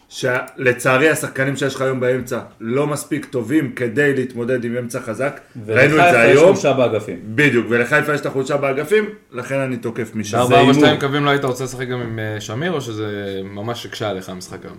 שלצערי 0.10 1.10
השחקנים 1.10 1.56
שיש 1.56 1.76
לך 1.76 1.82
היום 1.82 2.00
באמצע 2.00 2.40
לא 2.60 2.88
מספיק 2.88 3.26
טובים 3.26 3.72
כדי 3.72 4.14
להתמודד 4.16 4.64
עם 4.66 4.78
אמצע 4.78 5.00
חזק, 5.00 5.40
ראינו 5.68 5.94
את 5.96 6.00
ולחיפה 6.00 6.12
זה 6.12 6.28
יש 6.28 6.38
היום, 6.38 6.54
חולשה 6.54 6.74
באגפים. 6.74 7.20
בדיוק, 7.26 7.66
ולחיפה 7.70 8.14
יש 8.14 8.22
את 8.22 8.26
החולשה 8.26 8.58
באגפים, 8.58 9.06
לכן 9.32 9.56
אני 9.60 9.78
תוקף 9.78 10.12
משם. 10.16 10.38
בארבע 10.38 10.60
ארבע 10.60 10.74
שתיים. 10.74 11.00
קווים 11.00 11.26
לא 11.26 11.30
היית 11.30 11.44
רוצה 11.46 11.64
לשחק 11.64 11.88
גם 11.88 12.02
עם 12.02 12.20
אה, 12.20 12.42
שמיר, 12.42 12.72
או 12.72 12.82
שזה 12.82 13.08
ממש 13.44 13.86
הקשה 13.86 14.10
עליך 14.10 14.30
המשחק 14.30 14.58
היום? 14.64 14.78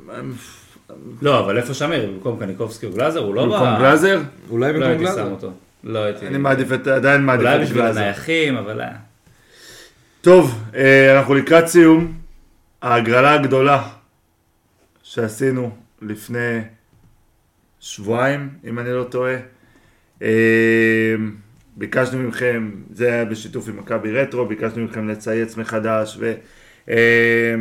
לא, 1.23 1.41
אבל 1.41 1.57
איפה 1.59 1.75
שמיר? 1.75 2.11
במקום 2.11 2.39
קניקובסקי 2.41 2.87
או 2.87 2.93
גלאזר? 2.93 3.21
הוא 3.21 3.35
לא 3.35 3.43
במקום 3.45 3.61
בא- 3.61 3.79
גלאזר, 3.79 4.21
אולי 4.51 4.73
לא 4.73 4.79
במקום 4.79 4.89
הייתי 4.91 5.05
שם 5.07 5.13
גלאזר. 5.15 5.31
אותו. 5.31 5.51
לא 5.85 5.99
הייתי... 5.99 6.27
אני 6.27 6.39
מעדיף 6.39 6.73
את, 6.73 6.87
עדיין 6.87 7.23
מעדיף 7.27 7.43
אולי 7.47 7.57
את 7.57 7.61
בשביל 7.61 7.83
גלאזר. 7.83 8.01
הנייחים, 8.01 8.57
אבל... 8.57 8.81
טוב, 10.21 10.59
אה, 10.77 11.17
אנחנו 11.17 11.35
לקראת 11.35 11.67
סיום. 11.67 12.13
ההגרלה 12.83 13.35
הגדולה 13.35 13.83
שעשינו 15.17 15.71
לפני 16.03 16.61
שבועיים, 17.81 18.49
אם 18.65 18.79
אני 18.79 18.93
לא 18.93 19.05
טועה. 19.05 19.37
אה, 20.23 20.29
ביקשנו 21.77 22.29
מכם, 22.29 22.71
זה 22.91 23.13
היה 23.13 23.25
בשיתוף 23.25 23.69
עם 23.69 23.77
מכבי 23.77 24.13
רטרו, 24.13 24.47
ביקשנו 24.47 24.85
מכם 24.85 25.09
לצייץ 25.09 25.57
מחדש 25.57 26.17
ו, 26.21 26.35
אה, 26.89 27.55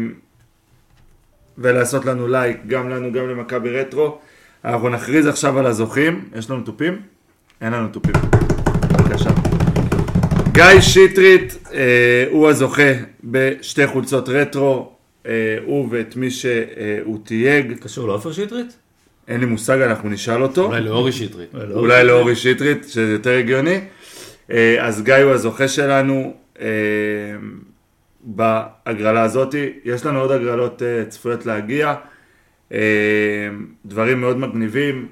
ולעשות 1.58 2.06
לנו 2.06 2.28
לייק, 2.28 2.58
גם 2.68 2.90
לנו, 2.90 3.12
גם 3.12 3.30
למכבי 3.30 3.70
רטרו. 3.70 4.20
אנחנו 4.66 4.90
נכריז 4.90 5.28
עכשיו 5.28 5.60
על 5.60 5.66
הזוכים. 5.66 6.30
יש 6.36 6.50
לנו 6.50 6.62
תופים? 6.62 7.02
אין 7.62 7.74
לנו 7.74 7.88
תופים. 7.88 8.14
בבקשה. 8.92 9.30
גיא 10.52 10.82
שטרית 10.82 11.58
אה, 11.74 12.26
הוא 12.32 12.50
הזוכה 12.50 12.92
בשתי 13.24 13.88
חולצות 13.88 14.30
רטרו, 14.30 14.95
הוא 15.66 15.88
ואת 15.92 16.16
מי 16.16 16.32
שהוא 16.32 17.20
תייג, 17.24 17.78
קשור 17.80 18.08
לעופר 18.08 18.32
שטרית? 18.32 18.78
אין 19.28 19.40
לי 19.40 19.46
מושג, 19.46 19.82
אנחנו 19.82 20.10
נשאל 20.10 20.44
אותו, 20.44 20.66
אולי 20.66 20.82
לאורי 20.82 21.12
שטרית. 21.12 21.50
אולי 21.72 22.04
לאורי 22.04 22.36
שטרית, 22.36 22.86
שזה 22.90 23.12
יותר 23.12 23.38
הגיוני. 23.38 23.80
אה, 24.52 24.86
אז 24.88 25.04
גיא 25.04 25.16
הוא 25.16 25.32
הזוכה 25.32 25.68
שלנו 25.68 26.34
אה, 26.62 26.66
בהגרלה 28.22 29.22
הזאת. 29.22 29.56
יש 29.86 30.06
לנו 30.06 30.20
עוד 30.20 30.32
הגרלות 30.32 30.82
אה, 30.84 31.06
צפויות 31.06 31.46
להגיע, 31.46 31.96
אה, 32.72 32.80
דברים 33.86 34.22
מאוד 34.22 34.38
מגניבים 34.38 35.08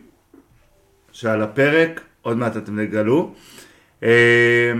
שעל 1.11 1.41
הפרק, 1.41 2.01
עוד 2.21 2.37
מעט 2.37 2.57
אתם 2.57 2.85
תגלו. 2.85 3.33
אה, 4.03 4.71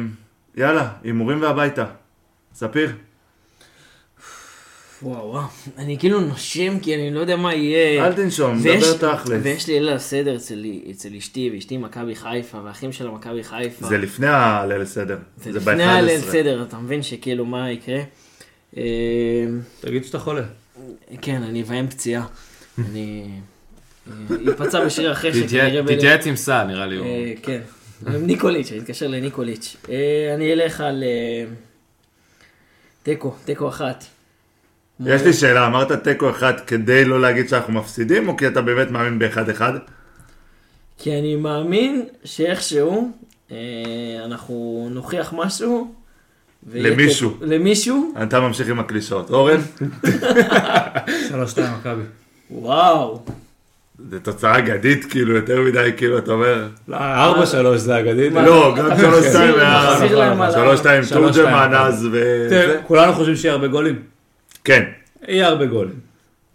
יאללה, 0.57 0.89
הימורים 1.03 1.41
והביתה. 1.41 1.85
ספיר. 2.53 2.91
וואו 5.03 5.29
וואו, 5.29 5.43
אני 5.77 5.97
כאילו 5.99 6.19
נושם 6.19 6.79
כי 6.79 6.95
אני 6.95 7.11
לא 7.13 7.19
יודע 7.19 7.35
מה 7.35 7.53
יהיה. 7.55 8.05
אל 8.07 8.13
תנשום, 8.13 8.59
ויש- 8.63 8.83
דבר 8.83 9.15
תכלס. 9.15 9.39
ויש 9.43 9.67
לי 9.67 9.79
ליל 9.79 9.89
הסדר 9.89 10.35
אצל, 10.35 10.65
אצל 10.91 11.09
אשתי, 11.17 11.51
ואשתי 11.53 11.77
מכבי 11.77 12.15
חיפה, 12.15 12.57
והאחים 12.63 12.91
שלה 12.91 13.11
מכבי 13.11 13.43
חיפה. 13.43 13.87
זה 13.87 13.97
לפני 13.97 14.27
הליל 14.27 14.81
הסדר. 14.81 15.17
זה 15.37 15.51
זה 15.51 15.59
לפני 15.59 15.83
הליל 15.83 16.19
ב-11. 16.19 16.31
סדר, 16.31 16.63
אתה 16.63 16.77
מבין 16.77 17.03
שכאילו 17.03 17.45
מה 17.45 17.71
יקרה? 17.71 17.99
אה, 18.77 18.83
תגיד 19.81 20.05
שאתה 20.05 20.19
חולה. 20.19 20.43
כן, 21.21 21.43
אני 21.43 21.61
אביים 21.61 21.87
פציעה. 21.87 22.25
אני... 22.89 23.25
אה, 24.07 24.13
ייפצע 24.45 24.85
בשריר 24.85 25.11
החשק, 25.11 25.43
תתייע- 25.45 25.65
כנראה 25.69 25.83
ב- 25.83 25.95
תתייעץ 25.95 26.27
עם 26.27 26.35
סע, 26.35 26.63
נראה 26.63 26.85
לי. 26.85 26.99
אה, 26.99 27.33
כן. 27.43 27.61
עם 28.07 28.25
ניקוליץ', 28.27 28.71
אני 28.71 28.79
אתקשר 28.79 29.07
לניקוליץ'. 29.07 29.75
אני 30.35 30.53
אלך 30.53 30.81
על 30.81 31.03
תיקו, 33.03 33.33
תיקו 33.45 33.67
אחת. 33.69 34.05
יש 35.05 35.21
לי 35.21 35.33
שאלה, 35.33 35.67
אמרת 35.67 35.91
תיקו 35.91 36.29
אחד 36.29 36.53
כדי 36.67 37.05
לא 37.05 37.21
להגיד 37.21 37.49
שאנחנו 37.49 37.73
מפסידים, 37.73 38.27
או 38.27 38.37
כי 38.37 38.47
אתה 38.47 38.61
באמת 38.61 38.91
מאמין 38.91 39.19
באחד 39.19 39.49
אחד? 39.49 39.73
כי 40.97 41.19
אני 41.19 41.35
מאמין 41.35 42.05
שאיכשהו 42.23 43.11
אה, 43.51 43.57
אנחנו 44.25 44.87
נוכיח 44.91 45.33
משהו. 45.37 45.93
למישהו. 46.73 47.29
תיקו. 47.29 47.45
למישהו? 47.45 48.13
אתה 48.23 48.39
ממשיך 48.39 48.69
עם 48.69 48.79
הקלישאות. 48.79 49.29
אורן, 49.29 49.59
שלוש 51.29 51.51
שתיים 51.51 51.73
מכבי. 51.79 52.01
וואו. 52.51 53.21
זו 54.11 54.19
תוצאה 54.19 54.57
אגדית, 54.57 55.05
כאילו, 55.05 55.35
יותר 55.35 55.61
מדי, 55.61 55.91
כאילו, 55.97 56.17
אתה 56.17 56.31
אומר... 56.31 56.67
לא, 56.87 56.97
ארבע 56.97 57.45
שלוש 57.45 57.81
זה 57.81 57.99
אגדית. 57.99 58.33
לא, 58.33 58.75
גם 58.77 58.97
שלוש 58.97 59.25
שתיים 59.25 59.55
היה... 59.55 60.51
שלוש 60.51 60.79
שתיים 60.79 61.03
שלוש 61.03 61.37
תורג'מן. 61.37 61.71
אז 61.73 62.07
ו... 62.11 62.45
תראה, 62.49 62.81
כולנו 62.87 63.13
חושבים 63.13 63.35
שיהיה 63.35 63.53
הרבה 63.53 63.67
גולים. 63.67 64.12
כן. 64.63 64.83
יהיה 65.27 65.47
הרבה 65.47 65.65
גולים. 65.65 65.99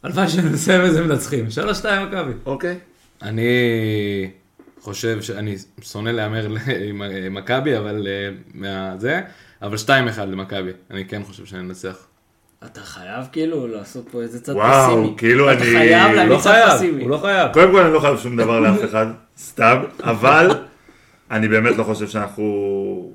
הלוואי 0.02 0.28
שנסיים 0.28 0.84
את 0.84 0.92
זה 0.92 1.04
מנצחים. 1.04 1.50
שלוש 1.50 1.78
שתיים 1.78 2.08
מכבי. 2.08 2.32
אוקיי. 2.46 2.78
אני 3.22 3.50
חושב 4.80 5.22
שאני 5.22 5.56
שונא 5.82 6.10
להמר 6.10 6.46
עם 6.46 6.56
עם 7.02 7.34
מכבי, 7.34 7.78
אבל 7.78 8.06
אה, 8.10 8.28
מה... 8.54 8.94
זה, 8.98 9.20
אבל 9.62 9.76
2-1 9.86 9.90
למכבי. 10.20 10.70
אני 10.90 11.04
כן 11.04 11.22
חושב 11.24 11.46
שננצח. 11.46 11.96
אתה 12.64 12.80
חייב 12.80 13.24
כאילו 13.32 13.66
לעשות 13.66 14.08
פה 14.10 14.22
איזה 14.22 14.40
צד 14.40 14.52
וואו, 14.52 14.90
פסימי. 14.90 15.14
כאילו 15.18 15.52
אתה 15.52 15.62
אני- 15.62 15.70
חייב 15.72 16.06
הוא 16.06 16.14
להביא 16.16 16.30
לא 16.34 16.38
צד 16.40 16.50
חייב, 16.50 16.68
פסימי. 16.70 17.02
הוא 17.02 17.10
לא 17.10 17.18
חייב. 17.18 17.52
קודם 17.52 17.72
כל 17.72 17.80
אני 17.82 17.92
לא 17.92 18.00
חייב 18.00 18.18
שום 18.18 18.36
דבר 18.36 18.60
לאף 18.60 18.84
אחד, 18.84 19.06
סתם, 19.48 19.82
אבל 20.00 20.50
אני 21.30 21.48
באמת 21.48 21.76
לא 21.76 21.84
חושב 21.84 22.08
שאנחנו, 22.08 23.12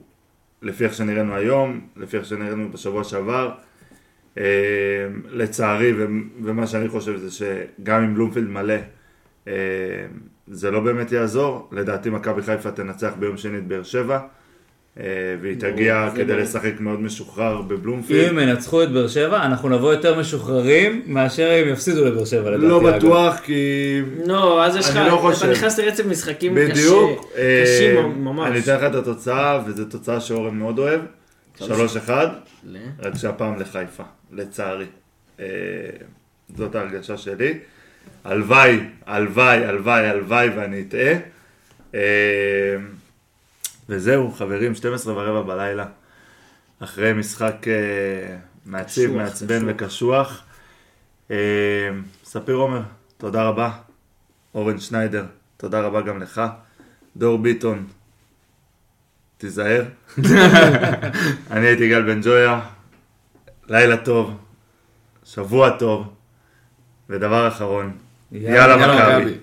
לפי 0.61 0.83
איך 0.85 0.93
שנראינו 0.93 1.35
היום, 1.35 1.81
לפי 1.97 2.17
איך 2.17 2.25
שנראינו 2.25 2.71
בשבוע 2.71 3.03
שעבר, 3.03 3.45
אה, 3.47 3.53
לצערי, 5.29 5.93
ו- 5.93 6.05
ומה 6.43 6.67
שאני 6.67 6.89
חושב 6.89 7.17
זה 7.17 7.31
שגם 7.31 8.03
אם 8.03 8.15
בלומפילד 8.15 8.47
מלא, 8.49 8.73
אה, 9.47 9.53
זה 10.47 10.71
לא 10.71 10.79
באמת 10.79 11.11
יעזור. 11.11 11.69
לדעתי 11.71 12.09
מכבי 12.09 12.41
חיפה 12.41 12.71
תנצח 12.71 13.11
ביום 13.19 13.37
שני 13.37 13.57
את 13.57 13.67
באר 13.67 13.83
שבע, 13.83 14.19
אה, 14.99 15.03
והיא 15.41 15.55
תגיע 15.59 16.09
כדי. 16.15 16.35
לשחק 16.35 16.71
מאוד 16.79 17.01
משוחרר 17.01 17.61
בבלומפילד. 17.61 18.29
אם 18.29 18.39
ינצחו 18.39 18.83
את 18.83 18.91
באר 18.91 19.07
שבע, 19.07 19.45
אנחנו 19.45 19.69
נבוא 19.69 19.93
יותר 19.93 20.19
משוחררים 20.19 21.01
מאשר 21.05 21.61
אם 21.63 21.69
יפסידו 21.69 22.05
לבאר 22.05 22.25
שבע 22.25 22.49
לדעתי. 22.51 22.67
לא. 22.67 22.91
בטוח, 22.91 23.39
כי 23.39 24.01
לא, 24.25 24.65
אז 24.65 24.75
יש 24.75 24.89
לך, 24.89 24.95
אני 24.97 25.09
לא 25.09 25.13
אתה 25.13 25.21
חושב. 25.21 25.49
נכנס 25.51 25.79
לרצף 25.79 26.05
משחקים 26.05 26.55
קשה, 26.55 26.71
בדיוק. 26.71 27.25
אה, 27.37 27.63
קשים 27.65 28.23
ממש. 28.23 28.51
אני 28.51 28.59
אתן 28.59 28.75
לך 28.75 28.83
את 28.83 28.95
התוצאה, 28.95 29.59
וזו 29.65 29.85
תוצאה 29.85 30.19
שאורן 30.19 30.55
מאוד 30.55 30.79
אוהב. 30.79 31.01
3-1, 31.59 31.63
ל- 32.63 32.77
רק 32.99 33.15
שהפעם 33.15 33.59
לחיפה, 33.59 34.03
לצערי. 34.31 34.85
אה, 35.39 35.45
זאת 36.55 36.75
ההרגשה 36.75 37.17
שלי. 37.17 37.59
הלוואי, 38.23 38.79
הלוואי, 39.05 39.65
הלוואי, 39.65 40.05
הלוואי 40.07 40.49
ואני 40.49 40.81
אטעה. 40.87 41.13
אה, 41.95 42.75
וזהו, 43.89 44.31
חברים, 44.31 44.75
12 44.75 45.13
ורבע 45.13 45.41
בלילה. 45.55 45.85
אחרי 46.79 47.13
משחק 47.13 47.67
אה, 47.67 48.37
מעציב, 48.65 49.11
מעצבן 49.11 49.73
קשוח. 49.73 50.43
וקשוח. 51.29 51.39
ספיר 52.23 52.55
עומר, 52.55 52.81
תודה 53.17 53.43
רבה. 53.43 53.71
אורן 54.55 54.79
שניידר, 54.79 55.25
תודה 55.57 55.81
רבה 55.81 56.01
גם 56.01 56.21
לך. 56.21 56.41
דור 57.17 57.37
ביטון, 57.37 57.87
תיזהר. 59.43 59.83
אני 61.51 61.65
הייתי 61.67 61.89
גל 61.89 62.01
בן 62.01 62.21
ג'ויה, 62.23 62.59
לילה 63.69 63.97
טוב, 63.97 64.37
שבוע 65.25 65.69
טוב, 65.69 66.13
ודבר 67.09 67.47
אחרון, 67.47 67.97
יאללה, 68.31 68.81
יאללה. 68.81 69.19
מכבי. 69.19 69.33